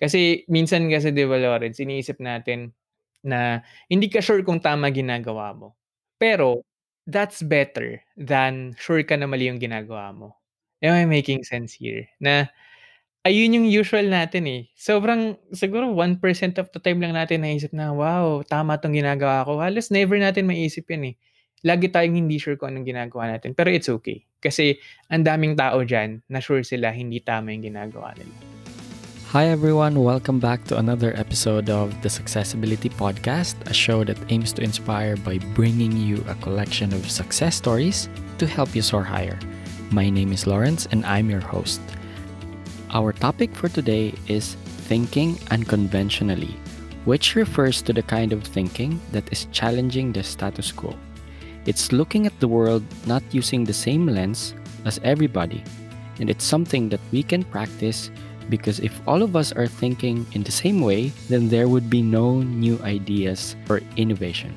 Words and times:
Kasi 0.00 0.44
minsan 0.50 0.88
kasi 0.92 1.10
'di 1.14 1.24
ba 1.28 1.38
Lawrence, 1.40 1.80
iniisip 1.82 2.18
natin 2.22 2.72
na 3.24 3.62
hindi 3.90 4.08
ka 4.12 4.20
sure 4.24 4.42
kung 4.46 4.60
tama 4.62 4.90
ginagawa 4.94 5.54
mo. 5.56 5.74
Pero 6.20 6.62
that's 7.08 7.42
better 7.42 8.00
than 8.18 8.74
sure 8.78 9.02
ka 9.06 9.14
na 9.18 9.26
mali 9.30 9.48
yung 9.50 9.58
ginagawa 9.62 10.10
mo. 10.14 10.38
Am 10.82 10.94
I 10.98 11.06
making 11.06 11.42
sense 11.46 11.74
here? 11.78 12.06
Na 12.22 12.46
ayun 13.26 13.54
yung 13.58 13.68
usual 13.70 14.08
natin, 14.10 14.46
eh. 14.50 14.62
Sobrang 14.78 15.36
siguro 15.54 15.90
1% 15.94 16.58
of 16.62 16.70
the 16.74 16.80
time 16.82 17.00
lang 17.02 17.14
natin 17.18 17.42
naisip 17.46 17.72
na, 17.76 17.92
"Wow, 17.94 18.42
tama 18.46 18.78
'tong 18.80 18.94
ginagawa 18.96 19.44
ko." 19.48 19.60
Halos 19.62 19.90
never 19.94 20.16
natin 20.20 20.46
maiisip 20.48 20.88
'yan, 20.90 21.14
eh. 21.14 21.16
Lagi 21.66 21.88
tayong 21.92 22.18
hindi 22.26 22.38
sure 22.42 22.56
kung 22.60 22.74
anong 22.74 22.88
ginagawa 22.88 23.32
natin, 23.38 23.54
pero 23.56 23.70
it's 23.72 23.88
okay. 23.92 24.24
Kasi 24.42 24.76
ang 25.12 25.22
daming 25.26 25.54
tao 25.58 25.82
diyan 25.86 26.26
na 26.30 26.40
sure 26.42 26.62
sila 26.66 26.90
hindi 26.94 27.20
tama 27.22 27.52
yung 27.54 27.64
ginagawa 27.72 28.14
nila. 28.18 28.51
Hi, 29.32 29.46
everyone. 29.48 30.04
Welcome 30.04 30.40
back 30.40 30.62
to 30.64 30.76
another 30.76 31.16
episode 31.16 31.70
of 31.70 31.88
the 32.02 32.10
Successibility 32.10 32.92
Podcast, 32.92 33.56
a 33.64 33.72
show 33.72 34.04
that 34.04 34.18
aims 34.28 34.52
to 34.52 34.62
inspire 34.62 35.16
by 35.16 35.38
bringing 35.56 35.96
you 35.96 36.22
a 36.28 36.34
collection 36.34 36.92
of 36.92 37.10
success 37.10 37.56
stories 37.56 38.10
to 38.36 38.46
help 38.46 38.76
you 38.76 38.82
soar 38.82 39.02
higher. 39.02 39.38
My 39.90 40.10
name 40.10 40.34
is 40.34 40.46
Lawrence, 40.46 40.86
and 40.92 41.02
I'm 41.06 41.30
your 41.30 41.40
host. 41.40 41.80
Our 42.90 43.14
topic 43.14 43.56
for 43.56 43.70
today 43.70 44.12
is 44.28 44.56
thinking 44.84 45.38
unconventionally, 45.50 46.54
which 47.06 47.34
refers 47.34 47.80
to 47.88 47.94
the 47.94 48.02
kind 48.02 48.34
of 48.34 48.44
thinking 48.44 49.00
that 49.12 49.32
is 49.32 49.46
challenging 49.50 50.12
the 50.12 50.22
status 50.22 50.70
quo. 50.70 50.94
It's 51.64 51.90
looking 51.90 52.26
at 52.26 52.38
the 52.38 52.48
world 52.48 52.84
not 53.06 53.22
using 53.32 53.64
the 53.64 53.72
same 53.72 54.06
lens 54.06 54.52
as 54.84 55.00
everybody, 55.02 55.64
and 56.20 56.28
it's 56.28 56.44
something 56.44 56.90
that 56.90 57.00
we 57.12 57.22
can 57.22 57.44
practice 57.44 58.10
because 58.48 58.80
if 58.80 59.00
all 59.06 59.22
of 59.22 59.36
us 59.36 59.52
are 59.52 59.66
thinking 59.66 60.26
in 60.32 60.42
the 60.42 60.52
same 60.52 60.80
way, 60.80 61.12
then 61.28 61.48
there 61.48 61.68
would 61.68 61.88
be 61.88 62.02
no 62.02 62.42
new 62.42 62.78
ideas 62.82 63.56
or 63.68 63.80
innovation. 63.96 64.54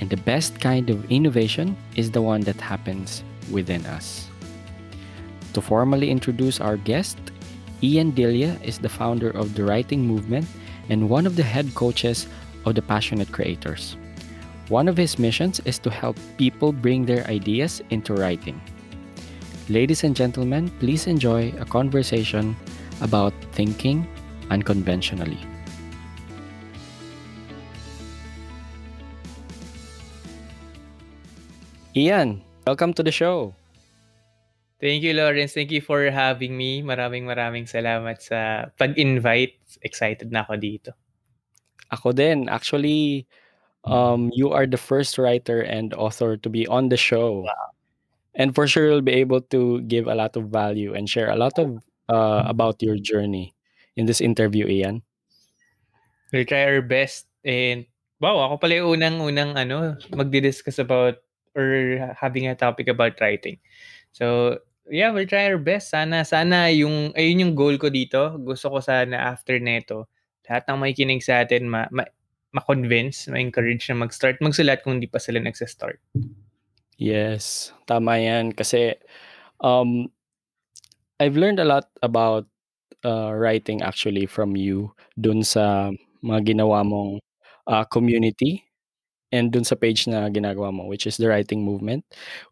And 0.00 0.10
the 0.10 0.16
best 0.16 0.60
kind 0.60 0.90
of 0.90 1.10
innovation 1.10 1.76
is 1.96 2.10
the 2.10 2.22
one 2.22 2.42
that 2.42 2.60
happens 2.60 3.24
within 3.50 3.84
us. 3.86 4.28
To 5.54 5.60
formally 5.60 6.10
introduce 6.10 6.60
our 6.60 6.76
guest, 6.76 7.18
Ian 7.82 8.10
Delia 8.10 8.58
is 8.62 8.78
the 8.78 8.88
founder 8.88 9.30
of 9.30 9.54
the 9.54 9.64
Writing 9.64 10.06
Movement 10.06 10.46
and 10.88 11.08
one 11.08 11.26
of 11.26 11.36
the 11.36 11.42
head 11.42 11.74
coaches 11.74 12.26
of 12.64 12.74
the 12.74 12.82
Passionate 12.82 13.32
Creators. 13.32 13.96
One 14.68 14.88
of 14.88 14.96
his 14.96 15.18
missions 15.18 15.60
is 15.64 15.78
to 15.80 15.90
help 15.90 16.18
people 16.36 16.72
bring 16.72 17.06
their 17.06 17.26
ideas 17.26 17.80
into 17.90 18.14
writing. 18.14 18.60
Ladies 19.68 20.04
and 20.04 20.14
gentlemen, 20.14 20.70
please 20.78 21.06
enjoy 21.06 21.52
a 21.58 21.64
conversation 21.64 22.56
about 23.00 23.34
thinking 23.52 24.06
unconventionally. 24.50 25.38
Ian, 31.96 32.42
welcome 32.66 32.94
to 32.94 33.02
the 33.02 33.10
show. 33.10 33.54
Thank 34.78 35.02
you, 35.02 35.14
Lawrence. 35.14 35.54
Thank 35.54 35.74
you 35.74 35.82
for 35.82 36.06
having 36.10 36.54
me. 36.54 36.82
Maraming 36.86 37.26
maraming 37.26 37.66
salamat 37.66 38.22
sa 38.22 38.70
pag-invite. 38.78 39.58
Excited 39.82 40.30
na 40.30 40.46
ako 40.46 40.54
dito. 40.54 40.90
Ako 41.90 42.14
din. 42.14 42.46
Actually, 42.46 43.26
um, 43.82 44.30
you 44.30 44.54
are 44.54 44.70
the 44.70 44.78
first 44.78 45.18
writer 45.18 45.58
and 45.66 45.90
author 45.98 46.38
to 46.38 46.48
be 46.48 46.62
on 46.70 46.94
the 46.94 46.96
show. 46.96 47.42
Wow. 47.42 47.74
And 48.38 48.54
for 48.54 48.70
sure, 48.70 48.86
you'll 48.86 49.02
be 49.02 49.18
able 49.18 49.42
to 49.50 49.82
give 49.90 50.06
a 50.06 50.14
lot 50.14 50.38
of 50.38 50.54
value 50.54 50.94
and 50.94 51.10
share 51.10 51.34
a 51.34 51.36
lot 51.36 51.58
of 51.58 51.82
uh, 52.08 52.42
about 52.48 52.82
your 52.82 52.96
journey 52.96 53.54
in 53.96 54.06
this 54.06 54.20
interview, 54.20 54.66
Ian. 54.66 55.04
We'll 56.32 56.48
try 56.48 56.64
our 56.68 56.84
best. 56.84 57.28
And 57.44 57.86
wow, 58.20 58.44
ako 58.48 58.60
pala 58.60 58.82
yung 58.82 59.00
unang-unang 59.00 59.56
ano, 59.56 59.96
magdi-discuss 60.12 60.80
about 60.80 61.20
or 61.56 61.98
having 62.18 62.46
a 62.46 62.54
topic 62.54 62.88
about 62.88 63.16
writing. 63.20 63.58
So, 64.12 64.58
yeah, 64.88 65.10
we'll 65.10 65.28
try 65.28 65.48
our 65.48 65.60
best. 65.60 65.90
Sana, 65.90 66.24
sana 66.24 66.68
yung, 66.70 67.12
ayun 67.16 67.48
yung 67.48 67.54
goal 67.56 67.80
ko 67.80 67.88
dito. 67.88 68.36
Gusto 68.40 68.72
ko 68.72 68.78
sana 68.80 69.32
after 69.32 69.56
neto, 69.58 70.06
lahat 70.48 70.68
ng 70.68 70.78
makikinig 70.80 71.20
sa 71.24 71.44
atin, 71.44 71.68
ma, 71.68 71.88
ma, 71.92 72.04
ma-convince, 72.52 73.28
ma-encourage 73.28 73.88
na 73.92 74.00
mag-start 74.00 74.40
magsulat 74.40 74.80
kung 74.80 75.00
hindi 75.00 75.08
pa 75.08 75.20
sila 75.20 75.40
nagsa-start. 75.40 76.00
Yes, 76.98 77.70
tama 77.86 78.18
yan. 78.18 78.52
Kasi 78.56 78.96
um, 79.62 80.10
I've 81.20 81.36
learned 81.36 81.58
a 81.58 81.66
lot 81.66 81.90
about 82.02 82.46
uh, 83.04 83.34
writing 83.34 83.82
actually 83.82 84.26
from 84.26 84.56
you 84.56 84.94
dun 85.18 85.42
sa 85.42 85.90
mga 86.22 86.54
ginawa 86.54 86.82
mong 86.86 87.18
uh, 87.66 87.84
community 87.90 88.64
and 89.32 89.52
dun 89.52 89.64
sa 89.64 89.76
page 89.76 90.06
na 90.08 90.30
ginagawa 90.30 90.72
mo, 90.72 90.86
which 90.86 91.06
is 91.06 91.16
the 91.18 91.28
writing 91.28 91.62
movement. 91.62 92.04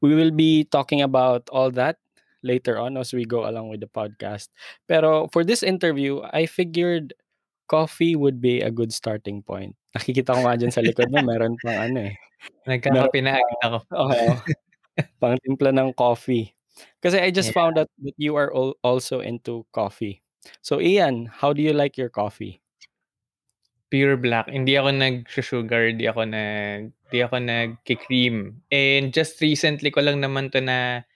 We 0.03 0.15
will 0.15 0.31
be 0.35 0.65
talking 0.69 1.01
about 1.01 1.49
all 1.51 1.71
that 1.79 1.97
later 2.43 2.79
on 2.79 2.97
as 2.97 3.15
we 3.15 3.25
go 3.25 3.49
along 3.49 3.71
with 3.71 3.81
the 3.81 3.91
podcast. 3.91 4.51
Pero 4.87 5.29
for 5.33 5.43
this 5.43 5.63
interview, 5.63 6.23
I 6.31 6.47
figured 6.47 7.15
coffee 7.67 8.15
would 8.15 8.41
be 8.41 8.61
a 8.63 8.71
good 8.71 8.93
starting 8.93 9.43
point. 9.43 9.75
Nakikita 9.97 10.37
ko 10.37 10.41
nga 10.47 10.59
dyan 10.59 10.73
sa 10.75 10.85
likod 10.85 11.11
mo, 11.11 11.23
meron 11.25 11.57
pang 11.59 11.91
ano 11.91 12.13
eh. 12.13 12.15
Nagkakape 12.69 13.19
na 13.25 13.41
agad 13.41 13.61
ako. 13.65 13.79
Oo. 13.97 14.27
pang 15.21 15.37
timpla 15.41 15.71
ng 15.75 15.91
coffee. 15.97 16.56
Kasi 17.03 17.21
I 17.21 17.31
just 17.31 17.53
Yeah. 17.53 17.57
found 17.57 17.79
out 17.79 17.89
that 18.05 18.17
you 18.19 18.37
are 18.37 18.53
al- 18.55 18.77
also 18.85 19.21
into 19.21 19.67
coffee. 19.73 20.23
So 20.63 20.81
Ian, 20.81 21.27
how 21.31 21.53
do 21.53 21.63
you 21.63 21.73
like 21.73 21.97
your 21.99 22.11
coffee? 22.11 22.63
Pure 23.91 24.19
black. 24.19 24.51
Hindi 24.51 24.75
ako 24.75 24.91
nag-sugar, 24.99 25.95
hindi 25.95 26.11
ako 26.11 26.27
nag 26.27 26.91
hindi 27.07 27.19
ako 27.23 27.37
nag-cream. 27.39 28.37
And 28.75 29.15
just 29.15 29.39
recently 29.39 29.95
ko 29.95 30.03
lang 30.03 30.19
naman 30.19 30.51
'to 30.51 30.59
na 30.59 31.07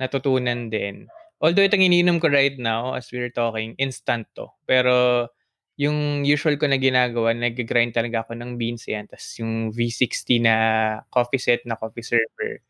natutunan 0.00 0.68
din. 0.72 1.08
Although 1.40 1.64
itong 1.68 1.84
iniinom 1.84 2.20
ko 2.20 2.28
right 2.32 2.56
now 2.60 2.92
as 2.98 3.08
we're 3.14 3.32
talking, 3.32 3.76
instant 3.80 4.28
'to. 4.36 4.52
Pero 4.68 5.28
yung 5.80 6.24
usual 6.28 6.56
ko 6.60 6.68
na 6.68 6.76
ginagawa, 6.80 7.32
nag-grind 7.32 7.96
talaga 7.96 8.24
ako 8.28 8.36
ng 8.36 8.56
beans 8.60 8.84
yan. 8.88 9.08
Tapos 9.08 9.28
yung 9.40 9.72
V60 9.72 10.40
na 10.42 10.54
coffee 11.12 11.40
set 11.40 11.62
na 11.68 11.76
coffee 11.80 12.04
server. 12.04 12.60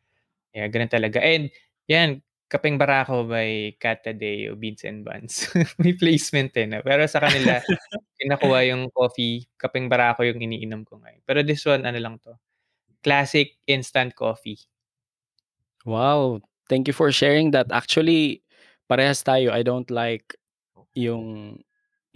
Yeah, 0.55 0.69
ganun 0.73 0.91
talaga. 0.93 1.21
And 1.23 1.51
yan, 1.91 2.23
Kapeng 2.49 2.81
Barako 2.81 3.29
by 3.29 3.77
Kat 3.77 4.01
Tadeo, 4.01 4.57
Beans 4.57 4.81
and 4.89 5.05
Buns. 5.05 5.53
May 5.85 5.93
placement 5.93 6.57
eh. 6.57 6.65
No? 6.65 6.81
Pero 6.81 7.05
sa 7.05 7.21
kanila, 7.21 7.61
kinakuha 8.19 8.73
yung 8.73 8.89
coffee, 8.89 9.45
Kapeng 9.61 9.93
Barako 9.93 10.25
yung 10.25 10.41
iniinom 10.41 10.89
ko 10.89 10.97
ngayon. 10.97 11.21
Pero 11.29 11.45
this 11.45 11.61
one, 11.69 11.85
ano 11.85 12.01
lang 12.01 12.17
to, 12.25 12.33
classic 13.05 13.61
instant 13.69 14.17
coffee. 14.17 14.57
Wow, 15.85 16.41
thank 16.73 16.89
you 16.89 16.97
for 16.97 17.13
sharing 17.13 17.53
that. 17.53 17.69
Actually, 17.69 18.41
parehas 18.89 19.21
tayo. 19.21 19.53
I 19.53 19.61
don't 19.61 19.89
like 19.93 20.33
yung 20.97 21.61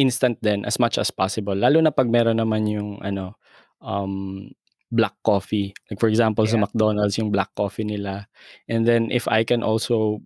instant 0.01 0.41
din 0.41 0.65
as 0.65 0.81
much 0.81 0.97
as 0.97 1.13
possible. 1.13 1.55
Lalo 1.55 1.79
na 1.85 1.93
pag 1.93 2.09
meron 2.09 2.41
naman 2.41 2.65
yung 2.65 3.05
ano, 3.05 3.37
um, 3.85 4.49
black 4.93 5.17
coffee. 5.25 5.75
Like 5.91 6.01
for 6.01 6.09
example, 6.13 6.47
sa 6.47 6.57
Yeah. 6.57 6.61
McDonald's 6.61 7.19
yung 7.19 7.33
black 7.33 7.51
coffee 7.57 7.85
nila. 7.89 8.29
And 8.69 8.87
then 8.87 9.11
if 9.11 9.27
I 9.29 9.45
can 9.45 9.65
also 9.65 10.21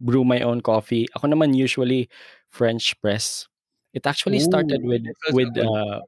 brew 0.00 0.24
my 0.24 0.40
own 0.42 0.60
coffee, 0.64 1.06
ako 1.16 1.28
naman 1.32 1.54
usually 1.54 2.08
French 2.50 2.96
press. 3.04 3.48
It 3.94 4.06
actually 4.08 4.40
started 4.40 4.82
Ooh, 4.82 4.88
with 4.88 5.04
also 5.26 5.30
with 5.30 5.54
good. 5.54 5.70
uh 5.70 6.02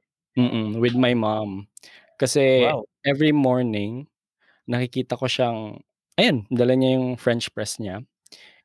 with 0.79 0.95
my 0.95 1.13
mom. 1.13 1.67
Kasi 2.19 2.73
Wow. 2.73 2.85
every 3.05 3.31
morning 3.33 4.07
nakikita 4.69 5.17
ko 5.19 5.25
siyang 5.29 5.81
ayun, 6.19 6.45
dala 6.51 6.73
niya 6.77 6.97
yung 6.99 7.17
French 7.17 7.49
press 7.53 7.77
niya. 7.81 8.03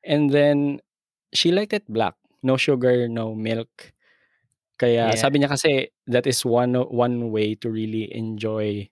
And 0.05 0.31
then 0.33 0.81
she 1.35 1.53
liked 1.53 1.73
it 1.75 1.87
black, 1.89 2.17
no 2.43 2.57
sugar, 2.57 3.09
no 3.09 3.35
milk. 3.35 3.93
Kaya 4.81 5.15
Yeah. 5.15 5.17
sabi 5.17 5.39
niya 5.43 5.55
kasi 5.55 5.91
that 6.11 6.27
is 6.27 6.43
one 6.47 6.75
one 6.91 7.31
way 7.31 7.55
to 7.63 7.71
really 7.71 8.11
enjoy 8.15 8.89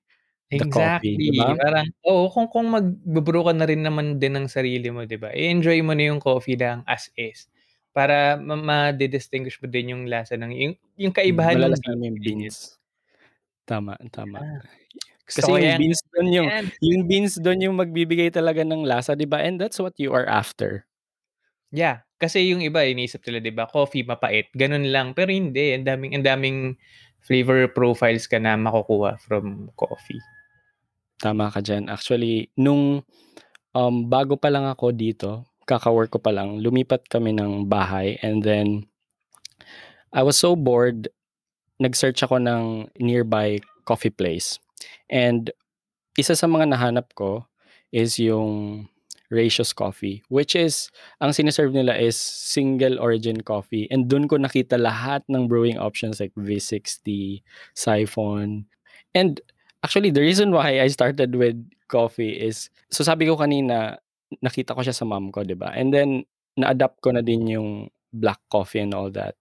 the 0.59 0.67
coffee, 0.69 1.17
Exactly. 1.17 1.23
'di 1.23 1.33
ba? 1.37 1.57
Parang 1.57 1.89
oo, 2.05 2.29
kung 2.33 2.49
kung 2.53 2.69
magbe-brew 2.73 3.45
ka 3.49 3.53
na 3.57 3.65
rin 3.69 3.83
naman 3.87 4.19
din 4.21 4.37
ng 4.37 4.47
sarili 4.51 4.89
mo, 4.93 5.05
'di 5.09 5.17
ba? 5.21 5.33
I-enjoy 5.33 5.81
mo 5.87 5.93
na 5.97 6.11
yung 6.13 6.21
coffee 6.23 6.59
lang 6.61 6.85
as 6.89 7.09
is. 7.17 7.49
Para 7.97 8.37
ma 8.41 8.57
madi-distinguish 8.57 9.61
mo 9.63 9.67
din 9.69 9.93
yung 9.97 10.05
lasa 10.09 10.37
ng 10.37 10.53
yung 10.55 10.75
yung 11.01 11.15
Hmm, 11.27 11.47
kaibahan 11.47 11.59
ng 11.63 11.73
mo 11.73 11.77
beans, 11.83 12.03
yung 12.09 12.19
beans. 12.25 12.57
Tama, 13.67 13.97
tama. 14.13 14.41
Ah, 14.41 14.61
gusto 15.29 15.45
Kasi 15.45 15.53
ko 15.53 15.57
yung 15.61 15.69
yan, 15.69 15.81
beans 15.81 16.01
dun 16.13 16.29
yung 16.33 16.49
yan. 16.49 16.65
yung 16.85 17.03
beans 17.11 17.35
dun 17.41 17.61
yung 17.65 17.77
magbibigay 17.79 18.31
talaga 18.33 18.63
ng 18.65 18.83
lasa, 18.87 19.13
'di 19.17 19.27
ba? 19.29 19.41
And 19.45 19.61
that's 19.61 19.81
what 19.83 19.97
you 20.01 20.13
are 20.17 20.27
after. 20.29 20.87
Yeah, 21.73 22.05
kasi 22.21 22.53
yung 22.53 22.61
iba 22.61 22.85
iniisip 22.85 23.25
nila 23.25 23.39
'di 23.41 23.53
ba, 23.57 23.65
coffee 23.71 24.05
mapait, 24.05 24.47
ganun 24.53 24.87
lang. 24.93 25.17
Pero 25.17 25.33
hindi, 25.33 25.73
ang 25.73 25.85
daming 25.89 26.13
ang 26.21 26.25
daming 26.27 26.59
flavor 27.25 27.65
profiles 27.73 28.29
ka 28.29 28.37
na 28.37 28.55
makukuha 28.61 29.17
from 29.25 29.73
coffee. 29.79 30.21
Tama 31.23 31.55
ka 31.55 31.63
diyan. 31.63 31.87
Actually, 31.87 32.51
nung 32.59 33.07
um, 33.79 33.95
bago 34.11 34.35
pa 34.35 34.51
lang 34.51 34.67
ako 34.67 34.91
dito, 34.91 35.47
kaka-work 35.63 36.11
ko 36.11 36.19
pa 36.19 36.35
lang, 36.35 36.59
lumipat 36.59 37.07
kami 37.07 37.31
ng 37.31 37.71
bahay 37.71 38.19
and 38.27 38.43
then 38.43 38.91
I 40.11 40.27
was 40.27 40.35
so 40.35 40.59
bored 40.59 41.07
nag-search 41.79 42.23
ako 42.23 42.39
ng 42.43 42.91
nearby 42.99 43.59
coffee 43.87 44.13
place. 44.13 44.59
And 45.11 45.51
isa 46.19 46.39
sa 46.39 46.47
mga 46.47 46.75
nahanap 46.75 47.15
ko 47.19 47.47
is 47.91 48.19
yung 48.23 48.87
Ratios 49.33 49.73
Coffee, 49.73 50.21
which 50.29 50.53
is, 50.53 50.93
ang 51.25 51.33
siniserve 51.33 51.73
nila 51.73 51.97
is 51.97 52.15
single 52.21 53.01
origin 53.01 53.41
coffee. 53.41 53.89
And 53.89 54.07
dun 54.07 54.29
ko 54.29 54.37
nakita 54.37 54.77
lahat 54.77 55.25
ng 55.33 55.49
brewing 55.49 55.81
options 55.81 56.21
like 56.21 56.37
V60, 56.37 57.41
Siphon. 57.73 58.69
And 59.17 59.41
actually, 59.83 60.11
the 60.11 60.23
reason 60.23 60.51
why 60.53 60.81
I 60.81 60.89
started 60.89 61.35
with 61.35 61.59
coffee 61.89 62.33
is, 62.33 62.71
so 62.91 63.05
sabi 63.05 63.27
ko 63.27 63.37
kanina, 63.37 63.99
nakita 64.41 64.75
ko 64.75 64.81
siya 64.81 64.95
sa 64.95 65.05
mom 65.05 65.31
ko, 65.31 65.45
di 65.45 65.55
ba? 65.55 65.75
And 65.75 65.93
then, 65.93 66.25
na-adapt 66.57 67.03
ko 67.03 67.11
na 67.13 67.21
din 67.21 67.47
yung 67.47 67.91
black 68.13 68.41
coffee 68.49 68.81
and 68.81 68.95
all 68.95 69.11
that. 69.13 69.37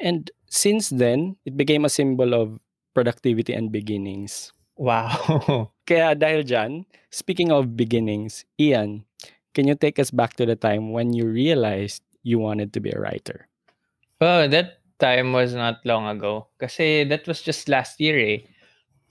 And 0.00 0.30
since 0.48 0.88
then, 0.90 1.36
it 1.44 1.56
became 1.56 1.84
a 1.84 1.92
symbol 1.92 2.32
of 2.32 2.58
productivity 2.94 3.52
and 3.52 3.72
beginnings. 3.72 4.52
Wow. 4.80 5.70
Kaya 5.88 6.16
dahil 6.16 6.44
dyan, 6.44 6.88
speaking 7.12 7.52
of 7.52 7.76
beginnings, 7.76 8.48
Ian, 8.56 9.04
can 9.52 9.68
you 9.68 9.76
take 9.76 9.98
us 10.00 10.08
back 10.08 10.40
to 10.40 10.48
the 10.48 10.56
time 10.56 10.92
when 10.92 11.12
you 11.12 11.28
realized 11.28 12.00
you 12.24 12.40
wanted 12.40 12.72
to 12.72 12.80
be 12.80 12.88
a 12.88 13.00
writer? 13.00 13.48
Well, 14.20 14.48
that 14.48 14.80
time 15.00 15.32
was 15.32 15.52
not 15.52 15.84
long 15.84 16.08
ago. 16.08 16.48
Kasi 16.60 17.04
that 17.08 17.28
was 17.28 17.40
just 17.40 17.68
last 17.68 18.00
year 18.00 18.16
eh. 18.20 18.38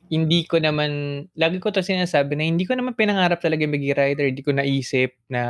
Hindi 0.09 0.41
ko 0.49 0.57
naman, 0.57 0.91
lagi 1.37 1.61
ko 1.61 1.69
to 1.69 1.85
sinasabi 1.85 2.33
na 2.33 2.41
hindi 2.49 2.65
ko 2.65 2.73
naman 2.73 2.97
pinangarap 2.97 3.37
talaga 3.45 3.69
maging 3.69 3.93
writer. 3.93 4.25
Hindi 4.33 4.41
ko 4.41 4.51
naisip 4.57 5.13
na 5.29 5.41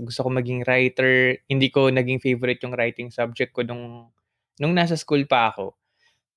gusto 0.00 0.24
ko 0.24 0.28
maging 0.32 0.64
writer. 0.64 1.36
Hindi 1.52 1.68
ko 1.68 1.92
naging 1.92 2.24
favorite 2.24 2.64
yung 2.64 2.72
writing 2.80 3.12
subject 3.12 3.52
ko 3.52 3.60
nung, 3.68 4.08
nung 4.56 4.72
nasa 4.72 4.96
school 4.96 5.28
pa 5.28 5.52
ako. 5.52 5.76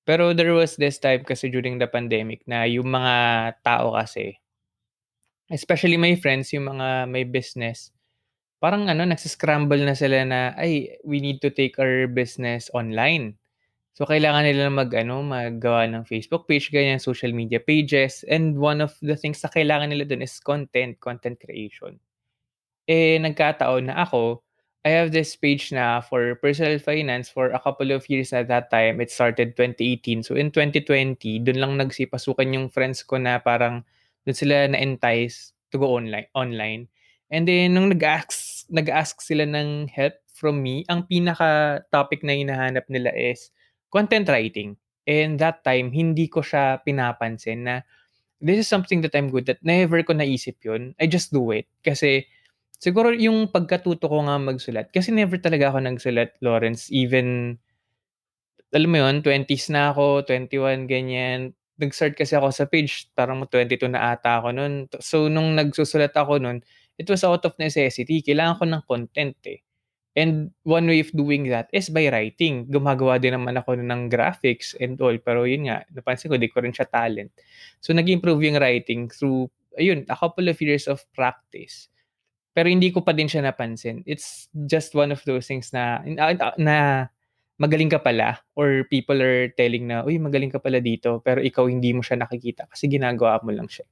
Pero 0.08 0.34
there 0.36 0.52
was 0.56 0.76
this 0.76 0.98
time 1.00 1.24
kasi 1.24 1.48
during 1.48 1.78
the 1.80 1.88
pandemic 1.88 2.42
na 2.48 2.68
yung 2.68 2.88
mga 2.92 3.14
tao 3.64 3.96
kasi, 3.96 4.36
especially 5.50 5.96
my 6.00 6.14
friends, 6.22 6.52
yung 6.54 6.66
mga 6.72 6.88
may 7.10 7.24
business, 7.26 7.90
parang 8.62 8.88
ano, 8.92 9.02
nagsiscramble 9.08 9.82
na 9.84 9.96
sila 9.98 10.18
na, 10.26 10.40
ay, 10.58 10.72
we 11.04 11.18
need 11.20 11.40
to 11.44 11.50
take 11.50 11.76
our 11.80 12.06
business 12.10 12.68
online. 12.76 13.39
So, 13.92 14.06
kailangan 14.06 14.46
nila 14.46 14.70
mag, 14.70 14.90
ano, 14.94 15.20
maggawa 15.20 15.84
ng 15.90 16.06
Facebook 16.06 16.46
page, 16.46 16.70
ganyan, 16.70 17.02
social 17.02 17.34
media 17.34 17.58
pages. 17.58 18.22
And 18.30 18.56
one 18.56 18.80
of 18.80 18.94
the 19.02 19.18
things 19.18 19.42
na 19.42 19.50
kailangan 19.50 19.90
nila 19.90 20.06
dun 20.06 20.22
is 20.22 20.38
content, 20.38 21.02
content 21.02 21.42
creation. 21.42 21.98
Eh, 22.86 23.18
nagkataon 23.18 23.90
na 23.90 24.06
ako, 24.06 24.42
I 24.80 24.96
have 24.96 25.12
this 25.12 25.36
page 25.36 25.76
na 25.76 26.00
for 26.00 26.40
personal 26.40 26.80
finance 26.80 27.28
for 27.28 27.52
a 27.52 27.60
couple 27.60 27.92
of 27.92 28.08
years 28.08 28.32
at 28.32 28.48
that 28.48 28.72
time. 28.72 28.96
It 28.96 29.12
started 29.12 29.52
2018. 29.52 30.24
So 30.24 30.32
in 30.32 30.48
2020, 30.48 31.20
dun 31.44 31.60
lang 31.60 31.76
nagsipasukan 31.76 32.56
yung 32.56 32.72
friends 32.72 33.04
ko 33.04 33.20
na 33.20 33.36
parang 33.44 33.84
dun 34.24 34.32
sila 34.32 34.64
na-entice 34.72 35.52
to 35.68 35.76
go 35.76 36.00
online. 36.00 36.32
online. 36.32 36.88
And 37.28 37.44
then 37.44 37.76
nung 37.76 37.92
nag-ask, 37.92 38.72
nag-ask 38.72 39.20
sila 39.20 39.44
ng 39.44 39.92
help 39.92 40.16
from 40.32 40.64
me, 40.64 40.88
ang 40.88 41.04
pinaka 41.04 41.84
topic 41.92 42.24
na 42.24 42.32
hinahanap 42.32 42.88
nila 42.88 43.12
is 43.12 43.52
content 43.92 44.30
writing. 44.30 44.78
And 45.04 45.38
that 45.42 45.66
time, 45.66 45.90
hindi 45.90 46.30
ko 46.30 46.40
siya 46.40 46.80
pinapansin 46.86 47.66
na 47.66 47.74
this 48.40 48.64
is 48.64 48.68
something 48.70 49.02
that 49.02 49.12
I'm 49.12 49.28
good 49.28 49.50
at. 49.50 49.60
Never 49.66 50.00
ko 50.06 50.14
naisip 50.14 50.62
yun. 50.64 50.94
I 50.96 51.10
just 51.10 51.34
do 51.34 51.50
it. 51.50 51.66
Kasi 51.82 52.24
Siguro 52.80 53.12
yung 53.12 53.52
pagkatuto 53.52 54.08
ko 54.08 54.24
nga 54.24 54.40
magsulat, 54.40 54.88
kasi 54.88 55.12
never 55.12 55.36
talaga 55.36 55.68
ako 55.68 55.84
nagsulat, 55.84 56.32
Lawrence, 56.40 56.88
even 56.88 57.60
alam 58.72 58.88
mo 58.88 58.98
yun, 59.04 59.20
20s 59.20 59.68
na 59.68 59.92
ako, 59.92 60.24
21, 60.24 60.88
ganyan. 60.88 61.52
Nag-start 61.76 62.16
kasi 62.16 62.32
ako 62.40 62.48
sa 62.48 62.64
page, 62.64 63.12
parang 63.12 63.44
22 63.44 63.84
na 63.92 64.16
ata 64.16 64.40
ako 64.40 64.48
nun. 64.56 64.88
So, 65.04 65.28
nung 65.28 65.52
nagsusulat 65.60 66.16
ako 66.16 66.40
nun, 66.40 66.64
it 66.96 67.04
was 67.04 67.20
out 67.20 67.44
of 67.44 67.52
necessity. 67.60 68.24
Kailangan 68.24 68.56
ko 68.56 68.64
ng 68.64 68.82
content 68.88 69.36
eh. 69.44 69.60
And 70.20 70.52
one 70.68 70.84
way 70.84 71.00
of 71.00 71.08
doing 71.16 71.48
that 71.48 71.72
is 71.72 71.88
by 71.88 72.12
writing. 72.12 72.68
Gumagawa 72.68 73.16
din 73.16 73.32
naman 73.32 73.56
ako 73.56 73.80
ng 73.80 74.12
graphics 74.12 74.76
and 74.76 75.00
all. 75.00 75.16
Pero 75.16 75.48
yun 75.48 75.72
nga, 75.72 75.88
napansin 75.96 76.28
ko, 76.28 76.36
di 76.36 76.52
ko 76.52 76.60
rin 76.60 76.76
siya 76.76 76.84
talent. 76.92 77.32
So, 77.80 77.96
nag-improve 77.96 78.44
yung 78.44 78.60
writing 78.60 79.08
through, 79.08 79.48
ayun, 79.80 80.04
a 80.12 80.16
couple 80.20 80.52
of 80.52 80.60
years 80.60 80.84
of 80.84 81.00
practice. 81.16 81.88
Pero 82.52 82.68
hindi 82.68 82.92
ko 82.92 83.00
pa 83.00 83.16
din 83.16 83.32
siya 83.32 83.48
napansin. 83.48 84.04
It's 84.04 84.52
just 84.68 84.92
one 84.92 85.08
of 85.08 85.24
those 85.24 85.48
things 85.48 85.72
na 85.72 86.04
na, 86.04 86.36
na 86.60 86.76
magaling 87.60 87.88
ka 87.92 88.00
pala 88.02 88.40
or 88.56 88.84
people 88.88 89.16
are 89.20 89.48
telling 89.56 89.88
na, 89.88 90.02
uy, 90.04 90.20
magaling 90.20 90.50
ka 90.50 90.60
pala 90.60 90.80
dito, 90.80 91.20
pero 91.24 91.44
ikaw 91.44 91.68
hindi 91.68 91.92
mo 91.96 92.04
siya 92.04 92.20
nakikita 92.20 92.66
kasi 92.68 92.88
ginagawa 92.88 93.40
mo 93.44 93.52
lang 93.54 93.68
siya. 93.68 93.86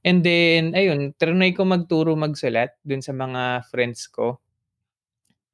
And 0.00 0.24
then, 0.24 0.72
ayun, 0.72 1.12
trinay 1.20 1.52
ko 1.52 1.68
magturo 1.68 2.16
magsulat 2.16 2.80
dun 2.80 3.04
sa 3.04 3.12
mga 3.12 3.68
friends 3.68 4.08
ko. 4.08 4.40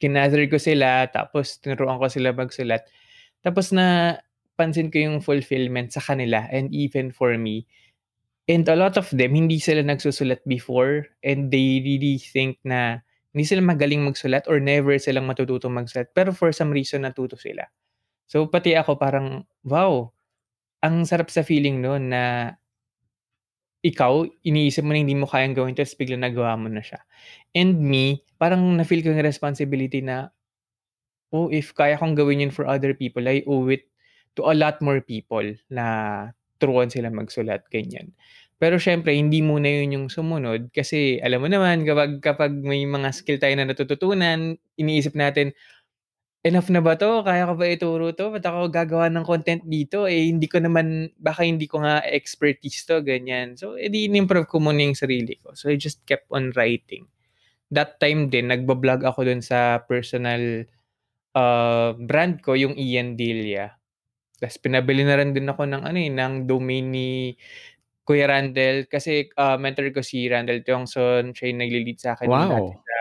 Kinather 0.02 0.44
ko 0.52 0.60
sila, 0.60 1.08
tapos 1.08 1.60
tinuruan 1.60 1.96
ko 2.00 2.06
sila 2.12 2.37
magsulat. 2.37 2.84
Tapos 3.40 3.72
na 3.72 4.19
pansin 4.56 4.93
ko 4.93 5.00
yung 5.00 5.19
fulfillment 5.25 5.93
sa 5.93 6.00
kanila 6.00 6.48
and 6.48 6.72
even 6.72 7.12
for 7.12 7.37
me 7.37 7.69
And 8.46 8.62
a 8.70 8.78
lot 8.78 8.94
of 8.94 9.10
them, 9.10 9.34
hindi 9.34 9.58
sila 9.58 9.82
nagsusulat 9.82 10.46
before 10.46 11.10
and 11.26 11.50
they 11.50 11.82
really 11.82 12.22
think 12.22 12.62
na 12.62 13.02
hindi 13.34 13.43
sila 13.43 13.58
magaling 13.58 14.06
magsulat 14.06 14.46
or 14.46 14.62
never 14.62 14.94
silang 15.02 15.26
matututong 15.26 15.75
magsulat. 15.75 16.14
Pero 16.14 16.31
for 16.31 16.54
some 16.54 16.70
reason, 16.70 17.02
natuto 17.02 17.34
sila. 17.34 17.66
So, 18.31 18.46
pati 18.46 18.78
ako 18.78 19.02
parang, 19.02 19.43
wow, 19.66 20.14
ang 20.78 21.02
sarap 21.02 21.26
sa 21.26 21.43
feeling 21.43 21.82
noon 21.82 22.14
na 22.14 22.54
ikaw, 23.86 24.26
iniisip 24.42 24.82
mo 24.82 24.90
na 24.90 24.98
hindi 24.98 25.14
mo 25.14 25.30
kayang 25.30 25.54
gawin 25.54 25.78
tapos 25.78 25.94
bigla 25.94 26.18
nagawa 26.18 26.58
mo 26.58 26.66
na 26.66 26.82
siya. 26.82 26.98
And 27.54 27.78
me, 27.78 28.26
parang 28.42 28.62
na-feel 28.74 29.06
ko 29.06 29.14
yung 29.14 29.22
responsibility 29.22 30.02
na, 30.02 30.34
oh, 31.30 31.46
if 31.54 31.70
kaya 31.70 31.94
kong 31.94 32.18
gawin 32.18 32.42
yun 32.42 32.52
for 32.54 32.66
other 32.66 32.92
people, 32.98 33.22
I 33.22 33.46
owe 33.46 33.70
it 33.70 33.86
to 34.34 34.50
a 34.50 34.54
lot 34.58 34.82
more 34.82 34.98
people 34.98 35.46
na 35.70 35.86
turuan 36.58 36.90
sila 36.90 37.14
magsulat, 37.14 37.64
ganyan. 37.70 38.10
Pero 38.56 38.80
syempre, 38.80 39.12
hindi 39.12 39.44
muna 39.44 39.68
yun 39.68 39.92
yung 39.92 40.06
sumunod 40.08 40.72
kasi 40.72 41.20
alam 41.20 41.44
mo 41.44 41.48
naman, 41.52 41.84
kapag, 41.84 42.24
kapag 42.24 42.52
may 42.56 42.88
mga 42.88 43.12
skill 43.12 43.36
tayo 43.36 43.52
na 43.52 43.68
natututunan, 43.68 44.56
iniisip 44.80 45.12
natin, 45.12 45.52
enough 46.46 46.70
na 46.70 46.78
ba 46.78 46.94
to? 46.94 47.26
Kaya 47.26 47.50
ko 47.50 47.54
ba 47.58 47.66
ituro 47.66 48.14
to? 48.14 48.31
Ba't 48.31 48.46
ako 48.46 48.70
gagawa 48.70 49.10
ng 49.10 49.26
content 49.26 49.66
dito? 49.66 50.06
Eh, 50.06 50.31
hindi 50.31 50.46
ko 50.46 50.62
naman, 50.62 51.10
baka 51.19 51.43
hindi 51.43 51.67
ko 51.67 51.82
nga 51.82 52.00
expertise 52.06 52.86
to, 52.86 53.03
ganyan. 53.03 53.58
So, 53.58 53.74
edi 53.74 54.06
in-improve 54.06 54.46
ko 54.46 54.62
muna 54.62 54.86
yung 54.86 54.94
sarili 54.94 55.34
ko. 55.43 55.58
So, 55.58 55.69
I 55.69 55.76
just 55.76 56.06
kept 56.06 56.31
on 56.31 56.55
writing. 56.55 57.10
That 57.74 57.98
time 57.98 58.31
din, 58.31 58.55
nagbablog 58.55 59.03
ako 59.03 59.26
dun 59.26 59.43
sa 59.43 59.82
personal 59.82 60.70
uh, 61.34 61.98
brand 61.98 62.38
ko, 62.41 62.55
yung 62.55 62.79
Ian 62.79 63.19
Delia. 63.19 63.74
Tapos 64.36 64.60
pinabili 64.60 65.03
na 65.05 65.17
rin 65.17 65.32
din 65.32 65.48
ako 65.48 65.65
ng 65.65 65.82
ano 65.84 65.98
eh, 65.98 66.12
ng 66.12 66.44
domain 66.44 66.86
ni 66.93 67.32
Kuya 68.06 68.31
Randall 68.31 68.86
kasi 68.86 69.26
uh, 69.34 69.58
mentor 69.58 69.91
ko 69.91 70.05
si 70.05 70.31
Randall 70.31 70.62
Tiongson, 70.62 71.34
siya 71.34 71.50
yung 71.50 71.60
nagli-lead 71.65 71.98
sa 71.98 72.15
akin 72.15 72.29
wow. 72.31 72.70
sa 72.70 72.96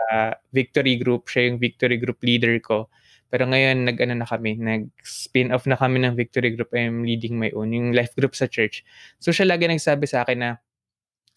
Victory 0.50 0.98
Group, 0.98 1.30
siya 1.30 1.52
yung 1.52 1.62
Victory 1.62 2.00
Group 2.00 2.18
leader 2.26 2.56
ko. 2.58 2.90
Pero 3.26 3.44
ngayon 3.46 3.86
nag-ano 3.86 4.14
na 4.18 4.26
kami, 4.26 4.54
nag-spin 4.58 5.50
off 5.50 5.66
na 5.66 5.74
kami 5.74 6.02
ng 6.02 6.14
Victory 6.14 6.54
Group. 6.54 6.70
I'm 6.74 7.02
leading 7.02 7.38
my 7.38 7.50
own, 7.54 7.74
yung 7.74 7.90
life 7.90 8.14
group 8.14 8.38
sa 8.38 8.46
church. 8.46 8.86
So 9.18 9.34
siya 9.34 9.50
lagi 9.50 9.66
nagsabi 9.66 10.06
sa 10.06 10.22
akin 10.22 10.38
na 10.38 10.50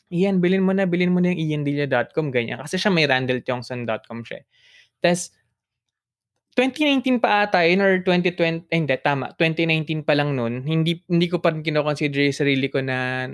Iyan, 0.09 0.41
bilhin 0.41 0.65
mo 0.65 0.73
na, 0.73 0.89
bilhin 0.89 1.13
mo 1.13 1.21
na 1.21 1.29
yung 1.29 1.61
iandilia.com, 1.61 2.33
ganyan. 2.33 2.57
Kasi 2.65 2.81
siya 2.81 2.89
may 2.89 3.05
randalltiongson.com 3.05 4.25
siya. 4.25 4.41
Tapos, 4.97 5.29
2019 6.57 7.21
pa 7.21 7.45
ata 7.45 7.61
yun 7.61 7.85
or 7.85 8.01
2020, 8.01 8.73
eh, 8.73 8.77
hindi, 8.81 8.97
tama, 9.05 9.37
2019 9.37 10.01
pa 10.01 10.17
lang 10.17 10.33
noon, 10.33 10.65
hindi, 10.65 11.05
hindi 11.05 11.29
ko 11.29 11.37
pa 11.37 11.53
rin 11.53 11.61
kinoconsider 11.61 12.25
yung 12.25 12.35
sarili 12.35 12.73
ko 12.73 12.81
na 12.81 13.29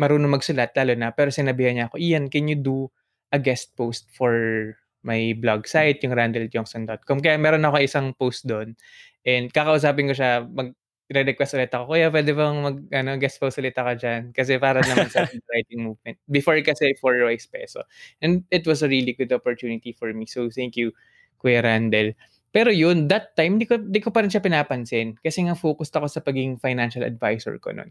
marunong 0.00 0.40
magsulat, 0.40 0.72
lalo 0.72 0.96
na, 0.96 1.12
pero 1.12 1.28
sinabihan 1.28 1.76
niya 1.76 1.86
ako, 1.92 2.00
Ian, 2.00 2.32
can 2.32 2.48
you 2.48 2.56
do 2.56 2.88
a 3.30 3.38
guest 3.38 3.76
post 3.76 4.08
for 4.16 4.74
my 5.02 5.32
blog 5.38 5.64
site, 5.64 6.04
yung 6.04 6.12
randalljohnson.com. 6.16 7.18
Kaya 7.24 7.36
meron 7.40 7.64
ako 7.64 7.76
isang 7.80 8.12
post 8.16 8.44
doon. 8.44 8.76
And 9.24 9.52
kakausapin 9.52 10.08
ko 10.12 10.14
siya, 10.16 10.44
mag, 10.48 10.72
request 11.10 11.58
ulit 11.58 11.74
ako, 11.74 11.90
Kuya, 11.90 12.08
pwede 12.14 12.30
bang 12.30 12.56
mag, 12.62 12.76
ano, 12.94 13.18
guest 13.18 13.42
post 13.42 13.58
ulit 13.58 13.74
ako 13.74 13.98
dyan? 13.98 14.30
Kasi 14.30 14.62
para 14.62 14.78
naman 14.78 15.10
sa 15.10 15.26
writing 15.50 15.82
movement. 15.82 16.16
Before 16.30 16.56
kasi, 16.62 16.94
4 16.94 17.26
Royce 17.26 17.50
peso. 17.50 17.82
And 18.22 18.46
it 18.54 18.62
was 18.64 18.86
a 18.86 18.88
really 18.88 19.18
good 19.18 19.34
opportunity 19.34 19.90
for 19.90 20.14
me. 20.14 20.30
So, 20.30 20.48
thank 20.48 20.78
you, 20.78 20.94
Kuya 21.42 21.66
Randall. 21.66 22.14
Pero 22.50 22.70
yun, 22.70 23.06
that 23.10 23.34
time, 23.34 23.58
di 23.58 23.66
ko, 23.66 23.78
di 23.78 23.98
ko 23.98 24.14
pa 24.14 24.22
rin 24.22 24.30
siya 24.30 24.42
pinapansin. 24.42 25.18
Kasi 25.18 25.46
nga 25.46 25.58
focused 25.58 25.94
ako 25.94 26.06
sa 26.06 26.22
pagiging 26.22 26.58
financial 26.58 27.02
advisor 27.02 27.58
ko 27.58 27.74
nun. 27.74 27.90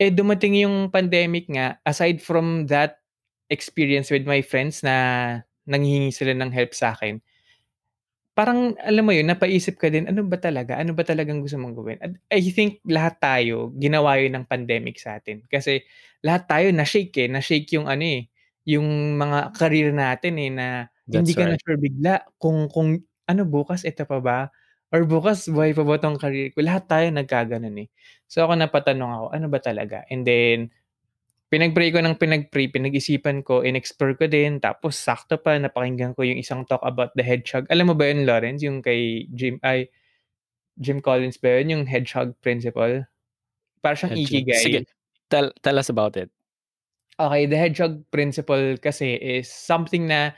Eh, 0.00 0.08
dumating 0.12 0.56
yung 0.56 0.88
pandemic 0.88 1.48
nga, 1.52 1.80
aside 1.84 2.20
from 2.20 2.68
that 2.68 3.00
experience 3.52 4.08
with 4.08 4.24
my 4.24 4.40
friends 4.40 4.80
na 4.80 4.96
nanghihingi 5.68 6.12
sila 6.14 6.32
ng 6.36 6.50
help 6.54 6.72
sa 6.76 6.94
akin, 6.96 7.20
parang 8.32 8.72
alam 8.80 9.04
mo 9.04 9.12
yun, 9.12 9.28
napaisip 9.28 9.76
ka 9.76 9.92
din, 9.92 10.08
ano 10.08 10.24
ba 10.24 10.40
talaga? 10.40 10.80
Ano 10.80 10.96
ba 10.96 11.04
talagang 11.04 11.44
gusto 11.44 11.60
mong 11.60 11.74
gawin? 11.76 11.98
At 12.00 12.12
I 12.32 12.40
think 12.48 12.80
lahat 12.88 13.20
tayo, 13.20 13.72
ginawa 13.76 14.16
yun 14.20 14.32
ng 14.40 14.46
pandemic 14.48 14.96
sa 15.00 15.20
atin. 15.20 15.44
Kasi 15.52 15.84
lahat 16.24 16.48
tayo 16.48 16.68
na-shake 16.72 17.12
eh. 17.24 17.28
Na-shake 17.28 17.68
yung 17.76 17.88
ano 17.92 18.00
eh, 18.04 18.28
yung 18.68 19.18
mga 19.20 19.52
career 19.56 19.92
natin 19.92 20.34
eh, 20.40 20.50
na 20.52 20.66
hindi 21.12 21.32
That's 21.32 21.36
ka 21.36 21.44
na 21.44 21.54
right. 21.54 21.60
sure 21.60 21.76
bigla 21.76 22.24
kung 22.40 22.72
kung 22.72 22.96
ano 23.28 23.42
bukas, 23.44 23.84
ito 23.84 24.04
pa 24.08 24.18
ba? 24.24 24.38
Or 24.92 25.04
bukas, 25.08 25.48
buhay 25.48 25.72
pa 25.76 25.84
ba 25.88 25.96
'tong 26.00 26.16
career 26.20 26.52
ko? 26.56 26.60
Lahat 26.64 26.84
tayo 26.88 27.08
nagkagano'n 27.12 27.76
eh. 27.84 27.88
So 28.28 28.44
ako 28.48 28.56
napatanong 28.60 29.10
ako, 29.12 29.26
ano 29.36 29.46
ba 29.52 29.58
talaga? 29.60 30.04
And 30.12 30.24
then, 30.24 30.72
pinag-pray 31.52 31.92
ko 31.92 32.00
ng 32.00 32.16
pinag-pray, 32.16 32.72
pinag-isipan 32.72 33.44
ko, 33.44 33.60
in-explore 33.60 34.16
ko 34.16 34.24
din, 34.24 34.56
tapos 34.56 34.96
sakto 34.96 35.36
pa 35.36 35.60
napakinggan 35.60 36.16
ko 36.16 36.24
yung 36.24 36.40
isang 36.40 36.64
talk 36.64 36.80
about 36.80 37.12
the 37.12 37.20
hedgehog. 37.20 37.68
Alam 37.68 37.92
mo 37.92 37.94
ba 37.94 38.08
yun, 38.08 38.24
Lawrence, 38.24 38.64
yung 38.64 38.80
kay 38.80 39.28
Jim 39.36 39.60
ay 39.60 39.92
Jim 40.80 41.04
Collins 41.04 41.36
ba 41.36 41.60
yun, 41.60 41.68
yung 41.68 41.84
hedgehog 41.84 42.32
principle? 42.40 43.04
Para 43.84 43.92
siyang 43.92 44.16
Hedgehog. 44.16 44.48
ikigai. 44.48 44.64
Sige, 44.64 44.80
tell 45.28 45.52
tell 45.60 45.76
us 45.76 45.92
about 45.92 46.16
it. 46.16 46.32
Okay, 47.20 47.44
the 47.44 47.60
hedgehog 47.60 48.00
principle 48.08 48.80
kasi 48.80 49.20
is 49.20 49.52
something 49.52 50.08
na 50.08 50.32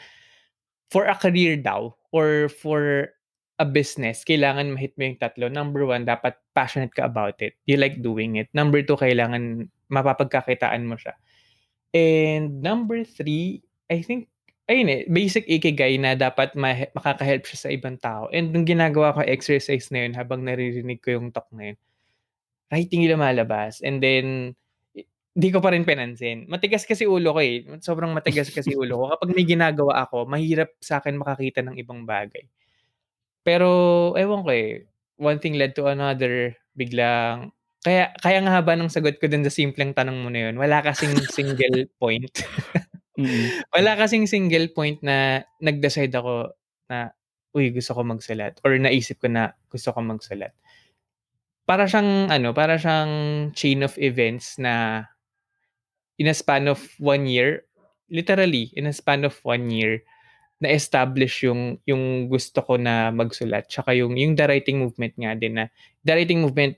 for 0.90 1.06
a 1.06 1.14
career 1.14 1.54
daw 1.54 1.94
or 2.10 2.50
for 2.50 3.13
a 3.58 3.66
business, 3.66 4.26
kailangan 4.26 4.74
ma-hit 4.74 4.98
mo 4.98 5.06
yung 5.06 5.20
tatlo. 5.20 5.46
Number 5.46 5.86
one, 5.86 6.02
dapat 6.02 6.34
passionate 6.50 6.90
ka 6.90 7.06
about 7.06 7.38
it. 7.38 7.54
You 7.70 7.78
like 7.78 8.02
doing 8.02 8.42
it. 8.42 8.50
Number 8.50 8.82
two, 8.82 8.98
kailangan 8.98 9.70
mapapagkakitaan 9.90 10.82
mo 10.82 10.98
siya. 10.98 11.14
And 11.94 12.58
number 12.58 13.06
three, 13.06 13.62
I 13.86 14.02
think, 14.02 14.26
ayun 14.66 14.90
eh, 14.90 15.02
basic 15.06 15.46
ikigai 15.46 15.94
na 16.02 16.18
dapat 16.18 16.58
ma- 16.58 16.90
makaka-help 16.98 17.46
siya 17.46 17.58
sa 17.58 17.70
ibang 17.70 17.94
tao. 18.02 18.26
And 18.34 18.50
nung 18.50 18.66
ginagawa 18.66 19.14
ko 19.14 19.22
exercise 19.22 19.86
na 19.94 20.02
yun, 20.02 20.18
habang 20.18 20.42
naririnig 20.42 20.98
ko 20.98 21.14
yung 21.14 21.30
talk 21.30 21.46
na 21.54 21.70
yun, 21.70 21.78
writing 22.74 23.06
yung 23.06 23.22
lumalabas. 23.22 23.78
And 23.86 24.02
then, 24.02 24.58
di 25.34 25.48
ko 25.54 25.62
pa 25.62 25.70
rin 25.70 25.86
pinansin. 25.86 26.50
Matigas 26.50 26.82
kasi 26.82 27.06
ulo 27.06 27.34
ko 27.34 27.40
eh. 27.42 27.62
Sobrang 27.78 28.10
matigas 28.10 28.50
kasi 28.50 28.74
ulo 28.74 28.98
ko. 28.98 29.04
Kapag 29.14 29.30
may 29.30 29.46
ginagawa 29.46 30.06
ako, 30.06 30.26
mahirap 30.26 30.74
sa 30.82 30.98
akin 30.98 31.18
makakita 31.18 31.62
ng 31.62 31.78
ibang 31.78 32.02
bagay. 32.02 32.42
Pero, 33.44 33.68
ewan 34.16 34.42
ko 34.42 34.50
eh, 34.50 34.88
one 35.20 35.38
thing 35.38 35.54
led 35.60 35.76
to 35.76 35.86
another, 35.86 36.56
biglang, 36.72 37.52
kaya, 37.84 38.16
kaya 38.16 38.40
nga 38.40 38.56
haba 38.58 38.74
ng 38.74 38.88
sagot 38.88 39.20
ko 39.20 39.28
dun 39.28 39.44
sa 39.44 39.52
simpleng 39.52 39.92
tanong 39.92 40.24
mo 40.24 40.32
na 40.32 40.48
yun, 40.48 40.56
wala 40.56 40.80
kasing 40.80 41.12
single 41.36 41.84
point. 42.00 42.32
Mm. 43.20 43.60
wala 43.76 44.00
kasing 44.00 44.24
single 44.24 44.72
point 44.72 44.98
na 45.04 45.44
nag-decide 45.60 46.16
ako 46.16 46.56
na, 46.88 47.12
uy, 47.52 47.70
gusto 47.70 47.92
ko 47.92 48.00
magsulat. 48.02 48.58
Or 48.64 48.72
naisip 48.80 49.20
ko 49.20 49.28
na 49.28 49.52
gusto 49.68 49.92
ko 49.92 50.00
magsulat. 50.00 50.56
Para 51.68 51.84
siyang, 51.84 52.32
ano, 52.32 52.56
para 52.56 52.80
siyang 52.80 53.52
chain 53.52 53.84
of 53.84 53.94
events 54.00 54.56
na 54.56 55.04
in 56.16 56.26
a 56.26 56.34
span 56.34 56.66
of 56.66 56.80
one 56.96 57.28
year, 57.28 57.68
literally, 58.08 58.72
in 58.74 58.88
a 58.88 58.92
span 58.96 59.28
of 59.28 59.36
one 59.44 59.68
year, 59.68 60.00
na-establish 60.64 61.44
yung 61.46 61.76
yung 61.84 62.26
gusto 62.32 62.64
ko 62.64 62.80
na 62.80 63.12
magsulat 63.12 63.68
tsaka 63.68 63.92
yung 63.94 64.16
yung 64.16 64.32
the 64.34 64.44
writing 64.48 64.80
movement 64.80 65.14
nga 65.14 65.36
din 65.36 65.60
na 65.60 65.64
the 66.02 66.12
writing 66.16 66.40
movement 66.40 66.74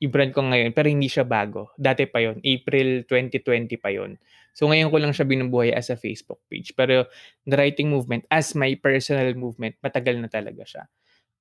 i-brand 0.00 0.32
ko 0.32 0.44
ngayon 0.44 0.76
pero 0.76 0.92
hindi 0.92 1.08
siya 1.08 1.24
bago. 1.24 1.72
Dati 1.76 2.04
pa 2.04 2.20
yon 2.20 2.40
April 2.44 3.08
2020 3.08 3.80
pa 3.80 3.88
yon 3.92 4.20
So 4.56 4.68
ngayon 4.68 4.88
ko 4.88 4.96
lang 4.96 5.12
siya 5.12 5.28
binubuhay 5.28 5.72
as 5.72 5.92
a 5.92 6.00
Facebook 6.00 6.40
page. 6.48 6.72
Pero 6.72 7.08
the 7.44 7.56
writing 7.60 7.92
movement 7.92 8.24
as 8.32 8.56
my 8.56 8.72
personal 8.80 9.28
movement, 9.36 9.76
matagal 9.84 10.16
na 10.16 10.32
talaga 10.32 10.64
siya. 10.64 10.84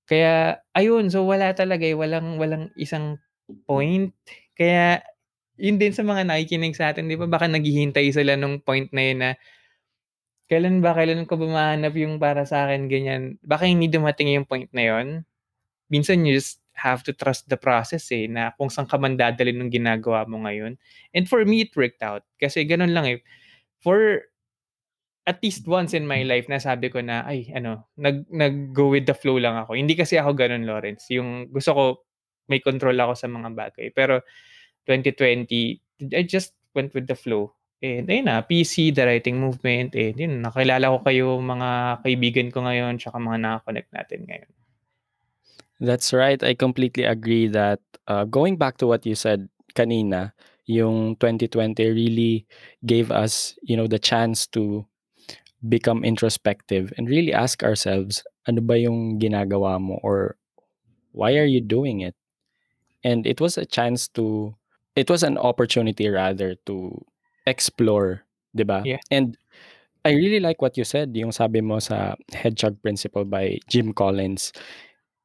Kaya 0.05 0.59
ayun, 0.75 1.07
so 1.07 1.23
wala 1.23 1.55
talaga 1.55 1.87
eh, 1.87 1.95
walang 1.95 2.35
walang 2.35 2.75
isang 2.75 3.17
point. 3.63 4.11
Kaya 4.55 4.99
yun 5.55 5.79
din 5.79 5.95
sa 5.95 6.03
mga 6.03 6.27
nakikinig 6.27 6.75
sa 6.75 6.91
atin, 6.91 7.07
'di 7.07 7.15
ba? 7.15 7.27
Baka 7.31 7.47
naghihintay 7.47 8.11
sila 8.11 8.35
nung 8.35 8.59
point 8.59 8.91
na 8.91 9.03
yun 9.03 9.19
na 9.23 9.31
kailan 10.45 10.81
ba, 10.81 10.93
kailan 10.93 11.25
ko 11.25 11.37
ba 11.41 11.47
mahanap 11.49 11.93
yung 11.97 12.21
para 12.21 12.45
sa 12.45 12.69
akin 12.69 12.85
ganyan. 12.85 13.41
Baka 13.41 13.65
hindi 13.65 13.89
dumating 13.89 14.33
yung 14.37 14.45
point 14.45 14.69
na 14.73 14.83
yun. 14.93 15.07
Minsan 15.89 16.25
you 16.25 16.37
just 16.37 16.61
have 16.75 17.01
to 17.07 17.15
trust 17.15 17.47
the 17.47 17.57
process 17.57 18.11
eh, 18.11 18.27
na 18.27 18.51
kung 18.59 18.67
saan 18.69 18.85
ka 18.85 18.99
man 18.99 19.15
dadalhin 19.15 19.57
ng 19.63 19.71
ginagawa 19.71 20.27
mo 20.27 20.43
ngayon. 20.43 20.75
And 21.15 21.25
for 21.25 21.41
me, 21.47 21.65
it 21.65 21.73
worked 21.73 22.03
out. 22.03 22.27
Kasi 22.37 22.67
ganun 22.67 22.91
lang 22.91 23.05
eh. 23.07 23.19
For 23.79 24.27
at 25.25 25.41
least 25.41 25.65
once 25.65 25.97
in 25.97 26.05
my 26.05 26.21
life, 26.21 26.45
nasabi 26.45 26.93
ko 26.93 27.01
na, 27.01 27.25
ay, 27.25 27.49
ano, 27.49 27.89
nag, 27.97 28.29
nag-go 28.29 28.93
with 28.93 29.09
the 29.09 29.17
flow 29.17 29.41
lang 29.41 29.57
ako. 29.57 29.73
Hindi 29.73 29.97
kasi 29.97 30.21
ako 30.21 30.37
ganun, 30.37 30.69
Lawrence. 30.69 31.09
Yung 31.09 31.49
gusto 31.49 31.71
ko, 31.73 31.83
may 32.45 32.61
control 32.61 32.93
ako 33.01 33.17
sa 33.17 33.25
mga 33.25 33.49
bagay. 33.57 33.87
Pero 33.89 34.21
2020, 34.85 36.13
I 36.13 36.21
just 36.29 36.53
went 36.77 36.93
with 36.93 37.09
the 37.09 37.17
flow. 37.17 37.55
And 37.85 38.09
ayun 38.09 38.25
na, 38.25 38.41
PC, 38.41 38.89
the 38.89 39.05
writing 39.05 39.37
movement, 39.37 39.93
eh, 39.93 40.09
yun, 40.17 40.41
nakilala 40.41 40.89
ko 40.89 40.99
kayo, 41.05 41.37
mga 41.37 42.01
kaibigan 42.01 42.49
ko 42.49 42.65
ngayon, 42.65 42.97
tsaka 42.97 43.21
mga 43.21 43.37
nakakonect 43.37 43.89
natin 43.93 44.21
ngayon. 44.25 44.49
That's 45.77 46.09
right. 46.09 46.41
I 46.41 46.57
completely 46.57 47.05
agree 47.05 47.45
that 47.53 47.83
uh, 48.07 48.25
going 48.25 48.57
back 48.57 48.81
to 48.81 48.87
what 48.87 49.05
you 49.05 49.13
said 49.13 49.45
kanina, 49.75 50.33
yung 50.65 51.15
2020 51.21 51.77
really 51.91 52.47
gave 52.85 53.11
us, 53.11 53.53
you 53.61 53.77
know, 53.77 53.85
the 53.85 53.99
chance 53.99 54.47
to 54.55 54.87
become 55.69 56.03
introspective 56.03 56.93
and 56.97 57.09
really 57.09 57.33
ask 57.33 57.61
ourselves, 57.61 58.23
ano 58.47 58.61
ba 58.61 58.79
yung 58.79 59.19
ginagawa 59.19 59.77
mo 59.77 59.99
or 60.01 60.37
why 61.11 61.37
are 61.37 61.47
you 61.47 61.61
doing 61.61 62.01
it? 62.01 62.15
And 63.03 63.27
it 63.27 63.37
was 63.37 63.57
a 63.57 63.65
chance 63.65 64.07
to, 64.17 64.55
it 64.95 65.09
was 65.09 65.21
an 65.21 65.37
opportunity 65.37 66.09
rather 66.09 66.55
to 66.65 67.05
explore, 67.47 68.25
di 68.53 68.63
ba? 68.65 68.81
Yeah. 68.85 69.01
And 69.09 69.37
I 70.05 70.13
really 70.13 70.39
like 70.39 70.61
what 70.61 70.77
you 70.77 70.85
said, 70.85 71.15
yung 71.17 71.31
sabi 71.33 71.61
mo 71.61 71.79
sa 71.81 72.13
Hedgehog 72.33 72.77
Principle 72.81 73.25
by 73.25 73.57
Jim 73.69 73.93
Collins. 73.93 74.53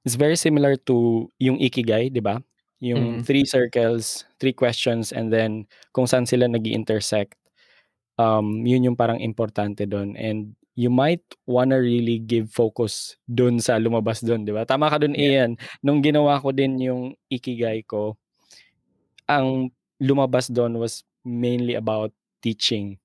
It's 0.04 0.16
very 0.16 0.36
similar 0.36 0.76
to 0.88 1.28
yung 1.40 1.60
Ikigai, 1.60 2.08
di 2.12 2.20
ba? 2.24 2.40
Yung 2.80 3.20
Mm. 3.20 3.26
three 3.28 3.44
circles, 3.44 4.24
three 4.40 4.56
questions, 4.56 5.12
and 5.12 5.28
then 5.28 5.68
kung 5.92 6.08
saan 6.08 6.24
sila 6.24 6.48
nag 6.48 6.64
intersect 6.64 7.36
um, 8.20 8.64
yun 8.68 8.84
yung 8.84 8.98
parang 8.98 9.20
importante 9.20 9.88
doon. 9.88 10.16
And 10.16 10.56
you 10.76 10.88
might 10.92 11.24
wanna 11.48 11.80
really 11.80 12.20
give 12.20 12.52
focus 12.52 13.16
doon 13.28 13.60
sa 13.60 13.76
lumabas 13.80 14.20
doon, 14.24 14.44
di 14.44 14.52
ba? 14.52 14.64
Tama 14.68 14.88
ka 14.92 15.00
doon, 15.00 15.16
Yeah. 15.16 15.48
Ian. 15.48 15.50
Nung 15.84 16.00
ginawa 16.04 16.40
ko 16.40 16.52
din 16.52 16.76
yung 16.80 17.16
Ikigai 17.32 17.84
ko, 17.88 18.16
ang 19.28 19.70
lumabas 20.00 20.48
doon 20.50 20.76
was 20.80 21.04
mainly 21.24 21.76
about 21.76 22.12
teaching. 22.40 22.96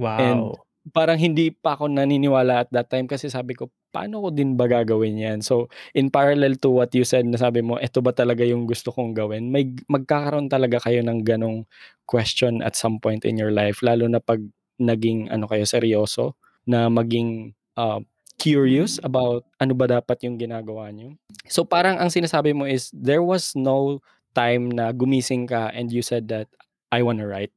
And 0.00 0.56
Wow. 0.56 0.64
parang 0.96 1.20
hindi 1.20 1.52
pa 1.52 1.76
ako 1.76 1.92
naniniwala 1.92 2.64
at 2.64 2.70
that 2.72 2.88
time 2.88 3.04
kasi 3.04 3.28
sabi 3.28 3.52
ko, 3.52 3.68
paano 3.92 4.22
ko 4.24 4.28
din 4.32 4.56
ba 4.56 4.64
gagawin 4.64 5.18
yan? 5.18 5.38
So, 5.44 5.68
in 5.92 6.08
parallel 6.08 6.56
to 6.62 6.72
what 6.72 6.94
you 6.96 7.04
said 7.04 7.26
na 7.28 7.36
sabi 7.36 7.60
mo, 7.60 7.76
eto 7.76 8.00
ba 8.00 8.14
talaga 8.14 8.46
yung 8.46 8.64
gusto 8.64 8.88
kong 8.94 9.12
gawin? 9.12 9.52
May 9.52 9.76
magkakaroon 9.90 10.48
talaga 10.48 10.80
kayo 10.80 11.04
ng 11.04 11.20
ganong 11.26 11.68
question 12.08 12.64
at 12.64 12.78
some 12.78 12.96
point 12.96 13.28
in 13.28 13.36
your 13.36 13.52
life, 13.52 13.84
lalo 13.84 14.08
na 14.08 14.22
pag 14.22 14.40
naging 14.80 15.28
ano 15.28 15.44
kayo 15.44 15.68
seryoso, 15.68 16.38
na 16.64 16.88
maging 16.88 17.52
uh, 17.76 18.00
curious 18.40 18.96
about 19.04 19.44
ano 19.60 19.76
ba 19.76 19.84
dapat 19.84 20.24
yung 20.24 20.40
ginagawa 20.40 20.88
nyo. 20.88 21.12
So, 21.50 21.68
parang 21.68 22.00
ang 22.00 22.08
sinasabi 22.08 22.56
mo 22.56 22.64
is, 22.64 22.88
there 22.94 23.20
was 23.20 23.52
no 23.52 24.00
time 24.32 24.72
na 24.72 24.94
gumising 24.94 25.44
ka 25.44 25.68
and 25.74 25.92
you 25.92 26.00
said 26.00 26.30
that, 26.32 26.48
I 26.90 27.02
wanna 27.02 27.26
write. 27.26 27.54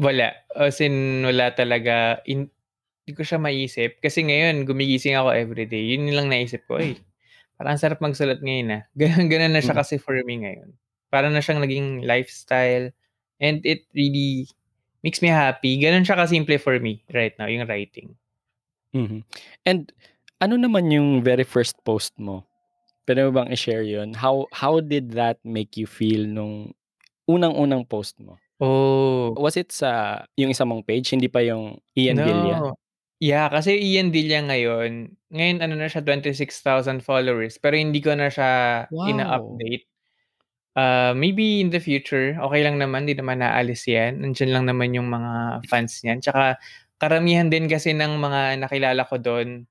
Wala. 0.00 0.32
As 0.56 0.80
in, 0.80 1.26
wala 1.26 1.52
talaga. 1.52 2.22
In, 2.24 2.48
hindi 3.04 3.12
ko 3.12 3.22
siya 3.26 3.36
maisip. 3.42 3.98
Kasi 4.00 4.22
ngayon, 4.24 4.64
gumigising 4.64 5.18
ako 5.18 5.34
everyday. 5.34 5.92
Yun 5.98 6.08
lang 6.14 6.30
naisip 6.30 6.64
ko, 6.70 6.78
eh, 6.78 6.96
parang 7.58 7.76
ang 7.76 7.82
sarap 7.82 7.98
magsulat 8.00 8.40
ngayon 8.40 8.80
ah. 8.80 8.82
Ganun, 9.00 9.26
ganun 9.28 9.52
na 9.52 9.60
siya 9.60 9.74
Mm. 9.76 9.80
kasi 9.82 9.94
for 10.00 10.16
me 10.24 10.34
ngayon. 10.46 10.70
Parang 11.10 11.34
na 11.34 11.42
siyang 11.42 11.60
naging 11.60 12.06
lifestyle. 12.06 12.94
And 13.42 13.60
it 13.66 13.84
really 13.92 14.46
makes 15.02 15.20
me 15.20 15.28
happy. 15.28 15.80
Ganun 15.80 16.06
siya 16.06 16.16
kasimple 16.16 16.56
for 16.60 16.78
me 16.78 17.02
right 17.10 17.34
now, 17.36 17.48
yung 17.50 17.66
writing. 17.66 18.14
Mhm. 18.94 19.24
And 19.66 19.90
ano 20.38 20.54
naman 20.56 20.88
yung 20.92 21.20
very 21.20 21.44
first 21.44 21.76
post 21.84 22.14
mo? 22.16 22.46
Pwede 23.04 23.26
mo 23.26 23.34
bang 23.34 23.50
i-share 23.50 23.82
yun? 23.82 24.14
How, 24.14 24.46
how 24.54 24.78
did 24.78 25.12
that 25.18 25.40
make 25.42 25.74
you 25.76 25.88
feel 25.88 26.24
nung 26.24 26.72
unang-unang 27.26 27.84
post 27.88 28.16
mo? 28.22 28.38
Oh. 28.60 29.32
Was 29.40 29.56
it 29.56 29.72
sa 29.72 30.20
yung 30.36 30.52
isa 30.52 30.68
mong 30.68 30.84
page, 30.84 31.10
hindi 31.16 31.32
pa 31.32 31.40
yung 31.40 31.80
Ian 31.96 32.20
Villa? 32.20 32.56
No. 32.60 32.76
Yeah, 33.20 33.48
kasi 33.52 33.76
Ian 33.76 34.12
Villa 34.12 34.40
ngayon, 34.44 35.16
ngayon 35.32 35.58
ano 35.60 35.74
na 35.76 35.88
siya, 35.88 36.00
26,000 36.04 37.00
followers. 37.04 37.56
Pero 37.60 37.76
hindi 37.76 38.00
ko 38.00 38.12
na 38.16 38.28
siya 38.32 38.84
Wow. 38.92 39.08
ina-update. 39.12 39.84
Uh, 40.76 41.12
maybe 41.16 41.60
in 41.60 41.68
the 41.74 41.80
future, 41.82 42.38
okay 42.40 42.62
lang 42.64 42.78
naman, 42.80 43.04
di 43.08 43.12
naman 43.16 43.40
naalis 43.44 43.84
yan. 43.90 44.20
Nandiyan 44.24 44.52
lang 44.54 44.64
naman 44.70 44.94
yung 44.96 45.08
mga 45.10 45.64
fans 45.68 46.00
niyan. 46.04 46.20
Tsaka 46.24 46.56
karamihan 47.00 47.48
din 47.52 47.68
kasi 47.68 47.92
ng 47.96 48.16
mga 48.20 48.60
nakilala 48.64 49.02
ko 49.08 49.16
doon, 49.20 49.66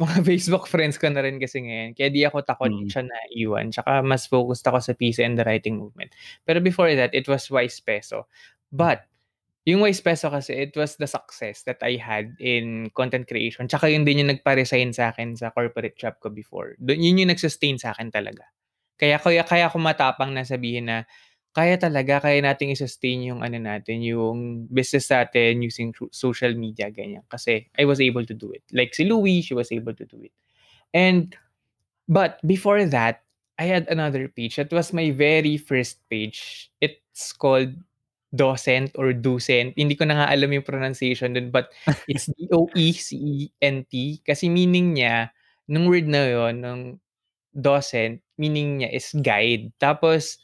Mga 0.00 0.24
Facebook 0.28 0.64
friends 0.70 0.96
ko 0.96 1.12
na 1.12 1.20
rin 1.20 1.36
kasi 1.36 1.60
ngayon 1.60 1.92
kaya 1.92 2.08
'di 2.08 2.24
ako 2.24 2.40
takot 2.48 2.72
Mm. 2.72 2.88
siya 2.88 3.02
na 3.04 3.18
iwan 3.36 3.68
tsaka 3.68 4.00
mas 4.00 4.24
focused 4.24 4.64
ako 4.64 4.80
sa 4.80 4.92
peace 4.96 5.20
and 5.20 5.36
the 5.36 5.44
writing 5.44 5.76
movement. 5.76 6.16
Pero 6.48 6.64
before 6.64 6.88
that, 6.96 7.12
it 7.12 7.28
was 7.28 7.44
Wise 7.52 7.76
Peso. 7.84 8.24
But, 8.72 9.04
yung 9.68 9.84
Wise 9.84 10.00
Peso 10.00 10.28
kasi 10.32 10.56
it 10.68 10.74
was 10.76 10.96
the 10.96 11.06
success 11.10 11.62
that 11.68 11.78
I 11.84 12.00
had 12.00 12.34
in 12.42 12.90
content 12.96 13.28
creation 13.28 13.68
tsaka 13.68 13.88
yun 13.92 14.04
din 14.08 14.24
yung 14.24 14.32
nagpa-resign 14.34 14.92
sa'kin 14.96 15.36
sa 15.38 15.52
corporate 15.52 15.96
job 16.00 16.16
ko 16.22 16.28
before. 16.32 16.74
Dun 16.80 17.00
yun 17.04 17.20
yung 17.20 17.32
nag-sustain 17.34 17.76
sa'kin 17.80 18.10
talaga. 18.12 18.48
Kaya 19.00 19.18
kaya 19.20 19.42
kaya 19.46 19.66
ako 19.70 19.78
matapang 19.82 20.32
na 20.36 20.42
sabihin 20.46 20.88
na, 20.90 20.98
kaya 21.52 21.76
talaga, 21.76 22.24
kaya 22.24 22.40
nating 22.40 22.72
i-sustain 22.72 23.28
yung 23.28 23.44
ano 23.44 23.60
natin, 23.60 24.00
yung 24.00 24.64
business 24.72 25.12
natin 25.12 25.60
using 25.60 25.92
so 25.92 26.08
social 26.08 26.56
media, 26.56 26.88
ganyan. 26.88 27.24
Kasi 27.28 27.68
I 27.76 27.84
was 27.84 28.00
able 28.00 28.24
to 28.24 28.32
do 28.32 28.48
it. 28.56 28.64
Like 28.72 28.96
si 28.96 29.04
Louie, 29.04 29.44
she 29.44 29.52
was 29.52 29.68
able 29.68 29.92
to 29.92 30.08
do 30.08 30.16
it. 30.24 30.32
And 30.96 31.36
but 32.08 32.40
before 32.48 32.80
that, 32.88 33.20
I 33.60 33.68
had 33.68 33.84
another 33.92 34.32
page. 34.32 34.56
That 34.56 34.72
was 34.72 34.96
my 34.96 35.12
very 35.12 35.60
first 35.60 36.00
page. 36.08 36.72
It's 36.80 37.36
called 37.36 37.76
Docent 38.32 38.96
or 38.96 39.12
Ducent. 39.12 39.76
Hindi 39.76 39.92
ko 39.92 40.08
na 40.08 40.24
nga 40.24 40.32
alam 40.32 40.56
yung 40.56 40.64
pronunciation 40.64 41.36
dun 41.36 41.52
but 41.52 41.68
it's 42.08 42.32
D-O-E-C-E-N-T 42.32 43.92
kasi 44.24 44.48
meaning 44.48 44.96
niya, 44.96 45.28
nung 45.68 45.84
word 45.84 46.08
na 46.08 46.24
yun, 46.24 46.64
nung 46.64 46.82
docent, 47.52 48.24
meaning 48.40 48.80
niya 48.80 48.88
is 48.88 49.12
guide. 49.20 49.68
Tapos 49.76 50.40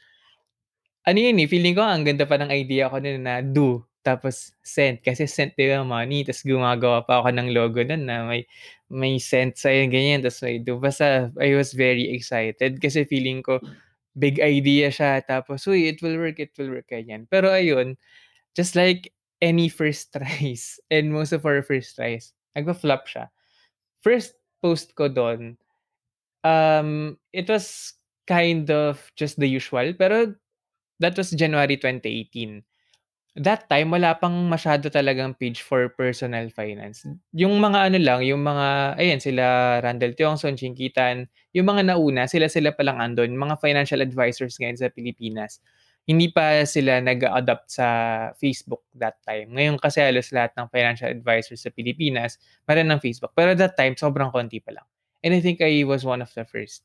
ano 1.08 1.18
yun, 1.24 1.40
eh, 1.40 1.48
feeling 1.48 1.72
ko 1.72 1.80
ang 1.84 2.04
ganda 2.04 2.28
pa 2.28 2.36
ng 2.36 2.52
idea 2.52 2.92
ko 2.92 3.00
nun 3.00 3.24
na 3.24 3.40
do, 3.40 3.80
tapos 4.04 4.52
cent 4.64 5.00
kasi 5.04 5.24
cent 5.28 5.52
'di 5.56 5.72
ba 5.72 5.84
money 5.84 6.24
ta's 6.24 6.44
gumagawa 6.44 7.04
pa 7.04 7.20
ako 7.24 7.28
ng 7.34 7.48
logo 7.56 7.80
nun 7.84 8.04
na 8.08 8.24
may 8.28 8.44
may 8.92 9.16
cent 9.20 9.56
sa'yo 9.56 9.88
ganyan 9.88 10.20
ta's 10.24 10.40
may 10.44 10.60
do. 10.60 10.76
Basta 10.80 11.32
I 11.40 11.56
was 11.56 11.72
very 11.72 12.12
excited 12.12 12.76
kasi 12.80 13.08
feeling 13.08 13.40
ko 13.44 13.60
big 14.16 14.40
idea 14.42 14.88
siya 14.92 15.22
tapos, 15.24 15.64
"Uy, 15.68 15.88
it 15.92 16.00
will 16.04 16.16
work, 16.20 16.38
it 16.42 16.52
will 16.60 16.72
work," 16.74 16.88
ganyan. 16.92 17.24
Pero 17.30 17.52
ayun, 17.52 17.96
just 18.56 18.74
like 18.76 19.12
any 19.42 19.68
first 19.70 20.10
tries 20.16 20.80
and 20.92 21.12
most 21.14 21.32
of 21.32 21.44
our 21.48 21.62
first 21.64 21.96
tries, 21.96 22.32
nagfa-flop 22.58 23.06
siya. 23.08 23.30
First 24.04 24.36
post 24.62 24.94
ko 24.98 25.08
dun, 25.10 25.58
um, 26.44 27.18
it 27.32 27.48
was 27.48 27.94
kind 28.26 28.70
of 28.70 29.00
just 29.16 29.40
the 29.40 29.48
usual 29.48 29.92
pero 29.96 30.34
that 30.98 31.14
was 31.16 31.30
January 31.34 31.78
2018. 31.78 32.62
That 33.38 33.70
time 33.70 33.94
wala 33.94 34.18
pang 34.18 34.34
masyado 34.50 34.90
talagang 34.90 35.38
page 35.38 35.62
for 35.62 35.86
personal 35.94 36.50
finance. 36.50 37.06
Yung 37.30 37.62
mga 37.62 37.90
ano 37.90 37.98
lang, 38.02 38.20
yung 38.26 38.42
mga 38.42 38.98
ayan 38.98 39.22
sila 39.22 39.78
Randall 39.78 40.18
Tiongson, 40.18 40.58
Chinkitan, 40.58 41.30
yung 41.54 41.70
mga 41.70 41.94
nauna 41.94 42.26
sila-sila 42.26 42.74
pa 42.74 42.82
lang 42.82 42.98
andun, 42.98 43.38
mga 43.38 43.62
financial 43.62 44.02
advisors 44.02 44.58
ngayon 44.58 44.78
sa 44.82 44.90
Pilipinas. 44.90 45.62
Hindi 46.08 46.32
pa 46.32 46.64
sila 46.66 47.04
nag-a-adapt 47.04 47.68
sa 47.68 47.86
Facebook 48.40 48.82
that 48.96 49.22
time. 49.22 49.54
Ngayon 49.54 49.78
kasi 49.78 50.02
halos 50.02 50.34
lahat 50.34 50.56
ng 50.58 50.66
financial 50.72 51.12
advisors 51.12 51.62
sa 51.62 51.70
Pilipinas 51.70 52.42
meron 52.66 52.90
ng 52.90 52.98
Facebook. 52.98 53.30
Pero 53.38 53.54
that 53.54 53.78
time 53.78 53.94
sobrang 53.94 54.34
konti 54.34 54.58
pa 54.58 54.74
lang. 54.74 54.86
And 55.22 55.30
I 55.30 55.38
think 55.38 55.62
I 55.62 55.86
was 55.86 56.02
one 56.02 56.26
of 56.26 56.32
the 56.34 56.42
first. 56.42 56.82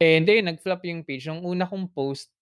And 0.00 0.24
ayun, 0.24 0.48
nag-flop 0.48 0.80
yung 0.88 1.04
page. 1.04 1.28
Yung 1.28 1.44
una 1.44 1.68
kong 1.68 1.90
post 1.92 2.32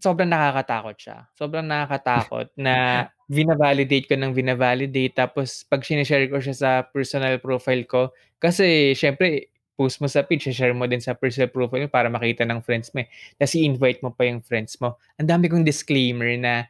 sobrang 0.00 0.30
nakakatakot 0.30 0.96
siya. 0.98 1.18
Sobrang 1.36 1.66
nakakatakot 1.66 2.54
na 2.64 3.06
vina-validate 3.28 4.08
ko 4.08 4.14
ng 4.16 4.32
vina-validate 4.32 5.14
tapos 5.14 5.62
'pag 5.68 5.84
shine-share 5.84 6.32
ko 6.32 6.40
siya 6.40 6.56
sa 6.56 6.70
personal 6.86 7.36
profile 7.38 7.84
ko 7.84 8.10
kasi 8.40 8.96
siyempre 8.96 9.52
post 9.78 10.02
mo 10.02 10.10
sa 10.10 10.26
page, 10.26 10.50
she-share 10.50 10.74
mo 10.74 10.90
din 10.90 10.98
sa 10.98 11.14
personal 11.14 11.54
profile 11.54 11.86
mo 11.86 11.90
para 11.94 12.10
makita 12.10 12.42
ng 12.42 12.58
friends 12.66 12.90
mo, 12.90 13.06
eh. 13.06 13.08
Tas 13.38 13.54
i-invite 13.54 14.02
mo 14.02 14.10
pa 14.10 14.26
yung 14.26 14.42
friends 14.42 14.74
mo. 14.82 14.98
Ang 15.22 15.30
dami 15.30 15.46
kong 15.46 15.62
disclaimer 15.62 16.34
na, 16.34 16.66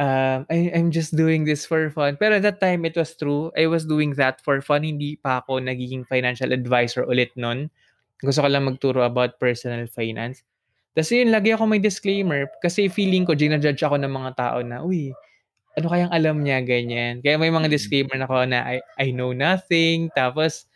um, 0.00 0.48
I 0.48 0.72
I'm 0.72 0.88
just 0.88 1.12
doing 1.12 1.44
this 1.44 1.68
for 1.68 1.92
fun. 1.92 2.16
Pero 2.16 2.40
that 2.40 2.56
time 2.56 2.88
it 2.88 2.96
was 2.96 3.12
true. 3.12 3.52
I 3.52 3.68
was 3.68 3.84
doing 3.84 4.16
that 4.16 4.40
for 4.40 4.60
fun. 4.64 4.88
Hindi 4.88 5.20
pa 5.20 5.44
ako 5.44 5.60
nagiging 5.60 6.08
financial 6.08 6.52
advisor 6.56 7.04
ulit 7.04 7.36
nun. 7.36 7.68
Gusto 8.24 8.40
ko 8.44 8.48
lang 8.48 8.64
magturo 8.64 9.04
about 9.04 9.36
personal 9.36 9.84
finance. 9.88 10.40
Tas 10.96 11.12
yun, 11.12 11.28
lagi 11.28 11.52
akong 11.52 11.68
may 11.68 11.82
disclaimer 11.82 12.48
kasi 12.64 12.88
feeling 12.88 13.28
ko 13.28 13.36
jina-judge 13.36 13.84
ako 13.84 14.00
ng 14.00 14.08
mga 14.08 14.30
tao 14.38 14.58
na, 14.64 14.80
"Uy, 14.80 15.12
ano 15.78 15.86
kayang 15.92 16.12
alam 16.14 16.40
niya?" 16.44 16.60
Ganyan. 16.64 17.20
Kaya 17.24 17.36
may 17.40 17.52
mga 17.52 17.68
Mm. 17.70 17.74
disclaimer 17.76 18.18
ako 18.24 18.36
na 18.48 18.60
I 18.64 18.76
I 19.00 19.08
know 19.12 19.32
nothing 19.36 20.08
tapos, 20.16 20.66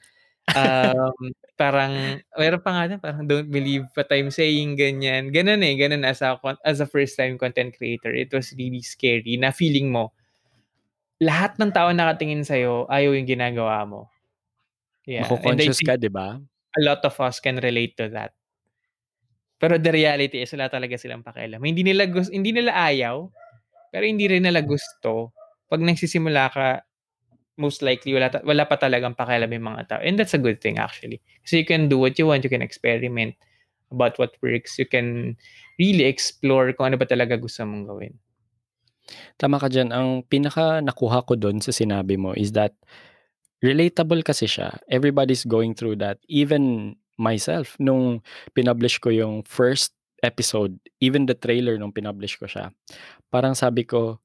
um, 0.57 1.15
parang 1.61 2.21
meron 2.39 2.63
pa 2.65 2.71
nga 2.77 2.85
dun 2.93 3.01
parang 3.03 3.25
don't 3.29 3.51
believe 3.53 3.87
what 3.97 4.09
I'm 4.13 4.31
saying, 4.35 4.77
ganyan. 4.81 5.33
Ganun, 5.35 5.63
eh, 5.65 5.75
ganun 5.81 6.05
as 6.09 6.21
a 6.25 6.37
as 6.67 6.81
a 6.85 6.89
first 6.91 7.17
time 7.21 7.37
content 7.41 7.77
creator. 7.77 8.13
It 8.15 8.33
was 8.35 8.53
really 8.57 8.83
scary 8.85 9.37
na 9.41 9.53
feeling 9.55 9.91
mo 9.93 10.13
lahat 11.21 11.61
ng 11.61 11.69
tao 11.77 11.93
nakatingin 11.93 12.49
sa'yo 12.49 12.89
ayaw 12.89 13.13
yung 13.13 13.29
ginagawa 13.29 13.85
mo. 13.85 14.09
Yeah, 15.05 15.29
think 15.45 15.61
ka, 15.85 15.95
'di 16.01 16.09
ba? 16.13 16.41
a 16.79 16.81
lot 16.81 17.03
of 17.05 17.15
us 17.21 17.41
can 17.41 17.59
relate 17.61 17.97
to 17.99 18.09
that. 18.11 18.33
Pero 19.61 19.77
the 19.77 19.93
reality 19.93 20.41
is 20.41 20.51
wala 20.57 20.73
talaga 20.73 20.97
silang 20.97 21.21
pakialam. 21.21 21.61
Hindi 21.61 21.85
nila 21.85 22.09
gus 22.09 22.33
hindi 22.33 22.51
nila 22.57 22.73
ayaw, 22.73 23.29
pero 23.93 24.09
hindi 24.09 24.25
rin 24.25 24.49
nila 24.49 24.65
gusto. 24.65 25.37
'Pag 25.69 25.85
nagsisimula 25.85 26.49
ka, 26.51 26.81
most 27.61 27.85
likely 27.85 28.17
wala 28.17 28.33
ta 28.33 28.41
wala 28.41 28.65
pa 28.65 28.81
talagang 28.81 29.13
pakialam 29.13 29.53
yung 29.53 29.69
mga 29.77 29.83
tao 29.85 30.01
and 30.01 30.17
that's 30.17 30.33
a 30.33 30.41
good 30.41 30.65
thing 30.65 30.81
actually. 30.81 31.21
Kasi 31.45 31.61
you 31.61 31.67
can 31.69 31.93
do 31.93 32.01
what 32.01 32.17
you 32.17 32.25
want, 32.25 32.41
you 32.41 32.49
can 32.49 32.65
experiment 32.65 33.37
about 33.93 34.17
what 34.17 34.33
works, 34.41 34.81
you 34.81 34.89
can 34.89 35.37
really 35.77 36.09
explore 36.09 36.73
kung 36.73 36.95
ano 36.95 36.97
ba 36.97 37.05
talaga 37.05 37.37
gusto 37.37 37.61
mong 37.69 37.85
gawin. 37.85 38.15
Tama 39.37 39.59
ka 39.59 39.69
diyan. 39.69 39.91
Ang 39.91 40.09
pinaka 40.25 40.81
nakuha 40.81 41.27
ko 41.27 41.35
dun 41.35 41.59
sa 41.61 41.75
sinabi 41.75 42.15
mo 42.17 42.33
is 42.33 42.55
that 42.57 42.73
relatable 43.61 44.23
kasi 44.25 44.49
siya. 44.49 44.81
Everybody's 44.89 45.45
going 45.45 45.77
through 45.77 46.01
that. 46.01 46.23
Even 46.31 46.95
myself, 47.21 47.77
nung 47.77 48.25
pinublish 48.57 48.97
ko 48.99 49.13
yung 49.13 49.45
first 49.45 49.93
episode, 50.25 50.77
even 51.01 51.25
the 51.29 51.37
trailer 51.37 51.77
nung 51.77 51.93
pinublish 51.93 52.41
ko 52.41 52.49
siya, 52.49 52.73
parang 53.33 53.55
sabi 53.57 53.85
ko, 53.89 54.19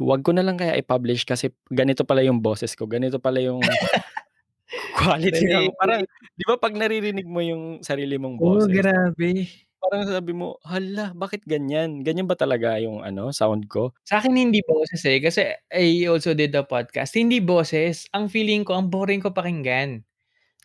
"Wag 0.00 0.22
ko 0.26 0.32
na 0.36 0.44
lang 0.46 0.56
kaya 0.60 0.76
i-publish 0.80 1.24
kasi 1.28 1.52
ganito 1.72 2.04
pala 2.08 2.22
yung 2.24 2.40
boses 2.42 2.72
ko, 2.78 2.86
ganito 2.88 3.18
pala 3.20 3.40
yung 3.44 3.60
quality 4.98 5.44
ng" 5.48 5.72
parang 5.80 6.02
'di 6.36 6.44
ba 6.48 6.54
'pag 6.60 6.74
naririnig 6.76 7.26
mo 7.28 7.40
yung 7.44 7.80
sarili 7.84 8.16
mong 8.20 8.36
Oh, 8.40 8.58
boses, 8.58 8.72
grabe. 8.72 9.30
parang 9.78 10.04
sabi 10.10 10.32
mo, 10.34 10.58
"Hala, 10.66 11.14
bakit 11.14 11.42
ganyan? 11.46 12.02
Ganyan 12.02 12.26
ba 12.30 12.34
talaga 12.38 12.76
yung 12.82 13.02
ano, 13.06 13.30
sound 13.34 13.66
ko?" 13.70 13.94
Sa'kin 14.08 14.34
hindi 14.34 14.60
boses, 14.66 15.00
eh, 15.06 15.18
kasi 15.22 15.54
I 15.70 16.08
also 16.10 16.34
did 16.34 16.52
a 16.56 16.64
podcast. 16.66 17.14
Hindi 17.14 17.38
boses, 17.42 18.06
ang 18.16 18.26
feeling 18.32 18.64
ko 18.66 18.74
ang 18.78 18.88
boring 18.90 19.22
ko 19.22 19.30
pakinggan. 19.34 20.02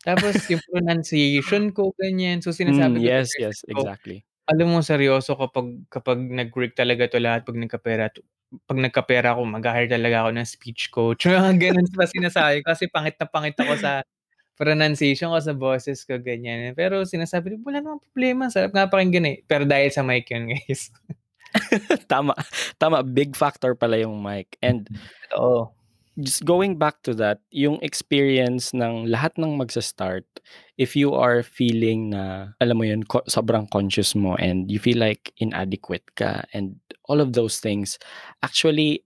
Tapos 0.04 0.36
yung 0.52 0.60
pronunciation 0.68 1.72
ko 1.72 1.96
ganyan, 1.96 2.44
so 2.44 2.52
sinasabi 2.52 3.00
ko 3.00 3.08
sa 3.08 3.16
yes, 3.16 3.38
yes, 3.38 3.64
ko, 3.72 3.80
exactly. 3.84 4.24
"Alam 4.50 4.76
mo 4.76 4.80
seryoso 4.84 5.34
kapag 5.38 5.86
kapag 5.92 6.18
nag-work 6.20 6.74
talaga 6.78 7.08
'to 7.10 7.18
lahat, 7.22 7.44
'pag 7.48 7.58
nagkapera 7.60 8.04
'to 8.12 8.20
'pag 8.68 8.80
nagkapera 8.82 9.34
ako 9.36 9.42
magha-hire 9.48 9.90
talaga 9.92 10.26
ako 10.26 10.30
ng 10.36 10.48
speech 10.48 10.90
coach." 10.94 11.24
Mga 11.30 11.52
gano'n 11.72 11.88
pa 11.96 12.04
sinasabi 12.10 12.62
ko 12.64 12.72
kasi 12.76 12.86
pangit 12.92 13.16
na 13.20 13.26
pangit 13.30 13.56
ako 13.60 13.74
sa 13.80 14.02
pronunciation 14.58 15.32
ko, 15.34 15.38
sa 15.42 15.54
boses 15.56 16.04
ko, 16.08 16.18
ganyan. 16.22 16.74
Pero 16.78 17.04
sinasabi 17.08 17.56
ko, 17.58 17.68
"Wala 17.70 17.80
namang 17.84 18.02
problema, 18.04 18.48
sarap 18.52 18.72
nga 18.76 18.88
pakinggan, 18.90 19.26
eh." 19.30 19.38
Pero 19.48 19.64
dahil 19.68 19.90
sa 19.94 20.02
mic 20.06 20.28
yun, 20.32 20.50
guys. 20.52 20.92
Tama, 22.10 22.34
tama. 22.78 23.02
Big 23.04 23.36
factor 23.36 23.74
pala 23.78 23.96
yung 24.00 24.20
mic 24.22 24.56
and 24.62 24.88
Totoo. 25.30 25.74
Just 26.20 26.44
going 26.44 26.78
back 26.78 27.02
to 27.02 27.14
that, 27.14 27.40
yung 27.50 27.82
experience 27.82 28.70
ng 28.70 29.10
lahat 29.10 29.34
ng 29.38 29.58
magsa-start, 29.58 30.24
if 30.78 30.94
you 30.94 31.14
are 31.14 31.42
feeling 31.42 32.10
na, 32.14 32.54
alam 32.62 32.78
mo 32.78 32.84
yun, 32.86 33.02
ko 33.02 33.22
sobrang 33.26 33.66
conscious 33.70 34.14
mo 34.14 34.38
and 34.38 34.70
you 34.70 34.78
feel 34.78 34.98
like 34.98 35.34
inadequate 35.38 36.06
ka 36.14 36.46
and 36.54 36.78
all 37.10 37.18
of 37.18 37.34
those 37.34 37.58
things, 37.58 37.98
actually, 38.42 39.02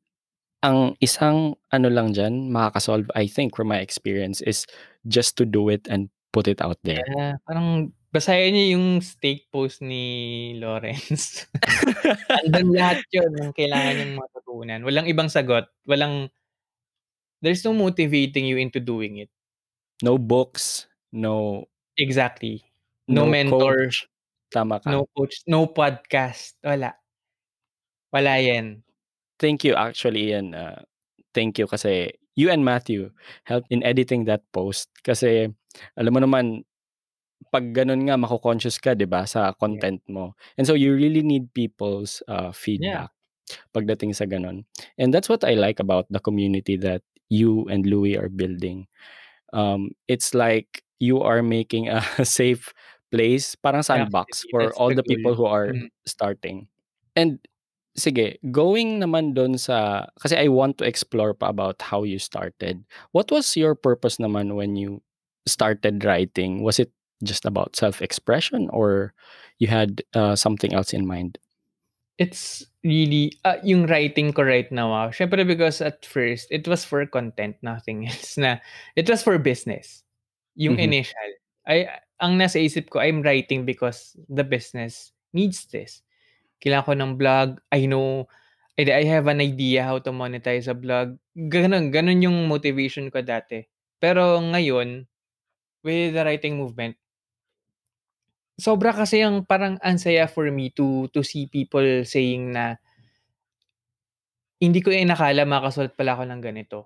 ang 0.60 0.98
isang 0.98 1.54
ano 1.72 1.88
lang 1.88 2.12
diyan, 2.12 2.50
makaka-solve, 2.50 3.08
I 3.14 3.26
think 3.30 3.56
from 3.56 3.68
my 3.72 3.78
experience, 3.78 4.42
is 4.42 4.66
just 5.06 5.38
to 5.38 5.46
do 5.46 5.70
it 5.70 5.86
and 5.88 6.10
put 6.32 6.48
it 6.48 6.60
out 6.60 6.76
there. 6.84 7.00
Yeah, 7.16 7.40
parang 7.46 7.94
basahin 8.12 8.52
niyo 8.52 8.66
yung 8.76 8.88
stake 9.00 9.48
post 9.48 9.80
ni 9.80 10.56
Lawrence. 10.60 11.46
Andun 12.44 12.74
lahat 12.74 13.04
yun 13.12 13.32
ng 13.32 13.52
kailangan 13.54 13.94
niyong 13.96 14.14
matutunan. 14.16 14.80
Walang 14.84 15.06
ibang 15.08 15.28
sagot, 15.32 15.68
walang 15.88 16.28
there's 17.42 17.64
no 17.64 17.72
motivating 17.72 18.46
you 18.46 18.56
into 18.58 18.80
doing 18.80 19.18
it. 19.18 19.30
No 20.02 20.18
books, 20.18 20.86
no 21.12 21.66
Exactly. 21.98 22.62
No 23.10 23.26
no 23.26 23.30
mentor, 23.34 23.90
coach. 23.90 24.06
Tama 24.54 24.78
ka. 24.78 24.88
no 24.90 25.10
coach, 25.16 25.42
no 25.50 25.66
podcast, 25.66 26.54
wala. 26.62 26.94
Wala 28.14 28.38
yan. 28.38 28.86
Thank 29.42 29.66
you 29.66 29.74
actually 29.74 30.30
yan, 30.30 30.54
ah, 30.54 30.82
thank 31.34 31.58
you 31.58 31.66
kasi 31.66 32.14
you 32.38 32.50
and 32.54 32.62
Matthew 32.62 33.10
helped 33.42 33.66
in 33.74 33.82
editing 33.82 34.30
that 34.30 34.46
post 34.54 34.90
kasi 35.02 35.50
alam 35.98 36.12
mo 36.14 36.20
naman 36.22 36.62
pag 37.50 37.70
ganun 37.74 38.06
nga 38.06 38.18
mako-conscious 38.18 38.78
ka 38.78 38.94
'di 38.94 39.06
ba 39.10 39.26
sa 39.26 39.54
content 39.58 40.02
mo. 40.06 40.38
And 40.58 40.66
so 40.66 40.74
you 40.78 40.94
really 40.94 41.22
need 41.22 41.50
people's 41.54 42.22
uh, 42.30 42.54
feedback 42.54 43.10
pagdating 43.72 44.12
sa 44.14 44.28
ganun. 44.28 44.68
And 45.00 45.10
that's 45.10 45.30
what 45.30 45.42
I 45.42 45.56
like 45.56 45.80
about 45.80 46.06
the 46.12 46.20
community 46.20 46.76
that 46.84 47.02
you 47.28 47.64
and 47.68 47.86
Louis 47.86 48.16
are 48.16 48.28
building. 48.28 48.86
Um, 49.52 49.92
it's 50.08 50.34
like 50.34 50.82
you 51.00 51.20
are 51.22 51.42
making 51.42 51.88
a 51.88 52.02
safe 52.24 52.72
place, 53.12 53.54
parang 53.54 53.82
sandbox 53.82 54.44
Actually, 54.46 54.50
for 54.50 54.74
all 54.74 54.92
the 54.92 55.02
the 55.04 55.04
people 55.04 55.34
who 55.34 55.46
are 55.46 55.74
Mm. 55.74 55.88
starting. 56.06 56.68
And 57.16 57.38
sige, 57.98 58.38
going 58.52 59.00
naman 59.02 59.34
doon 59.34 59.58
sa 59.58 60.06
kasi 60.20 60.36
I 60.36 60.48
want 60.48 60.78
to 60.78 60.86
explore 60.88 61.34
pa 61.34 61.48
about 61.50 61.80
how 61.82 62.02
you 62.04 62.18
started. 62.18 62.84
What 63.12 63.30
was 63.30 63.56
your 63.56 63.74
purpose 63.74 64.18
naman 64.18 64.54
when 64.56 64.76
you 64.76 65.02
started 65.46 66.04
writing? 66.04 66.62
Was 66.62 66.78
it 66.78 66.92
just 67.24 67.44
about 67.46 67.76
self-expression 67.76 68.68
or 68.72 69.12
you 69.58 69.68
had 69.68 70.02
uh, 70.14 70.36
something 70.36 70.72
else 70.74 70.92
in 70.94 71.06
mind? 71.06 71.38
It's 72.18 72.66
really 72.82 73.38
ah, 73.46 73.62
yung 73.62 73.86
writing 73.86 74.34
ko 74.34 74.42
right 74.42 74.66
now, 74.74 74.90
ah, 74.90 75.08
syempre 75.14 75.46
because 75.46 75.78
at 75.78 76.02
first 76.02 76.50
it 76.50 76.66
was 76.66 76.82
for 76.82 77.06
content, 77.06 77.54
nothing 77.62 78.06
else 78.10 78.34
na 78.34 78.58
it 78.98 79.06
was 79.06 79.22
for 79.22 79.38
business. 79.38 80.02
Yung 80.58 80.78
Mhm. 80.78 80.90
initial. 80.94 81.30
Ay 81.68 81.86
ang 82.18 82.34
nasa 82.38 82.58
isip 82.58 82.90
ko, 82.90 82.98
I'm 82.98 83.22
writing 83.22 83.62
because 83.62 84.18
the 84.26 84.42
business 84.42 85.14
needs 85.30 85.66
this. 85.70 86.02
Kailangan 86.62 86.86
ko 86.86 86.94
ng 86.98 87.14
blog. 87.20 87.48
I 87.74 87.86
know 87.90 88.26
I 88.78 88.86
I 88.90 89.04
have 89.10 89.26
an 89.30 89.42
idea 89.42 89.84
how 89.86 89.98
to 90.02 90.10
monetize 90.14 90.66
a 90.70 90.74
blog. 90.78 91.18
Gano'n, 91.36 91.90
gano'n 91.94 92.22
yung 92.24 92.46
motivation 92.50 93.10
ko 93.14 93.22
dati. 93.22 93.66
Pero 94.02 94.38
ngayon, 94.42 95.06
with 95.84 96.14
the 96.14 96.22
writing 96.24 96.58
movement 96.60 96.96
sobra 98.58 98.90
kasi 98.92 99.22
ang 99.24 99.46
parang 99.46 99.78
ang 99.80 99.98
saya 100.02 100.26
for 100.28 100.50
me 100.52 100.70
to 100.74 101.06
to 101.14 101.22
see 101.22 101.46
people 101.48 101.84
saying 102.04 102.52
na 102.54 102.78
hindi 104.58 104.82
ko 104.82 104.90
inakala 104.90 105.46
makakasulat 105.46 105.94
pala 105.94 106.18
ako 106.18 106.22
ng 106.26 106.40
ganito. 106.42 106.78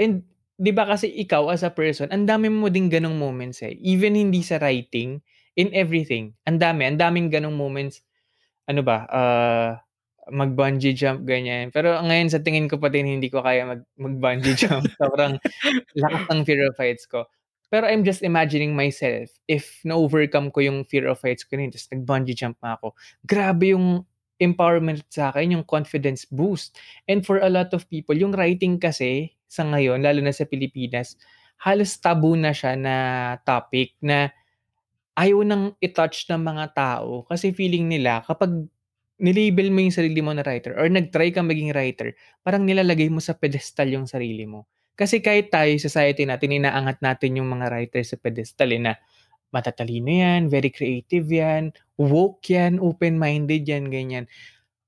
And 0.00 0.24
'di 0.60 0.72
ba 0.74 0.86
kasi 0.88 1.10
ikaw 1.10 1.50
as 1.54 1.62
a 1.66 1.72
person, 1.74 2.10
ang 2.14 2.26
dami 2.28 2.48
mo 2.52 2.68
ding 2.70 2.88
gano'ng 2.92 3.16
moments, 3.18 3.62
eh. 3.66 3.74
Even 3.82 4.14
hindi 4.18 4.42
sa 4.44 4.58
writing, 4.62 5.20
in 5.58 5.70
everything. 5.74 6.34
Ang 6.48 6.58
dami, 6.62 6.86
ang 6.88 6.98
daming 7.00 7.28
gano'ng 7.32 7.54
moments. 7.56 8.02
Ano 8.70 8.82
ba, 8.86 9.06
ah, 9.10 9.70
mag-bungee 10.30 10.94
jump, 10.96 11.24
ganyan. 11.28 11.70
Pero 11.74 11.96
ngayon 12.02 12.30
sa 12.32 12.42
tingin 12.44 12.68
ko 12.70 12.78
pa 12.82 12.88
din 12.92 13.08
hindi 13.20 13.28
ko 13.32 13.42
kaya 13.44 13.66
mag 13.68 13.82
mag-bungee 13.98 14.56
jump. 14.58 14.84
Sobrang 15.02 15.38
lakas 15.98 16.24
ng 16.32 16.42
fear 16.46 16.62
of 16.70 16.76
heights 16.80 17.06
ko. 17.10 17.26
Pero 17.70 17.86
I'm 17.86 18.02
just 18.02 18.26
imagining 18.26 18.74
myself 18.74 19.30
if 19.46 19.78
na-overcome 19.86 20.50
ko 20.50 20.60
yung 20.60 20.82
fear 20.86 21.06
of 21.06 21.22
heights 21.22 21.46
ko 21.46 21.54
na 21.56 21.70
ta's 21.70 21.86
nag-bungee 21.90 22.34
jump 22.34 22.58
nga 22.60 22.74
ako. 22.78 22.94
Grabe 23.24 23.72
yung 23.74 24.02
empowerment 24.42 25.04
sa'kin, 25.12 25.54
yung 25.54 25.64
confidence 25.68 26.24
boost. 26.26 26.74
And 27.06 27.22
for 27.22 27.38
a 27.38 27.52
lot 27.52 27.70
of 27.76 27.86
people, 27.86 28.16
yung 28.16 28.32
writing 28.34 28.80
kasi 28.80 29.36
sa 29.46 29.62
ngayon, 29.68 30.02
lalo 30.02 30.18
na 30.24 30.32
sa 30.34 30.48
Pilipinas, 30.48 31.14
halos 31.60 31.94
taboo 32.00 32.34
na 32.34 32.50
siya 32.56 32.74
na 32.74 32.94
topic 33.44 33.94
na 34.00 34.32
ayaw 35.18 35.44
nang 35.44 35.76
i-touch 35.82 36.26
ng 36.30 36.40
mga 36.40 36.64
tao 36.74 37.26
kasi 37.28 37.52
feeling 37.52 37.86
nila 37.90 38.24
kapag 38.24 38.50
ni-label 39.20 39.68
mo 39.68 39.84
yung 39.84 39.92
sarili 39.94 40.20
mo 40.24 40.32
na 40.32 40.40
writer 40.46 40.72
or 40.80 40.88
nag-try 40.88 41.28
kang 41.34 41.46
maging 41.50 41.76
writer, 41.76 42.16
parang 42.40 42.64
nilalagay 42.64 43.12
mo 43.12 43.20
sa 43.20 43.36
pedestal 43.36 43.90
yung 43.92 44.08
sarili 44.08 44.48
mo. 44.48 44.64
Kasi 45.00 45.24
kahit 45.24 45.48
tayo, 45.48 45.72
society 45.80 46.28
natin, 46.28 46.60
inaangat 46.60 47.00
natin 47.00 47.40
yung 47.40 47.48
mga 47.48 47.72
writer 47.72 48.04
sa 48.04 48.20
pedestal, 48.20 48.68
eh, 48.76 48.82
na 48.84 48.92
matatalino 49.48 50.12
yan, 50.12 50.52
very 50.52 50.68
creative 50.68 51.24
yan, 51.24 51.72
woke 51.96 52.44
yan, 52.52 52.76
open-minded 52.76 53.64
yan, 53.64 53.88
ganyan. 53.88 54.24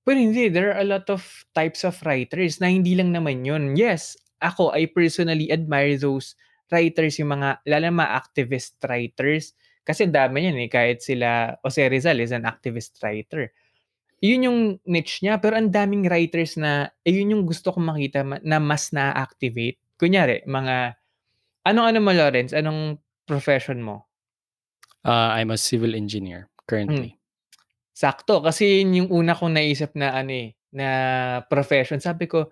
Pero 0.05 0.19
hindi, 0.21 0.53
there 0.53 0.75
are 0.75 0.83
a 0.83 0.87
lot 0.87 1.07
of 1.09 1.23
types 1.57 1.87
of 1.87 1.97
writers 2.05 2.61
na 2.61 2.69
hindi 2.69 2.93
lang 2.99 3.15
naman 3.15 3.47
yun. 3.47 3.75
Yes, 3.79 4.19
ako, 4.43 4.75
I 4.75 4.91
personally 4.91 5.51
admire 5.51 5.97
those 5.97 6.35
writers, 6.71 7.19
yung 7.19 7.33
mga, 7.39 7.63
lalo 7.67 7.85
mga 7.91 8.13
activist 8.19 8.77
writers. 8.85 9.55
Kasi 9.83 10.07
dami 10.11 10.47
yan 10.47 10.59
eh, 10.63 10.71
kahit 10.71 11.03
sila, 11.03 11.59
Jose 11.63 11.83
Rizal 11.91 12.23
is 12.23 12.31
an 12.31 12.47
activist 12.47 12.99
writer. 13.03 13.51
Yun 14.23 14.47
yung 14.47 14.61
niche 14.87 15.27
niya, 15.27 15.43
pero 15.43 15.59
ang 15.59 15.71
daming 15.71 16.07
writers 16.07 16.55
na, 16.55 16.87
eh, 17.03 17.11
yun 17.11 17.35
yung 17.35 17.45
gusto 17.47 17.75
kong 17.75 17.87
makita 17.91 18.23
ma- 18.23 18.43
na 18.47 18.63
mas 18.63 18.95
na-activate. 18.95 19.82
Kunyari, 20.03 20.43
mga, 20.51 20.99
anong 21.63 21.87
ano 21.95 21.99
mo, 22.03 22.11
Lawrence? 22.11 22.51
Anong 22.51 22.99
profession 23.23 23.79
mo? 23.79 24.11
Uh, 25.07 25.31
I'm 25.39 25.55
a 25.55 25.59
civil 25.59 25.95
engineer 25.95 26.51
currently. 26.67 27.23
Sakto, 27.95 28.43
kasi 28.43 28.83
yun 28.83 29.07
yung 29.07 29.09
una 29.15 29.39
kong 29.39 29.55
naisip 29.55 29.95
na 29.95 30.11
ano 30.11 30.35
eh, 30.35 30.59
na 30.75 30.89
profession. 31.47 32.03
Sabi 32.03 32.27
ko, 32.27 32.51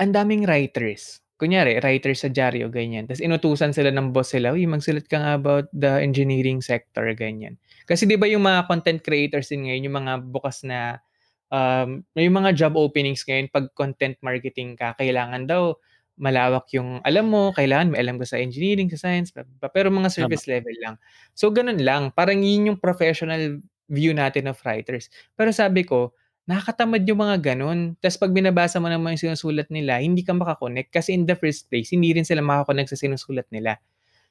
ang 0.00 0.16
daming 0.16 0.48
writers. 0.48 1.20
Kunyari, 1.36 1.76
writers 1.84 2.24
sa 2.24 2.32
dyaryo, 2.32 2.72
ganyan. 2.72 3.04
Tapos 3.04 3.20
inutusan 3.20 3.76
sila 3.76 3.92
ng 3.92 4.08
boss 4.08 4.32
sila, 4.32 4.56
uy, 4.56 4.64
magsulat 4.64 5.04
ka 5.12 5.20
nga 5.20 5.36
about 5.36 5.68
the 5.76 6.00
engineering 6.00 6.64
sector, 6.64 7.04
ganyan. 7.12 7.60
Kasi 7.84 8.08
di 8.08 8.16
ba 8.16 8.24
yung 8.24 8.48
mga 8.48 8.64
content 8.64 9.04
creators 9.04 9.52
din 9.52 9.68
ngayon, 9.68 9.92
yung 9.92 9.96
mga 10.00 10.14
bukas 10.24 10.64
na, 10.64 11.04
um, 11.52 12.00
yung 12.16 12.36
mga 12.40 12.56
job 12.56 12.80
openings 12.80 13.28
ngayon, 13.28 13.52
pag 13.52 13.68
content 13.76 14.16
marketing 14.24 14.72
ka, 14.72 14.96
kailangan 14.96 15.44
daw 15.44 15.76
malawak 16.18 16.66
yung 16.74 16.98
alam 17.06 17.30
mo, 17.30 17.54
kailangan 17.54 17.94
may 17.94 18.02
alam 18.02 18.18
ka 18.18 18.26
sa 18.26 18.36
engineering, 18.42 18.90
sa 18.90 19.08
science, 19.08 19.30
blah, 19.30 19.46
blah, 19.46 19.56
blah. 19.66 19.72
pero 19.72 19.88
mga 19.88 20.10
service 20.10 20.44
level 20.50 20.74
lang. 20.82 20.94
So, 21.32 21.48
ganun 21.54 21.78
lang. 21.80 22.10
Parang 22.12 22.42
yun 22.42 22.74
yung 22.74 22.78
professional 22.82 23.62
view 23.88 24.12
natin 24.12 24.50
of 24.50 24.60
writers. 24.66 25.08
Pero 25.32 25.54
sabi 25.54 25.86
ko, 25.86 26.12
nakakatamad 26.48 27.04
yung 27.04 27.20
mga 27.20 27.36
ganun. 27.52 27.92
Tapos 28.00 28.16
pag 28.16 28.32
binabasa 28.32 28.80
mo 28.80 28.88
naman 28.88 29.16
yung 29.16 29.32
sinusulat 29.32 29.68
nila, 29.68 30.00
hindi 30.00 30.24
ka 30.24 30.32
makakonect 30.32 30.88
kasi 30.88 31.12
in 31.12 31.28
the 31.28 31.36
first 31.36 31.68
place, 31.68 31.92
hindi 31.92 32.12
rin 32.16 32.24
sila 32.24 32.40
makakonect 32.40 32.92
sa 32.92 32.98
sinusulat 33.00 33.44
nila. 33.52 33.76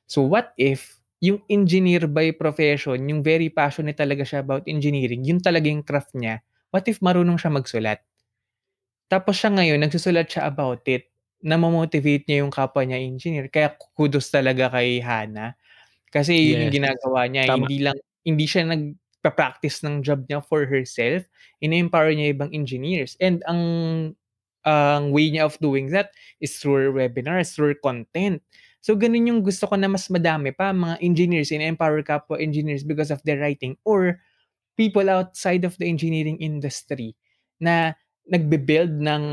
So 0.10 0.26
what 0.26 0.58
if 0.58 0.98
yung 1.22 1.46
engineer 1.46 2.10
by 2.10 2.34
profession, 2.34 3.06
yung 3.06 3.22
very 3.22 3.54
passionate 3.54 3.98
talaga 3.98 4.26
siya 4.26 4.42
about 4.42 4.66
engineering, 4.66 5.26
yun 5.26 5.38
talaga 5.42 5.70
yung 5.70 5.86
craft 5.86 6.14
niya, 6.18 6.42
what 6.74 6.86
if 6.90 7.02
marunong 7.06 7.38
siya 7.38 7.54
magsulat? 7.54 8.02
Tapos 9.10 9.38
siya 9.38 9.54
ngayon, 9.54 9.82
nagsusulat 9.82 10.30
siya 10.30 10.50
about 10.50 10.86
it, 10.90 11.10
na 11.48 11.56
motivate 11.56 12.28
niya 12.28 12.44
yung 12.44 12.52
kapwa 12.52 12.84
niya 12.84 13.00
engineer. 13.00 13.48
Kaya 13.48 13.72
kudos 13.96 14.28
talaga 14.28 14.68
kay 14.68 15.00
Hana. 15.00 15.56
Kasi 16.12 16.36
yun 16.36 16.68
yung 16.68 16.74
Yes. 16.76 16.78
ginagawa 16.84 17.22
niya. 17.32 17.44
Tama. 17.48 17.64
Hindi 17.64 17.78
lang, 17.88 17.98
hindi 18.28 18.44
siya 18.44 18.68
nagpa-practice 18.68 19.88
ng 19.88 20.04
job 20.04 20.28
niya 20.28 20.44
for 20.44 20.68
herself. 20.68 21.24
Ina-empower 21.64 22.12
niya 22.12 22.36
ibang 22.36 22.52
engineers. 22.52 23.16
And 23.24 23.40
ang 23.48 23.64
ang 24.68 25.16
way 25.16 25.32
niya 25.32 25.48
of 25.48 25.56
doing 25.64 25.96
that 25.96 26.12
is 26.44 26.60
through 26.60 26.92
webinars, 26.92 27.56
through 27.56 27.80
content. 27.80 28.44
So, 28.84 29.00
ganun 29.00 29.24
yung 29.32 29.40
gusto 29.40 29.64
ko 29.64 29.80
na 29.80 29.88
mas 29.88 30.12
madami 30.12 30.52
pa, 30.52 30.76
mga 30.76 31.00
engineers, 31.00 31.56
ina-empower 31.56 32.04
kapwa 32.04 32.36
engineers 32.36 32.84
because 32.84 33.08
of 33.08 33.24
their 33.24 33.40
writing 33.40 33.80
or 33.88 34.20
people 34.76 35.08
outside 35.08 35.64
of 35.64 35.80
the 35.80 35.88
engineering 35.88 36.36
industry 36.44 37.16
na 37.64 37.96
nagbe-build 38.28 38.92
ng 39.00 39.24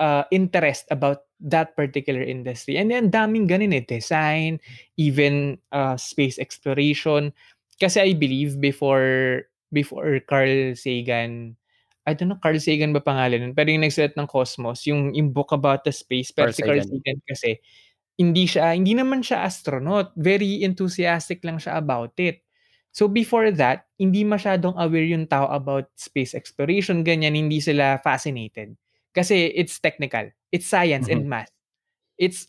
uh, 0.00 0.24
interest 0.32 0.88
about 0.88 1.28
that 1.38 1.76
particular 1.76 2.24
industry. 2.24 2.80
And 2.80 2.90
then 2.90 3.12
daming 3.12 3.46
ganun 3.46 3.76
eh, 3.76 3.84
design, 3.84 4.58
even 4.96 5.60
uh, 5.70 6.00
space 6.00 6.40
exploration. 6.40 7.36
Kasi 7.76 8.00
I 8.00 8.12
believe 8.16 8.56
before 8.58 9.44
before 9.70 10.18
Carl 10.26 10.74
Sagan, 10.74 11.54
I 12.08 12.16
don't 12.16 12.32
know 12.32 12.40
Carl 12.42 12.58
Sagan 12.58 12.96
ba 12.96 13.04
pangalan 13.04 13.44
nun, 13.44 13.54
pero 13.54 13.70
yung 13.70 13.86
nagsulat 13.86 14.18
ng 14.18 14.26
Cosmos, 14.26 14.88
yung, 14.88 15.14
yung 15.14 15.30
book 15.30 15.52
about 15.54 15.86
the 15.86 15.94
space, 15.94 16.34
pero 16.34 16.50
Carl 16.50 16.56
si 16.56 16.62
Carl 16.66 16.82
Sagan. 16.82 16.90
Sagan 16.98 17.18
kasi, 17.28 17.50
hindi 18.20 18.44
siya, 18.44 18.76
hindi 18.76 18.92
naman 18.92 19.24
siya 19.24 19.48
astronaut. 19.48 20.12
Very 20.12 20.60
enthusiastic 20.60 21.40
lang 21.40 21.56
siya 21.56 21.80
about 21.80 22.12
it. 22.20 22.44
So 22.92 23.08
before 23.08 23.48
that, 23.56 23.88
hindi 23.96 24.28
masyadong 24.28 24.76
aware 24.76 25.08
yung 25.08 25.24
tao 25.24 25.48
about 25.48 25.88
space 25.96 26.36
exploration, 26.36 27.00
ganyan, 27.00 27.32
hindi 27.32 27.64
sila 27.64 27.96
fascinated. 28.04 28.76
Kasi 29.10 29.50
it's 29.52 29.78
technical. 29.78 30.30
It's 30.50 30.66
science 30.66 31.10
and 31.10 31.26
Mhm. 31.26 31.30
math. 31.30 31.52
It's 32.16 32.46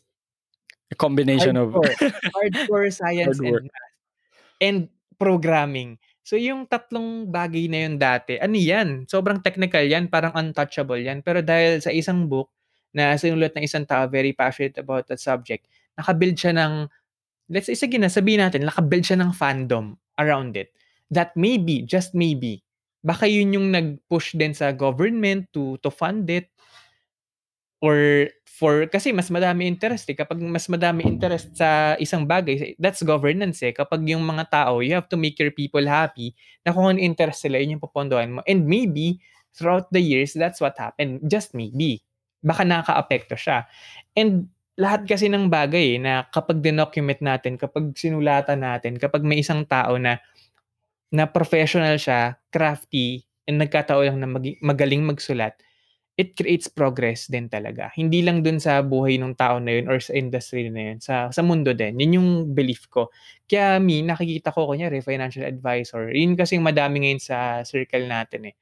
A 0.91 0.97
combination 0.97 1.55
hardcore. 1.55 1.87
of 1.87 1.95
hardcore 2.35 2.89
science 2.91 3.39
Hard 3.39 3.47
and 3.47 3.65
math. 3.69 3.93
And 4.59 4.77
programming. 5.15 5.97
So 6.21 6.37
yung 6.37 6.69
tatlong 6.69 7.29
bagay 7.29 7.65
na 7.69 7.77
yun 7.87 7.95
dati, 7.97 8.37
ano 8.37 8.53
yan? 8.53 9.05
Sobrang 9.09 9.41
technical 9.41 9.81
yan, 9.81 10.05
parang 10.09 10.33
untouchable 10.33 10.99
yan. 11.01 11.21
Pero 11.25 11.41
dahil 11.41 11.81
sa 11.81 11.89
isang 11.89 12.29
book 12.29 12.49
na 12.91 13.15
sinulat 13.17 13.55
ng 13.55 13.63
isang 13.65 13.85
tao 13.87 14.05
very 14.05 14.33
passionate 14.35 14.77
about 14.77 15.07
that 15.09 15.17
subject, 15.17 15.65
nakabuild 15.97 16.37
siya 16.37 16.53
ng, 16.53 16.85
let's 17.49 17.65
say, 17.69 17.77
sige 17.77 17.97
na, 17.97 18.11
sabihin 18.11 18.43
natin, 18.43 18.67
nakabuild 18.67 19.05
siya 19.05 19.17
ng 19.17 19.31
fandom 19.33 19.95
around 20.19 20.53
it. 20.59 20.69
That 21.09 21.33
maybe, 21.33 21.81
just 21.83 22.13
maybe, 22.13 22.61
baka 23.01 23.25
yun 23.29 23.57
yung 23.57 23.67
nag-push 23.73 24.37
din 24.37 24.53
sa 24.53 24.71
government 24.73 25.49
to 25.53 25.77
to 25.81 25.89
fund 25.89 26.29
it. 26.29 26.49
or 27.81 28.29
for 28.45 28.85
kasi 28.85 29.09
mas 29.09 29.29
madami 29.33 29.65
interest 29.65 30.05
eh. 30.13 30.17
Kapag 30.17 30.37
mas 30.37 30.69
madami 30.69 31.01
interest 31.07 31.57
sa 31.57 31.97
isang 31.97 32.29
bagay, 32.29 32.77
that's 32.77 33.01
governance 33.01 33.61
eh. 33.65 33.73
Kapag 33.73 34.05
yung 34.05 34.21
mga 34.21 34.45
tao, 34.53 34.85
you 34.85 34.93
have 34.93 35.09
to 35.09 35.17
make 35.17 35.37
your 35.41 35.49
people 35.49 35.81
happy 35.85 36.37
na 36.61 36.69
kung 36.73 36.85
ano 36.85 37.01
interest 37.01 37.41
sila, 37.45 37.57
yun 37.57 37.77
yung 37.77 37.83
popondohan 37.83 38.37
mo. 38.37 38.41
And 38.45 38.69
maybe, 38.69 39.17
throughout 39.57 39.89
the 39.89 40.01
years, 40.01 40.37
that's 40.37 40.61
what 40.61 40.77
happened. 40.77 41.25
Just 41.25 41.57
maybe. 41.57 42.05
Baka 42.45 42.61
nakaka-apekto 42.65 43.33
siya. 43.37 43.65
And 44.13 44.49
lahat 44.77 45.09
kasi 45.09 45.25
ng 45.29 45.49
bagay 45.49 45.97
eh, 45.97 45.99
na 46.01 46.25
kapag 46.29 46.61
dinocument 46.61 47.21
natin, 47.21 47.57
kapag 47.57 47.93
sinulatan 47.97 48.61
natin, 48.61 48.97
kapag 49.01 49.25
may 49.25 49.41
isang 49.41 49.65
tao 49.65 49.97
na 49.97 50.21
na 51.11 51.27
professional 51.27 51.99
siya, 51.99 52.39
crafty, 52.49 53.27
and 53.43 53.59
nagkataon 53.59 54.15
lang 54.15 54.19
na 54.23 54.29
mag- 54.31 54.59
magaling 54.63 55.03
magsulat, 55.03 55.59
it 56.15 56.35
creates 56.39 56.71
progress 56.71 57.27
din 57.27 57.51
talaga. 57.51 57.91
Hindi 57.95 58.23
lang 58.23 58.43
dun 58.43 58.59
sa 58.63 58.79
buhay 58.79 59.19
ng 59.19 59.35
tao 59.35 59.59
na 59.59 59.79
yun 59.79 59.91
or 59.91 59.99
sa 59.99 60.15
industry 60.15 60.71
na 60.71 60.91
yun, 60.91 60.99
sa, 61.03 61.27
sa 61.31 61.41
mundo 61.43 61.75
din. 61.75 61.99
Yun 61.99 62.11
yung 62.19 62.29
belief 62.55 62.87
ko. 62.87 63.11
Kaya 63.47 63.79
mi, 63.83 64.03
nakikita 64.03 64.55
ko, 64.55 64.71
kunyari, 64.71 65.03
financial 65.03 65.43
advisor. 65.43 66.11
Yun 66.11 66.39
kasi 66.39 66.59
madami 66.59 67.07
ngayon 67.07 67.21
sa 67.21 67.37
circle 67.67 68.07
natin 68.07 68.51
eh. 68.51 68.55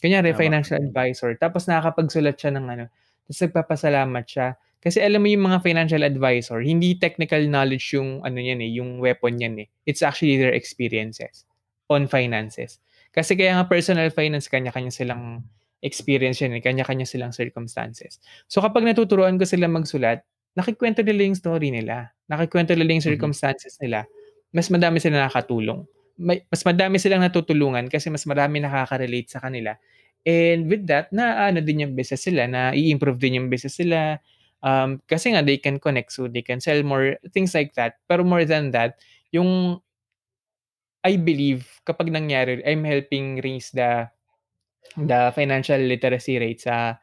Kunyari, 0.00 0.36
Tama. 0.36 0.40
financial 0.40 0.76
advisor. 0.80 1.32
Tapos 1.40 1.64
nakakapagsulat 1.64 2.36
siya 2.36 2.52
ng 2.52 2.66
ano. 2.68 2.84
Tapos 3.24 3.40
nagpapasalamat 3.48 4.24
siya. 4.28 4.48
Kasi 4.84 5.00
alam 5.00 5.24
mo 5.24 5.32
yung 5.32 5.48
mga 5.48 5.64
financial 5.64 6.04
advisor, 6.04 6.60
hindi 6.60 7.00
technical 7.00 7.40
knowledge 7.48 7.96
yung 7.96 8.20
ano 8.20 8.36
yan 8.36 8.60
eh, 8.60 8.68
yung 8.76 9.00
weapon 9.00 9.40
yan 9.40 9.64
eh. 9.64 9.68
It's 9.88 10.04
actually 10.04 10.36
their 10.36 10.52
experiences 10.52 11.48
on 11.90 12.08
finances. 12.08 12.80
Kasi 13.14 13.38
kaya 13.38 13.54
nga 13.60 13.66
personal 13.70 14.10
finance, 14.10 14.50
kanya-kanya 14.50 14.90
silang 14.90 15.46
experience 15.84 16.40
yan, 16.40 16.56
eh. 16.56 16.62
kanya-kanya 16.64 17.04
silang 17.04 17.30
circumstances. 17.30 18.18
So 18.48 18.64
kapag 18.64 18.88
natuturuan 18.88 19.36
ko 19.36 19.44
sila 19.44 19.68
magsulat, 19.68 20.24
nakikwento 20.56 21.04
nila 21.04 21.28
yung 21.28 21.36
story 21.38 21.68
nila. 21.70 22.10
Nakikwento 22.26 22.72
nila 22.72 22.90
yung 22.96 23.04
circumstances 23.04 23.76
nila. 23.78 24.08
Mas 24.50 24.72
madami 24.72 24.98
sila 24.98 25.28
nakakatulong. 25.28 25.84
May, 26.14 26.46
mas 26.46 26.62
madami 26.62 26.96
silang 27.02 27.20
natutulungan 27.26 27.90
kasi 27.90 28.08
mas 28.08 28.22
marami 28.24 28.62
nakaka-relate 28.62 29.28
sa 29.28 29.42
kanila. 29.42 29.76
And 30.24 30.72
with 30.72 30.88
that, 30.88 31.12
na 31.12 31.52
ano 31.52 31.60
din 31.60 31.84
yung 31.84 31.92
business 31.92 32.24
sila, 32.24 32.48
na 32.48 32.72
i-improve 32.72 33.20
din 33.20 33.44
yung 33.44 33.48
business 33.52 33.76
sila. 33.76 34.16
Um, 34.64 35.04
kasi 35.04 35.36
nga, 35.36 35.44
they 35.44 35.60
can 35.60 35.76
connect 35.76 36.16
so 36.16 36.24
they 36.24 36.40
can 36.40 36.64
sell 36.64 36.80
more, 36.80 37.20
things 37.36 37.52
like 37.52 37.76
that. 37.76 38.00
Pero 38.08 38.24
more 38.24 38.48
than 38.48 38.72
that, 38.72 38.96
yung 39.36 39.82
I 41.04 41.20
believe 41.20 41.68
kapag 41.84 42.08
nangyari, 42.08 42.64
I'm 42.64 42.82
helping 42.82 43.44
raise 43.44 43.68
the 43.70 44.08
the 44.96 45.32
financial 45.36 45.78
literacy 45.78 46.40
rate 46.40 46.64
sa 46.64 46.96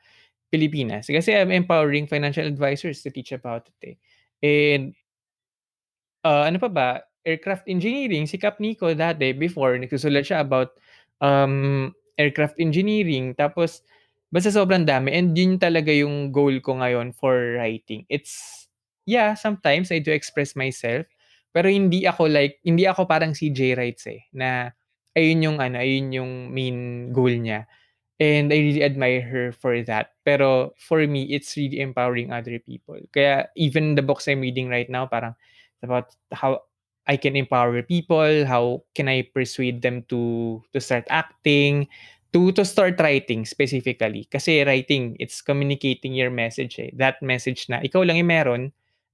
Pilipinas. 0.49 1.07
Kasi 1.07 1.37
I'm 1.37 1.53
empowering 1.53 2.09
financial 2.09 2.43
advisors 2.49 3.05
to 3.05 3.13
teach 3.13 3.31
about 3.31 3.69
it 3.69 3.79
eh. 3.93 3.97
And 4.41 4.97
uh, 6.25 6.49
ano 6.49 6.57
pa 6.57 6.69
ba? 6.69 6.89
Aircraft 7.21 7.69
engineering. 7.69 8.25
Si 8.25 8.41
Cap 8.41 8.57
Nico 8.57 8.89
dati, 8.97 9.37
before, 9.37 9.77
nagsusulat 9.77 10.25
siya 10.25 10.41
about 10.41 10.73
um, 11.21 11.93
aircraft 12.17 12.57
engineering. 12.57 13.37
Tapos, 13.37 13.85
basta 14.33 14.49
sobrang 14.49 14.85
dami. 14.89 15.13
And 15.13 15.37
yun 15.37 15.61
talaga 15.61 15.93
yung 15.93 16.33
goal 16.33 16.57
ko 16.59 16.81
ngayon 16.81 17.13
for 17.13 17.61
writing. 17.61 18.09
It's, 18.09 18.65
yeah, 19.05 19.37
sometimes 19.37 19.93
I 19.93 20.01
do 20.01 20.09
express 20.09 20.57
myself. 20.57 21.05
Pero 21.51 21.67
hindi 21.67 22.07
ako 22.07 22.31
like, 22.31 22.59
hindi 22.63 22.87
ako 22.87 23.05
parang 23.07 23.35
si 23.35 23.51
J 23.51 23.75
Writes 23.75 24.07
eh. 24.07 24.27
Na 24.35 24.71
ayun 25.15 25.43
yung 25.43 25.57
ano, 25.59 25.79
ayun 25.79 26.07
yung 26.15 26.31
main 26.51 27.11
goal 27.11 27.31
niya. 27.31 27.67
And 28.21 28.53
I 28.53 28.57
really 28.61 28.85
admire 28.85 29.25
her 29.25 29.49
for 29.51 29.81
that. 29.89 30.13
Pero 30.23 30.77
for 30.77 31.01
me, 31.09 31.25
it's 31.33 31.57
really 31.57 31.81
empowering 31.81 32.29
other 32.29 32.61
people. 32.61 33.01
Kaya 33.09 33.49
even 33.57 33.97
the 33.97 34.05
books 34.05 34.29
I'm 34.29 34.45
reading 34.45 34.69
right 34.69 34.85
now, 34.85 35.09
parang 35.09 35.33
about 35.81 36.13
how 36.29 36.61
I 37.09 37.17
can 37.17 37.33
empower 37.33 37.81
people, 37.81 38.45
how 38.45 38.85
can 38.93 39.09
I 39.09 39.25
persuade 39.25 39.81
them 39.81 40.05
to 40.13 40.61
to 40.69 40.79
start 40.79 41.09
acting, 41.09 41.89
to 42.29 42.53
to 42.53 42.63
start 42.63 43.01
writing 43.01 43.43
specifically. 43.49 44.29
Kasi 44.29 44.61
writing, 44.63 45.17
it's 45.17 45.41
communicating 45.41 46.13
your 46.13 46.29
message 46.29 46.77
eh. 46.77 46.93
That 46.95 47.19
message 47.25 47.67
na 47.73 47.81
ikaw 47.81 48.05
lang 48.05 48.21
yung 48.21 48.29
meron, 48.31 48.63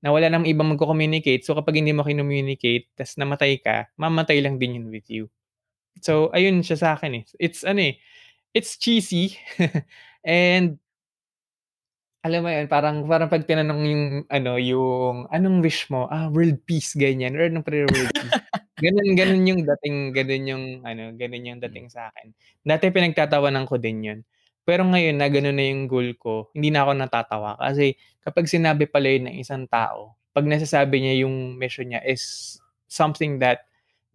na 0.04 0.14
wala 0.14 0.30
nang 0.30 0.46
ibang 0.46 0.70
magko-communicate. 0.76 1.42
So 1.46 1.58
kapag 1.58 1.82
hindi 1.82 1.92
mo 1.94 2.06
communicate, 2.06 2.90
tas 2.98 3.18
namatay 3.18 3.60
ka, 3.62 3.90
mamatay 3.98 4.40
lang 4.44 4.58
din 4.62 4.82
yun 4.82 4.88
with 4.94 5.08
you. 5.10 5.30
So 6.04 6.30
ayun 6.36 6.62
siya 6.66 6.78
sa 6.80 6.90
akin 6.98 7.22
eh. 7.22 7.26
It's 7.42 7.64
ano 7.66 7.82
eh, 7.82 7.98
it's 8.54 8.78
cheesy 8.78 9.38
and 10.26 10.80
alam 12.26 12.42
mo 12.44 12.50
yun, 12.52 12.68
parang 12.68 13.06
parang 13.08 13.30
'pag 13.32 13.46
tinanong 13.48 13.82
yung 13.88 14.04
ano, 14.28 14.52
yung, 14.60 15.30
"Anong 15.32 15.64
wish 15.64 15.88
mo?" 15.94 16.10
"Ah, 16.12 16.28
world 16.34 16.60
peace." 16.68 16.98
Ganyan 16.98 17.38
or 17.38 17.46
"Anong 17.48 17.64
prayer 17.66 17.88
world 17.88 18.12
peace." 18.20 18.36
Gano'n 18.78 19.10
gano'n 19.18 19.44
yung 19.50 19.62
dating, 19.66 19.98
gano'n 20.14 20.44
yung 20.52 20.66
ano, 20.86 21.04
gano'n 21.18 21.48
yung 21.50 21.60
dating 21.64 21.88
sa'kin. 21.90 22.30
Dati 22.62 22.94
pinagtatawanan 22.94 23.66
ko 23.66 23.78
din 23.82 23.98
yun. 24.06 24.20
Pero 24.68 24.84
ngayon 24.84 25.16
na 25.16 25.28
gano'n 25.32 25.56
na 25.56 25.66
yung 25.72 25.88
goal 25.88 26.12
ko, 26.20 26.52
hindi 26.52 26.70
na 26.76 26.84
ako 26.84 26.92
natatawa 27.00 27.56
kasi 27.56 27.96
kapag 28.20 28.52
sinabi 28.52 28.84
pala 28.92 29.08
yun 29.08 29.32
ng 29.32 29.38
isang 29.40 29.64
tao, 29.72 30.20
'pag 30.36 30.44
nasasabi 30.46 31.00
niya 31.02 31.24
yung 31.26 31.56
mission 31.56 31.88
niya 31.88 32.04
is 32.04 32.58
something 32.92 33.40
that 33.40 33.64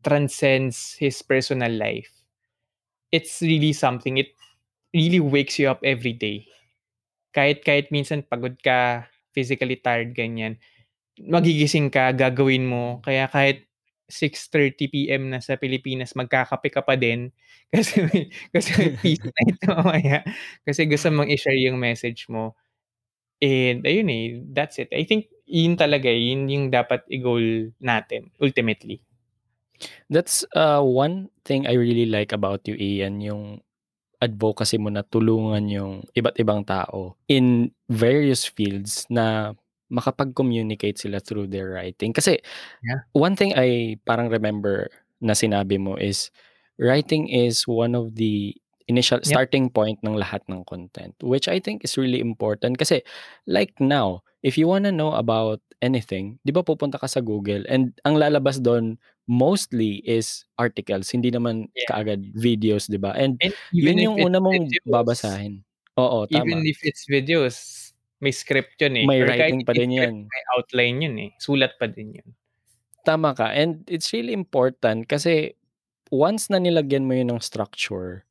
transcends 0.05 0.99
his 1.01 1.17
personal 1.25 1.73
life, 1.73 2.11
it's 3.13 3.41
really 3.43 3.73
something. 3.73 4.17
It 4.19 4.33
really 4.95 5.21
wakes 5.21 5.59
you 5.61 5.71
up 5.71 5.81
every 5.85 6.15
day. 6.17 6.47
Kahit 7.33 7.65
kahit 7.65 7.89
minsan 7.95 8.25
pagod 8.27 8.57
ka, 8.61 9.09
physically 9.37 9.77
tired, 9.81 10.13
ganyan, 10.17 10.59
magigising 11.21 11.91
ka, 11.93 12.13
gagawin 12.17 12.67
mo. 12.69 13.01
Kaya 13.05 13.29
kahit 13.31 13.65
6:30 14.13 14.93
PM 14.93 15.33
na 15.33 15.41
sa 15.41 15.57
Pilipinas, 15.57 16.13
magkakape 16.13 16.69
ka 16.69 16.85
pa 16.85 17.01
din 17.01 17.33
kasi 17.73 18.05
may 18.05 18.29
kasi 18.53 18.71
may 18.77 18.91
peace 19.01 19.25
night 19.41 19.59
mamaya. 19.65 20.21
Kasi 20.69 20.85
gusto 20.85 21.09
mong 21.09 21.33
i-share 21.33 21.57
yung 21.57 21.81
message 21.81 22.29
mo. 22.29 22.53
And 23.43 23.83
ayun 23.83 24.09
eh, 24.13 24.27
that's 24.53 24.79
it. 24.79 24.93
I 24.93 25.03
think 25.09 25.33
yun 25.49 25.75
talaga, 25.75 26.13
yun 26.13 26.47
yung 26.47 26.67
dapat 26.71 27.03
i-goal 27.11 27.75
natin 27.83 28.31
ultimately. 28.39 29.03
That's 30.07 30.47
uh, 30.55 30.79
one 30.85 31.33
thing 31.43 31.67
I 31.67 31.75
really 31.75 32.07
like 32.07 32.31
about 32.31 32.69
you, 32.71 32.79
Ian, 32.79 33.19
yung 33.19 33.67
advocacy 34.23 34.79
mo 34.79 34.87
na 34.95 35.03
tulungan 35.03 35.67
yung 35.67 36.07
iba't 36.15 36.39
ibang 36.39 36.63
tao 36.63 37.19
in 37.27 37.75
various 37.91 38.47
fields 38.47 39.03
na 39.11 39.59
makapag-communicate 39.93 40.99
sila 40.99 41.21
through 41.21 41.47
their 41.53 41.77
writing. 41.77 42.13
Kasi 42.17 42.41
Yeah. 42.83 43.03
one 43.17 43.37
thing 43.37 43.55
I 43.57 43.99
parang 44.09 44.29
remember 44.33 44.91
na 45.23 45.35
sinabi 45.37 45.79
mo 45.81 45.97
is 46.01 46.31
writing 46.81 47.29
is 47.31 47.67
one 47.69 47.95
of 47.97 48.17
the 48.17 48.57
initial 48.89 49.21
Yep. 49.25 49.39
starting 49.39 49.71
point 49.71 50.01
ng 50.05 50.17
lahat 50.19 50.43
ng 50.51 50.65
content, 50.67 51.15
which 51.23 51.49
I 51.49 51.61
think 51.63 51.85
is 51.85 51.97
really 51.99 52.21
important 52.21 52.79
kasi 52.79 53.03
like 53.47 53.77
now, 53.81 54.23
if 54.43 54.59
you 54.59 54.67
wanna 54.69 54.93
know 54.93 55.15
about 55.17 55.63
anything, 55.85 56.39
'di 56.47 56.53
ba 56.57 56.63
pupunta 56.67 56.99
ka 57.01 57.07
sa 57.11 57.21
Google 57.25 57.65
and 57.71 57.95
ang 58.09 58.19
lalabas 58.19 58.59
doon 58.63 58.99
mostly 59.31 60.03
is 60.09 60.45
articles, 60.59 61.11
hindi 61.15 61.31
naman 61.33 61.71
Yeah. 61.77 61.85
kaagad 61.89 62.27
videos, 62.37 62.89
'di 62.91 62.99
ba? 63.01 63.15
And 63.17 63.41
And 63.41 63.55
yun 63.71 63.97
even 63.97 64.03
yung 64.03 64.19
una 64.21 64.39
mong 64.43 64.79
videos 64.83 64.87
babasahin. 64.87 65.63
Oo, 65.99 66.27
even 66.31 66.67
tama. 66.67 66.67
if 66.67 66.79
it's 66.83 67.07
videos, 67.11 67.82
may 68.23 68.31
script 68.33 68.79
yun 68.79 68.95
eh. 68.97 69.05
May 69.05 69.21
Or 69.21 69.27
writing 69.29 69.67
pa 69.67 69.75
din 69.75 69.91
yan. 69.93 70.15
may 70.31 70.43
outline 70.55 70.97
yun 71.03 71.17
eh. 71.19 71.31
Sulat 71.43 71.75
pa 71.77 71.91
din 71.91 72.23
yun. 72.23 72.29
Tama 73.03 73.35
ka 73.35 73.51
and 73.51 73.83
it's 73.91 74.15
really 74.15 74.31
important 74.31 75.11
kasi 75.11 75.59
once 76.09 76.47
na 76.47 76.63
nilagyan 76.63 77.03
mo 77.03 77.19
yun 77.19 77.35
ng 77.35 77.43
structure, 77.43 78.23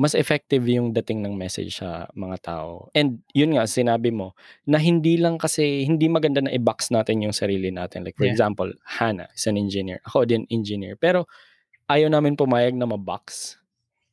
mas 0.00 0.12
effective 0.16 0.64
yung 0.68 0.92
dating 0.92 1.20
ng 1.24 1.36
message 1.36 1.80
sa 1.80 2.08
mga 2.14 2.36
tao. 2.44 2.88
And 2.92 3.20
yun 3.32 3.56
nga, 3.56 3.64
sinabi 3.64 4.12
mo, 4.12 4.36
na 4.68 4.76
hindi 4.76 5.16
lang 5.16 5.40
kasi, 5.40 5.88
hindi 5.88 6.04
maganda 6.08 6.44
na 6.44 6.52
i-box 6.52 6.92
natin 6.92 7.24
yung 7.24 7.32
sarili 7.32 7.72
natin. 7.72 8.04
Like 8.04 8.16
for 8.16 8.28
Yeah. 8.28 8.36
example, 8.36 8.68
Hannah 8.84 9.28
is 9.32 9.48
an 9.48 9.56
engineer. 9.56 10.00
Ako 10.04 10.28
din 10.28 10.44
engineer. 10.52 10.96
Pero 11.00 11.24
ayaw 11.88 12.08
namin 12.12 12.36
pumayag 12.36 12.76
na 12.76 12.84
ma-box. 12.86 13.56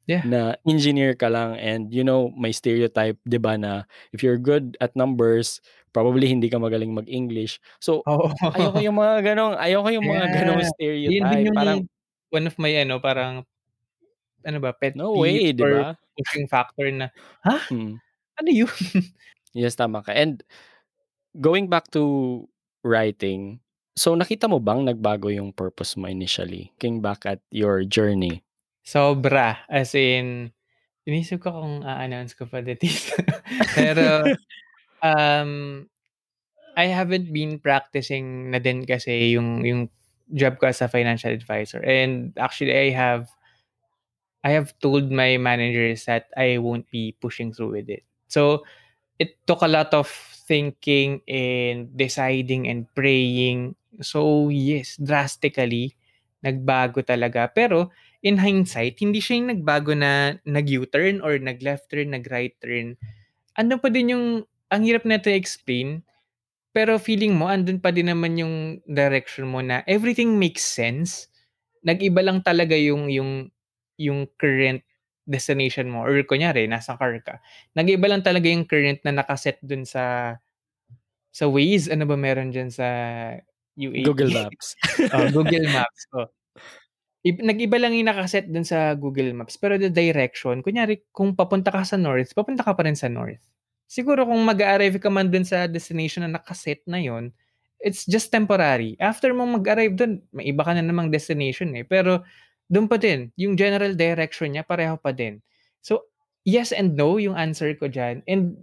Yeah. 0.08 0.24
Na 0.28 0.60
engineer 0.68 1.16
ka 1.16 1.32
lang 1.32 1.56
and 1.60 1.88
you 1.96 2.04
know, 2.04 2.32
may 2.36 2.52
stereotype, 2.52 3.16
di 3.24 3.40
ba, 3.40 3.56
na 3.56 3.88
if 4.12 4.20
you're 4.24 4.40
good 4.42 4.76
at 4.84 4.96
numbers, 5.00 5.64
probably 5.96 6.28
hindi 6.28 6.50
ka 6.52 6.60
magaling 6.60 6.92
mag-English. 6.92 7.62
So, 7.80 8.04
Oo. 8.10 8.34
ayoko 8.52 8.80
yung 8.84 8.98
mga 9.00 9.16
ganong, 9.34 9.56
ayoko 9.56 9.90
yung 9.94 10.08
mga 10.10 10.26
ganong 10.34 10.60
Yeah. 10.60 10.68
Yun 11.08 11.24
din 11.32 11.40
stereotype. 11.40 11.46
yung 11.48 11.56
Parang, 11.56 11.80
one 12.34 12.46
of 12.50 12.56
my 12.60 12.74
ano, 12.76 12.96
parang 13.00 13.34
ano 14.44 14.58
ba, 14.60 14.76
pet 14.76 14.96
no 15.00 15.16
way, 15.16 15.56
di 15.56 15.64
ba? 15.64 15.96
pushing 16.20 16.46
factor 16.52 16.92
na, 16.92 17.08
ha? 17.48 17.64
Hmm. 17.72 17.98
Ano 18.42 18.50
yun? 18.52 18.70
Yes, 19.56 19.78
tama 19.78 20.02
ka. 20.02 20.12
And 20.18 20.42
going 21.38 21.70
back 21.70 21.90
to 21.94 22.46
writing, 22.84 23.62
so 23.98 24.14
nakita 24.18 24.50
mo 24.50 24.58
bang 24.60 24.86
nagbago 24.86 25.30
yung 25.30 25.54
purpose 25.54 25.94
mo 25.98 26.10
initially? 26.10 26.74
Looking 26.78 27.02
back 27.06 27.26
at 27.30 27.42
your 27.54 27.86
journey. 27.86 28.42
Sobra. 28.84 29.64
As 29.72 29.96
in, 29.96 30.52
inisip 31.08 31.44
ko 31.44 31.56
kung 31.56 31.88
a-announce 31.88 32.36
ko 32.36 32.46
pa 32.46 32.60
dito. 32.62 32.86
Pero, 33.80 34.36
Um, 35.04 35.84
I 36.80 36.88
haven't 36.88 37.30
been 37.36 37.60
practicing 37.60 38.56
na 38.56 38.64
din 38.64 38.88
kasi 38.88 39.36
yung 39.36 39.68
yung 39.68 39.92
job 40.32 40.56
ko 40.58 40.72
as 40.72 40.80
a 40.80 40.88
financial 40.88 41.30
advisor 41.30 41.84
and 41.84 42.32
actually 42.40 42.72
I 42.72 42.96
have 42.96 43.28
I 44.42 44.56
have 44.56 44.72
told 44.80 45.12
my 45.12 45.36
managers 45.38 46.08
that 46.08 46.32
I 46.40 46.58
won't 46.58 46.88
be 46.90 47.16
pushing 47.20 47.52
through 47.52 47.80
with 47.80 47.88
it. 47.88 48.04
So, 48.28 48.68
it 49.16 49.40
took 49.48 49.64
a 49.64 49.72
lot 49.72 49.96
of 49.96 50.12
thinking 50.48 51.24
and 51.24 51.88
deciding 51.96 52.68
and 52.68 52.84
praying. 52.92 53.80
So, 54.04 54.52
yes, 54.52 55.00
drastically 55.00 55.96
nagbago 56.44 57.08
talaga. 57.08 57.48
Pero 57.56 57.96
in 58.24 58.40
hindsight, 58.40 58.98
hindi 59.04 59.20
siya 59.20 59.38
yung 59.44 59.50
nagbago 59.52 59.92
na 59.92 60.40
nag-U-turn 60.48 61.20
or 61.20 61.36
nag-left 61.38 61.92
turn, 61.92 62.16
nag-right 62.16 62.56
turn. 62.64 62.96
Ano 63.60 63.78
pa 63.78 63.92
din 63.92 64.16
yung 64.16 64.26
ang 64.72 64.82
hirap 64.88 65.04
na 65.06 65.20
i-explain, 65.20 66.02
pero 66.74 66.98
feeling 66.98 67.38
mo 67.38 67.52
andun 67.52 67.78
pa 67.78 67.94
din 67.94 68.10
naman 68.10 68.40
yung 68.40 68.82
direction 68.90 69.46
mo 69.46 69.62
na 69.62 69.86
everything 69.86 70.40
makes 70.40 70.66
sense. 70.66 71.30
Nag-iba 71.86 72.24
lang 72.24 72.42
talaga 72.42 72.74
yung 72.74 73.12
yung 73.12 73.52
yung 74.00 74.26
current 74.40 74.82
destination 75.28 75.88
mo 75.92 76.04
or 76.04 76.16
kunyari 76.26 76.66
nasa 76.66 76.96
car 76.98 77.20
ka. 77.22 77.44
Nag-iba 77.76 78.08
lang 78.10 78.24
talaga 78.26 78.48
yung 78.50 78.66
current 78.66 79.04
na 79.06 79.14
nakaset 79.22 79.60
dun 79.62 79.84
sa 79.86 80.36
sa 81.30 81.46
Waze. 81.52 81.92
Ano 81.92 82.08
ba 82.08 82.16
meron 82.16 82.50
diyan 82.56 82.72
sa 82.72 82.88
UAE? 83.76 84.06
Google 84.10 84.32
Maps. 84.32 84.80
oh, 85.12 85.28
Google 85.30 85.68
Maps. 85.70 86.02
Oh. 86.16 86.28
Ib 87.24 87.40
nag-iba 87.40 87.80
lang 87.80 87.96
yung 87.96 88.12
nakaset 88.12 88.52
dun 88.52 88.68
sa 88.68 88.92
Google 89.00 89.32
Maps 89.32 89.56
pero 89.56 89.80
the 89.80 89.88
direction, 89.88 90.60
kunyari 90.60 91.08
kung 91.16 91.32
papunta 91.40 91.72
ka 91.72 91.88
sa 91.88 91.96
north, 91.96 92.36
papunta 92.36 92.68
ka 92.68 92.76
pa 92.76 92.84
rin 92.84 93.00
sa 93.00 93.08
north. 93.08 93.40
Siguro 93.88 94.28
kung 94.28 94.44
mag-a-arrive 94.44 95.00
ka 95.00 95.08
man 95.08 95.32
dun 95.32 95.48
sa 95.48 95.64
destination 95.70 96.28
na 96.28 96.36
nakaset 96.36 96.84
na 96.84 97.00
yon, 97.00 97.32
it's 97.80 98.04
just 98.04 98.28
temporary. 98.28 99.00
After 99.00 99.32
mong 99.32 99.64
mag-arrive 99.64 99.96
dun, 99.96 100.20
may 100.36 100.52
iba 100.52 100.68
ka 100.68 100.76
na 100.76 100.84
namang 100.84 101.12
destination 101.12 101.72
eh. 101.80 101.88
Pero 101.88 102.28
dun 102.68 102.92
pa 102.92 103.00
din, 103.00 103.32
yung 103.40 103.56
general 103.56 103.96
direction 103.96 104.56
niya 104.56 104.68
pareho 104.68 105.00
pa 105.00 105.16
din. 105.16 105.40
So, 105.84 106.12
yes 106.44 106.76
and 106.76 106.96
no 107.00 107.20
yung 107.20 107.40
answer 107.40 107.72
ko 107.76 107.88
dyan. 107.88 108.24
And 108.28 108.60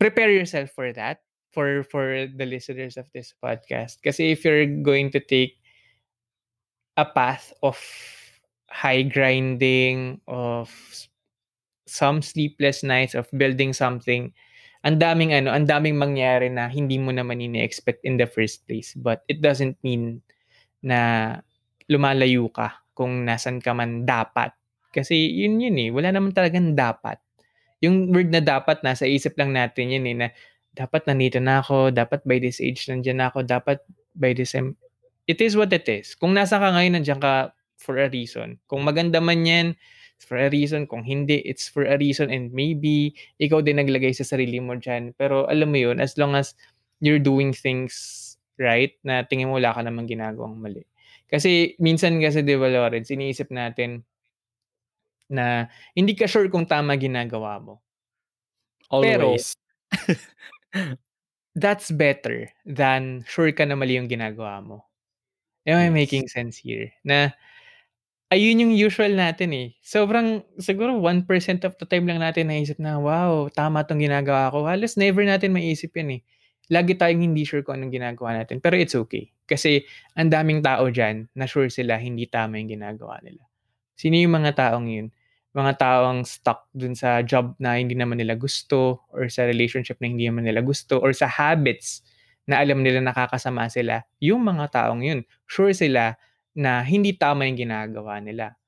prepare 0.00 0.32
yourself 0.32 0.72
for 0.72 0.92
that 0.96 1.20
for 1.52 1.84
for 1.86 2.26
the 2.26 2.48
listeners 2.48 2.96
of 2.96 3.06
this 3.12 3.36
podcast. 3.36 4.00
Kasi 4.00 4.32
if 4.32 4.42
you're 4.42 4.68
going 4.80 5.12
to 5.12 5.20
take 5.20 5.61
a 6.96 7.06
path 7.06 7.52
of 7.62 7.78
high 8.68 9.02
grinding, 9.02 10.20
of 10.28 10.68
some 11.86 12.24
sleepless 12.24 12.80
nights, 12.82 13.12
of 13.12 13.28
building 13.36 13.72
something, 13.76 14.32
ang 14.82 14.98
daming 14.98 15.30
ano, 15.30 15.54
ang 15.54 15.68
daming 15.68 15.94
mangyari 15.94 16.50
na 16.50 16.66
hindi 16.66 16.98
mo 16.98 17.14
naman 17.14 17.38
ini-expect 17.38 18.02
in 18.02 18.18
the 18.18 18.26
first 18.26 18.66
place. 18.66 18.96
But 18.98 19.22
it 19.30 19.38
doesn't 19.38 19.78
mean 19.86 20.24
na 20.82 21.38
lumalayo 21.86 22.50
ka 22.50 22.82
kung 22.96 23.22
nasan 23.22 23.62
ka 23.62 23.72
man 23.76 24.02
dapat. 24.02 24.50
Kasi 24.90 25.14
yun 25.16 25.62
yun 25.62 25.76
eh, 25.78 25.88
wala 25.94 26.10
naman 26.10 26.34
talagang 26.34 26.74
dapat. 26.74 27.16
Yung 27.82 28.10
word 28.10 28.30
na 28.30 28.42
dapat, 28.42 28.82
nasa 28.84 29.06
isip 29.06 29.34
lang 29.38 29.54
natin 29.54 29.90
yun 29.90 30.04
eh, 30.06 30.16
na 30.16 30.28
dapat 30.74 31.06
nandito 31.06 31.38
na 31.38 31.62
ako, 31.62 31.94
dapat 31.94 32.24
by 32.26 32.38
this 32.42 32.58
age 32.58 32.88
nandiyan 32.88 33.22
na 33.22 33.26
ako, 33.30 33.44
dapat 33.46 33.78
by 34.16 34.32
this. 34.34 34.56
It 35.32 35.40
is 35.40 35.56
what 35.56 35.72
it 35.72 35.88
is. 35.88 36.12
Kung 36.12 36.36
nasa 36.36 36.60
ka 36.60 36.68
ngayon, 36.76 37.00
nandiyan 37.00 37.16
ka 37.24 37.56
for 37.80 37.96
a 37.96 38.12
reason. 38.12 38.60
Kung 38.68 38.84
maganda 38.84 39.16
man 39.24 39.48
yan, 39.48 39.72
it's 40.20 40.28
for 40.28 40.36
a 40.36 40.52
reason. 40.52 40.84
Kung 40.84 41.00
hindi, 41.00 41.40
it's 41.48 41.72
for 41.72 41.88
a 41.88 41.96
reason. 41.96 42.28
And 42.28 42.52
maybe, 42.52 43.16
ikaw 43.40 43.64
din 43.64 43.80
naglagay 43.80 44.12
sa 44.12 44.28
sarili 44.28 44.60
mo 44.60 44.76
dyan. 44.76 45.16
Pero 45.16 45.48
alam 45.48 45.72
mo 45.72 45.80
yun, 45.80 46.04
as 46.04 46.20
long 46.20 46.36
as 46.36 46.52
you're 47.00 47.22
doing 47.22 47.56
things 47.56 48.20
right, 48.60 48.92
na 49.08 49.24
tingin 49.24 49.48
mo 49.48 49.56
wala 49.56 49.72
ka 49.72 49.80
namang 49.80 50.04
ginagawang 50.04 50.60
mali. 50.60 50.84
Kasi 51.32 51.80
minsan 51.80 52.20
kasi, 52.20 52.44
di 52.44 52.52
ba, 52.60 52.68
Lawrence, 52.68 53.08
iniisip 53.08 53.48
natin 53.48 54.04
na 55.32 55.72
hindi 55.96 56.12
ka 56.12 56.28
sure 56.28 56.52
kung 56.52 56.68
tama 56.68 56.92
ginagawa 57.00 57.56
mo. 57.56 57.80
Always. 58.92 59.56
Pero, 59.56 60.92
that's 61.56 61.88
better 61.88 62.52
than 62.68 63.24
sure 63.24 63.48
ka 63.56 63.64
na 63.64 63.80
mali 63.80 63.96
yung 63.96 64.12
ginagawa 64.12 64.60
mo. 64.60 64.91
Am 65.66 65.78
I 65.78 65.86
Yes. 65.86 65.94
making 65.94 66.26
sense 66.26 66.58
here? 66.58 66.90
Na 67.06 67.30
ayun 68.32 68.62
yung 68.64 68.74
usual 68.76 69.14
natin 69.16 69.50
eh. 69.54 69.68
Sobrang 69.82 70.42
siguro 70.58 70.98
1% 70.98 71.62
of 71.66 71.76
the 71.78 71.86
time 71.86 72.06
lang 72.10 72.20
natin 72.22 72.50
naisip 72.50 72.78
na, 72.82 72.98
wow, 72.98 73.48
tama 73.52 73.82
'tong 73.86 74.02
ginagawa 74.02 74.50
ko. 74.54 74.66
Halos 74.68 74.98
never 74.98 75.22
natin 75.26 75.54
maiisip 75.54 75.94
'yan 75.96 76.18
eh. 76.18 76.22
Lagi 76.72 76.94
tayong 76.98 77.22
hindi 77.32 77.44
sure 77.46 77.62
kung 77.66 77.78
anong 77.82 77.94
ginagawa 77.94 78.38
natin. 78.42 78.58
Pero 78.62 78.76
it's 78.78 78.94
okay. 78.98 79.30
Kasi 79.48 79.82
ang 80.18 80.30
daming 80.32 80.62
tao 80.64 80.88
diyan 80.90 81.30
na 81.36 81.46
sure 81.50 81.68
sila 81.72 81.98
hindi 81.98 82.26
tama 82.30 82.58
yung 82.62 82.70
ginagawa 82.78 83.18
nila. 83.22 83.44
Sino 83.98 84.16
yung 84.18 84.34
mga 84.38 84.52
taong 84.58 84.88
yun? 84.90 85.08
Mga 85.56 85.72
taong 85.80 86.22
stuck 86.28 86.68
dun 86.76 86.94
sa 86.98 87.22
job 87.26 87.54
na 87.62 87.78
hindi 87.80 87.94
naman 87.98 88.18
nila 88.20 88.34
gusto 88.38 89.04
or 89.14 89.28
sa 89.32 89.46
relationship 89.48 89.98
na 90.02 90.08
hindi 90.12 90.26
naman 90.28 90.44
nila 90.46 90.60
gusto 90.64 90.98
or 91.02 91.12
sa 91.16 91.26
habits 91.30 92.02
na 92.46 92.58
alam 92.58 92.82
nila 92.82 92.98
nakakasama 93.02 93.70
sila. 93.70 94.02
Yung 94.18 94.42
mga 94.42 94.70
taong 94.70 95.02
yun, 95.02 95.20
sure 95.46 95.72
sila 95.74 96.18
na 96.52 96.82
hindi 96.84 97.14
tama 97.16 97.46
yung 97.48 97.58
ginagawa 97.58 98.18
nila. 98.18 98.58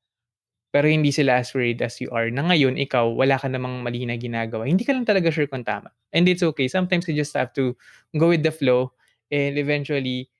Pero 0.74 0.90
hindi 0.90 1.14
sila 1.14 1.38
as 1.38 1.54
worried 1.54 1.78
as 1.87 2.02
you 2.02 2.10
are 2.10 2.26
na 2.34 2.42
ngayon 2.50 2.74
ikaw 2.74 3.06
wala 3.06 3.38
ka 3.38 3.46
namang 3.46 3.87
mali 3.87 4.02
na 4.10 4.18
ginagawa. 4.18 4.66
Hindi 4.66 4.82
ka 4.82 4.90
lang 4.90 5.06
talaga 5.06 5.30
sure 5.30 5.46
kung 5.46 5.62
tama. 5.62 5.94
And 6.10 6.26
it's 6.26 6.42
okay. 6.42 6.66
Sometimes 6.66 7.06
you 7.06 7.14
just 7.14 7.34
have 7.38 7.54
to 7.54 7.78
go 8.18 8.34
with 8.34 8.42
the 8.42 8.50
flow 8.50 8.90
and 9.30 9.54
eventually 9.54 10.34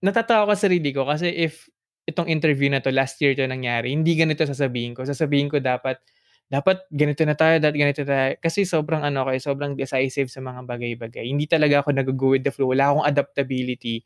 natatawa 0.00 0.46
ko 0.46 0.52
sa 0.54 0.70
sarili 0.70 0.94
ko 0.94 1.02
kasi 1.04 1.34
if 1.34 1.66
itong 2.06 2.30
interview 2.30 2.70
na 2.70 2.78
to 2.78 2.90
last 2.90 3.18
year 3.18 3.34
to 3.34 3.44
nangyari, 3.46 3.90
hindi 3.90 4.14
ganito 4.14 4.42
sasabihin 4.42 4.94
ko. 4.94 5.02
Sasabihin 5.02 5.50
ko 5.50 5.58
dapat 5.58 5.98
dapat 6.50 6.82
ganito 6.90 7.22
na 7.22 7.38
tayo, 7.38 7.62
dapat 7.62 7.78
ganito 7.78 8.02
tayo. 8.02 8.34
Kasi 8.42 8.66
sobrang 8.66 9.06
ano 9.06 9.22
ko, 9.22 9.30
eh, 9.30 9.38
sobrang 9.38 9.78
decisive 9.78 10.26
sa 10.26 10.42
mga 10.42 10.66
bagay-bagay. 10.66 11.22
Hindi 11.30 11.46
talaga 11.46 11.86
ako 11.86 11.94
nag-go 11.94 12.34
with 12.34 12.42
the 12.42 12.50
flow. 12.50 12.74
Wala 12.74 12.90
akong 12.90 13.06
adaptability. 13.06 14.02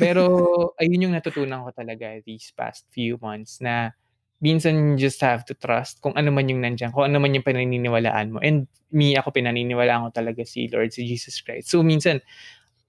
Pero 0.00 0.24
ayun 0.80 1.06
yung 1.06 1.14
natutunan 1.14 1.68
ko 1.68 1.70
talaga 1.76 2.16
these 2.24 2.48
past 2.56 2.88
few 2.88 3.20
months 3.20 3.60
na 3.60 3.92
minsan 4.40 4.96
you 4.96 4.96
just 4.96 5.20
have 5.20 5.44
to 5.44 5.52
trust 5.52 6.00
kung 6.00 6.16
ano 6.16 6.32
man 6.32 6.48
yung 6.48 6.64
nandiyan, 6.64 6.96
kung 6.96 7.12
ano 7.12 7.20
man 7.20 7.36
yung 7.36 7.44
pinaniniwalaan 7.44 8.32
mo. 8.32 8.38
And 8.40 8.64
me, 8.88 9.12
ako 9.12 9.36
pinaniniwalaan 9.36 10.08
ko 10.08 10.10
talaga 10.16 10.48
si 10.48 10.72
Lord, 10.72 10.96
si 10.96 11.04
Jesus 11.04 11.44
Christ. 11.44 11.68
So 11.68 11.84
minsan, 11.84 12.24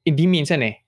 hindi 0.07 0.31
minsan 0.31 0.63
eh, 0.63 0.87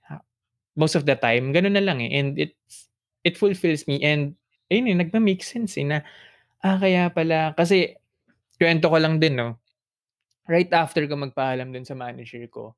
most 0.80 0.96
of 0.96 1.04
the 1.04 1.20
time, 1.20 1.52
ganun 1.52 1.76
na 1.76 1.84
lang 1.84 2.00
eh. 2.00 2.12
And 2.16 2.40
it's, 2.40 2.88
it 3.28 3.36
fulfills 3.36 3.84
me. 3.92 4.00
And 4.04 4.40
ayun 4.72 4.88
eh, 4.88 4.96
nagma-make 4.96 5.44
sense 5.44 5.76
eh 5.76 5.84
na, 5.84 6.00
ah, 6.64 6.78
kaya 6.80 7.12
pala, 7.12 7.56
kasi, 7.56 7.96
kwento 8.60 8.92
ko 8.92 8.98
lang 9.00 9.18
din, 9.18 9.40
no? 9.40 9.60
Right 10.50 10.70
after 10.74 11.06
ko 11.08 11.16
magpaalam 11.16 11.72
dun 11.72 11.86
sa 11.88 11.96
manager 11.96 12.44
ko, 12.52 12.76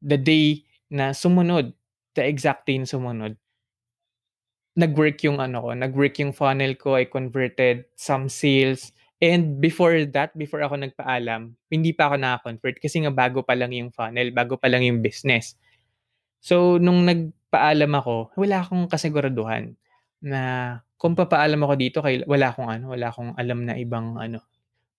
the 0.00 0.16
day 0.16 0.64
na 0.88 1.12
sumunod, 1.12 1.74
the 2.16 2.24
exact 2.24 2.64
day 2.64 2.80
na 2.80 2.88
sumunod, 2.88 3.36
nag-work 4.78 5.20
yung 5.26 5.42
ano 5.42 5.60
ko, 5.60 5.70
nag-work 5.76 6.16
yung 6.22 6.32
funnel 6.32 6.78
ko, 6.78 6.96
I 6.96 7.04
converted 7.04 7.84
some 7.98 8.30
sales. 8.30 8.94
And 9.20 9.60
before 9.60 10.08
that, 10.16 10.32
before 10.32 10.64
ako 10.64 10.80
nagpaalam, 10.80 11.52
hindi 11.68 11.92
pa 11.92 12.08
ako 12.08 12.16
naka-convert 12.16 12.80
kasi 12.80 13.04
nga 13.04 13.12
bago 13.12 13.44
pa 13.44 13.52
lang 13.52 13.76
yung 13.76 13.92
funnel, 13.92 14.32
bago 14.32 14.56
pa 14.56 14.72
lang 14.72 14.86
yung 14.86 15.04
business. 15.04 15.58
So, 16.40 16.80
nung 16.80 17.04
nagpaalam 17.04 17.92
ako, 17.92 18.32
wala 18.40 18.64
akong 18.64 18.88
kasiguraduhan 18.88 19.76
na 20.24 20.40
kung 21.00 21.16
papaalam 21.16 21.64
ako 21.64 21.74
dito, 21.80 21.98
kay, 22.04 22.20
wala 22.28 22.52
akong 22.52 22.68
ano, 22.68 22.92
wala 22.92 23.08
akong 23.08 23.32
alam 23.40 23.64
na 23.64 23.72
ibang 23.80 24.20
ano, 24.20 24.44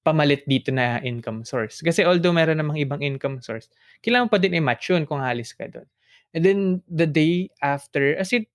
pamalit 0.02 0.42
dito 0.50 0.74
na 0.74 0.98
income 1.06 1.46
source. 1.46 1.86
Kasi 1.86 2.02
although 2.02 2.34
meron 2.34 2.58
namang 2.58 2.82
ibang 2.82 3.06
income 3.06 3.38
source, 3.46 3.70
kailangan 4.02 4.34
pa 4.34 4.42
din 4.42 4.58
i-match 4.58 4.90
yun 4.90 5.06
kung 5.06 5.22
halis 5.22 5.54
ka 5.54 5.70
doon. 5.70 5.86
And 6.34 6.42
then, 6.42 6.60
the 6.90 7.06
day 7.06 7.54
after, 7.62 8.18
as 8.18 8.34
in, 8.34 8.50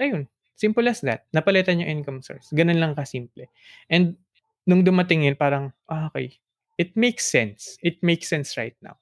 ayun, 0.00 0.24
simple 0.56 0.88
as 0.88 1.04
that. 1.04 1.28
Napalitan 1.36 1.84
yung 1.84 2.00
income 2.00 2.24
source. 2.24 2.48
Ganun 2.56 2.80
lang 2.80 2.96
kasimple. 2.96 3.52
And, 3.92 4.16
nung 4.64 4.80
dumating 4.80 5.28
yun, 5.28 5.36
parang, 5.36 5.76
ah, 5.92 6.08
okay, 6.08 6.40
it 6.80 6.96
makes 6.96 7.28
sense. 7.28 7.76
It 7.84 8.00
makes 8.00 8.32
sense 8.32 8.56
right 8.56 8.78
now. 8.80 8.96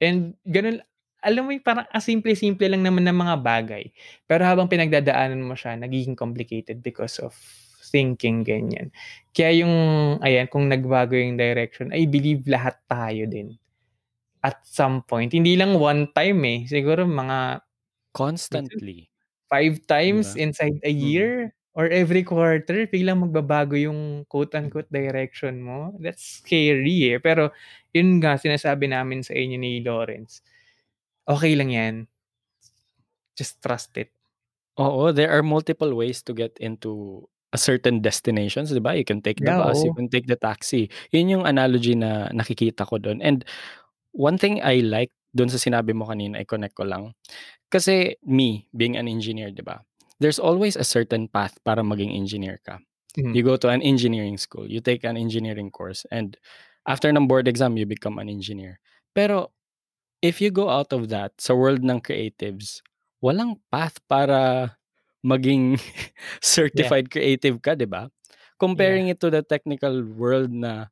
And, 0.00 0.40
ganun, 0.48 0.80
alam 1.22 1.46
mo 1.46 1.50
yung 1.54 1.64
parang 1.64 1.86
asimple-simple 1.92 2.66
lang 2.68 2.82
naman 2.84 3.04
ng 3.08 3.16
mga 3.16 3.36
bagay. 3.44 3.84
Pero 4.28 4.42
habang 4.48 4.68
pinagdadaanan 4.68 5.40
mo 5.44 5.54
siya, 5.56 5.76
nagiging 5.78 6.16
complicated 6.18 6.80
because 6.84 7.20
of 7.22 7.32
thinking, 7.90 8.42
ganyan. 8.46 8.90
Kaya 9.34 9.64
yung, 9.66 9.74
ayan, 10.22 10.46
kung 10.50 10.70
nagbago 10.70 11.14
yung 11.18 11.36
direction, 11.40 11.90
I 11.94 12.06
believe 12.06 12.46
lahat 12.46 12.78
tayo 12.86 13.26
din. 13.30 13.58
At 14.44 14.64
some 14.66 15.04
point, 15.04 15.32
hindi 15.36 15.56
lang 15.56 15.76
one 15.76 16.12
time 16.16 16.40
eh. 16.48 16.60
Siguro 16.68 17.04
mga 17.08 17.62
Constantly. 18.14 19.08
five 19.50 19.80
times 19.86 20.34
Diba? 20.34 20.36
inside 20.36 20.78
a 20.84 20.92
year. 20.92 21.52
or 21.78 21.86
every 21.86 22.26
quarter 22.26 22.82
biglang 22.90 23.22
magbabago 23.22 23.78
yung 23.78 24.26
quote 24.26 24.50
unquote 24.58 24.90
direction 24.90 25.62
mo. 25.62 25.94
That's 26.02 26.42
scary, 26.42 27.14
eh. 27.14 27.18
Pero 27.22 27.54
yun 27.94 28.18
nga 28.18 28.34
sinasabi 28.34 28.90
namin 28.90 29.22
sa 29.22 29.38
inyo 29.38 29.54
ni 29.54 29.78
Lawrence, 29.78 30.42
okey 31.26 31.56
lang 31.58 31.70
yan. 31.72 31.96
Just 33.36 33.62
trust 33.62 33.96
it. 33.98 34.12
Oo, 34.78 35.10
there 35.10 35.30
are 35.34 35.42
multiple 35.42 35.90
ways 35.98 36.22
to 36.22 36.32
get 36.32 36.54
into 36.62 37.26
a 37.50 37.58
certain 37.58 37.98
destinations, 37.98 38.70
'di 38.70 38.78
ba? 38.78 38.94
You 38.94 39.02
can 39.02 39.18
take 39.18 39.42
the 39.42 39.50
Yeah, 39.50 39.56
bus, 39.56 39.82
you 39.82 39.90
oo. 39.90 39.96
can 39.96 40.06
take 40.06 40.30
the 40.30 40.38
taxi. 40.38 40.86
Yun 41.10 41.40
yung 41.42 41.44
analogy 41.50 41.98
na 41.98 42.30
nakikita 42.30 42.86
ko 42.86 43.02
dun 43.02 43.18
and 43.18 43.42
one 44.14 44.38
thing 44.38 44.62
I 44.62 44.82
like 44.84 45.10
dun 45.34 45.50
sa 45.52 45.58
sinabi 45.60 45.94
mo 45.94 46.06
kanina, 46.10 46.40
i-connect 46.42 46.74
ko 46.78 46.84
lang. 46.86 47.14
Kasi 47.72 48.16
me, 48.26 48.68
being 48.76 48.96
an 48.98 49.08
engineer, 49.10 49.50
'di 49.54 49.62
ba? 49.66 49.82
There's 50.22 50.38
always 50.42 50.76
a 50.78 50.86
certain 50.86 51.28
path 51.30 51.58
para 51.66 51.82
maging 51.84 52.14
engineer 52.16 52.60
ka. 52.64 52.80
Mhm. 53.16 53.36
You 53.36 53.42
go 53.46 53.56
to 53.60 53.68
an 53.70 53.82
engineering 53.82 54.38
school, 54.38 54.66
you 54.70 54.80
take 54.82 55.04
an 55.06 55.16
engineering 55.18 55.70
course, 55.72 56.04
and 56.14 56.36
after 56.88 57.10
ng 57.12 57.28
board 57.30 57.46
exam, 57.48 57.76
you 57.78 57.86
become 57.86 58.18
an 58.22 58.28
engineer. 58.30 58.80
Pero 59.14 59.52
if 60.22 60.40
you 60.40 60.50
go 60.52 60.68
out 60.70 60.92
of 60.92 61.08
that 61.12 61.32
sa 61.40 61.54
world 61.56 61.84
ng 61.84 62.00
creatives, 62.04 62.80
walang 63.24 63.60
path 63.72 63.98
para 64.08 64.72
maging 65.24 65.76
Yeah. 66.72 66.92
certified 66.98 67.10
creative 67.12 67.60
ka, 67.64 67.74
'di 67.76 67.88
ba? 67.90 68.08
Yeah. 68.74 69.00
Comparing 69.00 69.08
it 69.12 69.20
to 69.24 69.30
the 69.32 69.42
technical 69.44 70.04
world 70.04 70.52
na 70.52 70.88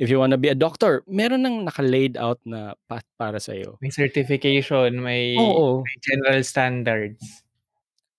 if 0.00 0.08
you 0.10 0.18
wanna 0.20 0.38
be 0.40 0.50
a 0.52 0.58
doctor, 0.58 1.04
meron 1.08 1.44
ng 1.46 1.66
naka-laid 1.68 2.16
out 2.20 2.40
na 2.46 2.74
path 2.90 3.06
para 3.20 3.38
sa'yo. 3.42 3.80
May 3.80 3.90
certification, 3.90 5.02
may 5.02 5.24
Oo. 5.36 5.84
may 5.84 5.96
general 6.00 6.40
standards. 6.44 7.42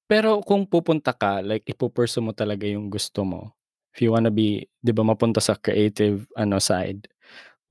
Pero 0.10 0.40
kung 0.40 0.64
pupunta 0.64 1.12
ka, 1.12 1.44
like 1.44 1.68
ipu-pursue 1.68 2.24
mo 2.24 2.32
talaga 2.32 2.64
yung 2.64 2.88
gusto 2.88 3.28
mo, 3.28 3.52
if 3.92 4.00
you 4.00 4.16
wanna 4.16 4.32
be 4.32 4.64
'di 4.80 4.96
ba 4.96 5.04
mapunta 5.04 5.44
sa 5.44 5.60
creative 5.60 6.24
ano 6.40 6.64
side, 6.64 7.12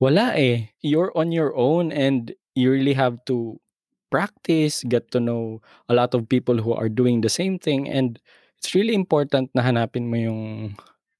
wala, 0.01 0.37
eh. 0.37 0.69
You're 0.85 1.11
on 1.17 1.33
your 1.33 1.55
own 1.57 1.91
and 1.95 2.33
you 2.57 2.73
really 2.73 2.97
have 2.97 3.21
to 3.29 3.61
practice, 4.09 4.81
get 4.89 5.11
to 5.13 5.21
know 5.21 5.61
a 5.87 5.93
lot 5.93 6.17
of 6.17 6.25
people 6.25 6.57
who 6.57 6.73
are 6.73 6.89
doing 6.89 7.21
the 7.21 7.29
same 7.29 7.59
thing 7.61 7.85
and 7.85 8.17
it's 8.57 8.73
really 8.73 8.97
important 8.97 9.53
na 9.53 9.61
hanapin 9.61 10.09
mo 10.09 10.17
yung 10.17 10.41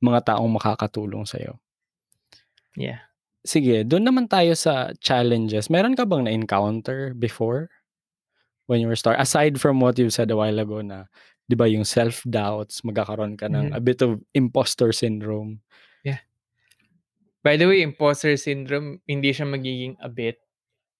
mga 0.01 0.33
taong 0.33 0.49
makakatulong 0.57 1.29
sa'yo. 1.29 1.59
Yeah. 2.77 3.05
Sige, 3.45 3.85
dun 3.87 4.05
naman 4.05 4.27
tayo 4.27 4.53
sa 4.57 4.91
challenges. 4.99 5.69
Meron 5.71 5.95
ka 5.95 6.03
bang 6.03 6.25
na-encounter 6.27 7.13
before? 7.15 7.69
When 8.67 8.83
you 8.83 8.91
were 8.91 8.99
start 8.99 9.19
aside 9.23 9.61
from 9.63 9.79
what 9.79 9.95
you 9.95 10.11
said 10.11 10.27
a 10.31 10.35
while 10.35 10.59
ago 10.59 10.83
na 10.83 11.07
'di 11.47 11.55
ba 11.55 11.71
yung 11.71 11.87
self-doubts, 11.87 12.83
magkakaroon 12.83 13.39
ka 13.39 13.47
ng 13.47 13.71
Mhm. 13.71 13.77
a 13.77 13.81
bit 13.81 14.03
of 14.03 14.19
imposter 14.35 14.91
syndrome. 14.91 15.63
Yeah. 16.03 16.19
By 17.47 17.55
the 17.55 17.67
way, 17.71 17.79
imposter 17.79 18.35
syndrome 18.35 18.99
hindi 19.07 19.31
siya 19.31 19.47
magiging 19.47 19.95
a 20.03 20.11
bit 20.11 20.43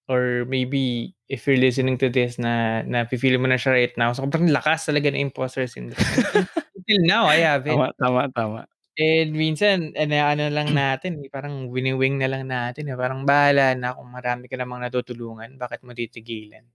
or 0.08 0.48
maybe 0.48 1.14
if 1.28 1.44
you're 1.44 1.60
listening 1.60 2.00
to 2.00 2.08
this 2.08 2.40
na 2.40 2.82
nafi-feel 2.82 3.36
mo 3.36 3.46
na 3.46 3.60
siya 3.60 3.72
right 3.76 3.96
now, 4.00 4.10
sobrang 4.16 4.48
lakas 4.48 4.88
talaga 4.88 5.12
ng 5.12 5.28
imposter 5.28 5.68
syndrome. 5.68 6.00
Until 6.76 7.02
now, 7.04 7.28
I 7.28 7.44
have 7.44 7.68
it. 7.68 7.76
Tama, 7.76 7.92
tama, 8.00 8.22
tama. 8.32 8.60
And 8.98 9.30
minsan 9.36 9.94
inaano 9.94 10.50
lang 10.50 10.74
natin, 10.74 11.22
eh, 11.22 11.30
parang 11.30 11.70
wini-wing 11.70 12.18
na 12.18 12.26
lang 12.26 12.50
natin, 12.50 12.90
eh, 12.90 12.98
parang 12.98 13.22
bahala 13.22 13.76
na 13.78 13.94
kung 13.94 14.10
marami 14.10 14.50
ka 14.50 14.58
namang 14.58 14.82
natutulungan, 14.82 15.54
bakit 15.54 15.84
mo 15.86 15.94
titigilan. 15.94 16.66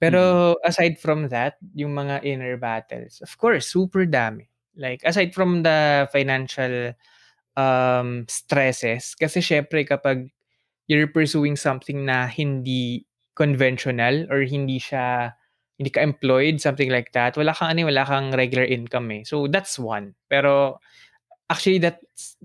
Pero 0.00 0.56
aside 0.64 0.96
from 0.96 1.28
that, 1.28 1.60
yung 1.76 1.92
mga 1.92 2.24
inner 2.24 2.56
battles, 2.56 3.20
of 3.20 3.30
course 3.36 3.68
super 3.68 4.08
dami. 4.08 4.48
Like 4.74 5.04
aside 5.04 5.36
from 5.36 5.60
the 5.62 6.08
financial, 6.08 6.96
um, 7.58 8.24
stresses 8.26 9.14
kasi 9.18 9.44
siyempre 9.44 9.84
kapag 9.86 10.30
you're 10.90 11.06
pursuing 11.06 11.54
something 11.54 12.02
na 12.10 12.26
hindi 12.26 13.06
conventional 13.38 14.26
or 14.26 14.42
hindi 14.42 14.82
siya 14.82 15.30
hindi 15.78 15.88
ka 15.94 16.04
employed, 16.04 16.60
something 16.60 16.92
like 16.92 17.14
that, 17.16 17.38
wala 17.40 17.56
kang 17.56 17.72
ano, 17.72 17.86
eh, 17.86 17.88
wala 17.88 18.04
kang 18.04 18.36
regular 18.36 18.68
income, 18.68 19.08
eh. 19.16 19.22
So 19.24 19.48
that's 19.48 19.78
one. 19.80 20.12
Pero 20.28 20.76
actually 21.48 21.80
that's 21.80 22.36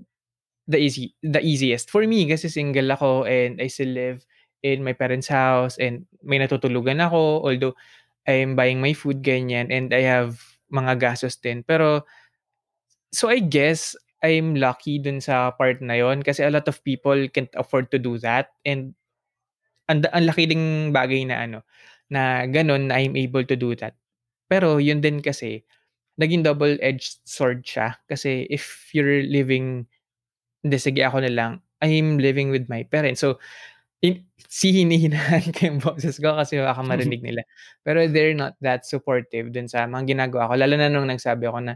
the 0.64 0.78
easy 0.80 1.12
the 1.20 1.42
easiest. 1.44 1.90
For 1.92 2.06
me 2.06 2.24
kasi 2.30 2.48
single 2.48 2.88
ako 2.94 3.28
and 3.28 3.60
I 3.60 3.68
still 3.68 3.92
live 3.92 4.24
in 4.64 4.80
my 4.80 4.94
parents' 4.96 5.28
house 5.28 5.76
and 5.76 6.06
may 6.24 6.40
natutulugan 6.40 7.02
ako, 7.02 7.44
although 7.44 7.76
I'm 8.24 8.56
buying 8.56 8.80
my 8.80 8.94
food 8.96 9.20
ganyan 9.20 9.68
and 9.68 9.92
I 9.92 10.02
have 10.06 10.40
mga 10.72 10.96
gastos 10.98 11.36
din. 11.36 11.60
Pero 11.60 12.08
so 13.12 13.28
I 13.28 13.44
guess 13.44 13.94
I'm 14.26 14.58
lucky 14.58 14.98
dun 14.98 15.22
sa 15.22 15.54
part 15.54 15.78
na 15.78 15.94
yun 15.94 16.26
kasi 16.26 16.42
a 16.42 16.50
lot 16.50 16.66
of 16.66 16.82
people 16.82 17.16
can't 17.30 17.52
afford 17.54 17.94
to 17.94 17.98
do 18.02 18.18
that 18.20 18.50
and 18.66 18.92
ang 19.86 20.02
ang 20.10 20.26
laki 20.26 20.50
ding 20.50 20.90
bagay 20.90 21.22
na 21.26 21.46
ano, 21.46 21.58
na 22.10 22.46
ganon 22.50 22.90
na 22.90 22.98
I'm 22.98 23.14
able 23.14 23.46
to 23.46 23.54
do 23.54 23.74
that. 23.78 23.94
Pero 24.50 24.78
yun 24.82 25.02
din 25.02 25.22
kasi 25.22 25.62
naging 26.18 26.42
double-edged 26.42 27.22
sword 27.26 27.62
siya 27.62 27.98
kasi 28.10 28.46
if 28.50 28.90
you're 28.94 29.22
living 29.26 29.86
hindi 30.66 30.78
sige 30.82 31.02
ako 31.06 31.22
na 31.22 31.32
lang, 31.32 31.52
I'm 31.82 32.18
living 32.18 32.50
with 32.50 32.66
my 32.66 32.82
parents. 32.86 33.22
So 33.22 33.38
hin 34.02 34.26
see 34.50 34.74
hinihinahan 34.74 35.50
ko 35.56 35.60
yung 35.66 35.80
boses 35.82 36.18
ko 36.20 36.36
kasi 36.36 36.58
baka 36.60 36.82
marinig 36.82 37.22
nila. 37.26 37.42
Pero 37.86 38.06
they're 38.10 38.36
not 38.36 38.58
that 38.62 38.84
supportive 38.86 39.54
dun 39.54 39.70
sa 39.70 39.86
mga 39.86 40.16
ginagawa 40.16 40.50
ko 40.50 40.54
lalo 40.58 40.74
na 40.78 40.90
nung 40.90 41.08
nagsabi 41.08 41.46
ako 41.48 41.60
na, 41.72 41.74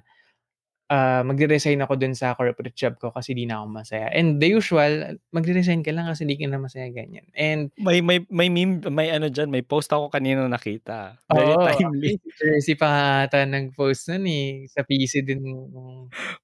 ah, 0.91 1.22
magre-resign 1.24 1.78
ako 1.86 1.95
dun 1.97 2.12
sa 2.18 2.34
corporate 2.34 2.74
job 2.76 2.99
ko 2.99 3.14
kasi 3.14 3.32
di 3.38 3.47
na 3.47 3.62
ako 3.62 3.66
masaya. 3.70 4.11
And 4.12 4.43
the 4.43 4.51
usual, 4.59 5.16
magre-resign 5.32 5.86
ka 5.86 5.95
lang 5.95 6.11
kasi 6.11 6.26
di 6.26 6.34
ka 6.36 6.51
na 6.51 6.59
masaya 6.61 6.91
ganyan. 6.91 7.26
And 7.38 7.70
May 7.78 8.03
may 8.03 8.26
may 8.28 8.51
meme 8.51 8.82
may 8.91 9.14
ano 9.14 9.30
diyan, 9.30 9.47
may 9.49 9.62
post 9.62 9.95
ako 9.95 10.11
kanina 10.11 10.43
nakita. 10.51 11.14
Very 11.30 11.55
Oo, 11.55 11.62
timely. 11.62 12.11
actually 12.11 12.18
si 12.18 12.28
Jersey 12.34 12.74
pa 12.74 12.88
nga 12.91 13.05
ata 13.30 13.38
nag-post 13.47 14.11
nun, 14.11 14.26
eh, 14.26 14.66
sa 14.66 14.82
PC 14.82 15.22
din 15.22 15.38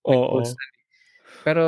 nag-post 0.07 0.55
Oo. 0.55 0.59
nun, 0.59 0.71
eh. 0.71 0.77
Pero 1.45 1.65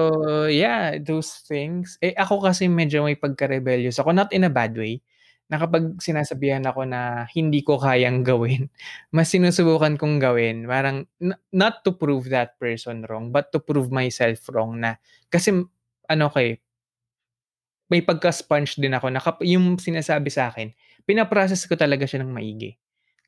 yeah, 0.50 0.98
those 1.00 1.44
things. 1.48 1.96
Eh, 2.02 2.14
ako 2.18 2.42
kasi 2.46 2.68
medyo 2.70 3.02
may 3.06 3.16
pagka-rebellious 3.18 3.98
ako, 4.02 4.12
not 4.14 4.30
in 4.34 4.44
a 4.46 4.52
bad 4.52 4.74
way, 4.76 5.00
na 5.48 5.56
kapag 5.56 5.96
sinasabihan 6.00 6.64
ako 6.68 6.84
na 6.84 7.24
hindi 7.32 7.64
ko 7.64 7.80
kayang 7.80 8.20
gawin, 8.24 8.68
mas 9.16 9.32
sinusubukan 9.32 9.96
kong 9.96 10.20
gawin 10.20 10.68
parang 10.68 11.08
no 11.20 11.34
not 11.52 11.80
to 11.84 11.96
prove 11.96 12.28
that 12.28 12.56
person 12.60 13.04
wrong, 13.08 13.32
but 13.32 13.48
to 13.52 13.58
prove 13.60 13.88
myself 13.92 14.44
wrong 14.52 14.80
na 14.80 15.00
kasi 15.32 15.52
ano 16.08 16.22
ako, 16.32 16.38
eh 16.40 16.54
may 17.88 18.04
pagka-sponge 18.04 18.76
din 18.76 18.92
ako 18.92 19.08
na 19.08 19.20
kap 19.20 19.40
yung 19.40 19.80
sinasabi 19.80 20.28
sa'kin, 20.28 20.76
pina-process 21.08 21.64
ko 21.64 21.74
talaga 21.74 22.04
siya 22.04 22.20
ng 22.20 22.30
maigi. 22.32 22.76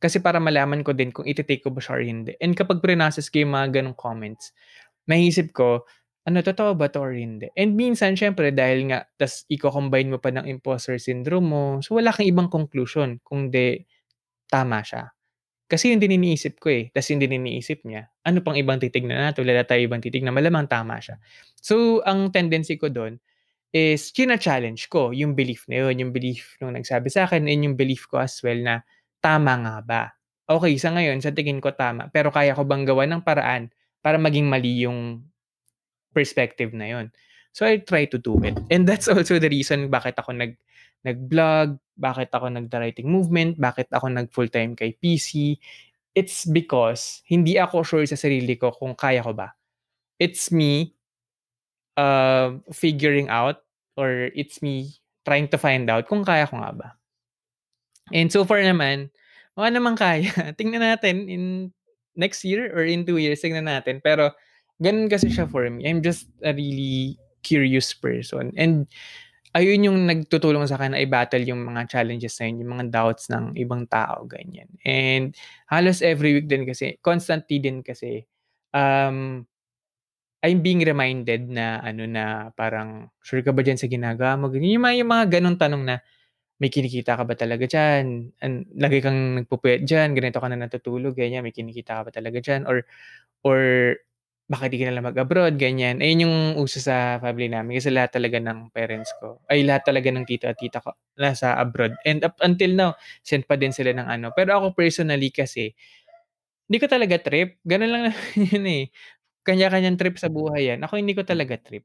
Kasi 0.00 0.20
para 0.20 0.40
malaman 0.40 0.80
ko 0.80 0.96
din 0.96 1.12
kung 1.12 1.28
ite-take 1.28 1.64
ko 1.64 1.72
ba 1.72 1.80
siya 1.80 2.00
or 2.00 2.04
hindi. 2.04 2.32
And 2.40 2.56
kapag 2.56 2.80
prinocess 2.80 3.28
ko 3.28 3.44
yung 3.44 3.52
mga 3.52 3.80
gano'ng 3.80 3.96
comments, 3.96 4.52
naisip 5.08 5.52
ko, 5.52 5.84
ano 6.28 6.38
totoo 6.44 6.76
ba 6.78 6.88
'to 6.92 7.00
or 7.02 7.12
hindi? 7.16 7.48
And 7.56 7.74
minsan 7.78 8.14
siyempre 8.18 8.52
dahil 8.54 8.90
nga 8.92 9.06
tas 9.20 9.44
iko-combine 9.50 10.10
mo 10.12 10.18
pa 10.22 10.30
ng 10.34 10.46
imposter 10.48 10.96
syndrome 11.00 11.46
mo, 11.48 11.64
so 11.84 11.96
wala 11.98 12.12
kang 12.14 12.28
ibang 12.28 12.48
conclusion 12.52 13.18
kundi 13.24 13.84
tama 14.50 14.82
siya. 14.84 15.10
Kasi 15.70 15.94
yun 15.94 16.02
din 16.02 16.18
iniisip 16.18 16.58
ko, 16.58 16.68
eh, 16.74 16.90
tas 16.90 17.06
yun 17.10 17.22
din 17.22 17.30
iniisip 17.42 17.86
niya. 17.86 18.10
Ano 18.26 18.42
pang 18.42 18.58
ibang 18.58 18.82
titignan 18.82 19.18
natin, 19.22 19.46
wala 19.46 19.62
na 19.62 19.66
tayong 19.68 19.86
ibang 19.90 20.02
titignan, 20.04 20.34
malamang 20.34 20.66
tama 20.70 20.98
siya. 21.02 21.16
So 21.62 22.02
ang 22.06 22.30
tendency 22.34 22.76
ko 22.80 22.90
dun 22.92 23.18
is 23.74 24.10
china-challenge 24.14 24.90
ko 24.90 25.12
yung 25.14 25.34
belief 25.38 25.66
na 25.70 25.86
yun, 25.88 25.96
yung 26.08 26.12
belief 26.14 26.58
nung 26.62 26.74
nagsabi 26.74 27.08
sa'kin 27.12 27.46
and 27.46 27.62
yung 27.66 27.76
belief 27.78 28.06
ko 28.10 28.18
as 28.22 28.38
well 28.42 28.58
na 28.58 28.82
tama 29.22 29.54
nga 29.62 29.76
ba? 29.84 30.02
Okey 30.50 30.76
sa 30.82 30.90
ngayon 30.94 31.22
sa 31.22 31.30
tingin 31.34 31.62
ko 31.62 31.70
tama, 31.74 32.10
pero 32.10 32.30
kaya 32.34 32.54
ko 32.58 32.66
bang 32.66 32.82
gawan 32.88 33.10
ng 33.18 33.22
paraan 33.26 33.70
para 34.02 34.18
maging 34.18 34.48
mali 34.50 34.82
yung 34.86 35.22
perspective 36.12 36.74
na 36.74 36.86
yun? 36.90 37.06
So 37.50 37.66
I 37.66 37.82
try 37.82 38.06
to 38.06 38.18
do 38.18 38.38
it. 38.46 38.58
And 38.70 38.86
that's 38.86 39.10
also 39.10 39.38
the 39.38 39.50
reason 39.50 39.90
bakit 39.90 40.14
ako 40.18 40.34
nag 40.38 40.54
nag-vlog, 41.00 41.80
bakit 41.96 42.28
ako 42.32 42.52
nagda-writing 42.52 43.08
movement, 43.08 43.56
bakit 43.56 43.88
ako 43.88 44.12
nag-full-time 44.12 44.76
kay 44.76 44.92
PC. 45.00 45.56
It's 46.12 46.44
because 46.44 47.24
hindi 47.24 47.56
ako 47.56 47.82
sure 47.86 48.04
sa 48.04 48.20
sarili 48.20 48.60
ko 48.60 48.74
kung 48.74 48.92
kaya 48.92 49.24
ko 49.24 49.32
ba. 49.32 49.56
It's 50.20 50.52
me 50.52 50.92
uh, 51.96 52.60
figuring 52.68 53.32
out 53.32 53.64
or 53.96 54.28
it's 54.36 54.60
me 54.60 55.00
trying 55.24 55.48
to 55.48 55.56
find 55.56 55.88
out 55.88 56.04
kung 56.04 56.24
kaya 56.24 56.44
ko 56.44 56.60
nga 56.60 56.72
ba. 56.76 56.88
And 58.12 58.28
so 58.28 58.44
far 58.44 58.60
naman, 58.60 59.08
mukha 59.56 59.70
namang 59.70 59.96
kaya. 59.96 60.30
Tingnan 60.58 60.82
natin 60.84 61.30
in 61.30 61.44
next 62.18 62.44
year 62.44 62.68
or 62.74 62.84
in 62.84 63.06
2 63.06 63.16
years, 63.22 63.40
tingnan 63.40 63.70
natin. 63.70 64.02
Pero 64.02 64.34
ganun 64.82 65.08
kasi 65.12 65.28
siya 65.32 65.46
for 65.48 65.68
me. 65.70 65.84
I'm 65.88 66.00
just 66.04 66.28
a 66.44 66.52
really 66.56 67.16
curious 67.46 67.92
person 67.96 68.52
and 68.58 68.84
ayun 69.56 69.84
yung 69.88 69.98
nagtutulong 70.08 70.66
sa'kin 70.68 70.94
na 70.96 71.00
i-battle 71.02 71.42
yung 71.46 71.64
mga 71.66 71.88
challenges 71.90 72.36
na 72.40 72.46
yun, 72.50 72.62
yung 72.66 72.72
mga 72.80 72.86
doubts 72.94 73.28
ng 73.32 73.56
ibang 73.58 73.86
tao, 73.90 74.24
ganyan. 74.28 74.68
And 74.86 75.34
halos 75.70 76.02
every 76.04 76.36
week 76.38 76.48
din 76.50 76.64
kasi, 76.68 76.98
constantly 77.02 77.58
din 77.62 77.82
kasi, 77.86 78.24
um, 78.76 79.44
I'm 80.44 80.60
being 80.64 80.82
reminded 80.86 81.48
na 81.52 81.80
ano 81.84 82.04
na 82.08 82.50
parang, 82.56 83.10
"Sure 83.24 83.42
ka 83.44 83.50
ba 83.56 83.60
diyan 83.66 83.78
sa 83.80 83.88
ginagawa 83.90 84.36
mo?" 84.40 84.48
Ganyan. 84.52 84.78
Yung 84.80 84.84
mga 84.86 84.96
yung 85.04 85.10
mga 85.12 85.26
gano'ng 85.40 85.58
tanong 85.60 85.84
na, 85.88 85.96
"May 86.62 86.70
kinikita 86.72 87.16
ka 87.18 87.24
ba 87.28 87.34
talaga 87.38 87.64
diyan? 87.68 88.06
An 88.44 88.52
lagi 88.78 89.00
kang 89.04 89.42
nagpupuyat 89.44 89.84
diyan, 89.88 90.14
ganito 90.18 90.38
ka 90.42 90.48
na 90.52 90.58
natutulog, 90.60 91.14
ganyan, 91.18 91.42
may 91.46 91.54
kinikita 91.56 92.00
ka 92.02 92.02
ba 92.08 92.12
talaga 92.14 92.38
diyan 92.42 92.64
or 92.70 92.84
or 93.46 93.60
bakit 94.50 94.74
'di 94.74 94.78
ka 94.82 94.86
nalang 94.90 95.08
mag-abroad?" 95.14 95.54
Ganyan. 95.56 96.02
Ayun 96.02 96.26
yung 96.26 96.36
uso 96.58 96.82
sa 96.82 97.22
family 97.22 97.46
namin 97.48 97.78
kasi 97.78 97.88
lahat 97.94 98.10
talaga 98.18 98.38
ng 98.42 98.74
parents 98.74 99.14
ko 99.22 99.38
ay 99.48 99.62
lahat 99.62 99.86
talaga 99.88 100.10
ng 100.10 100.26
tito 100.26 100.50
at 100.50 100.58
tita 100.58 100.82
ko 100.82 100.90
nasa 101.16 101.54
abroad 101.56 101.94
and 102.08 102.26
up 102.26 102.34
until 102.42 102.72
now 102.74 102.90
send 103.22 103.46
pa 103.46 103.54
din 103.56 103.70
sila 103.74 103.94
ng 103.94 104.08
ano. 104.10 104.26
Pero 104.34 104.58
ako 104.58 104.74
personally 104.74 105.30
kasi, 105.30 105.70
hindi 106.70 106.78
ko 106.82 106.86
talaga 106.90 107.16
trip, 107.20 107.58
gano'n 107.66 107.90
lang 107.90 108.02
naman 108.12 108.24
yun, 108.54 108.66
eh. 108.68 108.84
Kanya-kanyang 109.46 109.98
trip 110.00 110.16
sa 110.20 110.28
buhay 110.32 110.72
'yan, 110.74 110.80
ako 110.86 110.94
hindi 111.00 111.14
ko 111.16 111.22
talaga 111.26 111.56
trip. 111.60 111.84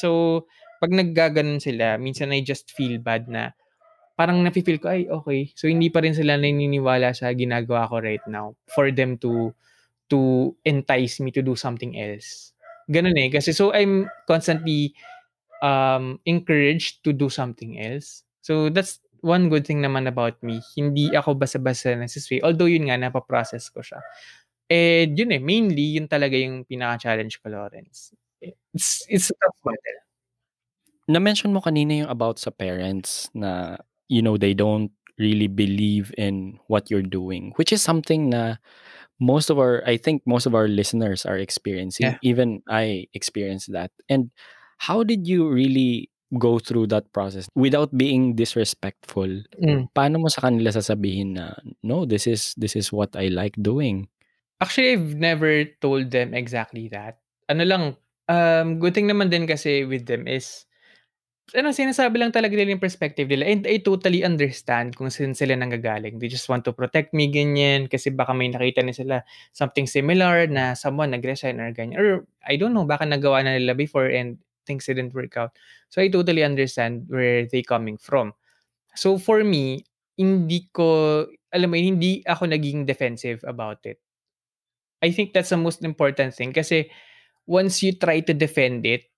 So, 0.00 0.44
'pag 0.82 0.92
naggaganon 0.94 1.60
sila 1.62 1.96
minsan 2.00 2.32
I 2.34 2.42
just 2.46 2.72
feel 2.74 2.98
bad 3.02 3.28
na 3.30 3.52
parang 4.18 4.40
nafi-feel 4.44 4.78
ko, 4.82 4.92
"Ay 4.92 5.08
okey, 5.10 5.52
so 5.58 5.66
hindi 5.70 5.88
pa 5.92 6.02
rin 6.04 6.14
sila 6.16 6.36
naniniwala 6.38 7.12
sa 7.16 7.32
ginagawa 7.34 7.88
ko 7.90 7.98
right 8.04 8.24
now 8.30 8.54
for 8.70 8.90
them 8.94 9.16
to 9.24 9.52
to 10.10 10.52
entice 10.66 11.22
me 11.22 11.30
to 11.32 11.42
do 11.42 11.54
something 11.56 11.94
else." 11.98 12.52
Gano'n, 12.90 13.16
eh, 13.18 13.30
kasi 13.30 13.54
so 13.54 13.70
I'm 13.72 14.10
constantly, 14.26 14.92
um, 15.62 16.18
encouraged 16.26 17.04
to 17.06 17.12
do 17.14 17.28
something 17.30 17.78
else. 17.80 18.24
So 18.42 18.68
that's 18.70 18.98
one 19.22 19.48
good 19.52 19.66
thing 19.68 19.84
naman 19.84 20.08
about 20.08 20.40
me, 20.42 20.60
hindi 20.76 21.12
ako 21.14 21.36
basta-basta 21.36 21.92
nagse-sway, 21.96 22.40
although 22.42 22.66
yun 22.70 22.88
nga 22.88 22.96
napa-process 22.98 23.68
ko 23.70 23.80
siya. 23.84 24.00
And 24.70 25.14
yun, 25.18 25.32
eh, 25.34 25.42
mainly 25.42 25.98
yun 26.00 26.08
talaga 26.08 26.34
yung 26.40 26.64
pinaka-challenge 26.64 27.42
ko, 27.44 27.50
Lawrence. 27.52 28.14
It's 28.42 29.04
it's 29.10 29.28
a 29.30 29.36
tough 29.36 29.58
battle. 29.66 30.00
Na-mention 31.08 31.52
mo 31.52 31.60
kanina 31.60 32.04
yung 32.04 32.10
about 32.12 32.38
sa 32.38 32.50
parents 32.52 33.28
na, 33.34 33.76
you 34.08 34.22
know, 34.22 34.36
they 34.36 34.54
don't 34.54 34.92
really 35.18 35.48
believe 35.48 36.14
in 36.16 36.58
what 36.68 36.88
you're 36.90 37.04
doing, 37.04 37.52
which 37.56 37.72
is 37.72 37.82
something 37.82 38.30
na 38.32 38.56
most 39.20 39.52
of 39.52 39.60
our 39.60 39.84
I 39.86 40.00
think 40.00 40.24
most 40.24 40.48
of 40.48 40.56
our 40.56 40.66
listeners 40.66 41.28
are 41.28 41.36
experiencing. 41.36 42.16
Yeah. 42.16 42.18
Even 42.24 42.64
I 42.66 43.06
experienced 43.12 43.70
that. 43.72 43.92
And 44.08 44.32
how 44.80 45.04
did 45.04 45.28
you 45.28 45.46
really 45.46 46.08
go 46.38 46.58
through 46.58 46.86
that 46.88 47.12
process 47.12 47.46
without 47.54 47.92
being 47.92 48.34
disrespectful? 48.34 49.28
Hmm. 49.60 49.92
Paano 49.92 50.24
mo 50.24 50.28
sa 50.32 50.48
kanila 50.48 50.72
sasabihin 50.72 51.36
na, 51.36 51.52
"No, 51.84 52.08
this 52.08 52.26
is 52.26 52.56
this 52.56 52.74
is 52.74 52.88
what 52.90 53.12
I 53.14 53.28
like 53.28 53.54
doing." 53.60 54.08
Actually, 54.60 54.96
I've 54.96 55.16
never 55.16 55.64
told 55.80 56.10
them 56.10 56.32
exactly 56.32 56.88
that. 56.92 57.20
Ano 57.48 57.64
lang, 57.64 57.84
um, 58.28 58.80
good 58.80 58.96
thing 58.96 59.08
naman 59.08 59.32
din 59.32 59.48
kasi 59.48 59.84
with 59.84 60.08
them 60.08 60.28
is 60.28 60.68
ano, 61.54 61.70
sinasabi 61.74 62.20
lang 62.20 62.30
talaga 62.34 62.54
nila 62.54 62.74
yung 62.74 62.82
perspective 62.82 63.26
nila 63.30 63.46
and 63.46 63.66
I 63.66 63.82
totally 63.82 64.22
understand 64.26 64.94
kung 64.94 65.08
saan 65.08 65.32
sila 65.36 65.54
nanggagaling. 65.54 66.18
They 66.18 66.28
just 66.30 66.48
want 66.50 66.66
to 66.68 66.72
protect 66.72 67.14
me, 67.14 67.30
ganyan. 67.30 67.86
Kasi 67.90 68.10
baka 68.10 68.34
may 68.34 68.50
nakita 68.50 68.82
na 68.82 68.94
sila 68.94 69.16
something 69.54 69.86
similar 69.86 70.46
na 70.50 70.74
someone 70.74 71.14
nag-resign 71.14 71.58
or 71.58 71.70
ganyan. 71.70 71.98
Or 71.98 72.08
I 72.44 72.58
don't 72.58 72.74
know, 72.74 72.86
baka 72.86 73.06
nagawa 73.06 73.44
na 73.46 73.56
nila 73.58 73.78
before 73.78 74.10
and 74.10 74.38
things 74.66 74.86
didn't 74.86 75.14
work 75.14 75.36
out. 75.36 75.56
So 75.88 76.02
I 76.02 76.08
totally 76.08 76.44
understand 76.44 77.06
where 77.08 77.46
they 77.46 77.62
coming 77.62 77.98
from. 77.98 78.34
So 78.94 79.18
for 79.18 79.42
me, 79.42 79.86
hindi 80.18 80.68
ko 80.74 81.26
alam 81.50 81.70
mo 81.70 81.76
hindi 81.78 82.22
ako 82.26 82.46
naging 82.50 82.86
defensive 82.86 83.42
about 83.42 83.82
it. 83.86 83.98
I 85.00 85.10
think 85.10 85.32
that's 85.32 85.50
the 85.50 85.58
most 85.58 85.82
important 85.82 86.36
thing 86.36 86.52
kasi 86.52 86.92
once 87.48 87.82
you 87.82 87.96
try 87.96 88.20
to 88.20 88.36
defend 88.36 88.84
it, 88.84 89.08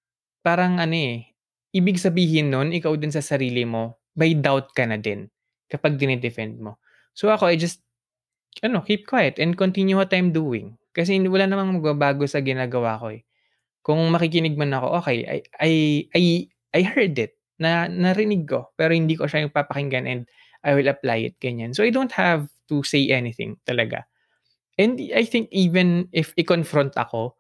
parang 0.47 0.79
ano, 0.79 0.95
eh, 0.95 1.32
ibig 1.75 1.99
sabihin 2.01 2.53
nun 2.53 2.71
ikaw 2.73 2.95
din 2.97 3.13
sa 3.13 3.25
sarili 3.25 3.65
mo 3.67 3.99
may 4.17 4.37
doubt 4.37 4.73
ka 4.77 4.85
na 4.89 5.01
din 5.01 5.29
kapag 5.73 5.97
dine-defend 5.97 6.61
mo. 6.61 6.77
So 7.17 7.33
ako, 7.33 7.49
I 7.49 7.57
just 7.57 7.81
ano, 8.65 8.85
keep 8.85 9.09
quiet 9.09 9.39
and 9.41 9.57
continue 9.57 9.97
what 9.99 10.13
I'm 10.15 10.33
doing. 10.35 10.77
Kasi 10.93 11.17
wala 11.25 11.49
namang 11.49 11.81
magbabago 11.81 12.29
sa 12.29 12.45
ginagawa 12.45 13.01
ko, 13.01 13.13
eh. 13.17 13.25
Kung 13.83 14.01
makikinig 14.13 14.57
man 14.59 14.75
ako, 14.77 15.01
okey, 15.03 15.19
I 15.27 15.39
I 15.61 15.73
I 16.15 16.23
I 16.77 16.83
heard 16.87 17.17
it, 17.19 17.37
na 17.63 17.87
narinig 17.89 18.47
ko, 18.51 18.71
pero 18.77 18.93
hindi 18.97 19.15
ko 19.17 19.27
siya 19.31 19.47
yung 19.47 19.55
papakinggan 19.55 20.05
and 20.11 20.23
I 20.67 20.75
will 20.75 20.91
apply 20.91 21.31
it, 21.33 21.37
ganyan. 21.43 21.73
So 21.75 21.83
I 21.87 21.91
don't 21.95 22.13
have 22.15 22.51
to 22.71 22.83
say 22.87 23.11
anything 23.15 23.59
talaga. 23.67 24.05
And 24.81 24.99
I 25.15 25.25
think 25.29 25.49
even 25.53 26.09
if 26.13 26.33
i-confront 26.39 26.97
ako 26.97 27.37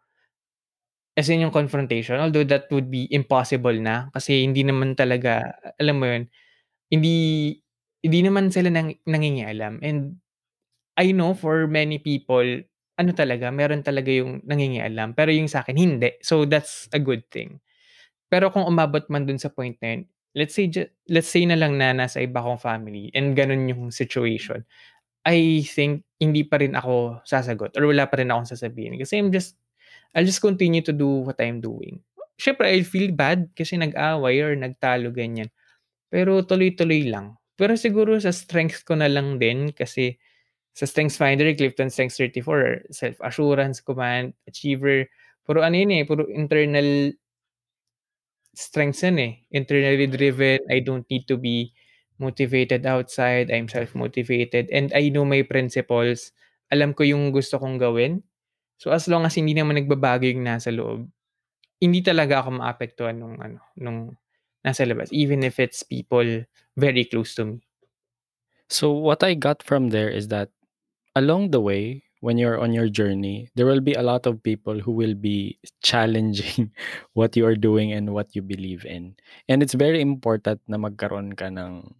as 1.16 1.28
in 1.28 1.44
yung 1.44 1.52
confrontation, 1.54 2.16
although 2.20 2.44
that 2.44 2.68
would 2.72 2.88
be 2.88 3.04
impossible 3.12 3.74
na 3.76 4.08
kasi 4.16 4.44
hindi 4.44 4.64
naman 4.64 4.96
talaga 4.96 5.52
alam 5.76 5.96
mo 6.00 6.06
yun, 6.08 6.24
hindi 6.92 7.16
hindi 8.02 8.20
naman 8.24 8.50
sila 8.50 8.72
nang 8.72 8.96
nangingialam 9.06 9.80
and 9.84 10.18
I 10.96 11.16
know 11.16 11.32
for 11.32 11.64
many 11.68 11.96
people, 11.96 12.44
ano 13.00 13.10
talaga, 13.16 13.48
meron 13.48 13.80
talaga 13.80 14.12
yung 14.12 14.44
nangingialam, 14.44 15.16
pero 15.16 15.32
yung 15.32 15.48
sa'kin 15.48 15.76
hindi. 15.80 16.20
So 16.20 16.44
that's 16.44 16.88
a 16.92 17.00
good 17.00 17.24
thing. 17.32 17.64
Pero 18.28 18.52
kung 18.52 18.68
umabot 18.68 19.04
man 19.08 19.24
dun 19.24 19.40
sa 19.40 19.48
point 19.52 19.76
na 19.80 19.96
yun, 19.96 20.02
let's 20.36 20.56
say 20.56 20.68
let's 21.08 21.28
say 21.28 21.44
na 21.44 21.56
lang 21.56 21.76
na 21.76 21.92
nasa 21.92 22.20
iba 22.20 22.40
kong 22.40 22.60
family 22.60 23.12
and 23.12 23.36
ganun 23.36 23.68
yung 23.68 23.92
situation, 23.92 24.64
I 25.24 25.62
think 25.64 26.04
hindi 26.20 26.44
pa 26.46 26.60
rin 26.60 26.74
ako 26.76 27.22
sasagot 27.24 27.76
or 27.78 27.88
wala 27.88 28.08
pa 28.08 28.18
rin 28.20 28.32
akong 28.32 28.48
sasabihin 28.48 28.96
kasi 29.00 29.20
I'm 29.20 29.30
just 29.32 29.56
I'll 30.14 30.26
just 30.28 30.42
continue 30.44 30.82
to 30.84 30.92
do 30.94 31.24
what 31.28 31.38
I'm 31.40 31.60
doing. 31.60 32.00
Siyempre 32.40 32.68
I'll 32.72 32.86
feel 32.88 33.12
bad 33.14 33.50
kasi 33.56 33.76
nag-away 33.78 34.40
or 34.42 34.56
nagtalo, 34.56 35.12
ganyan. 35.14 35.48
Pero 36.12 36.42
tuloy-tuloy 36.44 37.08
lang. 37.10 37.36
Pero 37.58 37.76
siguro 37.78 38.16
sa 38.20 38.32
strength 38.34 38.84
ko 38.88 38.96
na 38.98 39.08
lang 39.10 39.38
din 39.40 39.72
kasi 39.72 40.18
sa 40.72 40.86
Strengths 40.88 41.18
Finder, 41.20 41.48
Clifton 41.56 41.90
Strengths 41.92 42.16
34, 42.20 42.88
self-assurance, 42.92 43.80
command, 43.84 44.32
achiever, 44.48 45.08
puro 45.44 45.60
ano 45.62 45.76
yun, 45.76 45.92
eh, 45.92 46.04
puro 46.08 46.24
internal 46.32 47.12
strengths 48.54 49.02
yan, 49.04 49.18
eh. 49.18 49.32
Internally 49.52 50.06
driven, 50.08 50.60
I 50.70 50.80
don't 50.80 51.08
need 51.10 51.24
to 51.28 51.36
be 51.36 51.72
motivated 52.20 52.84
outside, 52.86 53.50
I'm 53.50 53.68
self-motivated, 53.68 54.68
and 54.70 54.92
I 54.94 55.08
know 55.08 55.24
my 55.24 55.42
principles. 55.42 56.32
Alam 56.72 56.92
ko 56.96 57.02
yung 57.04 57.32
gusto 57.32 57.58
kong 57.60 57.76
gawin. 57.80 58.22
So 58.78 58.90
as 58.92 59.06
long 59.08 59.24
as 59.26 59.34
hindi 59.38 59.54
naman 59.54 59.78
nagbabago 59.78 60.26
yung 60.28 60.44
nasa 60.44 60.70
loob, 60.74 61.08
hindi 61.82 62.00
talaga 62.02 62.42
ako 62.44 62.62
maapektuhan 62.62 63.16
nung 63.18 63.36
ano, 63.42 63.60
nung 63.78 64.14
nasa 64.64 64.86
labas, 64.86 65.10
even 65.14 65.42
if 65.42 65.58
it's 65.58 65.82
people 65.82 66.44
very 66.78 67.04
close 67.06 67.34
to 67.36 67.44
me. 67.46 67.58
So 68.68 68.90
what 68.92 69.22
I 69.22 69.34
got 69.34 69.62
from 69.62 69.90
there 69.90 70.08
is 70.08 70.28
that 70.28 70.48
along 71.16 71.50
the 71.50 71.60
way, 71.60 72.04
when 72.20 72.38
you're 72.38 72.60
on 72.60 72.72
your 72.72 72.88
journey, 72.88 73.50
there 73.56 73.66
will 73.66 73.80
be 73.82 73.94
a 73.94 74.02
lot 74.02 74.26
of 74.26 74.42
people 74.42 74.78
who 74.80 74.92
will 74.92 75.14
be 75.14 75.58
challenging 75.82 76.70
what 77.14 77.36
you 77.36 77.44
are 77.46 77.56
doing 77.56 77.92
and 77.92 78.14
what 78.14 78.34
you 78.34 78.42
believe 78.42 78.86
in. 78.86 79.16
And 79.48 79.62
it's 79.62 79.74
very 79.74 80.00
important 80.00 80.60
na 80.68 80.78
magkaroon 80.78 81.34
ka 81.36 81.50
ng 81.50 81.94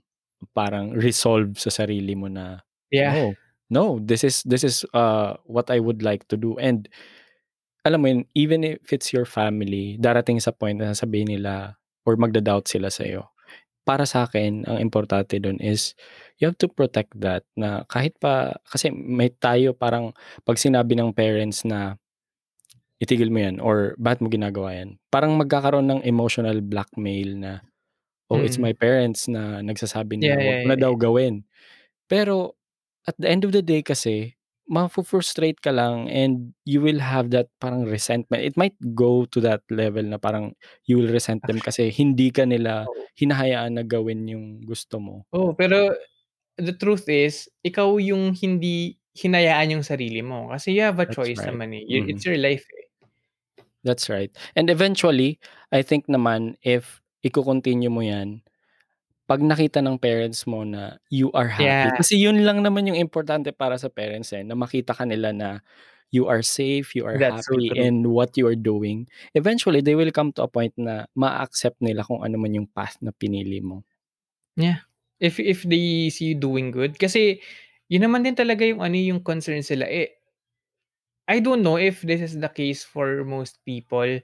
parang 0.55 0.93
resolve 0.95 1.59
sa 1.59 1.71
sarili 1.71 2.15
mo 2.17 2.29
na, 2.31 2.63
Yeah. 2.93 3.13
"No, 3.15 3.35
no, 3.73 3.99
this 4.05 4.23
is 4.23 4.45
this 4.45 4.63
is, 4.63 4.85
uh, 4.93 5.41
what 5.49 5.73
I 5.73 5.81
would 5.81 6.05
like 6.05 6.29
to 6.31 6.37
do." 6.37 6.61
And 6.61 6.87
alam 7.87 8.01
mo 8.05 8.09
yun, 8.13 8.25
even 8.37 8.63
if 8.67 8.93
it's 8.93 9.11
your 9.15 9.27
family, 9.27 9.97
darating 10.01 10.39
sa 10.43 10.53
point 10.55 10.79
na 10.83 10.93
sasabihin 10.95 11.35
nila 11.41 11.77
or 12.07 12.17
magda-doubt 12.21 12.69
sila 12.71 12.91
sa'yo. 12.93 13.27
Para 13.89 14.05
sa'kin, 14.07 14.65
ang 14.69 14.79
importante 14.83 15.39
dun 15.43 15.59
is 15.63 15.95
you 16.41 16.47
have 16.51 16.59
to 16.61 16.69
protect 16.71 17.15
that 17.19 17.43
na 17.59 17.83
kahit 17.91 18.15
pa 18.23 18.57
kasi 18.69 18.91
may 18.95 19.31
tayo 19.35 19.73
parang 19.77 20.13
'pag 20.47 20.59
sinabi 20.61 20.95
ng 20.99 21.13
parents 21.17 21.65
na, 21.67 21.97
"Itigil 23.03 23.29
mo 23.35 23.43
yan," 23.45 23.59
or, 23.63 23.97
"Bakit 24.01 24.21
mo 24.25 24.29
ginagawa 24.33 24.77
yan?" 24.79 24.99
Parang 25.13 25.35
magkakaroon 25.41 25.89
ng 25.91 26.03
emotional 26.07 26.61
blackmail 26.65 27.31
na, 27.41 27.53
"Oh, 28.33 28.43
it's 28.45 28.59
my 28.63 28.71
Mm. 28.71 28.77
parents 28.77 29.27
na 29.31 29.61
nagsasabi 29.65 30.19
na 30.23 30.27
Yeah, 30.27 30.39
yeah, 30.41 30.59
mo 30.63 30.63
na 30.67 30.75
yeah, 30.75 30.81
daw 30.81 30.95
yeah. 30.95 30.97
gawin." 30.99 31.45
Pero 32.11 32.57
at 33.09 33.17
the 33.19 33.29
end 33.29 33.45
of 33.45 33.53
the 33.53 33.63
day 33.63 33.83
kasi 33.83 34.37
mafu-frustrate 34.71 35.59
ka 35.61 35.75
lang 35.75 36.07
and 36.09 36.55
you 36.65 36.81
will 36.81 37.03
have 37.03 37.29
that 37.35 37.51
parang 37.61 37.85
resentment. 37.85 38.41
It 38.47 38.57
might 38.57 38.79
go 38.95 39.27
to 39.29 39.39
that 39.43 39.61
level 39.69 40.07
na 40.07 40.17
parang 40.23 40.55
you 40.87 40.97
will 41.03 41.11
resent 41.11 41.43
them 41.45 41.59
Actu 41.59 41.67
kasi 41.67 41.91
hindi 41.91 42.31
ka 42.31 42.47
nila 42.47 42.87
hinahayaan 43.19 43.75
na 43.77 43.85
gawin 43.85 44.25
yung 44.31 44.63
gusto 44.65 45.03
mo. 45.03 45.27
Oo, 45.35 45.53
pero 45.53 45.93
the 46.57 46.73
truth 46.77 47.09
is, 47.11 47.51
ikaw 47.67 47.99
yung 48.01 48.33
hindi 48.39 48.97
hinayaan 49.19 49.77
yung 49.81 49.85
sarili 49.85 50.23
mo 50.25 50.49
kasi 50.55 50.73
you 50.73 50.81
have 50.85 51.01
a 51.03 51.09
That's 51.09 51.17
choice 51.17 51.43
right. 51.43 51.49
naman, 51.53 51.75
eh. 51.77 51.85
Y 51.85 52.09
it's 52.09 52.25
Mm. 52.25 52.29
your 52.29 52.39
life, 52.41 52.65
eh. 52.71 52.87
That's 53.85 54.07
right. 54.09 54.31
And 54.55 54.71
eventually, 54.71 55.43
I 55.75 55.83
think 55.83 56.07
naman 56.07 56.55
if 56.63 57.03
iko-continue 57.27 57.91
mo 57.91 58.01
yan, 58.07 58.43
'pag 59.29 59.41
nakita 59.45 59.81
ng 59.85 59.99
parents 60.03 60.45
mo 60.51 60.65
na 60.67 60.99
you 61.13 61.31
are 61.37 61.49
happy 61.51 61.91
Yeah. 61.91 61.97
kasi 61.97 62.19
yun 62.19 62.43
lang 62.45 62.63
naman 62.67 62.89
yung 62.91 62.99
importante 62.99 63.53
para 63.55 63.79
sa 63.79 63.89
parents, 63.93 64.33
eh, 64.35 64.43
na 64.47 64.55
makita 64.59 64.93
ka 64.97 65.05
nila 65.07 65.31
na 65.35 65.49
you 66.15 66.29
are 66.31 66.43
safe, 66.45 66.95
you 66.97 67.05
are 67.09 67.19
That's 67.19 67.45
so 67.45 67.57
happy 67.57 67.73
true. 67.73 67.89
in 67.89 68.09
what 68.13 68.37
you 68.39 68.47
are 68.49 68.59
doing, 68.59 69.09
eventually 69.37 69.81
they 69.83 69.95
will 69.99 70.13
come 70.15 70.33
to 70.37 70.45
a 70.47 70.51
point 70.51 70.75
na 70.79 71.07
ma-accept 71.19 71.81
nila 71.83 72.05
kung 72.07 72.23
ano 72.25 72.37
man 72.41 72.55
yung 72.57 72.69
path 72.71 72.99
na 73.03 73.11
pinili 73.17 73.61
mo. 73.65 73.85
Yeah. 74.57 74.85
If 75.23 75.39
if 75.41 75.63
they 75.65 76.11
see 76.11 76.35
you 76.35 76.37
doing 76.37 76.75
good 76.75 76.99
kasi 76.99 77.41
yun 77.89 78.05
naman 78.05 78.27
din 78.27 78.35
talaga 78.37 78.67
yung 78.67 78.83
ano, 78.83 78.97
yung 78.99 79.23
concern 79.25 79.63
sila, 79.65 79.87
eh 79.89 80.19
I 81.29 81.39
don't 81.39 81.63
know 81.63 81.79
if 81.79 82.03
this 82.03 82.21
is 82.21 82.35
the 82.39 82.51
case 82.51 82.83
for 82.83 83.23
most 83.23 83.63
people 83.65 84.19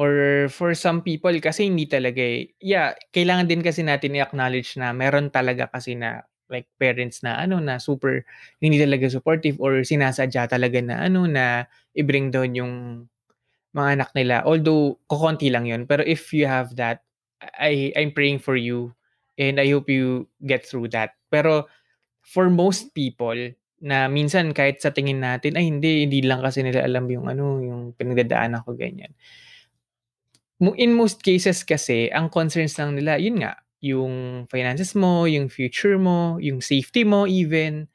or 0.00 0.46
for 0.52 0.72
some 0.76 1.02
people 1.04 1.32
kasi 1.42 1.68
hindi 1.68 1.84
talaga, 1.88 2.20
eh. 2.22 2.50
Yeah, 2.62 2.96
kailangan 3.12 3.48
din 3.50 3.60
kasi 3.64 3.84
natin 3.84 4.16
i-acknowledge 4.16 4.76
na 4.80 4.92
meron 4.96 5.28
talaga 5.32 5.68
kasi 5.70 5.94
na 5.98 6.24
like 6.52 6.68
parents 6.80 7.24
na 7.24 7.40
ano, 7.40 7.60
na 7.60 7.80
super 7.80 8.24
hindi 8.60 8.76
talaga 8.80 9.08
supportive 9.08 9.56
or 9.60 9.80
sinasadya 9.84 10.48
talaga 10.50 10.80
na 10.84 11.00
ano, 11.08 11.24
na 11.28 11.64
i-bring 11.96 12.32
down 12.32 12.52
yung 12.56 12.74
mga 13.76 13.88
anak 14.00 14.10
nila. 14.16 14.44
Although 14.44 15.00
kokonti 15.08 15.48
lang 15.52 15.64
yun, 15.68 15.84
pero 15.88 16.04
if 16.04 16.32
you 16.36 16.44
have 16.48 16.76
that, 16.76 17.04
I 17.58 17.92
I'm 17.96 18.12
praying 18.14 18.40
for 18.44 18.56
you 18.56 18.92
and 19.40 19.58
I 19.60 19.68
hope 19.72 19.88
you 19.90 20.28
get 20.44 20.64
through 20.68 20.92
that. 20.96 21.16
Pero 21.32 21.66
for 22.24 22.48
most 22.52 22.92
people 22.96 23.36
na 23.82 24.06
minsan 24.10 24.52
kahit 24.56 24.80
sa 24.82 24.90
tingin 24.94 25.20
natin, 25.24 25.56
ay 25.58 25.66
hindi, 25.68 26.06
hindi 26.08 26.20
lang 26.24 26.40
kasi 26.44 26.62
nila 26.64 26.84
alam 26.86 27.06
yung 27.10 27.26
ano, 27.30 27.60
yung 27.62 27.82
pinagdadaanan 27.98 28.62
ko, 28.66 28.74
ganyan. 28.78 29.12
In 30.62 30.94
most 30.94 31.18
cases 31.26 31.66
kasi 31.66 32.06
ang 32.14 32.30
concerns 32.30 32.78
lang 32.78 32.94
nila 32.94 33.18
yun 33.18 33.42
nga, 33.42 33.58
yung 33.82 34.46
finances 34.46 34.94
mo, 34.94 35.26
yung 35.26 35.50
future 35.50 35.98
mo, 35.98 36.38
yung 36.38 36.62
safety 36.62 37.02
mo 37.02 37.26
even. 37.26 37.90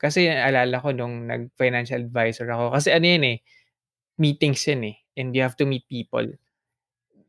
Kasi 0.00 0.28
naalala 0.32 0.80
ko 0.80 0.90
nung 0.96 1.28
nag-financial 1.28 2.08
advisor 2.08 2.48
ako 2.50 2.72
kasi 2.76 2.88
ano 2.96 3.06
yan, 3.08 3.24
eh, 3.36 3.38
meetings 4.20 4.62
yan, 4.68 4.82
eh, 4.92 4.96
and 5.18 5.32
you 5.36 5.42
have 5.44 5.56
to 5.58 5.66
meet 5.68 5.84
people. 5.90 6.26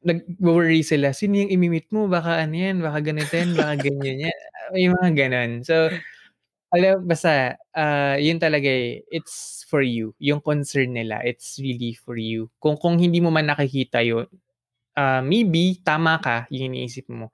Nagwo-worry 0.05 0.81
sila, 0.85 1.13
"Sino 1.13 1.37
yung 1.41 1.51
imi-meet 1.53 1.89
mo? 1.93 2.07
Baka 2.09 2.41
ano 2.45 2.55
yan, 2.57 2.81
baka 2.81 2.99
ganito 3.05 3.33
yan, 3.37 3.51
baka 3.57 3.75
ganyan 3.79 4.29
yan." 4.31 4.37
May 4.75 4.87
mga 4.91 5.09
gano'n. 5.17 5.51
So, 5.67 5.89
alam 6.73 7.03
basta, 7.07 7.57
ah, 7.75 8.15
yun 8.19 8.39
talaga, 8.41 8.67
eh, 8.69 9.03
it's 9.11 9.63
for 9.69 9.81
you. 9.85 10.13
Yung 10.23 10.41
concern 10.43 10.95
nila, 10.97 11.21
it's 11.25 11.59
really 11.61 11.93
for 11.97 12.15
you. 12.19 12.49
Kung 12.63 12.77
kung 12.79 12.97
hindi 13.01 13.19
mo 13.23 13.29
man 13.33 13.49
nakikita 13.51 14.01
yun, 14.05 14.27
ah, 15.01 15.21
maybe 15.25 15.81
tama 15.89 16.13
ka, 16.25 16.37
yung 16.53 16.73
iniisip 16.75 17.07
mo. 17.09 17.27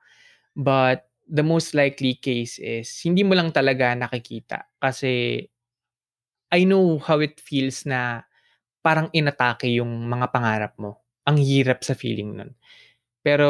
But 0.55 0.99
the 1.27 1.43
most 1.53 1.69
likely 1.81 2.13
case 2.19 2.55
is 2.63 2.87
hindi 3.07 3.23
mo 3.27 3.33
lang 3.39 3.51
talaga 3.51 3.93
nakikita 3.97 4.59
kasi 4.79 5.43
I 6.51 6.63
know 6.63 6.99
how 7.03 7.19
it 7.19 7.39
feels 7.43 7.83
na 7.83 8.23
parang 8.83 9.11
inatake 9.11 9.67
yung 9.79 10.07
mga 10.07 10.27
pangarap 10.31 10.73
mo. 10.79 11.03
Ang 11.27 11.39
hirap 11.43 11.83
sa 11.83 11.95
feeling 11.95 12.39
nun. 12.39 12.51
Pero 13.23 13.49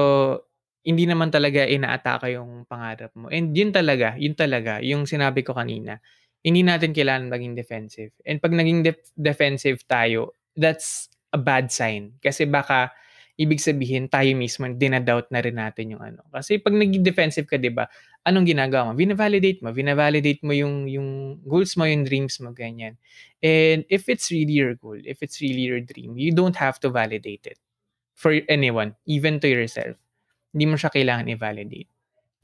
hindi 0.88 1.05
naman 1.05 1.30
talaga 1.30 1.68
inaatake 1.68 2.38
yung 2.39 2.63
pangarap 2.65 3.11
mo 3.20 3.28
and 3.30 3.51
yun 3.53 3.70
talaga, 3.76 4.15
yun 4.18 4.34
talaga 4.39 4.80
yung 4.82 5.03
sinabi 5.05 5.43
ko 5.43 5.53
kanina, 5.53 5.99
hindi 6.41 6.63
natin 6.63 6.95
kailangan 6.95 7.28
maging 7.30 7.53
defensive 7.59 8.11
and 8.24 8.39
'pag 8.39 8.55
naging 8.55 8.88
def 8.88 8.97
defensive 9.20 9.84
tayo, 9.86 10.34
that's 10.55 11.11
a 11.36 11.39
bad 11.41 11.70
sign 11.70 12.15
kasi 12.24 12.47
baka 12.47 12.95
ibig 13.38 13.62
sabihin 13.62 14.10
tayo 14.10 14.34
mismo 14.34 14.66
dina-doubt 14.66 15.30
na 15.30 15.40
rin 15.46 15.56
natin 15.58 15.94
yung 15.98 16.02
ano. 16.04 16.26
Kasi 16.34 16.58
'pag 16.58 16.74
naging 16.74 17.06
defensive 17.06 17.46
ka 17.46 17.56
'di 17.62 17.70
ba, 17.74 17.86
anong 18.26 18.50
ginagawa 18.50 18.92
mo? 18.92 18.94
Vina-validate 18.98 19.62
mo, 19.62 19.70
vina-validate 19.72 20.42
mo 20.42 20.52
yung 20.58 20.90
yung 20.90 21.40
goals 21.46 21.78
mo, 21.78 21.86
yung 21.86 22.04
dreams 22.04 22.42
mo, 22.42 22.52
ganyan. 22.52 22.98
And 23.46 23.86
if 23.94 24.10
it's 24.10 24.34
really 24.34 24.58
your 24.58 24.74
goal, 24.76 24.98
if 25.06 25.22
it's 25.22 25.40
really 25.40 25.70
your 25.70 25.80
dream, 25.86 26.18
you 26.18 26.34
don't 26.34 26.58
have 26.58 26.82
to 26.84 26.90
validate 26.90 27.46
it 27.46 27.62
for 28.18 28.34
anyone, 28.50 28.98
even 29.06 29.38
to 29.42 29.48
yourself. 29.48 29.96
Hindi 30.54 30.66
mo 30.74 30.76
siya 30.80 30.90
kailangan 30.94 31.30
i-validate. 31.30 31.90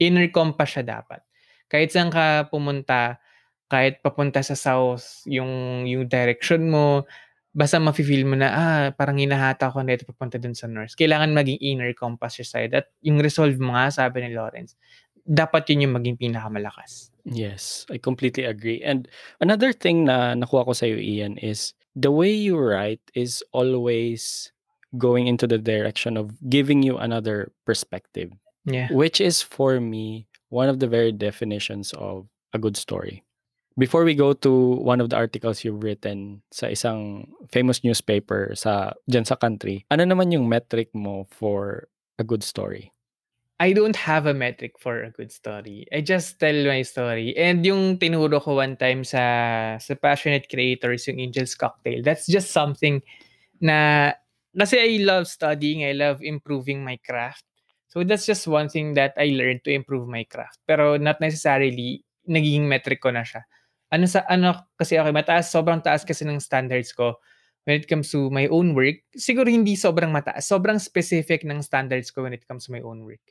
Inner 0.02 0.28
compass 0.30 0.78
siya 0.78 0.84
dapat. 0.86 1.22
Kahit 1.70 1.90
saan 1.94 2.10
ka 2.14 2.46
pumunta, 2.50 3.18
kahit 3.70 3.98
papunta 4.04 4.44
sa 4.44 4.54
south 4.54 5.24
yung 5.26 5.84
yung 5.88 6.06
direction 6.06 6.70
mo, 6.70 7.02
basta 7.54 7.78
mafe-feel 7.78 8.26
mo 8.26 8.34
na, 8.34 8.48
ah, 8.50 8.86
parang 8.90 9.16
hinahata 9.16 9.70
ako 9.70 9.86
nito 9.86 10.02
papunta 10.02 10.42
dun 10.42 10.58
sa 10.58 10.66
north. 10.66 10.98
Kailangan 10.98 11.30
maging 11.30 11.62
inner 11.62 11.94
compass 11.94 12.42
siya 12.42 12.46
sa'yo 12.50 12.66
at 12.82 12.90
yung 13.06 13.22
resolve 13.22 13.54
mo 13.62 13.78
nga, 13.78 13.94
sabi 13.94 14.26
ni 14.26 14.34
Lawrence, 14.34 14.74
dapat 15.22 15.70
yun 15.72 15.88
yung 15.88 15.94
maging 15.96 16.18
pinakamalakas. 16.18 17.14
Yes, 17.24 17.86
I 17.88 17.96
completely 17.96 18.44
agree. 18.44 18.82
And 18.84 19.08
another 19.40 19.72
thing 19.72 20.04
na 20.04 20.34
nakuha 20.34 20.66
ko 20.66 20.74
sa'yo, 20.74 21.00
Ian, 21.00 21.38
is 21.38 21.72
the 21.96 22.10
way 22.12 22.34
you 22.34 22.58
write 22.58 23.00
is 23.14 23.40
always 23.54 24.52
going 24.98 25.26
into 25.26 25.46
the 25.46 25.58
direction 25.58 26.18
of 26.18 26.34
giving 26.50 26.82
you 26.82 26.98
another 26.98 27.50
perspective. 27.64 28.30
Yeah. 28.66 28.92
Which 28.92 29.20
is 29.20 29.42
for 29.42 29.80
me 29.80 30.26
one 30.50 30.68
of 30.68 30.78
the 30.78 30.86
very 30.86 31.12
definitions 31.12 31.92
of 31.96 32.28
a 32.52 32.58
good 32.58 32.76
story. 32.76 33.23
Before 33.74 34.06
we 34.06 34.14
go 34.14 34.32
to 34.38 34.78
one 34.78 35.02
of 35.02 35.10
the 35.10 35.18
articles 35.18 35.66
you've 35.66 35.82
written 35.82 36.46
sa 36.54 36.70
isang 36.70 37.26
famous 37.50 37.82
newspaper 37.82 38.54
sa 38.54 38.94
dyan 39.10 39.26
sa 39.26 39.34
country, 39.34 39.82
ano 39.90 40.06
naman 40.06 40.30
yung 40.30 40.46
metric 40.46 40.94
mo 40.94 41.26
for 41.26 41.90
a 42.14 42.24
good 42.24 42.46
story? 42.46 42.94
I 43.58 43.74
don't 43.74 43.98
have 43.98 44.26
a 44.26 44.34
metric 44.34 44.78
for 44.78 45.02
a 45.02 45.10
good 45.10 45.34
story. 45.34 45.86
I 45.90 46.06
just 46.06 46.38
tell 46.38 46.54
my 46.54 46.82
story. 46.86 47.34
And 47.34 47.66
yung 47.66 47.98
tinuro 47.98 48.38
ko 48.38 48.62
one 48.62 48.78
time 48.78 49.02
sa 49.02 49.22
sa 49.82 49.94
Passionate 49.98 50.46
Creators, 50.46 51.10
yung 51.10 51.18
Angel's 51.18 51.58
Cocktail, 51.58 52.02
that's 52.06 52.30
just 52.30 52.54
something 52.54 53.02
na 53.58 54.10
kasi 54.54 54.78
I 54.78 55.02
love 55.02 55.26
studying, 55.26 55.82
I 55.82 55.98
love 55.98 56.22
improving 56.22 56.86
my 56.86 56.94
craft. 57.02 57.42
So 57.90 58.06
that's 58.06 58.26
just 58.26 58.46
one 58.46 58.70
thing 58.70 58.94
that 58.94 59.18
I 59.18 59.34
learned 59.34 59.66
to 59.66 59.74
improve 59.74 60.06
my 60.06 60.22
craft. 60.30 60.62
Pero 60.62 60.94
not 60.94 61.18
necessarily 61.18 62.06
nagiging 62.26 62.70
metric 62.70 63.02
ko 63.02 63.10
na 63.10 63.26
siya. 63.26 63.42
Ano 63.94 64.10
sa 64.10 64.26
ano 64.26 64.58
kasi 64.74 64.98
okay, 64.98 65.14
mataas, 65.14 65.54
sobrang 65.54 65.78
taas 65.78 66.02
kasi 66.02 66.26
ng 66.26 66.42
standards 66.42 66.90
ko 66.90 67.14
when 67.62 67.78
it 67.78 67.86
comes 67.86 68.10
to 68.10 68.26
my 68.34 68.50
own 68.50 68.74
work. 68.74 68.98
Siguro 69.14 69.46
hindi 69.46 69.78
sobrang 69.78 70.10
mataas, 70.10 70.50
sobrang 70.50 70.82
specific 70.82 71.46
ng 71.46 71.62
standards 71.62 72.10
ko 72.10 72.26
when 72.26 72.34
it 72.34 72.42
comes 72.50 72.66
to 72.66 72.74
my 72.74 72.82
own 72.82 73.06
work. 73.06 73.22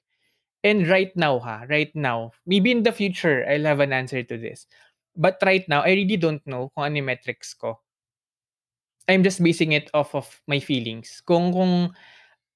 And 0.63 0.87
right 0.87 1.11
now 1.19 1.43
ha, 1.43 1.67
right 1.67 1.91
now, 1.91 2.31
maybe 2.47 2.71
in 2.71 2.87
the 2.87 2.95
future 2.95 3.43
I'll 3.43 3.67
have 3.67 3.83
an 3.83 3.91
answer 3.91 4.23
to 4.23 4.35
this. 4.39 4.63
But 5.19 5.37
right 5.43 5.67
now, 5.67 5.83
I 5.83 5.93
really 5.99 6.17
don't 6.17 6.41
know 6.47 6.71
kung 6.73 6.87
ano 6.87 6.95
yung 7.03 7.11
metrics 7.11 7.53
ko. 7.53 7.83
I'm 9.11 9.21
just 9.21 9.43
basing 9.43 9.75
it 9.75 9.91
off 9.93 10.15
of 10.15 10.31
my 10.47 10.63
feelings. 10.63 11.19
Kung 11.27 11.51
kung 11.51 11.91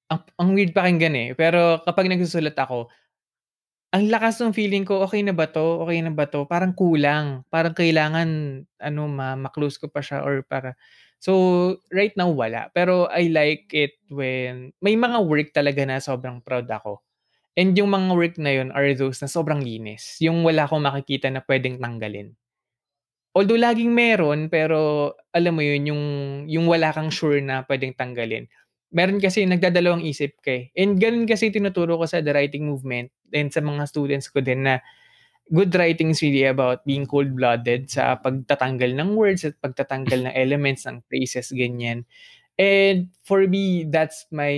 ang, 0.08 0.20
ang 0.40 0.50
weird 0.56 0.72
pakinggan 0.72 1.14
eh, 1.16 1.28
pero 1.36 1.84
kapag 1.84 2.08
nagsusulat 2.08 2.56
ako, 2.56 2.88
ang 3.94 4.04
lakas 4.12 4.36
ng 4.44 4.52
feeling 4.52 4.84
ko, 4.84 5.00
okay 5.06 5.24
na 5.24 5.32
ba 5.32 5.48
to? 5.48 5.80
Okay 5.84 5.98
na 6.04 6.12
ba 6.12 6.28
to? 6.28 6.44
Parang 6.44 6.72
kulang. 6.76 7.42
Parang 7.48 7.72
kailangan 7.72 8.28
ano 8.80 9.02
ma, 9.08 9.32
ma-close 9.38 9.80
ko 9.80 9.88
pa 9.88 10.00
siya 10.04 10.20
or 10.26 10.44
para 10.44 10.76
So, 11.18 11.32
right 11.90 12.14
now 12.14 12.30
wala. 12.30 12.70
Pero 12.70 13.10
I 13.10 13.26
like 13.32 13.66
it 13.74 13.98
when 14.06 14.70
may 14.78 14.94
mga 14.94 15.18
work 15.26 15.50
talaga 15.50 15.82
na 15.82 15.98
sobrang 15.98 16.38
proud 16.46 16.70
ako. 16.70 17.02
And 17.58 17.74
yung 17.78 17.90
mga 17.92 18.10
work 18.16 18.36
na 18.40 18.52
yun 18.54 18.70
are 18.74 18.92
those 18.94 19.18
na 19.22 19.28
sobrang 19.30 19.60
linis. 19.62 20.18
Yung 20.24 20.42
wala 20.46 20.66
akong 20.68 20.84
makikita 20.84 21.28
na 21.32 21.42
pwedeng 21.46 21.78
tanggalin. 21.82 22.34
Although 23.36 23.60
laging 23.60 23.92
meron, 23.94 24.48
pero 24.50 25.12
alam 25.30 25.52
mo 25.54 25.62
yun, 25.62 25.82
yung, 25.94 26.02
yung 26.50 26.66
wala 26.66 26.90
kang 26.90 27.12
sure 27.12 27.38
na 27.44 27.62
pwedeng 27.68 27.94
tanggalin. 27.94 28.48
Meron 28.88 29.20
kasi 29.20 29.44
nagdadalawang 29.44 30.04
isip 30.04 30.40
ka 30.40 30.52
eh. 30.52 30.72
And 30.72 30.96
ganun 30.96 31.28
kasi 31.28 31.52
tinuturo 31.52 32.00
ko 32.00 32.08
sa 32.08 32.24
the 32.24 32.32
writing 32.32 32.64
movement 32.64 33.12
and 33.36 33.52
sa 33.52 33.60
mga 33.60 33.84
students 33.84 34.32
ko 34.32 34.40
din 34.40 34.64
na 34.64 34.80
good 35.52 35.72
writing 35.76 36.12
is 36.12 36.20
really 36.20 36.44
about 36.44 36.84
being 36.84 37.08
cold-blooded 37.08 37.88
sa 37.88 38.16
pagtatanggal 38.20 38.96
ng 38.96 39.16
words 39.16 39.44
at 39.44 39.56
pagtatanggal 39.60 40.28
ng 40.28 40.34
elements 40.44 40.84
ng 40.84 41.00
phrases, 41.08 41.52
ganyan. 41.52 42.04
And 42.58 43.12
for 43.24 43.46
me, 43.46 43.86
that's 43.88 44.26
my 44.34 44.52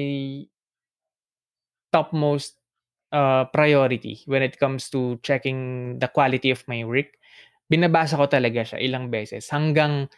topmost 1.90 2.56
uh, 3.12 3.44
priority 3.50 4.22
when 4.26 4.42
it 4.42 4.58
comes 4.58 4.88
to 4.90 5.18
checking 5.22 5.98
the 5.98 6.08
quality 6.08 6.50
of 6.50 6.62
my 6.66 6.82
work. 6.86 7.18
Binabasa 7.70 8.18
ko 8.18 8.26
talaga 8.26 8.66
siya 8.66 8.78
ilang 8.82 9.10
beses 9.10 9.46
hanggang 9.50 10.10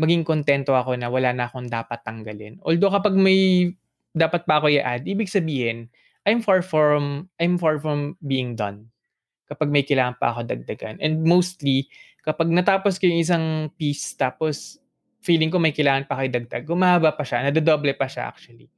maging 0.00 0.24
kontento 0.24 0.72
ako 0.72 0.96
na 0.96 1.12
wala 1.12 1.30
na 1.36 1.46
akong 1.52 1.68
dapat 1.68 2.00
tanggalin. 2.08 2.56
Although 2.64 2.92
kapag 2.96 3.14
may 3.20 3.70
dapat 4.16 4.48
pa 4.48 4.58
ako 4.62 4.72
i-add, 4.72 5.04
ibig 5.06 5.28
sabihin, 5.30 5.92
I'm 6.24 6.40
far 6.40 6.64
from 6.64 7.28
I'm 7.40 7.60
far 7.60 7.76
from 7.80 8.16
being 8.24 8.56
done. 8.56 8.88
Kapag 9.50 9.68
may 9.72 9.82
kailangan 9.84 10.16
pa 10.20 10.32
ako 10.34 10.46
dagdagan. 10.48 10.98
And 11.02 11.26
mostly, 11.26 11.90
kapag 12.24 12.48
natapos 12.52 12.96
ko 13.02 13.10
yung 13.10 13.20
isang 13.22 13.46
piece 13.76 14.14
tapos 14.16 14.78
feeling 15.24 15.50
ko 15.52 15.58
may 15.60 15.74
kailangan 15.76 16.06
pa 16.08 16.16
kayo 16.22 16.30
dagdag, 16.32 16.64
gumahaba 16.68 17.12
pa 17.16 17.24
siya, 17.26 17.44
nadodoble 17.50 17.92
pa 17.98 18.06
siya 18.08 18.30
actually. 18.30 18.70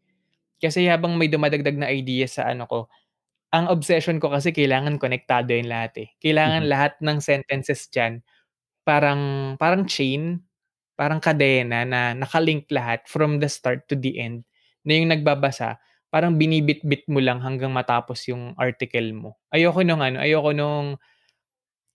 Kasi 0.62 0.86
habang 0.88 1.16
may 1.18 1.28
dumadagdag 1.30 1.76
na 1.78 1.90
idea 1.92 2.26
sa 2.30 2.48
ano 2.50 2.64
ko, 2.70 2.80
ang 3.54 3.68
obsession 3.72 4.18
ko 4.22 4.32
kasi 4.32 4.52
kailangan 4.54 4.96
konektado 5.00 5.52
yung 5.56 5.70
lahat 5.72 5.94
eh. 6.06 6.08
Kailangan 6.22 6.64
Mhm. 6.66 6.70
lahat 6.72 6.94
ng 7.04 7.18
sentences 7.22 7.88
diyan 7.92 8.22
parang 8.86 9.54
parang 9.60 9.84
chain, 9.86 10.40
parang 11.02 11.18
kadena 11.18 11.82
na 11.82 12.14
nakalink 12.14 12.70
lahat 12.70 13.02
from 13.10 13.42
the 13.42 13.50
start 13.50 13.82
to 13.90 13.98
the 13.98 14.14
end 14.22 14.46
na 14.86 14.94
yung 14.98 15.10
nagbabasa 15.10 15.82
parang 16.14 16.38
binibitbit 16.38 17.08
mo 17.10 17.18
lang 17.24 17.42
hanggang 17.42 17.72
matapos 17.74 18.28
yung 18.30 18.54
article 18.60 19.10
mo. 19.16 19.30
Ayoko 19.50 19.82
nung 19.82 20.04
ano, 20.04 20.20
ayoko 20.22 20.52
nung 20.54 21.00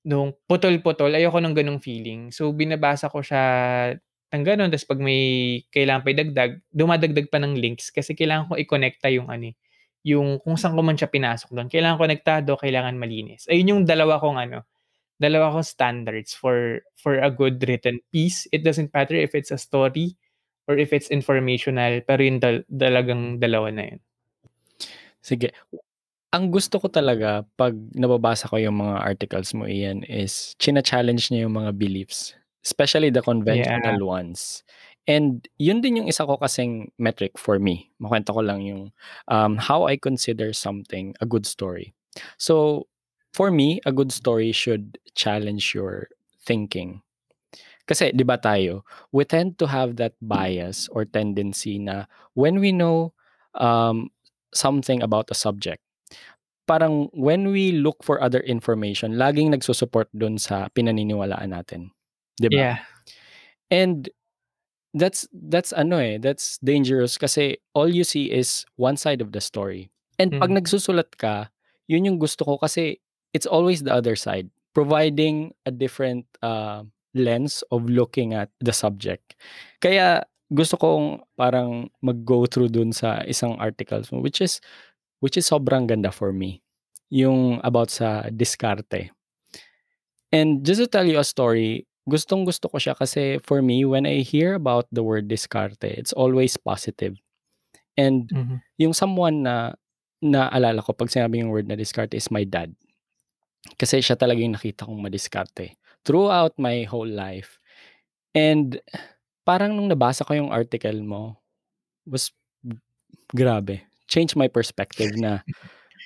nung 0.08 0.32
putol-putol, 0.47 1.12
ayoko 1.16 1.39
ng 1.43 1.55
gano'ng 1.58 1.82
feeling. 1.84 2.32
So 2.32 2.51
binabasa 2.55 3.12
ko 3.12 3.20
siya 3.20 3.43
ng 4.34 4.43
gano'n 4.43 4.70
tapos 4.72 4.88
'pag 4.88 5.01
may 5.03 5.22
kailangan 5.72 6.01
pa 6.03 6.10
idagdag, 6.16 6.51
dumadagdag 6.72 7.28
pa 7.32 7.39
ng 7.43 7.55
links 7.60 7.91
kasi 7.91 8.12
kailangan 8.16 8.51
ko 8.51 8.53
i-konekta 8.60 9.08
yung 9.12 9.28
ano, 9.32 9.51
eh, 9.51 9.55
yung 10.08 10.39
kung 10.43 10.55
saan 10.60 10.76
ko 10.76 10.82
man 10.84 10.95
siya 10.99 11.12
pinasok 11.12 11.51
do'n. 11.55 11.68
Kailangan 11.72 11.99
konektado, 11.99 12.55
kailangan 12.60 12.95
malinis. 12.99 13.47
Ayun 13.51 13.72
yung 13.76 13.82
dalawa 13.88 14.20
kong 14.20 14.39
ano, 14.39 14.64
dalawa 15.22 15.53
kong 15.53 15.65
standards 15.68 16.34
for 16.38 16.82
for 16.99 17.18
a 17.22 17.30
good 17.34 17.61
written 17.68 18.01
piece. 18.13 18.45
It 18.53 18.63
doesn't 18.65 18.93
matter 18.93 19.15
if 19.18 19.34
it's 19.36 19.51
a 19.53 19.59
story 19.61 20.18
or 20.70 20.78
if 20.78 20.93
it's 20.93 21.09
informational, 21.11 22.01
pero 22.05 22.22
yung 22.24 22.39
dal 22.43 22.63
talagang 22.70 23.39
dalawa 23.41 23.72
na 23.74 23.84
yun. 23.95 24.01
Sige. 25.24 25.51
Ang 26.36 26.51
gusto 26.51 26.78
ko 26.82 26.88
talaga 26.91 27.43
'pag 27.57 27.74
nababasa 27.95 28.49
ko 28.51 28.59
yung 28.59 28.84
mga 28.84 28.97
articles 29.01 29.53
mo, 29.55 29.65
Ian, 29.68 30.03
is 30.07 30.55
china-challenge 30.59 31.32
niya 31.32 31.47
yung 31.47 31.55
mga 31.57 31.74
beliefs, 31.80 32.36
especially 32.65 33.09
the 33.13 33.24
conventional 33.24 33.99
Yeah. 33.99 34.03
ones. 34.03 34.63
And 35.07 35.47
yun 35.57 35.80
din 35.82 36.03
yung 36.03 36.09
isa 36.11 36.28
ko 36.28 36.36
kasing 36.38 36.91
metric 36.99 37.39
for 37.39 37.59
me. 37.63 37.91
Makuwento 38.03 38.36
ko 38.36 38.41
lang 38.43 38.61
yung, 38.68 38.91
um, 39.32 39.55
how 39.57 39.88
I 39.88 39.95
consider 39.95 40.51
something 40.51 41.15
a 41.24 41.28
good 41.28 41.47
story. 41.47 41.95
So, 42.38 42.88
for 43.38 43.53
me, 43.53 43.77
a 43.85 43.93
good 43.93 44.09
story 44.09 44.49
should 44.51 44.97
challenge 45.13 45.77
your 45.77 46.09
thinking. 46.41 47.05
Kasi 47.88 48.11
'di 48.11 48.25
ba 48.27 48.35
tayo, 48.41 48.83
we 49.15 49.23
tend 49.23 49.55
to 49.61 49.67
have 49.69 49.95
that 50.01 50.17
bias 50.19 50.89
or 50.91 51.05
tendency 51.07 51.79
na 51.79 52.05
when 52.35 52.59
we 52.59 52.73
know, 52.75 53.13
um, 53.57 54.11
something 54.53 54.99
about 55.03 55.29
a 55.31 55.38
subject, 55.38 55.83
parang 56.67 57.09
when 57.15 57.51
we 57.53 57.77
look 57.79 58.01
for 58.03 58.19
other 58.23 58.41
information, 58.47 59.15
laging 59.19 59.51
nagsu-support 59.53 60.09
dun 60.15 60.38
sa 60.41 60.67
pinaniniwalaan 60.75 61.53
natin, 61.55 61.91
'di 62.41 62.49
ba? 62.53 62.65
Yeah. 62.65 62.79
And 63.71 64.09
that's 64.93 65.27
that's 65.33 65.73
ano, 65.73 65.97
eh, 65.99 66.17
that's 66.19 66.57
dangerous 66.63 67.17
kasi 67.17 67.57
all 67.75 67.89
you 67.89 68.03
see 68.03 68.31
is 68.31 68.65
one 68.77 68.97
side 68.97 69.21
of 69.21 69.31
the 69.33 69.41
story. 69.41 69.91
And 70.19 70.33
'pag 70.39 70.49
Mm. 70.49 70.55
nagsusulat 70.55 71.17
ka, 71.19 71.51
yun 71.88 72.05
yung 72.07 72.19
gusto 72.21 72.45
ko 72.45 72.57
kasi 72.59 72.99
it's 73.34 73.45
always 73.47 73.84
the 73.84 73.93
other 73.93 74.15
side, 74.15 74.49
providing 74.73 75.53
a 75.65 75.71
different, 75.71 76.25
uh, 76.43 76.84
lens 77.17 77.63
of 77.71 77.89
looking 77.89 78.34
at 78.34 78.49
the 78.61 78.73
subject. 78.73 79.36
Kaya 79.82 80.23
gusto 80.53 80.78
kong 80.78 81.23
parang 81.38 81.89
mag-go 82.03 82.45
through 82.47 82.69
dun 82.69 82.93
sa 82.93 83.19
isang 83.28 83.57
articles 83.59 84.11
mo 84.13 84.21
which 84.23 84.39
is 84.39 84.61
which 85.21 85.36
is 85.38 85.47
sobrang 85.49 85.88
ganda 85.89 86.11
for 86.13 86.32
me, 86.34 86.61
yung 87.11 87.59
about 87.65 87.89
sa 87.91 88.28
diskarte. 88.32 89.11
And 90.34 90.65
just 90.65 90.80
to 90.82 90.88
tell 90.88 91.07
you 91.07 91.19
a 91.19 91.23
story, 91.23 91.88
gustong-gusto 92.09 92.67
ko 92.71 92.78
siya 92.80 92.95
kasi 92.97 93.39
for 93.43 93.61
me, 93.63 93.84
when 93.88 94.05
I 94.05 94.23
hear 94.23 94.55
about 94.55 94.88
the 94.91 95.03
word 95.03 95.28
diskarte, 95.32 95.84
it's 95.88 96.11
always 96.13 96.57
positive. 96.57 97.15
And 97.97 98.32
Mhm. 98.32 98.61
yung 98.80 98.93
someone 98.93 99.43
na 99.43 99.75
naalala 100.23 100.82
ko 100.84 100.93
'pag 100.93 101.11
sinabi 101.13 101.41
yung 101.43 101.51
word 101.53 101.67
na 101.69 101.78
diskarte 101.78 102.15
is 102.17 102.32
my 102.32 102.43
dad. 102.47 102.73
Kasi 103.78 103.99
siya 103.99 104.16
talaga 104.16 104.39
yung 104.39 104.55
nakita 104.55 104.88
kong 104.88 105.01
madiskarte 105.01 105.78
throughout 106.08 106.55
my 106.55 106.88
whole 106.88 107.08
life. 107.08 107.60
And 108.32 108.80
parang 109.43 109.76
nung 109.76 109.91
nabasa 109.91 110.24
ko 110.24 110.36
yung 110.38 110.53
article 110.53 111.01
mo, 111.03 111.41
was 112.08 112.32
grabe, 113.36 113.84
changed 114.08 114.39
my 114.39 114.47
perspective 114.47 115.16
na 115.20 115.43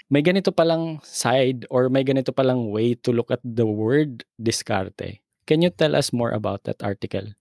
may 0.10 0.26
ganito 0.26 0.50
palang 0.50 1.00
side 1.06 1.70
or 1.70 1.88
may 1.88 2.04
ganito 2.04 2.34
palang 2.34 2.74
way 2.74 2.98
to 3.00 3.14
look 3.14 3.30
at 3.30 3.40
the 3.46 3.66
word 3.66 4.26
diskarte. 4.42 5.22
Can 5.46 5.62
you 5.62 5.70
tell 5.70 5.96
us 5.96 6.12
more 6.12 6.32
about 6.32 6.66
that 6.66 6.82
article? 6.82 7.32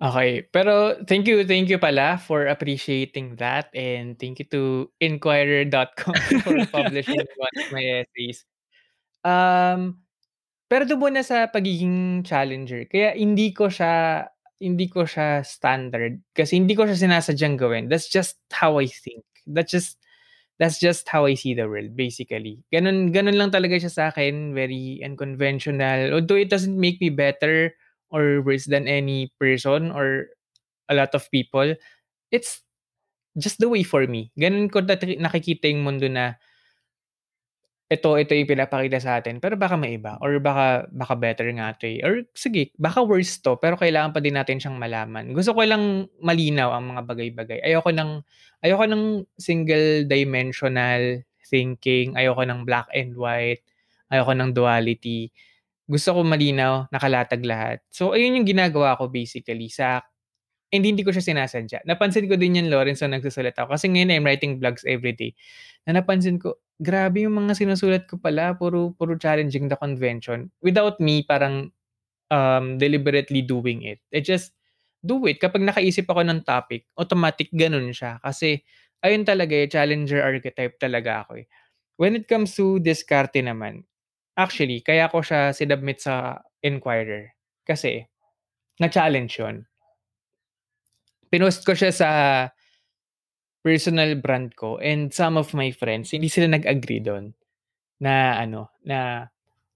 Okey. 0.00 0.48
Pero 0.48 0.96
thank 1.04 1.28
you, 1.28 1.44
thank 1.44 1.68
you 1.68 1.76
pala 1.76 2.16
for 2.16 2.48
appreciating 2.48 3.36
that 3.36 3.68
and 3.76 4.16
thank 4.16 4.40
you 4.40 4.48
to 4.48 4.88
Inquirer.com 4.96 6.16
for 6.44 6.56
publishing 6.72 7.20
one 7.36 7.54
of 7.60 7.68
my 7.68 7.84
essays. 8.00 8.48
Um, 9.24 10.00
pero 10.70 10.86
dun 10.86 11.02
muna 11.02 11.26
sa 11.26 11.50
pagiging 11.50 12.22
challenger, 12.22 12.86
kaya 12.86 13.18
hindi 13.18 13.50
ko 13.50 13.66
siya 13.66 14.26
hindi 14.60 14.86
ko 14.92 15.08
siya 15.08 15.40
standard 15.40 16.20
kasi 16.36 16.60
hindi 16.60 16.76
ko 16.76 16.84
siya 16.84 17.08
sinasadyang 17.08 17.56
gawin. 17.56 17.88
That's 17.88 18.06
just 18.06 18.38
how 18.52 18.78
I 18.78 18.86
think. 18.86 19.24
That's 19.48 19.72
just 19.72 19.96
that's 20.60 20.76
just 20.76 21.08
how 21.08 21.24
I 21.24 21.34
see 21.34 21.56
the 21.56 21.66
world 21.66 21.96
basically. 21.96 22.60
Ganun 22.70 23.10
ganun 23.10 23.40
lang 23.40 23.50
talaga 23.50 23.80
siya 23.80 23.90
sa'kin, 23.90 24.52
very 24.52 25.00
unconventional. 25.00 26.12
Although 26.12 26.38
it 26.38 26.52
doesn't 26.52 26.76
make 26.76 27.00
me 27.00 27.08
better 27.08 27.72
or 28.12 28.44
worse 28.44 28.68
than 28.68 28.86
any 28.86 29.32
person 29.40 29.90
or 29.90 30.30
a 30.86 30.94
lot 30.94 31.16
of 31.16 31.24
people, 31.32 31.74
it's 32.30 32.60
just 33.40 33.58
the 33.58 33.72
way 33.72 33.82
for 33.82 34.04
me. 34.06 34.30
Ganun 34.36 34.68
ko 34.68 34.84
nakikita 34.84 35.72
yung 35.72 35.88
mundo 35.88 36.06
na 36.06 36.36
ito 37.90 38.14
ito 38.22 38.32
yung 38.38 38.46
pinapakita 38.46 39.02
sa'tin 39.02 39.42
pero 39.42 39.58
baka 39.58 39.74
maiba 39.74 40.14
or 40.22 40.38
baka 40.38 40.86
baka 40.94 41.14
better 41.18 41.50
nga 41.58 41.74
'to, 41.74 41.90
eh, 41.90 41.98
or 42.06 42.22
sige 42.38 42.70
baka 42.78 43.02
worse 43.02 43.42
'to 43.42 43.58
pero 43.58 43.74
kailangan 43.74 44.14
pa 44.14 44.22
din 44.22 44.38
natin 44.38 44.62
siyang 44.62 44.78
malaman. 44.78 45.34
Gusto 45.34 45.50
ko 45.58 45.62
lang 45.66 46.06
malinaw 46.22 46.70
ang 46.70 46.94
mga 46.94 47.02
bagay-bagay. 47.10 47.58
Ayoko 47.66 47.90
ng 47.90 48.22
ayoko 48.62 48.84
ng 48.86 49.04
single 49.36 50.06
dimensional 50.06 51.18
thinking, 51.50 52.14
ayoko 52.14 52.46
ng 52.46 52.62
black 52.62 52.86
and 52.94 53.18
white, 53.18 53.62
ayoko 54.14 54.32
ng 54.38 54.54
duality. 54.54 55.34
Gusto 55.90 56.14
ko 56.14 56.20
malinaw, 56.22 56.86
nakalatag 56.94 57.42
lahat. 57.42 57.78
So 57.90 58.14
ayun 58.14 58.38
yung 58.38 58.46
ginagawa 58.48 58.94
ko 58.98 59.10
basically 59.10 59.66
sa 59.72 60.02
and 60.74 60.82
hindi 60.86 61.02
ko 61.06 61.10
siya 61.14 61.24
sinasadya. 61.24 61.82
Napansin 61.88 62.26
ko 62.30 62.34
din 62.38 62.58
'yan, 62.60 62.68
Lawrence, 62.72 63.02
nung 63.04 63.14
nagsusulat 63.18 63.54
ako 63.58 63.74
kasi 63.78 63.90
ngayon 63.92 64.10
I'm 64.14 64.26
writing 64.26 64.58
blogs 64.62 64.82
everyday, 64.88 65.34
na 65.88 66.00
napansin 66.02 66.38
ko, 66.42 66.58
grabe 66.82 67.24
yung 67.26 67.36
mga 67.38 67.54
sinusulat 67.58 68.06
ko 68.10 68.18
pala 68.20 68.54
puro 68.58 68.92
puro 68.96 69.14
challenging 69.18 69.68
the 69.70 69.76
convention 69.78 70.50
without 70.64 70.98
me 71.02 71.22
parang, 71.26 71.70
um, 72.32 72.76
deliberately 72.80 73.42
doing 73.44 73.84
it. 73.86 74.00
I 74.14 74.20
just 74.24 74.54
do 75.04 75.22
it. 75.30 75.38
Kapag 75.42 75.62
nakaisip 75.64 76.06
ako 76.10 76.22
ng 76.26 76.42
topic, 76.46 76.86
automatic 76.98 77.50
gano'n 77.54 77.92
siya 77.94 78.18
kasi 78.24 78.62
ayun 79.04 79.24
talaga, 79.28 79.54
eh, 79.56 79.68
challenger 79.70 80.20
archetype 80.24 80.76
talaga 80.82 81.24
ako, 81.28 81.42
eh. 81.44 81.46
When 82.00 82.16
it 82.18 82.26
comes 82.30 82.54
to 82.60 82.78
diskarte 82.82 83.40
naman, 83.44 83.84
actually 84.38 84.82
kaya 84.84 85.08
ko 85.12 85.20
siya 85.24 85.52
sinubmit 85.56 86.02
sa 86.04 86.40
Inquirer 86.64 87.34
kasi 87.68 88.06
na-challenge 88.82 89.34
yun. 89.40 89.69
Pinost 91.30 91.62
ko 91.62 91.78
siya 91.78 91.94
sa 91.94 92.08
personal 93.64 94.16
brand 94.16 94.56
ko 94.56 94.80
and 94.80 95.12
some 95.12 95.36
of 95.36 95.52
my 95.52 95.68
friends 95.68 96.16
hindi 96.16 96.32
sila 96.32 96.48
nag-agree 96.48 97.04
dun 97.04 97.36
na 98.02 98.36
ano, 98.40 98.72
na, 98.86 99.28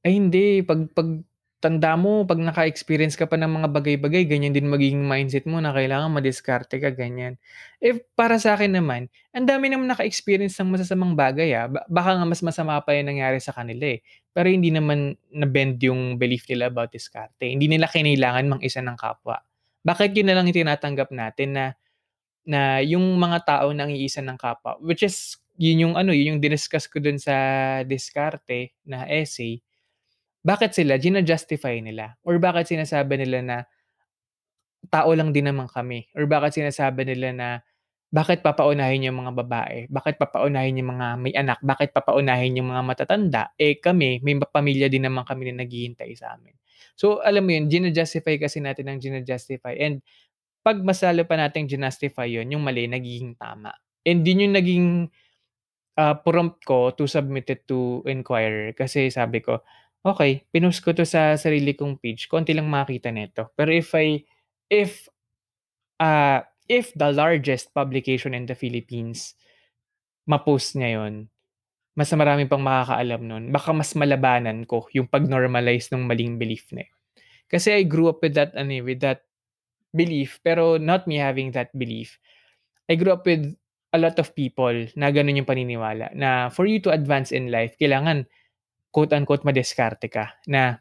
"Ay 0.04 0.16
hindi 0.18 0.62
'pag 0.64 0.88
'pag 0.94 1.22
tanda 1.60 1.94
mo 1.98 2.24
'pag 2.28 2.38
naka-experience 2.42 3.16
ka 3.18 3.26
pa 3.30 3.36
ng 3.40 3.50
mga 3.50 3.68
bagay-bagay 3.74 4.24
ganyan 4.30 4.54
din 4.56 4.68
magiging 4.70 5.02
mindset 5.04 5.44
mo 5.48 5.58
na 5.62 5.74
kailangan 5.76 6.12
madiskarte 6.14 6.78
ka," 6.82 6.90
ganyan. 6.94 7.36
Eh, 7.82 7.98
para 8.18 8.38
sa'kin 8.40 8.72
naman, 8.76 9.10
ang 9.34 9.46
dami 9.48 9.70
namang 9.72 9.90
naka-experience 9.94 10.56
ng 10.62 10.70
masasamang 10.74 11.14
bagay, 11.18 11.52
ah, 11.58 11.68
ba 11.70 11.82
baka 11.90 12.16
nga 12.20 12.26
mas 12.28 12.42
masama 12.46 12.78
pa 12.84 12.94
yung 12.98 13.10
nangyari 13.14 13.40
sa 13.42 13.52
kanila, 13.56 13.96
eh, 13.96 14.00
pero 14.34 14.48
hindi 14.52 14.70
naman 14.74 15.16
na-bend 15.34 15.80
yung 15.84 16.16
belief 16.20 16.46
nila 16.50 16.70
about 16.72 16.92
diskarte. 16.94 17.46
Hindi 17.50 17.66
nila 17.70 17.88
kinailangan 17.90 18.46
mang-isa 18.58 18.80
ng 18.84 18.96
kapwa. 19.00 19.40
Bakit 19.84 20.16
yun 20.16 20.26
nalang 20.32 20.48
yung 20.48 20.64
tinatanggap 20.64 21.12
natin 21.12 21.48
na 21.56 21.64
na 22.48 22.80
yung 22.84 23.04
mga 23.20 23.38
tao 23.46 23.68
nangiisa 23.72 24.20
ng 24.24 24.36
kapwa, 24.40 24.76
which 24.84 25.04
is 25.04 25.36
yun 25.60 25.88
yung 25.90 25.94
ano, 25.96 26.12
yun 26.16 26.36
yung 26.36 26.42
diniscuss 26.44 26.88
ko 26.90 26.98
dun 27.00 27.16
sa 27.20 27.34
diskarte 27.86 28.74
na 28.88 29.06
essay. 29.08 29.60
Bakit 30.44 30.72
sila? 30.76 30.96
Jina-justify 31.00 31.80
nila? 31.84 32.16
Or 32.24 32.36
bakit 32.42 32.68
sinasabi 32.72 33.16
nila 33.20 33.40
na 33.44 33.56
tao 34.92 35.10
lang 35.16 35.32
din 35.32 35.48
naman 35.48 35.68
kami? 35.70 36.08
Or 36.16 36.24
bakit 36.28 36.60
sinasabi 36.60 37.08
nila 37.08 37.28
na, 37.32 37.48
bakit 38.14 38.46
papaunahin 38.46 39.10
yung 39.10 39.18
mga 39.26 39.32
babae, 39.44 39.78
bakit 39.90 40.16
papaunahin 40.22 40.78
yung 40.78 40.94
mga 40.94 41.06
may 41.18 41.34
anak, 41.34 41.58
bakit 41.66 41.90
papaunahin 41.90 42.54
yung 42.56 42.70
mga 42.70 42.82
matatanda, 42.86 43.50
eh, 43.58 43.76
kami 43.82 44.22
may 44.22 44.38
pamilya 44.38 44.86
din 44.86 45.04
naman 45.10 45.26
kami 45.26 45.50
na 45.50 45.66
naghihintay 45.66 46.14
sa'min. 46.14 46.54
So, 46.98 47.20
alam 47.24 47.44
mo 47.48 47.52
yun, 47.56 47.66
jina-justify 47.72 48.36
kasi 48.40 48.60
natin 48.62 48.88
ng 48.92 48.98
jina-justify 49.02 49.74
and 49.80 50.00
'pag 50.64 50.80
mas 50.84 51.00
lalo 51.04 51.24
pa 51.28 51.36
nating 51.40 51.68
jinustify 51.70 52.28
yun, 52.28 52.48
yung 52.52 52.64
mali 52.64 52.86
nagiging 52.88 53.36
tama. 53.40 53.72
And 54.06 54.24
yun 54.26 54.48
yung 54.50 54.54
naging, 54.56 54.86
ah, 55.98 56.16
prompt 56.18 56.62
ko 56.66 56.90
to 56.96 57.06
submit 57.10 57.48
it 57.50 57.66
to 57.70 58.02
Inquirer 58.08 58.74
kasi 58.76 59.08
sabi 59.12 59.40
ko, 59.44 59.62
"Okey, 60.06 60.46
pinost 60.52 60.82
ko 60.84 60.92
'to 60.96 61.04
sa 61.08 61.34
sarili 61.38 61.74
kong 61.78 61.98
page, 62.02 62.26
konti 62.30 62.52
lang 62.56 62.68
makakita 62.70 63.10
nito. 63.14 63.50
Pero 63.58 63.70
if 63.74 63.92
I 63.96 64.22
if 64.70 65.08
uh, 66.00 66.42
if 66.68 66.92
the 66.96 67.10
largest 67.12 67.72
publication 67.74 68.34
in 68.34 68.46
the 68.48 68.56
Philippines 68.58 69.34
ma-post 70.28 70.76
ngayon, 70.78 71.28
mas 71.94 72.10
marami 72.14 72.46
pang 72.50 72.62
makakaalam 72.62 73.22
nun, 73.22 73.44
baka 73.54 73.70
mas 73.74 73.94
malabanan 73.94 74.66
ko 74.66 74.86
yung 74.94 75.06
pag-normalize 75.10 75.90
ng 75.94 76.04
maling 76.06 76.38
belief 76.38 76.66
na 76.74 76.86
yun. 76.86 76.94
Kasi 77.50 77.68
I 77.80 77.82
grew 77.86 78.10
up 78.10 78.18
with 78.24 78.34
that, 78.34 78.54
ano, 78.58 78.72
eh, 78.74 78.82
with 78.82 79.00
that 79.04 79.22
belief, 79.94 80.42
pero 80.42 80.76
not 80.80 81.06
me 81.06 81.18
having 81.22 81.54
that 81.54 81.70
belief. 81.76 82.18
I 82.90 82.98
grew 82.98 83.14
up 83.14 83.24
with 83.26 83.46
a 83.94 83.98
lot 84.00 84.18
of 84.18 84.34
people 84.34 84.74
na 84.98 85.10
ganun 85.14 85.38
yung 85.38 85.48
paniniwala, 85.48 86.10
na 86.18 86.50
for 86.50 86.66
you 86.66 86.82
to 86.82 86.90
advance 86.90 87.30
in 87.30 87.50
life, 87.54 87.78
kailangan 87.78 88.26
quote-unquote 88.94 89.46
madiskarte 89.46 90.10
ka, 90.10 90.34
na 90.50 90.78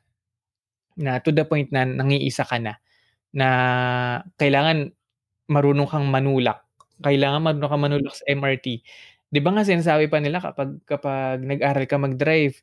na 0.97 1.17
to 1.21 1.33
the 1.33 1.45
point 1.45 1.69
na 1.73 1.85
nangiisa 1.85 2.45
ka 2.45 2.57
na, 2.61 2.77
na 3.35 3.47
kailangan 4.37 4.93
marunong 5.49 5.89
kang 5.89 6.07
manulak, 6.09 6.65
kailangan 7.03 7.41
marunong 7.43 7.69
kang 7.71 7.83
manulak 7.85 8.13
sa 8.17 8.25
MRT. 8.29 8.67
'Di 9.33 9.39
ba 9.41 9.49
nga 9.57 9.65
sinasabi 9.65 10.05
pa 10.13 10.21
nila 10.21 10.37
kapag 10.43 10.77
kapag 10.85 11.41
nag-aral 11.41 11.85
ka 11.89 11.97
mag-drive, 11.97 12.61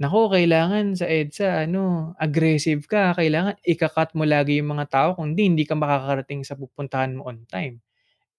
naku 0.00 0.28
kailangan 0.36 0.92
sa 1.00 1.08
EDSA 1.08 1.64
ano, 1.68 2.12
aggressive 2.20 2.84
ka, 2.88 3.16
kailangan 3.16 3.56
ika-cut 3.64 4.12
mo 4.18 4.24
lagi 4.28 4.60
yung 4.60 4.76
mga 4.76 4.86
tao 4.92 5.08
kung 5.16 5.32
hindi, 5.36 5.48
hindi 5.48 5.64
ka 5.68 5.76
makakarating 5.78 6.44
sa 6.44 6.56
pupuntahan 6.60 7.16
mo 7.16 7.28
on 7.32 7.44
time. 7.48 7.80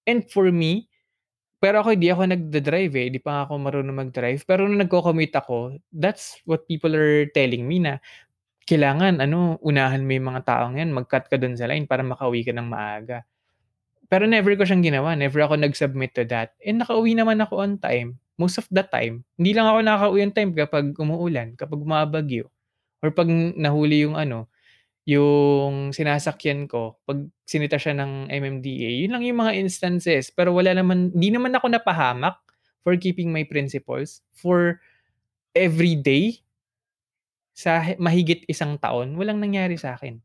And 0.07 0.25
for 0.29 0.49
me, 0.53 0.89
pero 1.61 1.82
ako 1.86 1.93
hindi 1.97 2.09
ako 2.13 2.23
nagda-drive, 2.34 2.93
eh, 2.97 3.05
hindi 3.13 3.21
pa 3.21 3.45
ako 3.47 3.53
marunong 3.61 3.97
mag-drive, 4.09 4.41
pero 4.49 4.65
nung 4.69 4.82
nagco-commute 4.82 5.36
ako, 5.38 5.77
that's 5.93 6.41
what 6.49 6.65
people 6.69 6.93
are 6.97 7.25
telling 7.34 7.65
me 7.69 7.79
na 7.84 7.99
kailangan 8.69 9.19
ano, 9.23 9.57
unahan 9.65 10.03
mo 10.05 10.11
yung 10.17 10.29
mga 10.34 10.43
taong 10.47 10.75
'yan, 10.82 10.91
mag-cut 10.95 11.27
ka 11.32 11.38
dun 11.41 11.55
sa 11.59 11.67
line 11.69 11.86
para 11.89 12.01
makauwi 12.05 12.43
ka 12.47 12.53
ng 12.55 12.67
maaga. 12.69 13.23
Pero 14.12 14.28
never 14.28 14.53
ko 14.59 14.68
siyang 14.68 14.84
ginawa, 14.84 15.16
never 15.16 15.39
ako 15.47 15.55
nag-submit 15.55 16.12
to 16.20 16.28
that, 16.28 16.51
and 16.68 16.84
nakauwi 16.84 17.16
naman 17.16 17.39
ako 17.39 17.64
on 17.64 17.80
time, 17.80 18.20
most 18.36 18.59
of 18.59 18.68
the 18.68 18.84
time. 18.84 19.24
Hindi 19.39 19.55
lang 19.55 19.72
ako 19.72 19.80
nakakauwi 19.88 20.20
on 20.28 20.34
time 20.36 20.51
kapag 20.51 20.86
umuulan, 20.99 21.49
kapag 21.55 21.80
bumabagyo, 21.80 22.51
or 23.05 23.12
'pag 23.16 23.30
nahuli 23.32 24.03
yung 24.07 24.16
ano, 24.20 24.47
yung 25.07 25.91
sinasakyan 25.95 26.68
ko, 26.72 26.99
'pag 27.07 27.26
sinita 27.47 27.78
siya 27.82 27.95
ng 27.97 28.30
MMDA, 28.32 28.91
yun 29.07 29.14
lang 29.18 29.24
yung 29.28 29.41
mga 29.43 29.57
instances. 29.59 30.30
Pero 30.34 30.53
wala 30.55 30.72
naman 30.78 31.12
hindi 31.16 31.32
naman 31.34 31.53
ako 31.57 31.68
napahamak 31.74 32.38
for 32.86 32.95
keeping 32.99 33.32
my 33.36 33.43
principles 33.47 34.24
for 34.36 34.80
every 35.55 35.95
day 35.99 36.39
sa 37.55 37.84
mahigit 37.99 38.47
isang 38.47 38.80
taon, 38.80 39.16
walang 39.20 39.39
nangyari 39.43 39.76
sa'kin. 39.76 40.20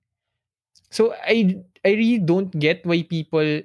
So, 0.91 1.13
I 1.27 1.59
I 1.85 1.93
really 1.99 2.23
don't 2.23 2.51
get 2.55 2.85
why 2.87 3.03
people 3.07 3.63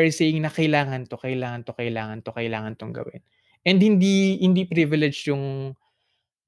are 0.00 0.10
saying 0.12 0.40
na 0.42 0.50
kailangan 0.52 1.06
'to, 1.08 1.20
kailangan 1.20 1.62
'to, 1.68 1.72
kailangan 1.76 2.18
'to, 2.24 2.32
kailangan 2.34 2.72
'tong 2.80 2.92
gawin. 2.96 3.20
And 3.68 3.78
hindi 3.82 4.40
hindi 4.40 4.64
privileged 4.64 5.28
yung, 5.30 5.76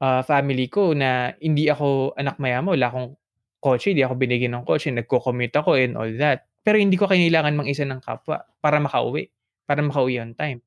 ah, 0.03 0.23
family 0.27 0.69
ko 0.73 0.93
na 0.97 1.33
hindi 1.43 1.69
ako 1.73 2.17
anak 2.19 2.39
mayaman, 2.43 2.75
wala 2.79 2.89
akong 2.93 3.11
kotse, 3.63 3.93
hindi 3.95 4.05
ako 4.07 4.15
binigyan 4.19 4.55
ng 4.61 4.65
kotse, 4.69 4.91
nagco-commute 4.95 5.55
ako 5.59 5.77
and 5.79 5.95
all 5.99 6.11
that. 6.21 6.47
Pero 6.67 6.79
hindi 6.81 6.97
ko 7.01 7.07
kailangan 7.11 7.55
mang-isa 7.59 7.85
ng 7.89 8.01
kapwa 8.05 8.43
para 8.63 8.79
makauwi, 8.83 9.29
para 9.69 9.81
makauwi 9.85 10.19
on 10.23 10.35
time, 10.39 10.61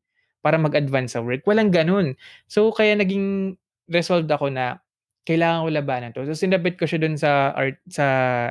para 0.43 0.57
mag-advance 0.61 1.15
sa 1.17 1.21
work, 1.23 1.43
walang 1.47 1.71
gano'n. 1.73 2.15
So, 2.49 2.71
kaya 2.75 2.95
naging 2.99 3.57
resolved 3.91 4.29
ako 4.31 4.49
na 4.53 4.79
kailangan 5.27 5.65
ko 5.67 5.69
labanan 5.73 6.11
'to. 6.15 6.25
So, 6.29 6.35
sinabit 6.37 6.77
ko 6.79 6.85
siya 6.89 7.01
dun 7.03 7.17
sa 7.19 7.51
art 7.55 7.79
sa 7.91 8.05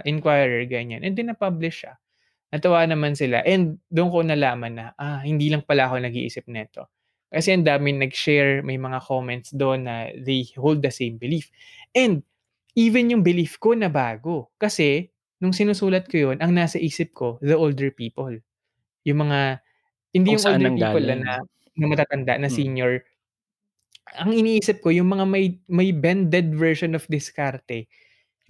Inquirer, 0.09 0.65
ganyan, 0.71 1.03
and 1.07 1.15
then 1.19 1.31
na-publish 1.33 1.85
siya. 1.87 1.97
Natuwa 2.55 2.87
naman 2.87 3.19
sila 3.19 3.43
and 3.43 3.83
dun 3.91 4.15
ko 4.15 4.23
nalaman 4.23 4.79
na, 4.79 4.87
ah, 4.95 5.19
hindi 5.27 5.51
lang 5.51 5.67
pala 5.67 5.91
ako 5.91 5.99
nag-iisip 6.07 6.47
nito. 6.47 6.87
Kasi 7.35 7.51
ang 7.51 7.67
daming 7.67 7.99
nag-share, 7.99 8.63
may 8.63 8.79
mga 8.79 9.03
comments 9.03 9.51
dun 9.51 9.91
na 9.91 10.07
they 10.23 10.47
hold 10.55 10.79
the 10.87 10.95
same 10.95 11.19
belief. 11.19 11.51
And 11.99 12.23
even 12.79 13.11
yung 13.11 13.27
belief 13.27 13.59
ko 13.59 13.75
nabago, 13.75 14.55
kasi 14.63 15.11
nung 15.43 15.51
sinusulat 15.51 16.07
ko 16.07 16.31
yun, 16.31 16.39
ang 16.39 16.55
nasa 16.55 16.79
isip 16.79 17.11
ko, 17.11 17.43
the 17.43 17.59
older 17.59 17.91
people. 17.91 18.31
Yung 19.05 19.21
mga 19.29 19.61
hindi 20.15 20.35
Kung 20.35 20.41
yung 20.41 20.47
older 20.47 20.73
people 20.75 21.05
na 21.07 21.43
na 21.79 21.87
matatanda, 21.91 22.35
na 22.41 22.51
Mm. 22.51 22.55
senior. 22.55 22.93
Ang 24.21 24.33
iniisip 24.37 24.81
ko 24.85 24.93
yung 24.93 25.09
mga 25.11 25.25
may 25.29 25.57
may 25.71 25.91
bended 25.95 26.53
version 26.55 26.93
of 26.99 27.07
diskarte. 27.11 27.89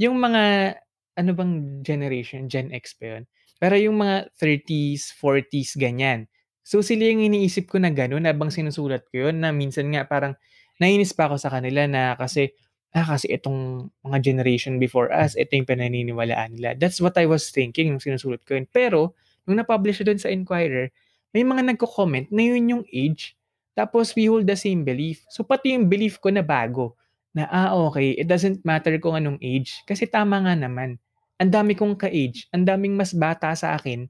Yung 0.03 0.19
mga 0.21 0.77
ano 1.21 1.31
bang 1.37 1.83
generation, 1.87 2.49
Gen 2.51 2.73
X 2.75 2.97
ba 2.99 3.19
yun? 3.21 3.25
Pero 3.63 3.75
yung 3.79 3.97
mga 4.01 4.31
30s, 4.37 5.15
40s, 5.17 5.75
ganyan. 5.79 6.27
So, 6.65 6.81
sila 6.81 7.07
yung 7.13 7.23
iniisip 7.29 7.69
ko 7.69 7.77
na 7.81 7.93
gano'n 7.93 8.25
habang 8.25 8.49
sinusulat 8.53 9.05
ko 9.13 9.29
yun 9.29 9.41
na 9.45 9.53
minsan 9.53 9.89
nga 9.93 10.05
parang 10.09 10.33
naiinis 10.81 11.13
pa 11.13 11.29
ako 11.31 11.37
sa 11.41 11.53
kanila 11.53 11.85
na 11.87 12.17
kasi, 12.17 12.51
ah, 12.97 13.05
kasi 13.05 13.29
itong 13.31 13.91
mga 14.05 14.19
generation 14.25 14.81
before 14.81 15.13
us, 15.13 15.37
ito 15.37 15.55
yung 15.55 15.69
pinaniniwalaan 15.69 16.57
nila. 16.57 16.73
That's 16.79 16.99
what 17.05 17.15
I 17.21 17.27
was 17.29 17.51
thinking 17.53 17.93
nung 17.93 18.03
sinusulat 18.03 18.43
ko 18.49 18.57
yun. 18.59 18.67
Pero 18.71 19.13
nung 19.47 19.61
na-publish 19.61 20.03
dun 20.07 20.17
sa 20.19 20.33
Inquirer, 20.33 20.89
may 21.37 21.43
mga 21.45 21.75
nagko-comment 21.75 22.31
na 22.33 22.43
yun 22.43 22.65
yung 22.81 22.85
age, 22.91 23.35
tapos 23.75 24.15
we 24.15 24.31
hold 24.31 24.47
the 24.47 24.57
same 24.59 24.87
belief. 24.87 25.27
So, 25.31 25.43
pati 25.45 25.75
yung 25.77 25.91
belief 25.91 26.17
ko 26.23 26.31
nabago 26.33 26.95
na, 27.35 27.45
ah, 27.51 27.75
okey, 27.91 28.17
it 28.23 28.27
doesn't 28.31 28.63
matter 28.65 28.95
kung 29.03 29.19
anong 29.19 29.39
age 29.43 29.83
kasi 29.85 30.07
tama 30.07 30.39
nga 30.47 30.55
naman. 30.55 30.97
Ang 31.45 31.53
dami 31.53 31.77
kong 31.77 32.01
ka-age, 32.01 32.49
ang 32.57 32.65
daming 32.65 32.97
mas 32.97 33.13
bata 33.13 33.53
sa 33.53 33.77
akin 33.77 34.09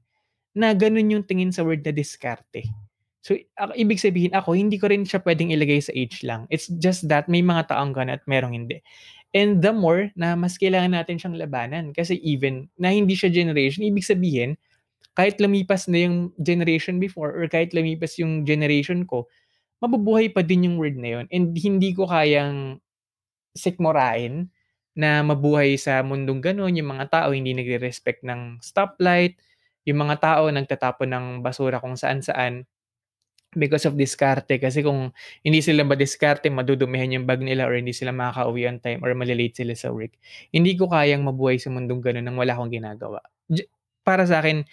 na 0.55 0.71
gano'n 0.71 1.19
yung 1.19 1.27
tingin 1.27 1.51
sa 1.51 1.67
word 1.67 1.83
na 1.83 1.91
diskarte. 1.91 2.63
So, 3.19 3.35
ibig 3.75 3.99
sabihin 3.99 4.31
ako, 4.31 4.55
hindi 4.55 4.79
ko 4.79 4.87
rin 4.87 5.03
siya 5.03 5.19
puwedeng 5.19 5.51
ilagay 5.51 5.83
sa 5.83 5.91
age 5.91 6.23
lang. 6.23 6.47
It's 6.47 6.71
just 6.79 7.11
that 7.11 7.27
may 7.27 7.43
mga 7.43 7.75
taong 7.75 7.91
gano'n 7.91 8.15
at 8.15 8.23
merong 8.23 8.55
hindi. 8.55 8.79
And 9.35 9.59
the 9.59 9.75
more 9.75 10.15
na 10.15 10.39
mas 10.39 10.55
kailangan 10.55 10.95
natin 10.95 11.19
siyang 11.19 11.35
labanan 11.35 11.91
kasi 11.91 12.15
even 12.23 12.71
na 12.79 12.95
hindi 12.95 13.19
siya 13.19 13.27
generation, 13.27 13.83
ibig 13.83 14.07
sabihin 14.07 14.55
kahit 15.11 15.35
lumipas 15.43 15.91
na 15.91 16.07
yung 16.07 16.31
generation 16.39 17.03
before 17.03 17.35
or 17.35 17.43
kahit 17.51 17.75
lumipas 17.75 18.15
yung 18.15 18.47
generation 18.47 19.03
ko, 19.03 19.27
mabubuhay 19.83 20.31
pa 20.31 20.39
din 20.39 20.71
yung 20.71 20.77
word 20.79 20.95
na 20.95 21.19
yun 21.19 21.25
and 21.35 21.51
hindi 21.51 21.91
ko 21.91 22.07
kayang 22.07 22.79
sikmurain 23.59 24.47
na 24.95 25.21
mabuhay 25.23 25.75
sa 25.75 25.99
mundong 26.03 26.39
gano'n, 26.39 26.75
yung 26.79 26.89
mga 26.95 27.05
tao 27.11 27.29
hindi 27.35 27.51
nagre-respect 27.51 28.23
ng 28.23 28.63
stoplight, 28.63 29.35
yung 29.87 29.99
mga 30.01 30.15
tao 30.23 30.43
nagtatapon 30.49 31.09
ng 31.11 31.25
basura 31.45 31.83
kung 31.83 31.99
saan-saan 31.99 32.63
because 33.55 33.87
of 33.87 33.95
diskarte. 33.95 34.59
Kasi 34.59 34.83
kung 34.83 35.11
hindi 35.43 35.63
sila 35.63 35.87
madiskarte, 35.87 36.51
madudumihan 36.51 37.11
yung 37.15 37.25
bag 37.27 37.39
nila 37.43 37.67
or 37.67 37.75
hindi 37.79 37.95
sila 37.95 38.11
makakauwi 38.11 38.67
on 38.67 38.77
time 38.83 38.99
or 39.03 39.15
male-late 39.15 39.55
sila 39.55 39.73
sa 39.75 39.91
work. 39.95 40.15
Hindi 40.51 40.75
ko 40.75 40.91
kayang 40.91 41.23
mabuhay 41.23 41.57
sa 41.59 41.71
mundong 41.71 42.03
gano'n 42.03 42.23
nang 42.27 42.35
wala 42.39 42.55
akong 42.55 42.71
ginagawa. 42.71 43.23
Para 44.03 44.27
sa'kin 44.27 44.67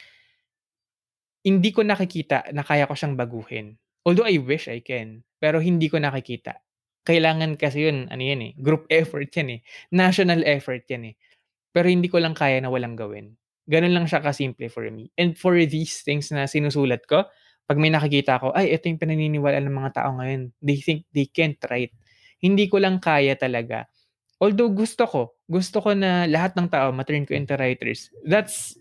hindi 1.43 1.71
ko 1.75 1.83
nakikita 1.83 2.55
na 2.55 2.63
kaya 2.63 2.87
ko 2.87 2.95
siyang 2.95 3.19
baguhin. 3.19 3.75
Although 4.07 4.27
I 4.27 4.39
wish 4.43 4.67
I 4.71 4.83
can, 4.83 5.23
pero 5.43 5.59
hindi 5.63 5.91
ko 5.91 5.99
nakikita. 5.99 6.59
Kailangan 7.03 7.59
kasi 7.59 7.91
yun, 7.91 8.07
ano 8.11 8.23
yan, 8.23 8.41
eh, 8.47 8.53
group 8.63 8.87
effort 8.93 9.27
yan, 9.35 9.59
eh, 9.59 9.61
national 9.91 10.47
effort 10.47 10.87
yan, 10.87 11.13
eh. 11.13 11.15
Pero 11.73 11.89
hindi 11.89 12.09
ko 12.13 12.21
lang 12.21 12.37
kaya 12.37 12.61
na 12.61 12.69
walang 12.73 12.95
gawin. 12.99 13.35
Gano'n 13.69 13.95
lang 13.95 14.07
siya 14.11 14.21
kasimple 14.25 14.69
for 14.69 14.85
me. 14.93 15.09
And 15.17 15.35
for 15.39 15.55
these 15.57 16.03
things 16.05 16.29
na 16.35 16.45
sinusulat 16.51 17.07
ko, 17.09 17.25
'pag 17.69 17.79
may 17.81 17.89
nakikita 17.95 18.37
ako, 18.43 18.53
ay 18.53 18.75
ito 18.75 18.91
yung 18.91 19.01
pinaniniwalaan 19.01 19.65
ng 19.71 19.77
mga 19.79 19.93
tao 20.03 20.11
ngayon. 20.19 20.51
They 20.61 20.79
think 20.83 21.07
they 21.15 21.31
can't 21.31 21.57
write. 21.71 21.95
Hindi 22.43 22.67
ko 22.69 22.83
lang 22.83 22.99
kaya 23.01 23.39
talaga. 23.39 23.87
Although 24.43 24.71
gusto 24.75 25.05
ko, 25.09 25.23
gusto 25.49 25.79
ko 25.83 25.95
na 25.97 26.27
lahat 26.29 26.55
ng 26.59 26.69
tao 26.73 26.91
ma-turn 26.95 27.25
ko 27.29 27.35
into 27.39 27.55
writers. 27.59 28.11
That's 28.27 28.77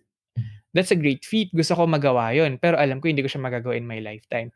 that's 0.75 0.91
a 0.93 0.99
great 0.99 1.23
feat. 1.27 1.51
Gusto 1.55 1.75
ko 1.77 1.83
magawa 1.89 2.31
yun. 2.35 2.57
Pero 2.61 2.77
alam 2.79 2.99
ko 3.03 3.07
hindi 3.11 3.23
ko 3.25 3.29
siya 3.31 3.43
magagawa 3.43 3.75
in 3.77 3.87
my 3.87 3.99
lifetime. 4.03 4.51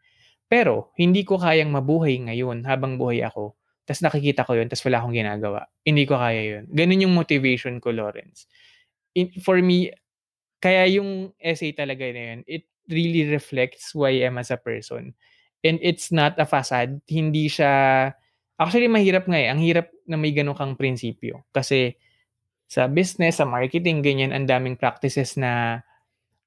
Pero 0.48 0.94
hindi 0.98 1.26
ko 1.26 1.42
kayang 1.42 1.74
mabuhay 1.74 2.22
ngayon 2.22 2.66
habang 2.70 3.02
buhay 3.02 3.26
ako, 3.26 3.58
ta's 3.86 4.02
nakikita 4.02 4.46
ko 4.46 4.58
yun 4.58 4.70
ta's 4.70 4.82
wala 4.86 5.02
akong 5.02 5.14
ginagawa. 5.18 5.70
Hindi 5.86 6.06
ko 6.10 6.18
kaya 6.18 6.42
yun. 6.58 6.64
Gano'n 6.74 7.04
yung 7.06 7.16
motivation 7.18 7.78
ko, 7.82 7.94
Lawrence. 7.94 8.50
In 9.18 9.34
for 9.42 9.62
me, 9.62 9.94
kaya 10.62 10.90
yung 10.90 11.34
essay 11.42 11.74
talaga 11.74 12.06
na 12.14 12.24
yun, 12.36 12.42
it 12.50 12.66
really 12.90 13.30
reflects 13.30 13.94
who 13.94 14.06
I 14.06 14.26
am 14.26 14.38
as 14.42 14.50
a 14.54 14.58
person. 14.62 15.14
And 15.66 15.82
it's 15.82 16.14
not 16.14 16.38
a 16.38 16.46
facade. 16.46 17.02
Hindi 17.10 17.50
siya 17.50 18.14
actually 18.62 18.90
mahirap 18.90 19.26
nga, 19.30 19.40
eh. 19.42 19.50
Ang 19.50 19.62
hirap 19.66 19.90
na 20.06 20.18
may 20.18 20.34
gano'n 20.34 20.58
kang 20.58 20.78
prinsipyo. 20.78 21.46
Kasi 21.54 21.98
sa 22.70 22.90
business, 22.90 23.42
sa 23.42 23.46
marketing, 23.46 24.02
ganyan, 24.02 24.34
ang 24.34 24.50
daming 24.50 24.78
practices 24.78 25.38
na 25.38 25.82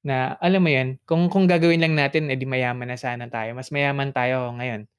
na 0.09 0.35
alam 0.41 0.65
mo 0.65 0.71
yun, 0.73 0.97
kung 1.05 1.29
kung 1.29 1.45
gagawin 1.45 1.79
lang 1.79 1.93
natin, 1.93 2.33
eh, 2.33 2.37
di 2.37 2.49
mayaman 2.49 2.89
na 2.89 2.97
sana 2.97 3.29
tayo. 3.29 3.53
Mas 3.53 3.69
mayaman 3.69 4.09
tayo 4.09 4.49
ngayon. 4.57 4.89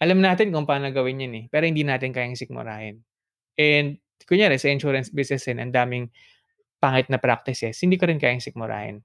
Alam 0.00 0.18
natin 0.24 0.50
kung 0.50 0.64
paano 0.64 0.88
gawin 0.90 1.20
yun, 1.20 1.34
eh, 1.36 1.44
pero 1.52 1.68
hindi 1.68 1.84
natin 1.84 2.10
kayang 2.16 2.34
sikmurahin. 2.34 3.04
And 3.60 4.00
kunyari 4.24 4.56
sa 4.56 4.72
insurance 4.72 5.12
business 5.12 5.44
din 5.44 5.60
ang 5.60 5.70
daming 5.70 6.08
pangit 6.80 7.08
na 7.12 7.20
practices, 7.20 7.76
hindi 7.84 8.00
ko 8.00 8.08
rin 8.08 8.20
kayang 8.20 8.42
sikmurahin. 8.44 9.04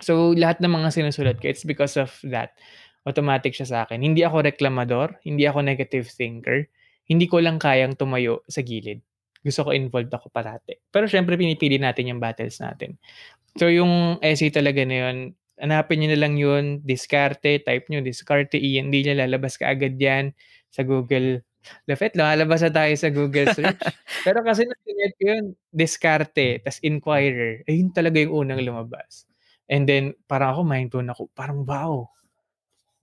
So, 0.00 0.32
lahat 0.32 0.64
ng 0.64 0.72
mga 0.72 0.88
sinusulat 0.88 1.36
ko, 1.40 1.52
it's 1.52 1.68
because 1.68 2.00
of 2.00 2.08
that. 2.24 2.56
Automatic 3.04 3.52
siya 3.52 3.68
sa'kin. 3.68 4.00
Hindi 4.00 4.24
ako 4.24 4.46
reklamador, 4.46 5.20
hindi 5.26 5.44
ako 5.44 5.66
negative 5.66 6.06
thinker, 6.08 6.70
hindi 7.10 7.26
ko 7.28 7.42
lang 7.42 7.58
kayang 7.58 7.98
tumayo 7.98 8.46
sa 8.46 8.62
gilid. 8.62 9.02
Gusto 9.42 9.66
ko 9.66 9.70
involved 9.74 10.14
ako 10.14 10.30
parati. 10.30 10.78
Pero 10.86 11.10
siyempre 11.10 11.34
pinipili 11.34 11.76
natin 11.76 12.14
yung 12.14 12.22
battles 12.22 12.62
natin. 12.62 12.94
So, 13.60 13.68
yung 13.68 14.16
essay 14.24 14.48
talaga 14.48 14.80
na 14.88 14.96
yun, 15.08 15.16
hanapin 15.60 16.00
niyo 16.00 16.16
na 16.16 16.20
lang 16.24 16.34
yun, 16.40 16.64
diskarte, 16.84 17.60
type 17.60 17.84
niyo 17.92 18.00
diskarte, 18.00 18.56
Ian, 18.56 18.88
hindi 18.88 19.04
niya 19.04 19.24
lalabas 19.28 19.60
kaagad 19.60 20.00
yan 20.00 20.32
sa 20.72 20.82
Google. 20.88 21.44
Lafet, 21.86 22.16
lumalabas 22.18 22.64
na 22.64 22.72
tayo 22.72 22.94
sa 22.96 23.12
Google 23.12 23.52
search. 23.52 23.78
Pero 24.26 24.40
kasi 24.42 24.64
chineck 24.64 25.14
ko 25.20 25.24
yun, 25.36 25.44
diskarte, 25.70 26.64
tas 26.64 26.80
inquirer, 26.82 27.62
ayun 27.68 27.92
talaga 27.92 28.18
yung 28.24 28.48
unang 28.48 28.64
lumabas. 28.64 29.28
And 29.68 29.84
then, 29.86 30.16
parang 30.26 30.56
ako 30.56 30.60
mind 30.66 30.88
blown 30.90 31.12
ako, 31.12 31.28
parang 31.36 31.62
wow, 31.68 32.08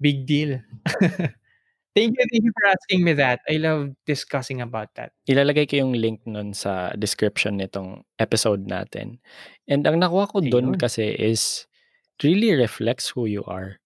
big 0.02 0.26
deal. 0.28 0.60
Thank 1.98 2.22
you, 2.22 2.26
thank 2.30 2.44
you 2.46 2.54
for 2.54 2.66
asking 2.70 3.02
me 3.04 3.14
that. 3.18 3.42
I 3.50 3.58
love 3.58 3.98
discussing 4.06 4.62
about 4.62 4.94
that. 4.96 5.12
Ilalagay 5.26 5.66
ko 5.66 5.82
yung 5.82 5.98
link 5.98 6.22
nun 6.30 6.54
sa 6.54 6.94
description 6.94 7.58
nitong 7.58 8.06
episode 8.22 8.70
natin. 8.70 9.18
And 9.66 9.82
ang 9.90 9.98
nakuha 9.98 10.30
ko 10.30 10.38
dun 10.46 10.78
Ayun. 10.78 10.80
kasi 10.80 11.18
is 11.18 11.66
really 12.22 12.54
reflects 12.54 13.10
who 13.10 13.26
you 13.26 13.42
are. 13.50 13.82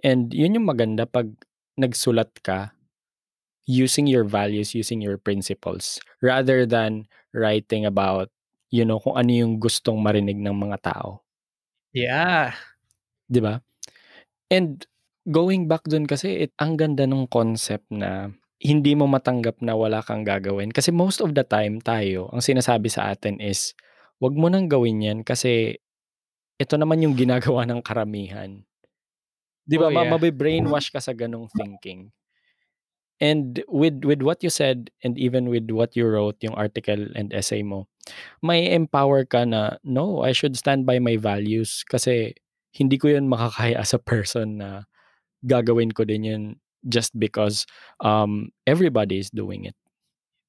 And 0.00 0.32
yun 0.32 0.56
yung 0.56 0.66
maganda 0.66 1.04
pag 1.04 1.28
nagsulat 1.76 2.32
ka 2.40 2.72
using 3.68 4.08
your 4.08 4.24
values, 4.24 4.74
using 4.74 5.04
your 5.04 5.20
principles 5.20 6.00
rather 6.24 6.64
than 6.64 7.04
writing 7.36 7.84
about 7.84 8.32
you 8.72 8.84
know 8.84 8.98
kung 9.00 9.16
ano 9.20 9.30
yung 9.32 9.60
gustong 9.60 10.00
marinig 10.00 10.40
ng 10.40 10.56
mga 10.56 10.80
tao. 10.80 11.20
Yeah. 11.92 12.56
'Di 13.28 13.40
ba? 13.44 13.60
And 14.52 14.84
going 15.28 15.68
back 15.68 15.84
dun 15.84 16.08
kasi 16.08 16.48
it, 16.48 16.52
ang 16.56 16.80
ganda 16.80 17.04
ng 17.04 17.28
concept 17.28 17.84
na 17.92 18.32
hindi 18.58 18.96
mo 18.98 19.06
matanggap 19.06 19.60
na 19.62 19.78
wala 19.78 20.02
kang 20.02 20.26
gagawin 20.26 20.74
kasi 20.74 20.90
most 20.90 21.22
of 21.22 21.36
the 21.36 21.46
time 21.46 21.78
tayo 21.78 22.26
ang 22.34 22.42
sinasabi 22.42 22.90
sa 22.90 23.12
atin 23.14 23.38
is 23.38 23.76
wag 24.18 24.34
mo 24.34 24.50
nang 24.50 24.66
gawin 24.66 25.04
yan 25.04 25.20
kasi 25.22 25.78
ito 26.58 26.74
naman 26.74 26.98
yung 27.04 27.14
ginagawa 27.14 27.62
ng 27.68 27.80
karamihan. 27.86 28.66
'Di 29.68 29.76
ba? 29.78 29.92
Oh, 29.92 29.94
yeah. 29.94 30.10
Mabe-brainwash 30.10 30.90
ka 30.90 30.98
sa 30.98 31.14
ganong 31.14 31.46
thinking. 31.54 32.10
And 33.22 33.62
with 33.70 34.02
with 34.02 34.22
what 34.22 34.42
you 34.42 34.50
said 34.50 34.90
and 35.02 35.18
even 35.18 35.50
with 35.50 35.70
what 35.70 35.94
you 35.94 36.06
wrote 36.06 36.38
yung 36.42 36.54
article 36.54 37.10
and 37.14 37.30
essay 37.34 37.62
mo, 37.62 37.86
may 38.42 38.70
empower 38.74 39.22
ka 39.26 39.46
na 39.46 39.78
no, 39.86 40.22
I 40.22 40.34
should 40.34 40.58
stand 40.58 40.86
by 40.86 40.98
my 40.98 41.18
values 41.18 41.86
kasi 41.86 42.34
hindi 42.74 42.98
ko 42.98 43.14
yun 43.14 43.30
makakaya 43.30 43.78
as 43.82 43.94
a 43.94 44.02
person 44.02 44.62
na 44.62 44.88
gagawin 45.46 45.94
ko 45.94 46.02
din 46.02 46.24
yun 46.24 46.44
just 46.86 47.14
because 47.18 47.66
um 48.00 48.50
everybody 48.66 49.18
is 49.18 49.30
doing 49.30 49.66
it. 49.66 49.76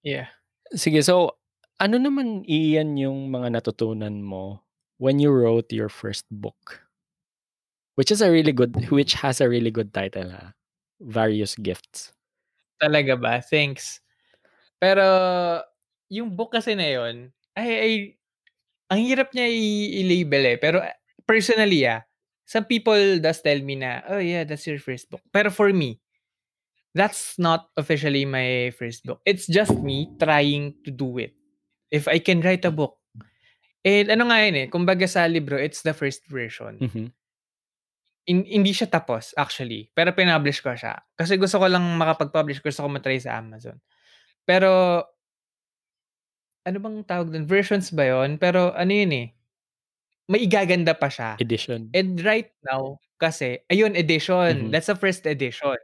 Yeah. 0.05 0.29
Sige, 0.73 1.03
so 1.03 1.37
ano 1.79 1.97
naman 1.97 2.43
iyan 2.45 2.99
yung 2.99 3.31
mga 3.31 3.59
natutunan 3.59 4.21
mo 4.21 4.61
when 4.99 5.17
you 5.17 5.31
wrote 5.31 5.71
your 5.71 5.89
first 5.89 6.27
book? 6.29 6.83
Which 7.95 8.11
is 8.11 8.23
a 8.23 8.31
really 8.31 8.55
good 8.55 8.75
which 8.93 9.19
has 9.19 9.43
a 9.43 9.49
really 9.49 9.71
good 9.71 9.91
title 9.91 10.31
ha. 10.31 10.55
Various 10.99 11.55
Gifts. 11.55 12.11
Talaga 12.79 13.15
ba? 13.19 13.43
Thanks. 13.43 13.99
Pero 14.79 15.03
yung 16.07 16.31
book 16.35 16.55
kasi 16.55 16.75
na 16.75 16.87
yun, 16.87 17.31
ay, 17.55 17.69
ay 17.75 17.93
ang 18.89 18.99
hirap 19.03 19.29
niya 19.35 19.47
i-label 20.03 20.43
eh. 20.55 20.57
Pero 20.57 20.81
personally 21.27 21.83
ah, 21.85 22.03
some 22.49 22.65
people 22.65 23.21
does 23.21 23.45
tell 23.45 23.61
me 23.61 23.77
na, 23.77 24.01
oh 24.09 24.17
yeah, 24.17 24.41
that's 24.41 24.65
your 24.65 24.81
first 24.81 25.05
book. 25.13 25.21
Pero 25.29 25.53
for 25.53 25.69
me, 25.69 26.01
that's 26.97 27.37
not 27.37 27.69
officially 27.77 28.25
my 28.25 28.73
first 28.73 29.05
book. 29.05 29.21
It's 29.21 29.45
just 29.45 29.77
me 29.77 30.09
trying 30.17 30.81
to 30.81 30.89
do 30.89 31.21
it. 31.21 31.37
If 31.93 32.09
I 32.09 32.17
can 32.17 32.41
write 32.41 32.65
a 32.65 32.73
book. 32.73 32.97
And 33.85 34.09
ano 34.09 34.33
nga 34.33 34.41
yun 34.41 34.55
eh, 34.57 34.67
kumbaga 34.67 35.05
sa 35.05 35.29
libro, 35.29 35.61
it's 35.61 35.85
the 35.85 35.93
first 35.93 36.25
version. 36.25 36.81
Mhm. 36.81 37.13
In, 38.29 38.45
hindi 38.45 38.73
siya 38.73 38.89
tapos 38.89 39.31
actually, 39.37 39.93
pero 39.93 40.11
pinublish 40.11 40.59
ko 40.59 40.73
siya. 40.73 40.99
Kasi 41.15 41.37
gusto 41.37 41.61
ko 41.61 41.65
lang 41.69 41.85
makapag-publish, 42.01 42.65
gusto 42.65 42.83
ko 42.85 42.89
matry 42.89 43.21
sa 43.21 43.37
Amazon. 43.39 43.77
Pero 44.43 45.01
ano 46.65 46.77
bang 46.81 46.97
tawag 47.05 47.29
dun? 47.31 47.47
Versions 47.47 47.93
ba 47.93 48.05
yun? 48.05 48.35
Pero 48.41 48.73
ano 48.75 48.91
yun 48.91 49.13
eh, 49.15 49.27
may 50.29 50.45
igaganda 50.45 50.93
pa 50.93 51.09
siya. 51.09 51.35
Edition. 51.41 51.89
And 51.91 52.21
right 52.21 52.53
now, 52.63 53.01
kasi, 53.17 53.59
ayun, 53.67 53.97
edition. 53.97 54.69
Mhm. 54.69 54.71
That's 54.71 54.87
the 54.87 54.95
first 54.95 55.25
edition. 55.25 55.75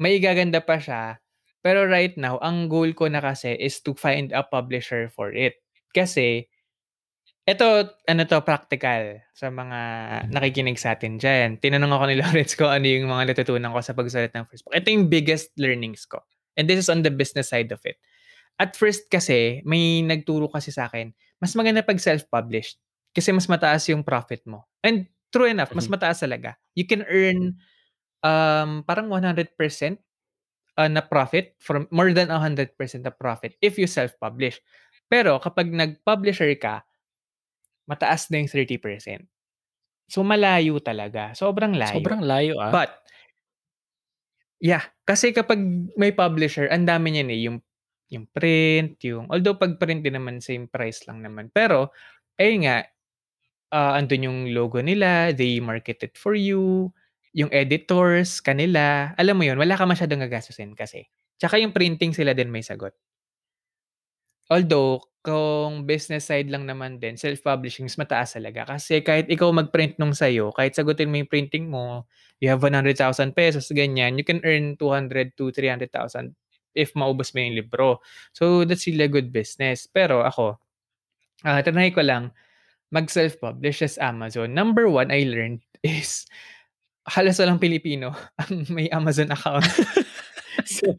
May 0.00 0.16
igaganda 0.16 0.62
pa 0.64 0.78
siya. 0.80 1.18
Pero 1.60 1.84
right 1.84 2.16
now, 2.16 2.40
ang 2.40 2.70
goal 2.72 2.94
ko 2.96 3.10
na 3.10 3.20
kasi 3.20 3.52
is 3.58 3.82
to 3.84 3.92
find 3.92 4.32
a 4.32 4.40
publisher 4.40 5.12
for 5.12 5.28
it. 5.34 5.60
Kasi, 5.92 6.48
ito, 7.44 7.66
ano 8.06 8.22
to, 8.24 8.38
practical 8.46 9.18
sa 9.34 9.50
mga 9.50 9.78
nakikinig 10.30 10.78
sa 10.78 10.94
atin 10.94 11.18
dyan. 11.18 11.58
Tinanong 11.58 11.92
ako 11.92 12.04
ni 12.08 12.16
Lawrence 12.22 12.54
ko 12.54 12.70
ano 12.70 12.86
yung 12.86 13.10
mga 13.10 13.34
natutunan 13.34 13.74
ko 13.74 13.80
sa 13.82 13.92
pagsulat 13.92 14.30
ng 14.32 14.46
first 14.46 14.62
book. 14.64 14.72
Ito 14.76 14.88
yung 14.88 15.10
biggest 15.10 15.50
learnings 15.58 16.06
ko. 16.06 16.22
And 16.54 16.70
this 16.70 16.78
is 16.78 16.88
on 16.88 17.02
the 17.02 17.10
business 17.12 17.50
side 17.50 17.74
of 17.74 17.82
it. 17.84 17.98
At 18.60 18.76
first 18.76 19.08
kasi, 19.10 19.64
may 19.66 20.04
nagturo 20.04 20.46
kasi 20.52 20.70
sa 20.70 20.86
akin, 20.86 21.10
mas 21.40 21.56
maganda 21.56 21.80
pag 21.82 21.98
self-published. 21.98 22.76
Kasi 23.10 23.34
mas 23.34 23.50
mataas 23.50 23.86
yung 23.90 24.06
profit 24.06 24.42
mo. 24.46 24.66
And 24.86 25.06
true 25.34 25.50
enough, 25.50 25.74
mas 25.74 25.86
Mhm. 25.90 25.94
mataas 25.98 26.22
talaga. 26.22 26.58
You 26.78 26.86
can 26.86 27.02
earn 27.06 27.58
um, 28.22 28.84
parang 28.86 29.08
100% 29.10 29.98
uh, 30.78 30.90
na 30.90 31.02
profit, 31.04 31.56
from 31.60 31.88
more 31.90 32.12
than 32.14 32.30
100% 32.30 32.76
na 33.04 33.12
profit 33.12 33.56
if 33.60 33.76
you 33.80 33.88
self-publish. 33.90 34.60
Pero 35.10 35.38
kapag 35.42 35.68
nag-publisher 35.72 36.50
ka, 36.60 36.86
mataas 37.90 38.30
na 38.30 38.38
yung 38.42 38.50
30%. 38.50 39.26
So 40.10 40.22
malayo 40.22 40.78
talaga. 40.82 41.34
Sobrang 41.34 41.74
layo. 41.74 41.98
Sobrang 42.02 42.22
layo 42.22 42.58
ah. 42.62 42.70
But, 42.70 42.90
yeah, 44.62 44.82
kasi 45.06 45.34
kapag 45.34 45.58
may 45.98 46.14
publisher, 46.14 46.66
ang 46.70 46.86
dami 46.86 47.14
niyan 47.14 47.30
eh, 47.30 47.40
yung 47.50 47.58
yung 48.10 48.26
print, 48.26 48.98
yung 49.06 49.30
although 49.30 49.54
pag 49.54 49.78
print 49.78 50.02
din 50.02 50.18
naman 50.18 50.42
same 50.42 50.66
price 50.66 51.06
lang 51.06 51.22
naman. 51.22 51.46
Pero 51.54 51.94
ayun 52.38 52.66
nga, 52.66 52.82
ah, 53.74 53.94
andun 53.98 54.26
yung 54.26 54.40
logo 54.54 54.78
nila, 54.82 55.32
they 55.34 55.58
market 55.62 56.02
it 56.06 56.14
for 56.18 56.34
you, 56.38 56.90
yung 57.34 57.50
editors 57.54 58.42
kanila, 58.42 59.14
alam 59.18 59.34
mo 59.38 59.44
yun, 59.46 59.58
wala 59.58 59.74
ka 59.78 59.86
masyadong 59.86 60.22
gagastusin 60.26 60.74
kasi. 60.78 61.06
Tsaka 61.40 61.56
yung 61.62 61.72
printing 61.74 62.12
sila 62.14 62.34
din 62.36 62.50
may 62.52 62.62
sagot. 62.66 62.92
Although, 64.50 65.04
kung 65.20 65.84
business 65.84 66.26
side 66.32 66.48
lang 66.48 66.64
naman 66.64 66.96
din, 66.96 67.14
self-publishing 67.20 67.84
mas 67.86 67.94
mataas 68.00 68.34
talaga. 68.40 68.64
Kasi 68.64 69.04
kahit 69.04 69.28
ikaw 69.28 69.52
mag-print 69.52 70.00
nung 70.00 70.16
sa'yo, 70.16 70.48
kahit 70.56 70.72
sagutin 70.72 71.12
mo 71.12 71.20
yung 71.20 71.28
printing 71.28 71.68
mo, 71.68 72.08
you 72.40 72.48
have 72.48 72.58
100,000 72.64 73.36
pesos, 73.36 73.68
ganyan, 73.70 74.16
you 74.16 74.24
can 74.24 74.40
earn 74.48 74.74
200 74.80 75.36
to 75.36 75.52
300,000 75.52 76.32
if 76.72 76.90
maubos 76.96 77.30
mo 77.36 77.42
yung 77.44 77.58
libro. 77.62 78.00
So, 78.32 78.64
that's 78.64 78.88
really 78.88 79.04
a 79.06 79.12
good 79.12 79.28
business. 79.30 79.84
Pero 79.90 80.24
ako, 80.24 80.56
ah 81.46 81.60
tinry 81.64 81.90
ko 81.94 82.02
lang 82.04 82.32
mag 82.90 83.06
self-publish 83.10 83.82
as 83.86 83.96
Amazon. 83.98 84.54
Number 84.54 84.86
one 84.90 85.10
I 85.14 85.26
learned 85.26 85.62
is 85.82 86.26
halos 87.08 87.40
walang 87.40 87.62
Pilipino 87.62 88.14
ang 88.42 88.66
may 88.70 88.90
Amazon 88.92 89.32
account. 89.34 89.66
so, 90.66 90.94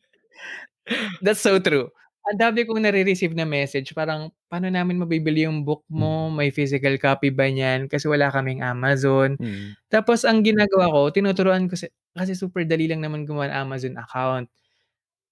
that's 1.23 1.41
so 1.43 1.59
true. 1.61 1.89
Ang 2.29 2.37
dami 2.37 2.63
kong 2.69 2.85
nare-receive 2.85 3.33
na 3.33 3.49
message 3.49 3.97
parang, 3.97 4.29
"Paano 4.45 4.69
namin 4.69 5.01
mabibili 5.01 5.43
yung 5.49 5.65
book 5.65 5.81
mo? 5.89 6.29
May 6.29 6.53
physical 6.53 6.93
copy 7.01 7.33
ba 7.33 7.49
niyan? 7.49 7.89
Kasi 7.89 8.05
wala 8.05 8.29
kaming 8.29 8.61
Amazon." 8.61 9.35
Mm. 9.41 9.73
Tapos 9.89 10.21
ang 10.23 10.45
ginagawa 10.45 10.89
ko, 10.93 11.01
tinuturuan 11.09 11.65
ko 11.65 11.73
si 11.79 11.89
kasi 12.13 12.33
super 12.37 12.61
dali 12.67 12.85
lang 12.91 13.01
naman 13.01 13.25
gumawa 13.25 13.49
ng 13.49 13.57
Amazon 13.67 13.95
account. 13.97 14.47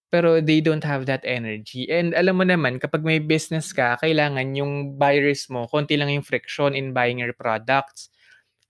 Pero 0.10 0.42
they 0.42 0.58
don't 0.62 0.82
have 0.86 1.06
that 1.06 1.22
energy. 1.26 1.86
And 1.90 2.18
alam 2.18 2.42
mo 2.42 2.46
naman, 2.46 2.82
kapag 2.82 3.06
may 3.06 3.22
business 3.22 3.70
ka, 3.74 3.98
kailangan 4.02 4.58
yung 4.58 4.98
buyers 4.98 5.46
mo, 5.54 5.70
konti 5.70 5.98
lang 6.02 6.10
yung 6.10 6.26
friction 6.26 6.74
in 6.74 6.94
buying 6.98 7.22
your 7.22 7.34
products. 7.38 8.10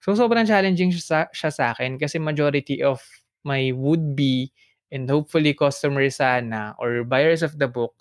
So, 0.03 0.15
sobrang 0.15 0.47
challenging 0.47 0.91
siya 0.95 1.03
sa, 1.03 1.19
siya 1.31 1.51
sa 1.51 1.65
akin 1.75 1.99
kasi 1.99 2.19
majority 2.19 2.83
of 2.83 2.99
my 3.47 3.71
would-be 3.75 4.51
and 4.91 5.07
hopefully 5.07 5.55
customers 5.55 6.19
sana 6.19 6.75
or 6.79 7.03
buyers 7.07 7.43
of 7.43 7.55
the 7.59 7.67
book 7.67 7.95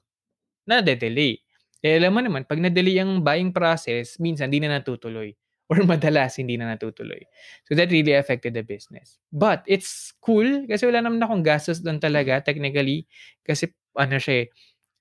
na 0.68 0.80
delay 0.84 1.40
Eh, 1.78 1.94
alam 1.94 2.10
mo 2.10 2.18
naman, 2.18 2.42
pag 2.42 2.58
na-delay 2.58 2.98
ang 2.98 3.22
buying 3.22 3.54
process, 3.54 4.18
minsan 4.18 4.50
hindi 4.50 4.66
na 4.66 4.82
natutuloy. 4.82 5.30
Or 5.68 5.84
madalas 5.84 6.40
hindi 6.40 6.56
na 6.56 6.72
natutuloy. 6.76 7.20
So 7.68 7.76
that 7.76 7.92
really 7.92 8.16
affected 8.16 8.56
the 8.56 8.64
business. 8.64 9.20
But 9.28 9.64
it's 9.68 10.16
cool 10.24 10.64
kasi 10.64 10.88
wala 10.88 11.04
naman 11.04 11.20
akong 11.20 11.44
gastos 11.44 11.84
doon 11.84 12.00
talaga 12.00 12.40
technically 12.40 13.04
kasi 13.44 13.68
ano 13.96 14.16
siya 14.16 14.44
eh. 14.44 14.46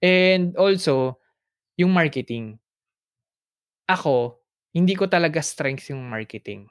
And 0.03 0.53
also, 0.57 1.19
yung 1.79 1.91
marketing. 1.95 2.59
Ako, 3.89 4.43
hindi 4.75 4.99
ko 4.99 5.07
talaga 5.07 5.39
strength 5.39 5.87
yung 5.95 6.03
marketing. 6.11 6.67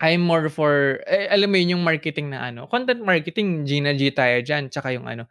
I'm 0.00 0.24
more 0.24 0.48
for 0.48 1.04
eh, 1.04 1.28
alam 1.28 1.52
mo 1.52 1.60
yun 1.60 1.76
yung 1.76 1.84
marketing 1.84 2.32
na 2.32 2.48
ano, 2.48 2.64
content 2.72 3.04
marketing 3.04 3.68
G 3.68 3.84
na 3.84 3.92
G 3.92 4.08
tayo 4.16 4.40
diyan 4.40 4.72
tsaka 4.72 4.96
yung 4.96 5.04
ano. 5.04 5.28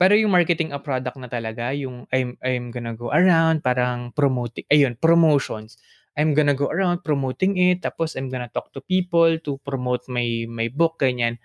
Pero 0.00 0.16
yung 0.16 0.32
marketing 0.32 0.72
a 0.72 0.80
product 0.80 1.20
na 1.20 1.28
talaga 1.28 1.76
yung 1.76 2.08
I'm 2.14 2.40
I'm 2.40 2.72
gonna 2.72 2.96
go 2.96 3.12
around 3.12 3.60
parang 3.60 4.16
promoting 4.16 4.64
ayun, 4.72 4.96
promotions. 4.96 5.76
I'm 6.18 6.34
gonna 6.34 6.52
go 6.58 6.66
around 6.66 7.06
promoting 7.06 7.56
it 7.56 7.86
tapos 7.86 8.18
I'm 8.18 8.26
gonna 8.28 8.50
talk 8.50 8.74
to 8.74 8.82
people 8.82 9.38
to 9.46 9.62
promote 9.62 10.04
my 10.10 10.44
my 10.50 10.66
book, 10.68 10.98
ganyan. 10.98 11.38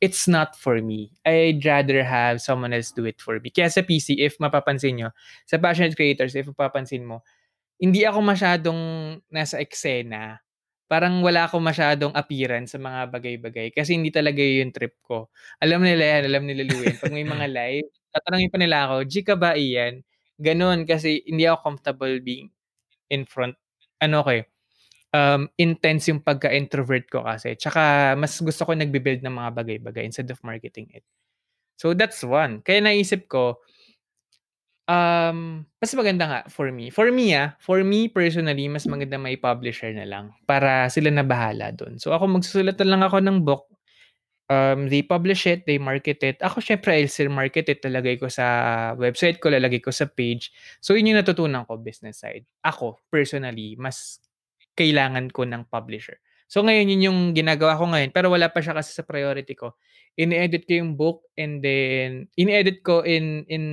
It's 0.00 0.24
not 0.30 0.56
for 0.56 0.80
me. 0.80 1.12
I'd 1.28 1.60
rather 1.66 2.00
have 2.06 2.40
someone 2.40 2.72
else 2.72 2.88
do 2.94 3.04
it 3.04 3.20
for 3.20 3.36
me. 3.42 3.52
Kaya 3.52 3.68
sa 3.68 3.84
PC, 3.84 4.16
if 4.16 4.40
mapapansin 4.40 4.96
nyo, 4.96 5.10
sa 5.44 5.60
passionate 5.60 5.92
creators, 5.98 6.32
if 6.38 6.48
mapapansin 6.48 7.04
mo, 7.04 7.20
hindi 7.80 8.04
ako 8.04 8.20
masyadong 8.24 8.80
nasa 9.32 9.58
eksena. 9.60 10.40
Parang 10.90 11.22
wala 11.22 11.46
akong 11.46 11.62
masyadong 11.62 12.12
appearance 12.14 12.74
sa 12.76 12.80
mga 12.82 13.08
bagay-bagay 13.14 13.68
kasi 13.72 13.94
hindi 13.96 14.10
talaga 14.12 14.42
yung 14.42 14.74
trip 14.74 14.98
ko. 15.04 15.30
Alam 15.62 15.86
nila 15.86 16.18
yan, 16.18 16.22
alam 16.30 16.44
nila 16.46 16.66
Lewin. 16.66 16.96
Pag 16.98 17.14
may 17.14 17.24
mga 17.26 17.46
live, 17.58 17.88
tatanungin 18.12 18.50
pa 18.52 18.58
nila 18.60 18.78
ako, 18.90 18.96
G 19.06 19.14
ka 19.22 19.34
ba 19.38 19.54
iyan? 19.56 20.02
Ganon 20.40 20.84
kasi 20.88 21.22
hindi 21.28 21.46
ako 21.46 21.58
comfortable 21.62 22.14
being 22.24 22.50
in 23.12 23.24
front. 23.28 23.56
Ano 24.00 24.24
ko 24.24 24.30
eh, 24.32 24.44
um, 25.14 25.46
intense 25.58 26.10
yung 26.10 26.22
pagka-introvert 26.24 27.06
ko 27.10 27.24
kasi. 27.26 27.54
Tsaka 27.58 28.14
mas 28.18 28.38
gusto 28.40 28.62
ko 28.66 28.72
nagbe-build 28.74 29.22
ng 29.24 29.34
mga 29.34 29.50
bagay-bagay 29.56 30.04
instead 30.06 30.28
of 30.30 30.40
marketing 30.46 30.90
it. 30.94 31.04
So 31.80 31.92
that's 31.96 32.22
one. 32.24 32.60
Kaya 32.64 32.84
naisip 32.84 33.26
ko, 33.30 33.60
um, 34.88 35.64
mas 35.80 35.92
maganda 35.96 36.24
nga 36.28 36.40
for 36.50 36.68
me. 36.72 36.90
For 36.92 37.08
me 37.12 37.32
ah, 37.36 37.56
for 37.62 37.80
me 37.84 38.08
personally, 38.10 38.66
mas 38.68 38.84
maganda 38.88 39.16
may 39.16 39.36
publisher 39.38 39.92
na 39.94 40.06
lang 40.08 40.32
para 40.44 40.88
sila 40.92 41.08
na 41.12 41.24
bahala 41.26 41.72
dun. 41.74 41.96
So 42.00 42.12
ako 42.12 42.40
magsusulat 42.40 42.76
na 42.80 42.88
lang 42.96 43.02
ako 43.06 43.18
ng 43.22 43.38
book. 43.44 43.64
Um, 44.50 44.90
they 44.90 45.06
publish 45.06 45.46
it, 45.46 45.62
they 45.62 45.78
market 45.78 46.18
it. 46.26 46.42
Ako 46.42 46.58
syempre 46.58 46.98
I'll 46.98 47.06
still 47.06 47.30
market 47.30 47.70
it, 47.70 47.78
lalagay 47.86 48.18
ko 48.18 48.26
sa 48.26 48.46
website 48.98 49.38
ko, 49.38 49.46
lalagay 49.46 49.78
ko 49.78 49.94
sa 49.94 50.10
page. 50.10 50.50
So 50.82 50.98
yun 50.98 51.14
yung 51.14 51.22
natutunan 51.22 51.62
ko 51.70 51.78
business 51.78 52.18
side. 52.18 52.42
Ako 52.66 52.98
personally, 53.14 53.78
mas 53.78 54.18
kailangan 54.74 55.30
ko 55.30 55.46
ng 55.46 55.70
publisher. 55.70 56.18
So 56.50 56.66
ngayon 56.66 56.90
yun 56.90 57.06
yung 57.06 57.18
ginagawa 57.30 57.78
ko 57.78 57.94
ngayon 57.94 58.10
pero 58.10 58.26
wala 58.26 58.50
pa 58.50 58.58
siya 58.58 58.74
kasi 58.74 58.90
sa 58.90 59.06
priority 59.06 59.54
ko. 59.54 59.78
Ini-edit 60.18 60.66
ko 60.66 60.72
yung 60.82 60.98
book 60.98 61.30
and 61.38 61.62
then 61.62 62.26
ini-edit 62.34 62.82
ko 62.82 63.06
in 63.06 63.46
in 63.46 63.64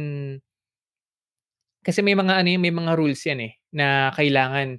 kasi 1.81 2.05
may 2.05 2.13
mga 2.13 2.37
ano 2.37 2.53
may 2.61 2.69
mga 2.69 2.93
rules 2.93 3.25
yan 3.25 3.49
eh 3.49 3.57
na 3.73 4.13
kailangan 4.13 4.77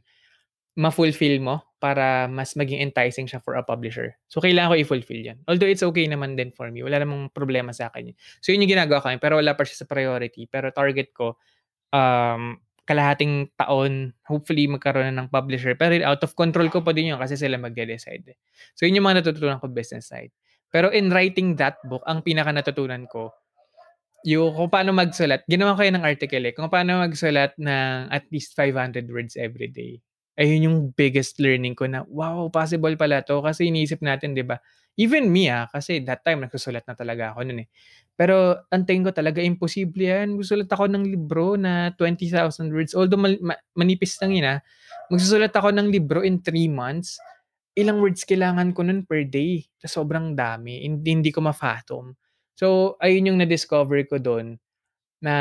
ma-fulfill 0.79 1.43
mo 1.43 1.68
para 1.79 2.27
mas 2.27 2.59
maging 2.59 2.83
enticing 2.83 3.31
siya 3.31 3.39
for 3.43 3.55
a 3.55 3.63
publisher. 3.63 4.19
So 4.27 4.43
kailangan 4.43 4.75
ko 4.75 4.77
i-fulfill 4.83 5.23
yan. 5.23 5.39
Although 5.47 5.71
it's 5.71 5.87
okay 5.87 6.11
naman 6.11 6.35
din 6.35 6.51
for 6.51 6.71
me. 6.75 6.83
Wala 6.83 7.03
namang 7.03 7.31
problema 7.31 7.71
sa 7.71 7.91
akin. 7.91 8.11
So 8.43 8.51
yun 8.51 8.67
yung 8.67 8.75
ginagawa 8.75 9.03
ko 9.03 9.15
pero 9.23 9.39
wala 9.39 9.55
pa 9.55 9.63
siya 9.63 9.83
sa 9.83 9.87
priority. 9.87 10.51
Pero 10.51 10.75
target 10.75 11.15
ko 11.15 11.39
um 11.95 12.59
kalahating 12.89 13.53
taon, 13.61 14.17
hopefully 14.25 14.65
magkaroon 14.65 15.13
na 15.13 15.25
ng 15.25 15.29
publisher. 15.29 15.77
Pero 15.77 15.93
out 16.09 16.25
of 16.25 16.33
control 16.33 16.73
ko 16.73 16.81
pa 16.81 16.97
din 16.97 17.13
yun 17.13 17.21
kasi 17.21 17.37
sila 17.37 17.61
magde-decide. 17.61 18.33
So 18.73 18.89
yun 18.89 18.97
yung 18.97 19.07
mga 19.07 19.21
natutunan 19.21 19.61
ko 19.61 19.69
business 19.69 20.09
side. 20.09 20.33
Pero 20.73 20.89
in 20.89 21.13
writing 21.13 21.53
that 21.61 21.77
book, 21.85 22.01
ang 22.09 22.25
pinaka 22.25 22.49
natutunan 22.49 23.05
ko, 23.05 23.37
yung 24.25 24.57
kung 24.57 24.73
paano 24.73 24.97
magsulat, 24.97 25.45
ginawa 25.45 25.77
ko 25.77 25.85
yan 25.85 26.01
ng 26.01 26.07
article 26.09 26.45
eh, 26.49 26.53
kung 26.57 26.73
paano 26.73 27.05
magsulat 27.05 27.55
ng 27.61 28.09
at 28.09 28.25
least 28.33 28.57
500 28.57 29.05
words 29.13 29.37
every 29.37 29.69
day. 29.69 30.01
Ayun 30.39 30.67
yung 30.71 30.79
biggest 30.95 31.43
learning 31.43 31.75
ko 31.75 31.91
na, 31.91 32.07
wow, 32.07 32.47
possible 32.55 32.95
pala 32.95 33.27
to. 33.27 33.43
Kasi 33.43 33.69
iniisip 33.75 33.99
natin, 34.07 34.39
di 34.39 34.47
ba? 34.47 34.55
Even 34.99 35.31
me 35.31 35.51
ah, 35.51 35.67
kasi 35.71 36.03
that 36.07 36.23
time 36.27 36.43
nagsusulat 36.47 36.87
na 36.87 36.95
talaga 36.95 37.35
ako 37.35 37.43
nun 37.47 37.67
eh. 37.67 37.69
Pero 38.19 38.55
ang 38.71 38.83
tingin 38.87 39.07
ko 39.07 39.13
talaga 39.15 39.39
imposible 39.43 40.03
yan. 40.11 40.35
Magsusulat 40.39 40.71
ako 40.71 40.91
ng 40.91 41.05
libro 41.07 41.55
na 41.59 41.91
20,000 41.95 42.71
words. 42.75 42.95
Although 42.95 43.19
mal- 43.19 43.43
ma- 43.43 43.63
manipis 43.79 44.19
lang 44.23 44.35
yun 44.35 44.47
ah. 44.47 44.59
Magsusulat 45.11 45.55
ako 45.55 45.71
ng 45.75 45.89
libro 45.91 46.23
in 46.27 46.43
3 46.43 46.67
months. 46.71 47.19
Ilang 47.79 48.03
words 48.03 48.27
kailangan 48.27 48.75
ko 48.75 48.83
nun 48.87 49.07
per 49.07 49.23
day. 49.27 49.63
Sobrang 49.87 50.35
dami. 50.35 50.83
Hindi, 50.83 51.09
hindi 51.15 51.31
ko 51.31 51.43
ma-fathom. 51.47 52.11
So, 52.59 52.99
ayun 52.99 53.31
yung 53.35 53.39
na-discover 53.43 54.03
ko 54.11 54.19
doon 54.19 54.59
na 55.23 55.35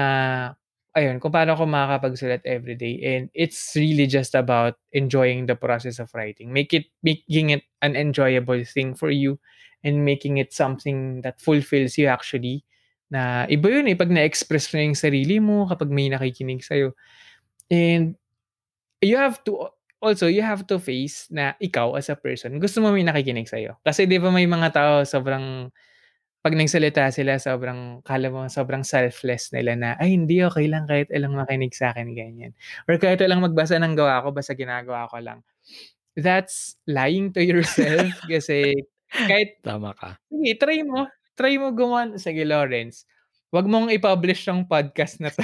ayun, 0.97 1.21
kung 1.21 1.29
paano 1.29 1.53
ako 1.53 1.69
makakapagsulat 1.69 2.41
everyday. 2.41 2.97
And 3.05 3.29
it's 3.37 3.77
really 3.77 4.09
just 4.09 4.33
about 4.33 4.81
enjoying 4.97 5.45
the 5.45 5.53
process 5.53 6.01
of 6.01 6.09
writing. 6.17 6.49
Make 6.49 6.73
it, 6.73 6.89
making 7.05 7.53
it 7.53 7.63
an 7.85 7.93
enjoyable 7.93 8.65
thing 8.65 8.97
for 8.97 9.13
you 9.13 9.37
and 9.85 10.01
making 10.01 10.41
it 10.41 10.57
something 10.57 11.21
that 11.21 11.37
fulfills 11.37 12.01
you 12.01 12.09
actually. 12.09 12.65
Na 13.13 13.45
iba 13.45 13.69
yun 13.69 13.87
eh, 13.87 13.95
pag 13.95 14.09
na-express 14.09 14.73
mo 14.73 14.81
yung 14.81 14.97
sarili 14.97 15.37
mo, 15.37 15.69
kapag 15.69 15.93
may 15.93 16.09
nakikinig 16.09 16.65
sa'yo. 16.65 16.97
And 17.69 18.17
you 18.99 19.15
have 19.21 19.39
to, 19.45 19.69
also, 20.01 20.25
you 20.25 20.41
have 20.41 20.65
to 20.67 20.81
face 20.81 21.29
na 21.29 21.53
ikaw 21.61 21.93
as 21.93 22.09
a 22.09 22.17
person, 22.17 22.57
gusto 22.57 22.81
mo 22.81 22.89
may 22.89 23.05
nakikinig 23.05 23.47
sa'yo. 23.47 23.77
Kasi 23.85 24.09
di 24.09 24.17
ba 24.17 24.33
may 24.33 24.49
mga 24.49 24.73
tao 24.73 24.93
sobrang, 25.05 25.69
pag 26.47 26.55
nagsalita 26.55 27.11
sila, 27.11 27.35
sobrang, 27.43 27.99
kala 28.07 28.31
mo, 28.31 28.47
sobrang 28.47 28.79
selfless 28.79 29.51
nila 29.51 29.75
na, 29.75 29.89
ay, 29.99 30.15
hindi, 30.15 30.39
okay 30.39 30.71
lang 30.71 30.87
kahit 30.87 31.11
ilang 31.11 31.35
makinig 31.35 31.75
sa 31.75 31.91
akin, 31.91 32.15
ganyan. 32.15 32.55
Or 32.87 32.95
kahit 32.95 33.19
ilang 33.19 33.43
magbasa 33.43 33.75
ng 33.75 33.99
gawa 33.99 34.23
ko, 34.23 34.31
basta 34.31 34.55
ginagawa 34.55 35.11
ko 35.11 35.19
lang. 35.19 35.43
That's 36.15 36.79
lying 36.87 37.35
to 37.35 37.43
yourself 37.43 38.15
kasi 38.31 38.79
kahit 39.11 39.59
Tama 39.59 39.91
ka. 39.91 40.15
sige, 40.31 40.55
try 40.55 40.87
mo. 40.87 41.11
Try 41.35 41.59
mo 41.59 41.75
gumawa. 41.75 42.15
Sige, 42.15 42.47
Lawrence. 42.47 43.03
Wag 43.51 43.67
mong 43.67 43.91
i-publish 43.91 44.47
yung 44.47 44.71
podcast 44.71 45.19
na 45.19 45.27
to. 45.27 45.43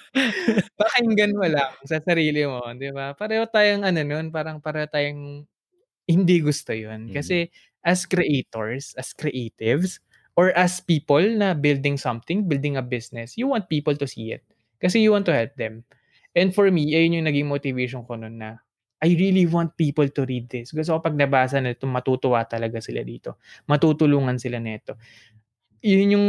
Pakinggan 0.80 1.36
mo 1.36 1.44
lang 1.44 1.68
sa 1.84 2.00
sarili 2.00 2.48
mo, 2.48 2.64
di 2.80 2.88
ba? 2.96 3.12
Pareho 3.12 3.44
tayong 3.44 3.84
ano 3.84 4.00
nun, 4.00 4.32
parang 4.32 4.56
pareho 4.56 4.88
tayong 4.88 5.44
hindi 6.08 6.36
gusto 6.40 6.72
yun. 6.72 7.12
Mm. 7.12 7.12
Kasi 7.12 7.52
as 7.84 8.08
creators, 8.08 8.96
as 8.96 9.12
creatives, 9.12 10.00
or 10.34 10.50
as 10.58 10.82
people 10.82 11.22
na 11.22 11.54
building 11.54 11.96
something, 11.96 12.46
building 12.46 12.76
a 12.76 12.84
business, 12.84 13.38
you 13.38 13.46
want 13.46 13.70
people 13.70 13.94
to 13.94 14.06
see 14.06 14.34
it. 14.34 14.42
Kasi 14.82 15.00
you 15.00 15.14
want 15.14 15.26
to 15.26 15.34
help 15.34 15.54
them. 15.56 15.86
And 16.34 16.50
for 16.50 16.70
me, 16.70 16.92
ayun 16.92 17.22
yung 17.22 17.26
naging 17.30 17.46
motivation 17.46 18.02
ko 18.02 18.18
nun 18.18 18.42
na 18.42 18.58
I 19.04 19.14
really 19.14 19.44
want 19.44 19.76
people 19.76 20.08
to 20.08 20.22
read 20.24 20.48
this. 20.48 20.72
Gusto 20.72 20.96
ko 20.96 20.98
pag 21.04 21.14
nabasa 21.14 21.60
na 21.60 21.76
ito, 21.76 21.84
matutuwa 21.84 22.42
talaga 22.48 22.80
sila 22.80 23.04
dito. 23.04 23.36
Matutulungan 23.68 24.40
sila 24.40 24.58
nito. 24.58 24.96
Yun 25.84 26.16
yung 26.16 26.28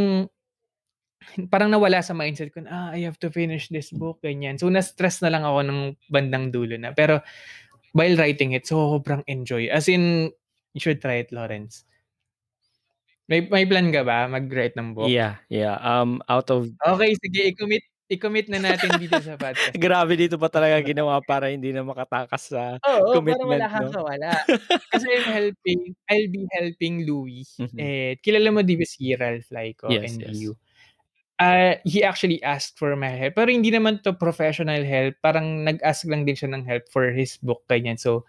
parang 1.48 1.72
nawala 1.72 2.04
sa 2.04 2.14
mindset 2.14 2.52
ko 2.52 2.62
na, 2.62 2.70
ah, 2.70 2.88
I 2.94 3.02
have 3.08 3.18
to 3.24 3.32
finish 3.32 3.72
this 3.72 3.90
book, 3.90 4.22
ganyan. 4.22 4.60
So, 4.60 4.70
na-stress 4.70 5.24
na 5.24 5.32
lang 5.32 5.42
ako 5.42 5.58
ng 5.66 5.80
bandang 6.12 6.54
dulo 6.54 6.76
na. 6.78 6.94
Pero, 6.94 7.24
while 7.96 8.14
writing 8.14 8.52
it, 8.52 8.68
sobrang 8.68 9.24
enjoy. 9.26 9.66
As 9.72 9.88
in, 9.90 10.30
you 10.76 10.80
should 10.80 11.00
try 11.00 11.24
it, 11.24 11.32
Lawrence. 11.32 11.88
May, 13.26 13.42
may 13.50 13.66
plan 13.66 13.90
ka 13.90 14.06
ba 14.06 14.30
mag-write 14.30 14.78
ng 14.78 14.94
book? 14.94 15.10
Yeah, 15.10 15.42
yeah. 15.50 15.82
Um, 15.82 16.22
out 16.30 16.46
of... 16.54 16.70
Okay, 16.78 17.18
sige, 17.18 17.50
i-commit 17.50 17.82
i-commit 18.06 18.46
na 18.46 18.62
natin 18.62 19.02
dito 19.02 19.18
sa 19.18 19.34
podcast. 19.34 19.74
Grabe 19.82 20.14
dito 20.14 20.38
pa 20.38 20.46
talaga 20.46 20.78
ginawa 20.78 21.18
para 21.26 21.50
hindi 21.50 21.74
na 21.74 21.82
makatakas 21.82 22.54
sa 22.54 22.78
Oo, 22.86 23.10
para 23.10 23.16
commitment, 23.18 23.50
wala 23.50 23.66
kang 23.66 23.90
no? 23.90 23.94
kawala. 23.98 24.30
Kasi 24.94 25.06
I'm 25.10 25.26
helping, 25.26 25.80
I'll 26.06 26.30
be 26.30 26.46
helping 26.54 26.94
Louie. 27.02 27.42
Mhm. 27.58 27.78
Eh, 27.78 28.12
kilala 28.22 28.54
mo 28.54 28.62
di 28.62 28.78
ba 28.78 28.86
si 28.86 29.10
Ralph 29.10 29.50
Laico 29.50 29.90
Yes, 29.90 30.14
and 30.14 30.30
yes. 30.30 30.38
you? 30.38 30.54
Ah, 31.36 31.82
he 31.82 32.00
actually 32.06 32.38
asked 32.46 32.78
for 32.78 32.94
my 32.94 33.10
help. 33.10 33.34
Pero 33.34 33.50
hindi 33.50 33.74
naman 33.74 34.00
to 34.06 34.14
professional 34.14 34.86
help. 34.86 35.18
Parang 35.18 35.66
nag-ask 35.66 36.06
lang 36.06 36.22
din 36.22 36.38
siya 36.38 36.54
ng 36.54 36.62
help 36.62 36.86
for 36.94 37.10
his 37.10 37.36
book, 37.42 37.66
ganyan. 37.66 37.98
So, 37.98 38.22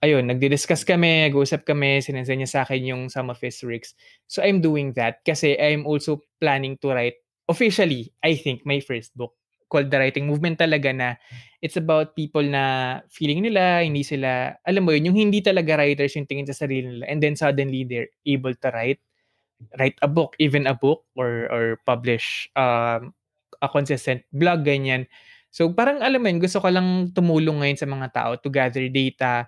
ayun, 0.00 0.24
nagdi-discuss 0.28 0.84
kami, 0.88 1.28
nag-uusap 1.28 1.64
kami, 1.68 2.00
sinensend 2.00 2.40
niya 2.40 2.50
sa 2.50 2.60
akin 2.64 2.80
yung 2.84 3.02
some 3.12 3.28
of 3.28 3.38
his 3.40 3.60
works. 3.64 3.92
So, 4.26 4.40
I'm 4.40 4.60
doing 4.64 4.96
that 4.96 5.20
kasi 5.24 5.56
I'm 5.60 5.84
also 5.84 6.24
planning 6.40 6.80
to 6.80 6.92
write 6.96 7.20
officially, 7.48 8.12
I 8.24 8.36
think, 8.36 8.64
my 8.64 8.80
first 8.80 9.12
book 9.16 9.36
called 9.70 9.86
The 9.92 10.02
Writing 10.02 10.26
Movement 10.26 10.58
talaga 10.58 10.90
na 10.90 11.08
it's 11.62 11.78
about 11.78 12.18
people 12.18 12.42
na 12.42 12.98
feeling 13.06 13.46
nila, 13.46 13.86
hindi 13.86 14.02
sila, 14.02 14.58
alam 14.66 14.82
mo 14.82 14.90
yun, 14.90 15.14
yung 15.14 15.18
hindi 15.30 15.38
talaga 15.40 15.78
writers 15.78 16.18
yung 16.18 16.26
tingin 16.26 16.48
sa 16.50 16.58
sarili 16.66 16.90
nila 16.90 17.06
and 17.06 17.22
then 17.22 17.38
suddenly 17.38 17.86
they're 17.86 18.10
able 18.26 18.50
to 18.50 18.68
write 18.74 18.98
write 19.78 19.98
a 20.02 20.08
book, 20.08 20.34
even 20.40 20.66
a 20.66 20.74
book 20.74 21.04
or 21.16 21.46
or 21.52 21.64
publish 21.84 22.48
um, 22.56 23.12
a 23.60 23.68
consistent 23.68 24.24
blog, 24.32 24.64
ganyan. 24.64 25.04
So 25.50 25.70
parang 25.74 26.00
alam 26.00 26.22
mo 26.22 26.28
yun, 26.30 26.40
gusto 26.40 26.62
ko 26.62 26.70
lang 26.70 27.10
tumulong 27.12 27.60
ngayon 27.62 27.78
sa 27.78 27.88
mga 27.88 28.08
tao 28.14 28.30
to 28.38 28.48
gather 28.50 28.86
data 28.88 29.46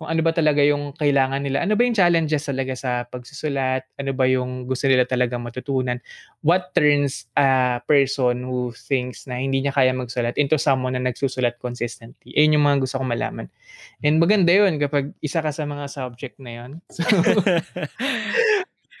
kung 0.00 0.08
ano 0.08 0.24
ba 0.24 0.32
talaga 0.32 0.64
yung 0.64 0.96
kailangan 0.96 1.44
nila. 1.44 1.60
Ano 1.60 1.76
ba 1.76 1.84
yung 1.84 1.92
challenges 1.92 2.48
talaga 2.48 2.72
sa 2.72 3.04
pagsusulat? 3.04 3.84
Ano 4.00 4.16
ba 4.16 4.24
yung 4.24 4.64
gusto 4.64 4.88
nila 4.88 5.04
talaga 5.04 5.36
matutunan? 5.36 6.00
What 6.40 6.72
turns 6.72 7.28
a 7.36 7.84
person 7.84 8.48
who 8.48 8.72
thinks 8.72 9.28
na 9.28 9.36
hindi 9.36 9.60
niya 9.60 9.76
kaya 9.76 9.92
magsulat 9.92 10.40
into 10.40 10.56
someone 10.56 10.96
na 10.96 11.04
nagsusulat 11.04 11.60
consistently? 11.60 12.32
Ayun 12.32 12.56
yung 12.56 12.64
mga 12.64 12.80
gusto 12.88 12.96
kong 12.96 13.12
malaman. 13.12 13.52
And 14.00 14.16
maganda 14.16 14.56
yun 14.56 14.80
kapag 14.80 15.12
isa 15.20 15.44
ka 15.44 15.52
sa 15.52 15.68
mga 15.68 15.84
subject 15.92 16.40
na 16.40 16.52
yun. 16.64 16.70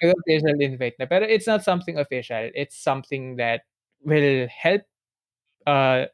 So, 0.00 0.12
official 0.20 0.56
invite 0.60 0.96
na. 0.96 1.04
Pero 1.04 1.28
it's 1.28 1.44
not 1.44 1.60
something 1.60 2.00
official. 2.00 2.48
It's 2.56 2.76
something 2.76 3.36
that 3.36 3.68
will 4.00 4.48
help 4.48 4.84
uh, 5.64 6.08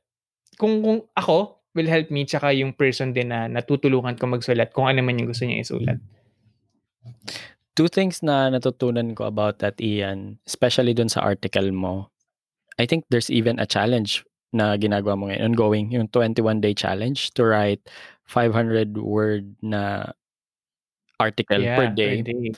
kung, 0.58 0.82
kung 0.82 1.00
ako, 1.14 1.55
will 1.76 1.86
help 1.86 2.08
me 2.08 2.24
tsaka 2.24 2.50
yung 2.56 2.72
person 2.72 3.12
din 3.12 3.28
na 3.30 3.46
natutulungan 3.46 4.16
ko 4.16 4.24
magsulat 4.26 4.72
kung 4.72 4.88
ano 4.88 5.04
man 5.04 5.20
yung 5.20 5.28
gusto 5.30 5.44
niya 5.44 5.60
isulat. 5.62 6.00
Two 7.76 7.92
things 7.92 8.24
na 8.24 8.48
natutunan 8.48 9.12
ko 9.12 9.28
about 9.28 9.60
that, 9.60 9.76
Ian, 9.78 10.40
especially 10.48 10.96
dun 10.96 11.12
sa 11.12 11.20
article 11.20 11.68
mo. 11.70 12.08
I 12.80 12.88
think 12.88 13.04
there's 13.12 13.28
even 13.28 13.60
a 13.60 13.68
challenge 13.68 14.24
na 14.56 14.80
ginagawa 14.80 15.12
mo 15.20 15.28
ngayon, 15.28 15.52
ongoing, 15.52 15.92
yung 15.92 16.08
21-day 16.08 16.72
challenge 16.72 17.36
to 17.36 17.44
write 17.44 17.84
500 18.24 18.96
word 18.96 19.52
na 19.60 20.08
article 21.20 21.60
Yeah, 21.60 21.76
per 21.76 21.92
day. 21.92 22.24
per 22.24 22.32
day. 22.32 22.52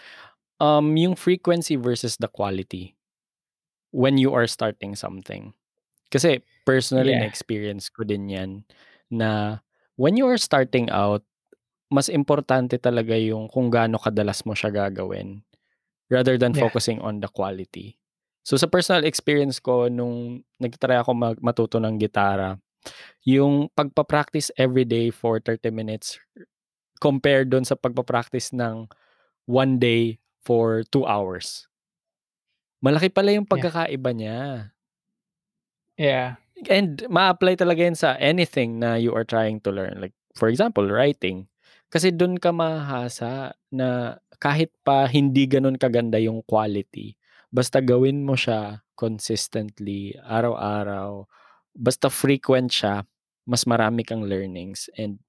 Um, 0.63 0.95
yung 0.99 1.15
frequency 1.19 1.75
versus 1.75 2.15
the 2.19 2.31
quality 2.31 2.95
when 3.91 4.19
you 4.19 4.35
are 4.35 4.47
starting 4.47 4.95
something. 4.95 5.55
Kasi 6.11 6.43
personally 6.63 7.15
Yeah. 7.15 7.27
na-experience 7.27 7.91
ko 7.91 8.07
din 8.07 8.31
yan 8.31 8.51
na 9.11 9.61
when 9.97 10.17
you 10.17 10.27
are 10.29 10.39
starting 10.41 10.89
out, 10.93 11.25
mas 11.93 12.09
importante 12.13 12.77
talaga 12.81 13.17
yung 13.17 13.49
kung 13.49 13.73
gaano 13.73 13.97
kadalas 14.01 14.45
mo 14.45 14.53
siya 14.53 14.69
gagawin 14.73 15.41
rather 16.13 16.37
than 16.41 16.53
Yeah. 16.53 16.65
focusing 16.65 17.01
on 17.01 17.21
the 17.21 17.29
quality. 17.33 17.97
So 18.45 18.57
sa 18.57 18.69
personal 18.69 19.05
experience 19.05 19.61
ko 19.61 19.89
nung 19.93 20.45
nagtry 20.61 20.97
ako 21.01 21.13
mag 21.17 21.37
matuto 21.41 21.77
ng 21.81 22.01
gitara, 22.01 22.57
yung 23.27 23.69
pagpa-practice 23.77 24.53
every 24.57 24.85
day 24.89 25.11
for 25.13 25.41
30 25.41 25.71
minutes 25.73 26.17
compared 27.01 27.51
dun 27.53 27.65
sa 27.67 27.77
pagpa-practice 27.77 28.53
ng 28.57 28.89
one 29.47 29.79
day 29.81 30.19
for 30.45 30.85
2 30.93 31.05
hours. 31.07 31.69
Malaki 32.83 33.11
pala 33.11 33.35
yung 33.35 33.47
Yeah. 33.51 33.51
pagkakaiba 33.51 34.11
niya. 34.15 34.39
Yeah. 35.99 36.37
And 36.67 37.07
ma-apply 37.07 37.55
talaga 37.55 37.87
yan 37.87 37.95
sa 37.95 38.19
anything 38.19 38.83
na 38.83 38.99
you 38.99 39.15
are 39.15 39.23
trying 39.25 39.63
to 39.63 39.71
learn. 39.71 40.03
Like, 40.03 40.15
for 40.35 40.51
example, 40.51 40.83
writing. 40.91 41.47
Kasi 41.89 42.11
dun 42.11 42.37
ka 42.43 42.51
mahasa 42.51 43.55
na 43.71 44.19
kahit 44.43 44.75
pa 44.83 45.07
hindi 45.07 45.47
ganun 45.47 45.79
kaganda 45.79 46.19
yung 46.19 46.43
quality, 46.51 47.15
basta 47.55 47.79
gawin 47.79 48.27
mo 48.27 48.35
siya 48.35 48.83
consistently, 48.99 50.13
araw-araw, 50.27 51.25
basta 51.79 52.11
frequent 52.11 52.75
siya, 52.75 53.07
mas 53.47 53.63
marami 53.65 54.03
kang 54.03 54.27
learnings. 54.27 54.91
And 54.99 55.23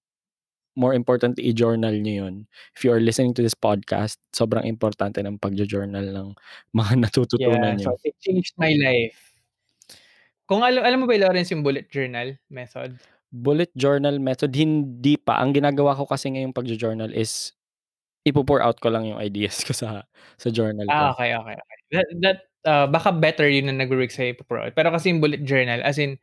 more 0.75 0.93
importantly, 0.95 1.47
i-journal 1.51 1.93
nyo 2.01 2.15
yun. 2.27 2.35
If 2.75 2.83
you 2.85 2.91
are 2.95 3.01
listening 3.03 3.33
to 3.39 3.43
this 3.45 3.55
podcast, 3.57 4.17
sobrang 4.35 4.65
importante 4.67 5.19
ng 5.23 5.37
pag-journal 5.41 6.05
ng 6.13 6.29
mga 6.75 6.93
natututunan 7.09 7.73
Yeah. 7.73 7.77
nyo. 7.77 7.93
So, 7.93 7.97
it 8.03 8.15
changed 8.21 8.53
my 8.57 8.73
life. 8.77 9.28
Kung 10.49 10.65
alam, 10.65 10.81
alam 10.81 10.97
mo 10.97 11.05
ba, 11.05 11.13
Lawrence, 11.13 11.53
yung 11.53 11.61
bullet 11.61 11.85
journal 11.93 12.33
method? 12.49 12.97
Bullet 13.29 13.69
journal 13.77 14.17
method, 14.17 14.49
hindi 14.57 15.13
pa. 15.13 15.37
Ang 15.37 15.53
ginagawa 15.53 15.93
ko 15.93 16.09
kasi 16.09 16.33
ngayong 16.33 16.55
pag-journal 16.57 17.13
is 17.13 17.53
ipo-pour 18.25 18.61
out 18.61 18.77
ko 18.81 18.89
lang 18.89 19.05
yung 19.09 19.21
ideas 19.21 19.61
ko 19.67 19.73
sa 19.73 20.05
sa 20.37 20.49
journal 20.49 20.89
Ah, 20.89 21.13
ko. 21.13 21.13
okay, 21.13 21.37
okay, 21.37 21.55
okay. 21.57 21.77
That, 21.93 22.07
that 22.25 22.37
uh, 22.65 22.87
baka 22.89 23.13
better 23.13 23.45
yun 23.49 23.69
na 23.69 23.77
nag-work 23.77 24.09
sa 24.09 24.25
ipo-pour 24.33 24.57
out. 24.61 24.73
Pero 24.73 24.89
kasi 24.89 25.13
yung 25.13 25.21
bullet 25.21 25.45
journal, 25.45 25.81
as 25.85 26.01
in, 26.01 26.17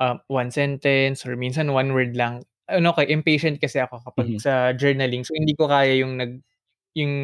uh, 0.00 0.16
one 0.28 0.50
sentence 0.50 1.26
or 1.26 1.36
minsan 1.36 1.72
one 1.74 1.92
word 1.92 2.16
lang. 2.16 2.44
Ano 2.68 2.92
okay, 2.96 3.08
impatient 3.12 3.60
kasi 3.60 3.80
ako 3.80 4.00
kapag 4.04 4.36
Mhm. 4.36 4.40
sa 4.40 4.72
journaling. 4.76 5.24
So, 5.24 5.36
hindi 5.36 5.52
ko 5.56 5.68
kaya 5.68 5.96
yung 6.00 6.16
nag 6.20 6.40
yung 6.96 7.14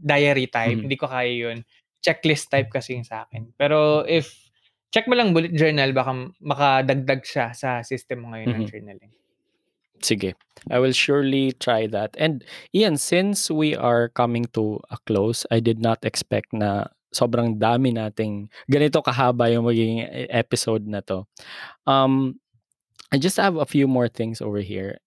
diary 0.00 0.46
type, 0.48 0.80
Mhm. 0.80 0.84
hindi 0.86 0.96
ko 1.00 1.08
kaya 1.10 1.32
yun. 1.32 1.64
Checklist 2.04 2.52
type 2.52 2.70
kasi 2.70 2.96
yung 3.00 3.08
sa 3.08 3.24
akin. 3.26 3.50
Pero 3.58 4.04
if 4.06 4.43
check 4.94 5.10
mo 5.10 5.18
lang 5.18 5.34
bullet 5.34 5.54
journal, 5.58 5.90
baka 5.90 6.12
makadagdag 6.38 7.22
siya 7.26 7.46
sa 7.50 7.82
system 7.82 8.22
mo 8.22 8.26
ngayon 8.32 8.54
ng 8.54 8.64
Mhm. 8.64 8.70
journaling. 8.70 9.12
Sige. 10.02 10.34
I 10.70 10.78
will 10.78 10.92
surely 10.94 11.52
try 11.58 11.86
that. 11.88 12.14
And 12.18 12.44
Ian, 12.74 12.96
since 12.98 13.50
we 13.50 13.74
are 13.74 14.08
coming 14.10 14.46
to 14.54 14.80
a 14.90 14.98
close, 15.06 15.46
I 15.50 15.60
did 15.60 15.80
not 15.80 16.04
expect 16.04 16.52
na 16.52 16.88
sobrang 17.14 17.58
dami 17.58 17.94
nating 17.94 18.50
ganito 18.70 19.02
kahaba 19.02 19.50
yung 19.50 19.66
magiging 19.66 20.04
e- 20.04 20.28
episode 20.30 20.86
na 20.86 21.00
to. 21.08 21.24
Um, 21.86 22.40
I 23.12 23.18
just 23.18 23.38
have 23.38 23.56
a 23.56 23.66
few 23.68 23.86
more 23.88 24.08
things 24.08 24.40
over 24.42 24.60
here. 24.60 24.98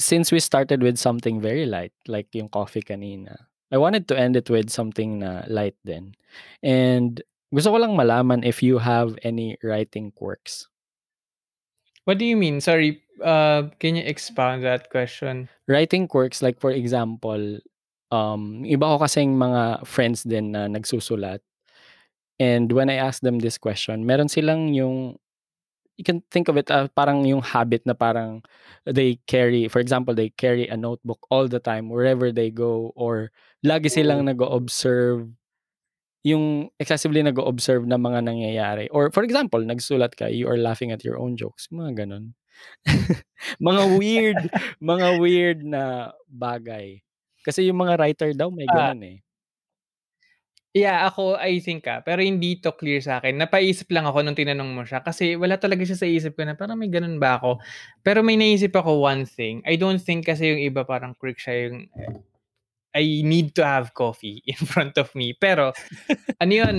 Since 0.00 0.32
we 0.32 0.40
started 0.40 0.82
with 0.82 0.96
something 0.98 1.40
very 1.40 1.66
light, 1.66 1.92
like 2.08 2.32
yung 2.34 2.48
coffee 2.48 2.82
kanina, 2.82 3.36
I 3.70 3.76
wanted 3.78 4.08
to 4.08 4.18
end 4.18 4.36
it 4.36 4.48
with 4.50 4.70
something 4.70 5.20
na 5.20 5.44
light 5.46 5.76
din. 5.84 6.16
And 6.64 7.20
gusto 7.50 7.74
ko 7.74 7.78
lang 7.78 7.98
malaman 7.98 8.46
if 8.46 8.62
you 8.62 8.78
have 8.78 9.18
any 9.22 9.58
writing 9.62 10.10
quirks. 10.14 10.66
What 12.08 12.18
do 12.18 12.24
you 12.24 12.34
mean? 12.36 12.60
Sorry, 12.64 13.02
uh, 13.22 13.68
can 13.78 13.94
you 13.94 14.02
expound 14.02 14.64
that 14.64 14.90
question? 14.90 15.48
writing 15.70 16.10
quirks 16.10 16.42
like 16.42 16.58
for 16.58 16.74
example 16.74 17.62
um 18.10 18.66
iba 18.66 18.82
ko 18.82 18.98
kasing 18.98 19.38
mga 19.38 19.86
friends 19.86 20.26
din 20.26 20.50
na 20.50 20.66
nagsusulat 20.66 21.38
and 22.42 22.74
when 22.74 22.90
I 22.90 22.98
ask 22.98 23.22
them 23.22 23.38
this 23.38 23.54
question 23.54 24.02
meron 24.02 24.26
silang 24.26 24.74
yung 24.74 25.14
you 25.94 26.02
can 26.02 26.24
think 26.34 26.50
of 26.50 26.58
it 26.58 26.66
uh, 26.74 26.90
parang 26.98 27.22
yung 27.22 27.38
habit 27.44 27.86
na 27.86 27.94
parang 27.94 28.42
they 28.82 29.22
carry 29.30 29.70
for 29.70 29.78
example 29.78 30.10
they 30.10 30.34
carry 30.34 30.66
a 30.66 30.74
notebook 30.74 31.22
all 31.30 31.46
the 31.46 31.62
time 31.62 31.86
wherever 31.86 32.34
they 32.34 32.50
go 32.50 32.90
or 32.98 33.30
lagi 33.62 33.86
silang 33.86 34.26
nag-observe 34.26 35.30
yung 36.26 36.68
excessively 36.76 37.24
nag-observe 37.24 37.88
ng 37.88 38.00
mga 38.00 38.20
nangyayari 38.26 38.86
or 38.92 39.08
for 39.10 39.24
example 39.24 39.60
nagsulat 39.62 40.12
ka 40.16 40.28
you 40.28 40.44
are 40.44 40.60
laughing 40.60 40.92
at 40.92 41.00
your 41.04 41.16
own 41.16 41.32
jokes 41.38 41.68
mga 41.72 42.04
ganon 42.04 42.36
mga 43.62 43.82
weird 43.96 44.40
mga 44.84 45.08
weird 45.16 45.60
na 45.64 46.12
bagay 46.28 47.00
kasi 47.42 47.64
yung 47.68 47.80
mga 47.80 47.96
writer 47.96 48.30
daw 48.36 48.52
may 48.52 48.68
Ah. 48.68 48.92
ganon 48.92 49.02
eh 49.04 49.18
Yeah, 50.70 51.02
ako 51.10 51.34
I 51.34 51.58
think 51.58 51.82
ah, 51.90 51.98
pero 51.98 52.22
hindi 52.22 52.54
to 52.62 52.70
clear 52.70 53.02
sa 53.02 53.18
akin. 53.18 53.34
Napaisip 53.42 53.90
lang 53.90 54.06
ako 54.06 54.22
nung 54.22 54.38
tinanong 54.38 54.70
mo 54.70 54.86
siya 54.86 55.02
kasi 55.02 55.34
wala 55.34 55.58
talaga 55.58 55.82
siya 55.82 55.98
sa 55.98 56.06
isip 56.06 56.38
ko 56.38 56.46
na 56.46 56.54
parang 56.54 56.78
may 56.78 56.86
ganun 56.86 57.18
ba 57.18 57.42
ako. 57.42 57.58
Pero 58.06 58.22
may 58.22 58.38
naisip 58.38 58.70
ako 58.78 59.02
one 59.02 59.26
thing. 59.26 59.66
I 59.66 59.74
don't 59.74 59.98
think 59.98 60.30
kasi 60.30 60.46
yung 60.54 60.62
iba 60.62 60.86
parang 60.86 61.18
quirk 61.18 61.42
siya 61.42 61.66
yung 61.66 61.90
I 62.94 63.22
need 63.22 63.54
to 63.56 63.64
have 63.64 63.94
coffee 63.94 64.42
in 64.50 64.58
front 64.66 64.98
of 64.98 65.14
me. 65.14 65.34
Pero 65.38 65.72
ano 66.42 66.52
yun, 66.52 66.78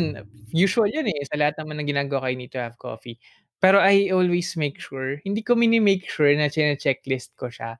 usual 0.52 0.90
yun 0.92 1.08
eh. 1.08 1.22
Sa 1.32 1.40
lahat 1.40 1.56
naman 1.60 1.80
ng 1.82 1.90
ginagawa 1.90 2.26
ko, 2.26 2.28
I 2.32 2.36
need 2.36 2.52
to 2.56 2.62
have 2.62 2.78
coffee. 2.78 3.18
Pero 3.62 3.78
I 3.80 4.10
always 4.10 4.58
make 4.58 4.82
sure, 4.82 5.22
hindi 5.22 5.46
ko 5.46 5.54
mini-make 5.54 6.10
sure 6.10 6.34
na 6.34 6.50
checklist 6.50 7.38
ko 7.38 7.48
siya. 7.48 7.78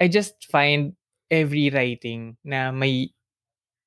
I 0.00 0.06
just 0.08 0.46
find 0.48 0.94
every 1.30 1.70
writing 1.74 2.38
na 2.46 2.70
may 2.70 3.10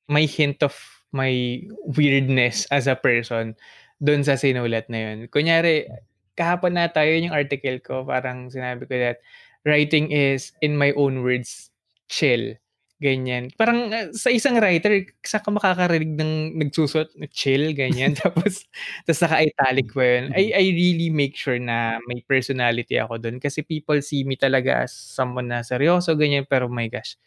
may 0.09 0.27
hint 0.27 0.61
of 0.63 0.75
my 1.11 1.63
weirdness 1.97 2.67
as 2.71 2.87
a 2.87 2.95
person 2.95 3.55
doon 4.03 4.23
sa 4.25 4.35
sinulat 4.39 4.87
na 4.91 4.99
yun. 5.11 5.17
Kunyari, 5.31 5.87
kahapon 6.35 6.75
na 6.77 6.89
tayo 6.91 7.11
yung 7.15 7.33
article 7.35 7.79
ko, 7.83 8.03
parang 8.07 8.49
sinabi 8.51 8.85
ko 8.89 8.93
that 8.97 9.19
writing 9.63 10.11
is, 10.11 10.51
in 10.61 10.75
my 10.75 10.91
own 10.97 11.21
words, 11.23 11.69
chill. 12.09 12.55
Ganyan. 13.01 13.49
Parang 13.57 13.89
uh, 13.89 14.13
sa 14.13 14.29
isang 14.29 14.61
writer, 14.61 15.09
saan 15.25 15.41
ka 15.41 15.49
makakarinig 15.49 16.13
ng 16.21 16.33
nagsusulat 16.61 17.09
na 17.17 17.25
chill, 17.33 17.73
ganyan. 17.73 18.13
tapos, 18.21 18.69
tapos 19.09 19.19
naka-italic 19.25 19.87
ko 19.89 20.05
yun. 20.05 20.29
I, 20.37 20.53
I 20.53 20.65
really 20.69 21.09
make 21.09 21.33
sure 21.33 21.57
na 21.57 21.97
may 22.05 22.21
personality 22.21 23.01
ako 23.01 23.17
doon 23.17 23.41
kasi 23.41 23.65
people 23.65 23.97
see 24.05 24.21
me 24.21 24.37
talaga 24.37 24.85
as 24.85 24.93
someone 24.93 25.49
na 25.49 25.65
seryoso, 25.65 26.13
ganyan. 26.13 26.45
Pero 26.45 26.69
my 26.69 26.85
gosh, 26.93 27.17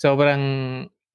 sobrang 0.00 0.40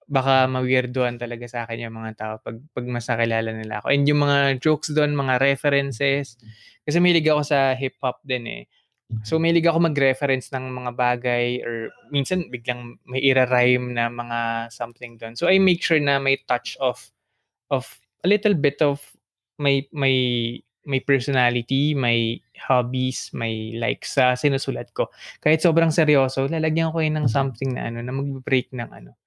baka 0.05 0.45
ma-weirduhan 0.45 1.17
talaga 1.17 1.49
sa 1.49 1.65
akin 1.65 1.89
yung 1.89 1.97
mga 1.97 2.11
tao 2.13 2.33
pag, 2.37 2.61
pag 2.77 2.85
mas 2.85 3.09
nakilala 3.09 3.49
nila 3.57 3.81
ako. 3.81 3.89
And 3.89 4.05
yung 4.05 4.21
mga 4.21 4.61
jokes 4.61 4.93
doon, 4.93 5.17
mga 5.17 5.41
references, 5.41 6.37
kasi 6.85 7.01
mahilig 7.01 7.25
ako 7.25 7.41
sa 7.41 7.73
hip-hop 7.73 8.21
din 8.21 8.45
eh. 8.45 8.63
So 9.21 9.37
mahilig 9.37 9.69
ako 9.69 9.85
mag-reference 9.85 10.49
ng 10.49 10.65
mga 10.65 10.91
bagay 10.97 11.45
or 11.61 11.93
minsan 12.09 12.49
biglang 12.49 12.97
may 13.05 13.21
ira-rhyme 13.21 13.93
na 13.93 14.09
mga 14.09 14.69
something 14.73 15.21
doon. 15.21 15.37
So 15.37 15.45
I 15.45 15.61
make 15.61 15.85
sure 15.85 16.01
na 16.01 16.17
may 16.17 16.41
touch 16.49 16.73
of 16.81 16.97
of 17.69 17.85
a 18.25 18.27
little 18.27 18.57
bit 18.57 18.81
of 18.81 19.01
may 19.61 19.85
may 19.93 20.17
may 20.85 21.01
personality, 21.01 21.97
may 21.97 22.41
hobbies, 22.61 23.33
may 23.33 23.73
likes 23.77 24.17
sa 24.17 24.37
sinusulat 24.37 24.93
ko. 24.93 25.09
Kahit 25.41 25.61
sobrang 25.65 25.89
seryoso, 25.89 26.45
lalagyan 26.45 26.93
ko 26.93 27.01
yun 27.01 27.17
ng 27.17 27.27
something 27.29 27.73
na 27.73 27.89
ano, 27.89 28.05
na 28.05 28.13
magbe-break 28.13 28.69
ng 28.73 28.89
ano, 28.93 29.17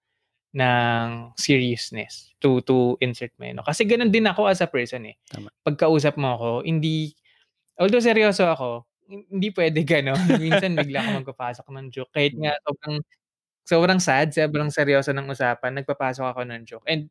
ng 0.54 1.34
seriousness 1.36 2.32
to 2.40 2.62
to 2.64 2.96
insert 3.02 3.34
mo 3.36 3.50
yun. 3.50 3.60
Kasi 3.62 3.84
ganun 3.84 4.10
din 4.14 4.26
ako 4.26 4.48
as 4.48 4.62
a 4.62 4.70
person 4.70 5.06
eh. 5.12 5.18
Tama. 5.28 5.50
Pagkausap 5.66 6.16
mo 6.16 6.34
ako, 6.38 6.50
hindi, 6.64 7.12
although 7.76 8.02
seryoso 8.02 8.48
ako, 8.48 8.87
hindi 9.08 9.48
pwede 9.56 9.80
gano'n. 9.84 10.14
Minsan 10.42 10.76
bigla 10.78 11.02
akong 11.04 11.24
magpapasok 11.24 11.66
ng 11.72 11.88
joke. 11.92 12.12
Kahit 12.14 12.34
nga 12.38 12.54
sobrang, 12.64 12.96
sobrang 13.66 14.00
sad, 14.02 14.28
sobrang 14.34 14.70
seryoso 14.72 15.12
ng 15.16 15.28
usapan, 15.30 15.78
nagpapasok 15.82 16.26
ako 16.34 16.42
ng 16.48 16.62
joke. 16.68 16.86
And 16.88 17.10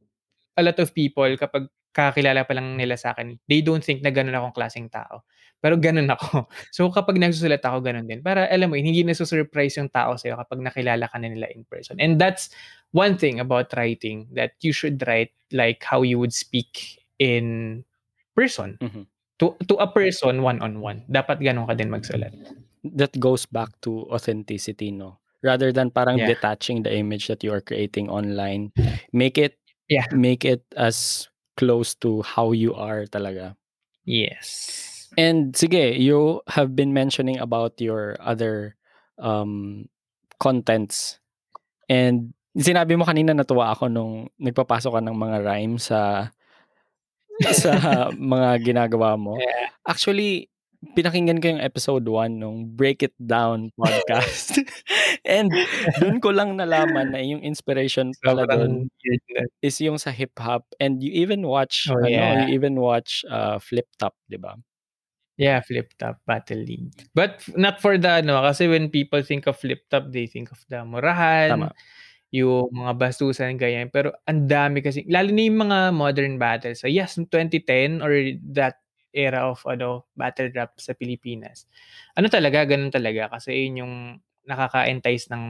a 0.58 0.64
lot 0.66 0.78
of 0.82 0.94
people, 0.96 1.30
kapag 1.38 1.68
kakilala 1.94 2.46
pa 2.46 2.54
lang 2.58 2.78
nila 2.78 2.96
sa'kin, 3.00 3.40
they 3.50 3.62
don't 3.66 3.82
think 3.86 4.02
na 4.06 4.14
gano'n 4.14 4.36
akong 4.38 4.56
klaseng 4.58 4.90
tao. 4.92 5.26
Pero 5.62 5.76
gano'n 5.82 6.10
ako. 6.14 6.46
So 6.76 6.90
kapag 6.94 7.18
nagsusulat 7.18 7.62
ako, 7.66 7.82
gano'n 7.86 8.06
din. 8.10 8.22
Para 8.22 8.46
alam 8.50 8.70
mo, 8.74 8.78
hindi 8.78 9.02
nasu-surprise 9.06 9.82
yung 9.82 9.90
tao 9.90 10.14
sa'yo 10.18 10.38
kapag 10.38 10.62
nakilala 10.62 11.10
ka 11.10 11.18
na 11.22 11.30
nila 11.34 11.50
in 11.54 11.66
person. 11.66 11.98
And 12.02 12.22
that's 12.22 12.54
one 12.94 13.18
thing 13.18 13.42
about 13.42 13.74
writing, 13.78 14.30
that 14.38 14.54
you 14.62 14.72
should 14.74 15.02
write 15.10 15.34
like 15.54 15.82
how 15.86 16.02
you 16.06 16.20
would 16.22 16.34
speak 16.36 17.02
in 17.20 17.82
person. 18.38 18.78
Mhm. 18.82 19.08
To 19.38 19.54
to 19.70 19.78
a 19.78 19.86
person, 19.86 20.42
one-on-one. 20.42 21.06
Dapat 21.06 21.38
gano'n 21.46 21.70
ka 21.70 21.78
din 21.78 21.94
magsulat. 21.94 22.34
That 22.82 23.14
goes 23.22 23.46
back 23.46 23.70
to 23.86 24.10
authenticity, 24.10 24.90
no? 24.90 25.22
Rather 25.46 25.70
than 25.70 25.94
parang 25.94 26.18
Yeah. 26.18 26.34
detaching 26.34 26.82
the 26.82 26.94
image 26.98 27.30
that 27.30 27.46
you 27.46 27.54
are 27.54 27.62
creating 27.62 28.10
online, 28.10 28.74
make 29.14 29.38
it 29.38 29.62
Yeah. 29.88 30.10
make 30.10 30.42
it 30.42 30.66
as 30.74 31.30
close 31.54 31.94
to 32.02 32.26
how 32.26 32.52
you 32.58 32.74
are 32.74 33.06
talaga. 33.06 33.54
Yes. 34.06 35.10
And 35.18 35.54
sige, 35.54 35.98
you 35.98 36.42
have 36.58 36.74
been 36.78 36.94
mentioning 36.94 37.38
about 37.38 37.78
your 37.82 38.18
other 38.22 38.78
um, 39.18 39.86
contents. 40.42 41.18
And 41.90 42.34
sinabi 42.58 42.98
mo 42.98 43.06
kanina 43.06 43.34
natuwa 43.34 43.74
ako 43.74 43.90
nung 43.90 44.30
nagpapasok 44.42 44.98
ka 44.98 45.02
ng 45.02 45.18
mga 45.18 45.38
rhymes 45.46 45.90
sa 45.90 46.30
sa 47.54 47.72
mga 48.14 48.50
ginagawa 48.64 49.18
mo. 49.20 49.38
Yeah. 49.38 49.70
Actually, 49.86 50.50
pinakinggan 50.94 51.42
ko 51.42 51.58
yung 51.58 51.64
episode 51.64 52.06
1 52.06 52.38
nung 52.38 52.70
Break 52.78 53.02
It 53.02 53.16
Down 53.18 53.74
podcast. 53.74 54.62
And 55.26 55.50
dun 55.98 56.22
ko 56.22 56.30
lang 56.30 56.58
nalaman 56.58 57.18
na 57.18 57.22
yung 57.22 57.42
inspiration 57.42 58.14
pala 58.22 58.46
nun. 58.46 58.88
is 59.66 59.82
yung 59.82 59.98
sa 59.98 60.14
hip-hop 60.14 60.70
and 60.78 61.02
you 61.02 61.10
even 61.18 61.42
watch 61.50 61.90
Oh, 61.90 61.98
ano, 61.98 62.08
yeah. 62.08 62.46
you 62.46 62.54
even 62.54 62.78
watch 62.78 63.26
uh, 63.28 63.58
Flip 63.58 63.88
Top, 63.98 64.14
'di 64.30 64.38
ba? 64.38 64.54
Yeah, 65.38 65.62
Flip 65.62 65.86
Top 65.98 66.18
Battle 66.26 66.62
League. 66.66 66.94
But 67.14 67.46
not 67.54 67.78
for 67.78 67.98
the 67.98 68.26
ano, 68.26 68.42
kasi 68.42 68.66
when 68.66 68.90
people 68.90 69.22
think 69.22 69.46
of 69.46 69.58
Flip 69.58 69.82
Top, 69.90 70.10
they 70.10 70.26
think 70.26 70.50
of 70.50 70.62
the 70.70 70.82
murahan, 70.82 71.54
Tama. 71.54 71.70
Yung 72.34 72.70
mga 72.76 72.94
bastusan, 73.00 73.56
ganyan. 73.60 73.88
Pero 73.94 74.12
ang 74.28 74.46
dami 74.50 74.84
kasi, 74.84 75.04
lalo 75.08 75.32
na 75.32 75.42
yung 75.48 75.60
mga 75.70 75.80
modern 75.96 76.36
battles. 76.42 76.84
So 76.84 76.90
yes, 76.92 77.16
2010 77.32 78.00
or 78.04 78.12
that 78.56 78.80
era 79.16 79.48
of 79.50 79.64
ano, 79.66 80.06
battle 80.18 80.52
rap 80.54 80.76
sa 80.78 80.94
Pilipinas. 80.94 81.66
Ano 82.20 82.28
talaga, 82.30 82.64
ganun 82.68 82.92
talaga. 82.94 83.32
Kasi 83.34 83.68
yun 83.70 83.84
yung 83.88 83.94
nakaka-entice 84.48 85.32
ng 85.34 85.44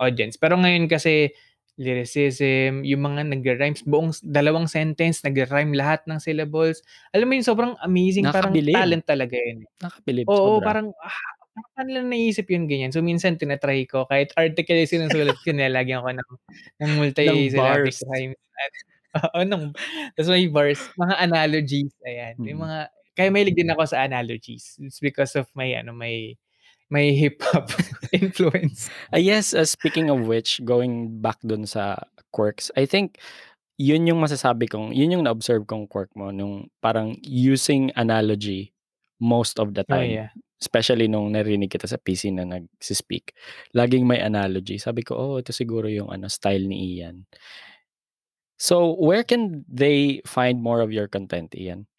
audience. 0.00 0.36
Pero 0.40 0.56
ngayon 0.60 0.88
kasi, 0.90 1.32
lyricism, 1.80 2.84
yung 2.84 3.00
mga 3.04 3.24
nag-rhymes, 3.32 3.80
buong 3.88 4.12
dalawang 4.24 4.68
sentence, 4.68 5.24
nag-rhyme 5.24 5.72
lahat 5.72 6.04
ng 6.08 6.20
syllables. 6.20 6.84
Alam 7.16 7.32
mo 7.32 7.34
yun, 7.40 7.46
sobrang 7.48 7.74
amazing, 7.80 8.28
parang 8.28 8.60
Nakakabilib. 8.60 8.76
talent 8.76 9.04
talaga 9.08 9.36
yun. 9.40 9.64
Nakabilib 9.80 10.28
Oo, 10.28 10.62
sobra. 10.62 10.62
parang, 10.62 10.94
ah, 11.02 11.18
paano 11.76 11.88
nila 11.92 12.02
naisip 12.08 12.48
yun 12.48 12.64
ganyan? 12.70 12.92
So, 12.94 13.02
minsan 13.04 13.36
tinatry 13.40 13.84
ko, 13.88 14.06
kahit 14.08 14.32
article 14.36 14.76
yung 14.80 14.90
sinusulat 14.90 15.36
ko, 15.44 15.52
nilalagyan 15.52 16.00
ko 16.04 16.10
ng, 16.14 16.30
ng 16.82 16.90
multi-syllabic 16.98 17.96
rhymes. 18.08 18.40
Oo, 19.18 19.40
ng, 19.44 19.64
tapos 20.16 20.30
may 20.32 20.48
bars, 20.48 20.80
mga 20.96 21.14
analogies, 21.20 21.92
ayan. 22.08 22.36
Yung 22.48 22.60
Mm. 22.60 22.64
mga, 22.64 22.78
kaya 23.12 23.28
mahilig 23.28 23.56
din 23.60 23.68
ako 23.72 23.84
sa 23.84 24.04
analogies. 24.08 24.80
It's 24.80 25.00
because 25.04 25.36
of 25.36 25.48
my, 25.52 25.68
ano, 25.76 25.92
my, 25.92 26.32
my 26.88 27.12
hip-hop 27.12 27.68
influence. 28.16 28.88
Ah, 29.12 29.20
yes, 29.20 29.52
uh, 29.52 29.64
speaking 29.68 30.08
of 30.08 30.24
which, 30.24 30.64
going 30.64 31.20
back 31.20 31.36
dun 31.44 31.68
sa 31.68 32.00
quirks, 32.32 32.72
I 32.76 32.88
think 32.88 33.20
yun 33.80 34.06
yung 34.08 34.20
masasabi 34.20 34.68
kong, 34.70 34.92
yun 34.96 35.12
yung 35.12 35.24
na-observe 35.28 35.66
kong 35.68 35.88
quirk 35.88 36.12
mo, 36.16 36.30
nung 36.32 36.70
parang 36.80 37.16
using 37.24 37.90
analogy 37.96 38.72
most 39.20 39.58
of 39.60 39.74
the 39.74 39.84
Oh, 39.90 39.98
time. 39.98 40.00
yeah. 40.00 40.28
Especially 40.62 41.10
nung 41.10 41.34
narinig 41.34 41.74
kita 41.74 41.90
sa 41.90 41.98
PC 41.98 42.30
na 42.30 42.46
nag-speak. 42.46 43.34
Laging 43.74 44.06
may 44.06 44.22
analogy. 44.22 44.78
Sabi 44.78 45.02
ko, 45.02 45.18
oh, 45.18 45.34
ito 45.42 45.50
siguro 45.50 45.90
yung 45.90 46.06
ano, 46.14 46.30
style 46.30 46.70
ni 46.70 47.02
Ian. 47.02 47.26
So, 48.54 48.94
where 48.94 49.26
can 49.26 49.66
they 49.66 50.22
find 50.22 50.62
more 50.62 50.78
of 50.78 50.94
your 50.94 51.10
content, 51.10 51.50
Ian? 51.58 51.90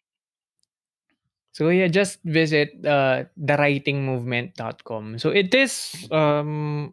So 1.54 1.70
yeah, 1.70 1.86
just 1.86 2.18
visit 2.26 2.82
uh, 2.82 3.30
thewritingmovement.com. 3.38 5.22
So 5.22 5.30
it 5.30 5.54
is 5.54 5.94
um 6.10 6.90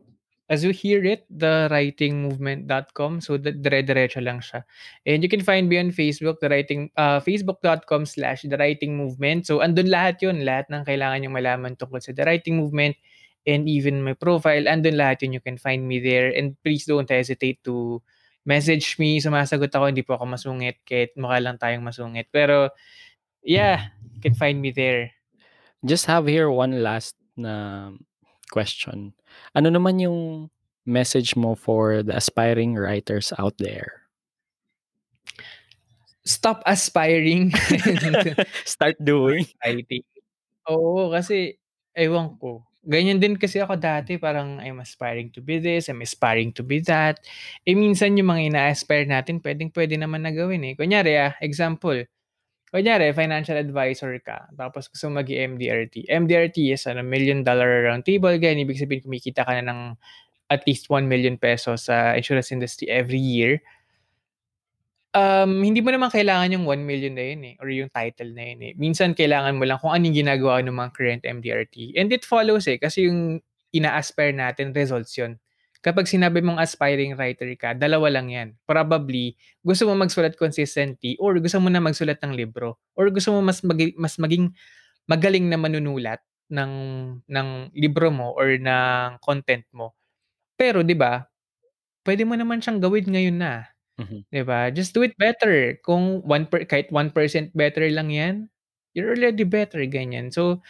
as 0.51 0.67
you 0.67 0.75
hear 0.75 0.99
it, 1.07 1.23
thewritingmovement.com. 1.31 3.23
So 3.23 3.39
the 3.39 3.55
dire-diretso 3.55 4.19
lang 4.19 4.43
siya. 4.43 4.67
And 5.07 5.23
you 5.23 5.31
can 5.31 5.39
find 5.39 5.71
me 5.71 5.79
on 5.79 5.95
Facebook, 5.95 6.43
the 6.43 6.51
writing 6.51 6.91
uh, 6.99 7.23
facebook.com 7.23 8.03
slash 8.03 8.43
the 8.43 8.59
writing 8.59 8.99
movement. 8.99 9.47
So 9.47 9.63
andun 9.63 9.87
lahat 9.87 10.19
yun, 10.19 10.43
lahat 10.43 10.67
ng 10.67 10.83
kailangan 10.83 11.23
yung 11.23 11.39
malaman 11.39 11.79
tungkol 11.79 12.03
sa 12.03 12.11
the 12.11 12.27
writing 12.27 12.59
movement 12.59 12.99
and 13.47 13.71
even 13.71 14.03
my 14.03 14.11
profile, 14.11 14.67
andun 14.67 14.99
lahat 14.99 15.23
yun. 15.23 15.39
You 15.39 15.39
can 15.39 15.55
find 15.55 15.87
me 15.87 16.03
there. 16.03 16.35
And 16.35 16.59
please 16.67 16.83
don't 16.83 17.07
hesitate 17.07 17.63
to 17.63 18.03
message 18.43 18.99
me. 18.99 19.23
Sumasagot 19.23 19.71
ako, 19.71 19.87
hindi 19.87 20.03
po 20.03 20.19
ako 20.19 20.35
masungit 20.35 20.83
kahit 20.83 21.15
mukha 21.15 21.39
lang 21.39 21.55
tayong 21.63 21.87
masungit. 21.87 22.27
Pero 22.27 22.75
yeah, 23.39 23.87
you 24.11 24.19
can 24.19 24.35
find 24.35 24.59
me 24.59 24.75
there. 24.75 25.15
Just 25.87 26.11
have 26.11 26.27
here 26.27 26.51
one 26.51 26.83
last 26.83 27.15
na 27.39 27.95
question. 28.51 29.15
Ano 29.53 29.69
naman 29.69 29.99
yung 29.99 30.49
message 30.85 31.35
mo 31.37 31.53
for 31.53 32.01
the 32.01 32.15
aspiring 32.15 32.75
writers 32.75 33.33
out 33.37 33.57
there? 33.57 34.07
Stop 36.21 36.61
aspiring 36.69 37.49
Start 38.65 38.97
doing. 39.01 39.45
writing. 39.65 40.05
Oo, 40.69 41.09
kasi 41.09 41.57
ewan 41.97 42.37
ko. 42.37 42.61
Ganyan 42.81 43.21
din 43.21 43.37
kasi 43.37 43.61
ako 43.61 43.77
dati, 43.77 44.17
parang 44.17 44.57
I'm 44.57 44.81
aspiring 44.81 45.29
to 45.37 45.41
be 45.41 45.61
this, 45.61 45.89
I'm 45.89 46.01
aspiring 46.01 46.49
to 46.57 46.65
be 46.65 46.81
that. 46.89 47.21
Eh 47.65 47.77
minsan 47.77 48.17
yung 48.17 48.33
mga 48.33 48.53
ina-aspire 48.53 49.05
natin, 49.05 49.37
pwedeng 49.41 49.69
pwede 49.73 49.97
naman 50.01 50.25
na 50.25 50.33
gawin 50.33 50.65
eh. 50.65 50.73
Kunyari 50.73 51.13
ah, 51.17 51.33
example, 51.41 52.05
kunyari 52.71 53.11
financial 53.11 53.59
advisor 53.59 54.15
ka, 54.23 54.47
tapos 54.55 54.87
gusto 54.87 55.11
mo 55.11 55.19
mag-MDRT. 55.19 56.07
MDRT 56.07 56.71
is 56.71 56.87
ano, 56.87 57.03
million 57.03 57.43
dollar 57.43 57.83
round 57.91 58.07
table, 58.07 58.31
ganyan, 58.39 58.63
ibig 58.63 58.79
sabihin 58.79 59.03
kumikita 59.03 59.43
ka 59.43 59.59
na 59.59 59.67
ng 59.67 59.81
at 60.51 60.63
least 60.67 60.87
1 60.91 61.07
million 61.07 61.35
pesos 61.39 61.87
sa 61.87 62.15
insurance 62.15 62.51
industry 62.51 62.87
every 62.91 63.19
year. 63.19 63.59
Um, 65.11 65.59
hindi 65.59 65.83
mo 65.83 65.91
naman 65.91 66.07
kailangan 66.07 66.55
yung 66.55 66.63
1 66.63 66.87
million 66.87 67.11
na 67.11 67.25
yun 67.35 67.41
eh, 67.43 67.55
or 67.59 67.67
yung 67.67 67.91
title 67.91 68.31
na 68.31 68.55
yun 68.55 68.59
eh. 68.63 68.73
Minsan 68.79 69.11
kailangan 69.11 69.59
mo 69.59 69.67
lang 69.67 69.75
kung 69.83 69.91
anong 69.91 70.15
ginagawa 70.15 70.63
ng 70.63 70.71
mga 70.71 70.91
current 70.95 71.21
MDRT. 71.27 71.99
And 71.99 72.07
it 72.15 72.23
follows 72.23 72.63
eh, 72.71 72.79
kasi 72.79 73.11
yung 73.11 73.43
ina-aspire 73.75 74.31
natin, 74.31 74.71
results 74.71 75.11
yun. 75.19 75.40
Kapag 75.81 76.05
sinabi 76.09 76.45
mong 76.45 76.61
aspiring 76.61 77.17
writer 77.17 77.49
ka, 77.57 77.73
dalawa 77.73 78.09
lang 78.13 78.29
yan. 78.29 78.49
Probably, 78.69 79.33
gusto 79.65 79.89
mo 79.89 79.97
magsulat 79.97 80.37
consistently 80.37 81.17
or 81.17 81.37
gusto 81.41 81.57
mo 81.61 81.69
na 81.73 81.81
magsulat 81.81 82.21
ng 82.21 82.33
libro 82.37 82.77
or 82.97 83.09
gusto 83.09 83.33
mo 83.33 83.41
mas, 83.41 83.61
magi- 83.65 83.97
mas 83.97 84.17
maging 84.21 84.53
magaling 85.09 85.47
na 85.49 85.57
manunulat 85.61 86.21
ng, 86.51 86.73
ng 87.27 87.49
libro 87.75 88.09
mo 88.13 88.33
or 88.37 88.57
ng 88.59 89.19
content 89.23 89.65
mo. 89.75 89.93
Pero 90.59 90.81
'di 90.85 90.95
ba, 90.97 91.25
pwede 92.07 92.23
mo 92.27 92.33
naman 92.37 92.59
siyang 92.63 92.81
gawin 92.83 93.07
ngayon 93.09 93.37
na. 93.41 93.53
Mhm. 94.01 94.19
'Di 94.31 94.43
ba? 94.47 94.69
Just 94.73 94.93
do 94.97 95.03
it 95.05 95.13
better. 95.19 95.77
Kung 95.85 96.23
1 96.25 96.47
per, 96.49 96.65
kahit 96.65 96.89
1% 96.93 97.53
better 97.53 97.85
lang 97.93 98.09
'yan, 98.13 98.35
you're 98.97 99.13
already 99.13 99.45
better 99.47 99.81
ganyan. 99.87 100.29
So, 100.33 100.61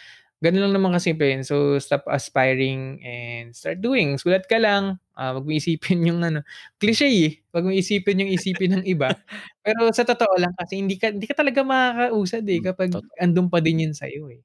ganun 0.43 0.67
lang 0.69 0.73
naman 0.77 0.91
kasimple 0.97 1.29
yun. 1.37 1.43
So, 1.47 1.77
stop 1.79 2.05
aspiring 2.09 2.99
and 3.05 3.53
start 3.55 3.79
doing. 3.81 4.17
Sulat 4.17 4.45
ka 4.49 4.57
lang, 4.61 4.97
ah, 5.17 5.31
wag 5.37 5.45
mo 5.47 5.51
isipin 5.53 6.01
yung 6.09 6.21
ano, 6.25 6.41
cliche 6.81 7.07
eh. 7.09 7.31
Wag 7.53 7.63
mo 7.65 7.71
isipin 7.73 8.21
yung 8.25 8.31
isipin 8.33 8.81
ng 8.81 8.85
iba. 8.89 9.13
Pero 9.65 9.89
sa 9.93 10.03
totoo 10.05 10.35
lang 10.41 10.53
kasi 10.57 10.81
hindi 10.81 10.97
ka 10.97 11.13
hindi 11.13 11.29
ka 11.29 11.37
talaga 11.37 11.61
makakausad 11.65 12.43
eh 12.49 12.59
Hmm, 12.59 12.65
kapag 12.65 12.89
andun 13.21 13.47
pa 13.53 13.61
din 13.63 13.85
yun 13.89 13.93
sa'yo 13.95 14.27
eh. 14.33 14.41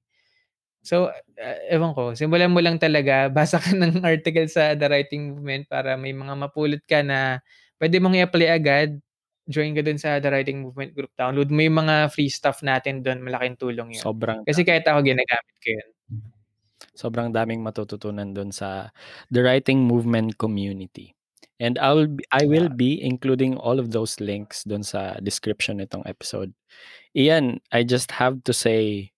So, 0.87 1.11
ah, 1.43 1.59
ewan 1.73 1.93
ko, 1.99 2.15
simulan 2.15 2.53
mo 2.55 2.63
lang 2.63 2.79
talaga, 2.79 3.27
basa 3.37 3.59
ka 3.59 3.75
ng 3.75 4.05
article 4.07 4.47
sa 4.51 4.75
The 4.79 4.87
Writing 4.87 5.35
Movement 5.35 5.67
para 5.71 5.99
may 5.99 6.15
mga 6.15 6.35
mapulot 6.39 6.83
ka 6.87 7.03
na 7.03 7.43
pwede 7.83 7.99
mong 7.99 8.15
i-apply 8.23 8.49
agad 8.55 8.91
join 9.47 9.75
ka 9.75 9.83
dun 9.83 9.99
sa 9.99 10.19
The 10.19 10.31
Writing 10.31 10.63
Movement 10.67 10.93
Group. 10.95 11.15
Download 11.15 11.49
mo 11.51 11.61
yung 11.63 11.79
mga 11.87 12.11
free 12.11 12.31
stuff 12.31 12.61
natin 12.67 13.03
doon. 13.03 13.23
Malaking 13.23 13.57
tulong 13.57 13.95
yun. 13.95 14.03
Sobrang 14.03 14.43
Kasi 14.43 14.67
kahit 14.67 14.85
ako 14.87 15.03
ginagamit 15.07 15.57
ko 15.63 15.69
yun. 15.71 15.89
sobrang 16.97 17.29
daming 17.33 17.61
matututunan 17.61 18.33
doon 18.33 18.51
sa 18.53 18.89
the 19.29 19.45
writing 19.45 19.85
movement 19.85 20.41
community. 20.41 21.13
And 21.57 21.81
I 21.81 21.93
will 21.97 22.09
be, 22.13 22.25
I 22.33 22.45
will 22.45 22.69
be 22.69 23.01
including 23.01 23.57
all 23.57 23.81
of 23.81 23.89
those 23.89 24.21
links 24.21 24.61
doon 24.69 24.85
sa 24.85 25.17
description 25.25 25.81
nitong 25.81 26.05
episode. 26.05 26.53
Ian, 27.17 27.65
I 27.73 27.81
just 27.81 28.13
have 28.13 28.45
to 28.45 28.53
say 28.53 29.13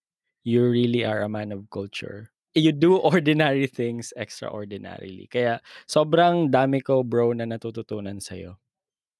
you 0.47 0.63
really 0.63 1.03
are 1.03 1.27
a 1.27 1.31
man 1.31 1.51
of 1.51 1.67
culture. 1.75 2.31
You 2.55 2.71
do 2.71 2.95
ordinary 3.11 3.67
things 3.67 4.15
extraordinarily. 4.15 5.27
Kaya 5.27 5.59
sobrang 5.91 6.47
dami 6.55 6.79
ko 6.79 7.03
bro 7.03 7.35
na 7.35 7.43
natututunan 7.43 8.23
sa 8.23 8.39
iyo. 8.39 8.63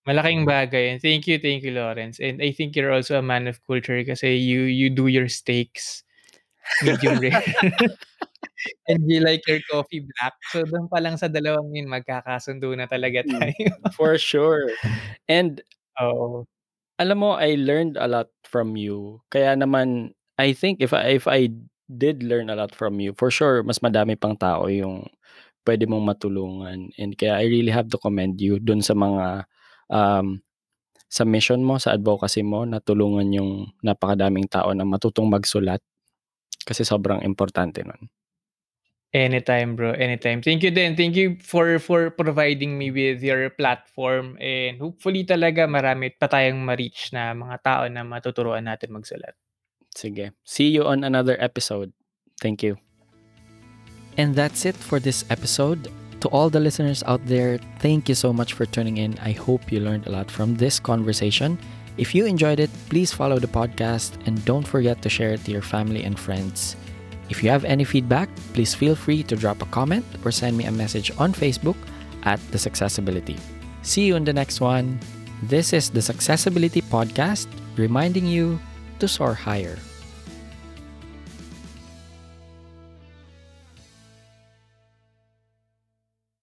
Malaking 0.09 0.49
bagay. 0.49 0.97
And 0.97 1.01
thank 1.05 1.29
you, 1.29 1.37
thank 1.37 1.61
you 1.63 1.77
Lawrence. 1.77 2.17
And 2.17 2.41
I 2.41 2.51
think 2.57 2.75
you're 2.75 2.93
also 2.93 3.21
a 3.21 3.25
man 3.25 3.45
of 3.45 3.61
culture 3.69 4.01
kasi 4.09 4.41
you 4.41 4.65
you 4.65 4.89
do 4.89 5.07
your 5.07 5.29
steaks 5.29 6.03
medium 6.85 7.21
rare. 7.21 7.37
And 8.91 9.07
you 9.07 9.21
like 9.23 9.47
your 9.47 9.61
coffee 9.71 10.03
black. 10.03 10.35
So 10.51 10.67
doon 10.67 10.91
pa 10.91 10.99
lang 10.99 11.15
sa 11.21 11.31
dalawang 11.31 11.71
yun 11.77 11.87
magkakasundo 11.87 12.75
na 12.75 12.91
talaga 12.91 13.23
Mm. 13.23 13.31
tayo. 13.39 13.67
For 13.97 14.19
sure. 14.19 14.73
And 15.31 15.63
Oo. 16.01 16.49
alam 16.99 17.19
mo, 17.23 17.39
I 17.39 17.55
learned 17.55 17.95
a 18.01 18.11
lot 18.11 18.33
from 18.43 18.75
you. 18.75 19.23
Kaya 19.31 19.55
naman, 19.55 20.17
I 20.41 20.51
think 20.57 20.83
if 20.83 20.91
I, 20.91 21.15
if 21.15 21.31
I 21.31 21.55
did 21.87 22.27
learn 22.27 22.51
a 22.51 22.59
lot 22.59 22.75
from 22.75 22.99
you, 22.99 23.15
for 23.15 23.31
sure, 23.31 23.63
mas 23.63 23.79
madami 23.79 24.19
pang 24.19 24.35
tao 24.35 24.67
yung 24.67 25.07
pwede 25.63 25.87
mong 25.87 26.03
matulungan. 26.17 26.91
And 26.99 27.15
kaya 27.15 27.39
I 27.39 27.47
really 27.47 27.71
have 27.71 27.93
to 27.95 27.99
commend 28.03 28.43
you 28.43 28.59
dun 28.59 28.83
sa 28.83 28.99
mga 28.99 29.47
um, 29.89 30.41
sa 31.09 31.25
mission 31.25 31.65
mo, 31.65 31.81
sa 31.81 31.97
advocacy 31.97 32.45
mo, 32.45 32.69
na 32.69 32.81
tulungan 32.85 33.33
yung 33.33 33.73
napakadaming 33.81 34.47
tao 34.49 34.73
na 34.77 34.85
matutong 34.85 35.29
magsulat. 35.29 35.81
Kasi 36.69 36.85
sobrang 36.85 37.25
importante 37.25 37.81
nun. 37.81 38.13
Anytime, 39.09 39.73
bro. 39.73 39.97
Anytime. 39.97 40.45
Thank 40.45 40.61
you 40.61 40.69
din. 40.69 40.93
Thank 40.93 41.17
you 41.17 41.41
for 41.41 41.81
for 41.81 42.13
providing 42.13 42.77
me 42.77 42.93
with 42.93 43.25
your 43.25 43.49
platform 43.49 44.37
and 44.37 44.77
hopefully 44.77 45.25
talaga 45.25 45.65
marami 45.65 46.13
pa 46.13 46.29
tayong 46.29 46.61
ma-reach 46.61 47.17
na 47.17 47.33
mga 47.33 47.57
tao 47.65 47.83
na 47.89 48.05
matuturuan 48.05 48.69
natin 48.69 48.93
magsulat. 48.93 49.33
Sige. 49.97 50.37
See 50.45 50.69
you 50.69 50.85
on 50.85 51.09
another 51.09 51.41
episode. 51.41 51.97
Thank 52.45 52.61
you. 52.61 52.77
And 54.21 54.37
that's 54.37 54.69
it 54.69 54.77
for 54.77 55.01
this 55.01 55.25
episode. 55.33 55.89
To 56.21 56.29
all 56.29 56.51
the 56.51 56.59
listeners 56.59 57.05
out 57.07 57.25
there, 57.27 57.59
thank 57.79 58.09
you 58.09 58.15
so 58.15 58.33
much 58.33 58.53
for 58.53 58.67
tuning 58.67 58.97
in. 58.97 59.17
I 59.23 59.31
hope 59.31 59.71
you 59.71 59.79
learned 59.79 60.07
a 60.07 60.11
lot 60.11 60.31
from 60.31 60.57
this 60.57 60.81
conversation. 60.81 61.59
If 61.97 62.15
you 62.15 62.27
enjoyed 62.27 62.59
it, 62.59 62.71
please 62.89 63.13
follow 63.13 63.39
the 63.39 63.47
podcast 63.47 64.19
and 64.27 64.45
don't 64.45 64.67
forget 64.67 65.01
to 65.03 65.09
share 65.09 65.35
it 65.35 65.45
to 65.45 65.53
your 65.53 65.63
family 65.63 66.03
and 66.03 66.19
friends. 66.19 66.75
If 67.31 67.43
you 67.45 67.51
have 67.51 67.65
any 67.65 67.85
feedback, 67.85 68.29
please 68.53 68.75
feel 68.75 68.97
free 68.97 69.23
to 69.25 69.37
drop 69.37 69.63
a 69.63 69.67
comment 69.67 70.05
or 70.25 70.33
send 70.33 70.57
me 70.57 70.65
a 70.65 70.73
message 70.73 71.13
on 71.19 71.33
Facebook 71.33 71.77
at 72.25 72.41
The 72.51 72.59
Successibility. 72.59 73.39
See 73.83 74.07
you 74.07 74.17
in 74.17 74.25
the 74.25 74.33
next 74.33 74.61
one. 74.61 74.99
This 75.45 75.73
is 75.73 75.91
the 75.91 76.01
Successibility 76.01 76.83
Podcast, 76.83 77.47
reminding 77.77 78.27
you 78.27 78.59
to 78.99 79.07
soar 79.07 79.35
higher. 79.35 79.79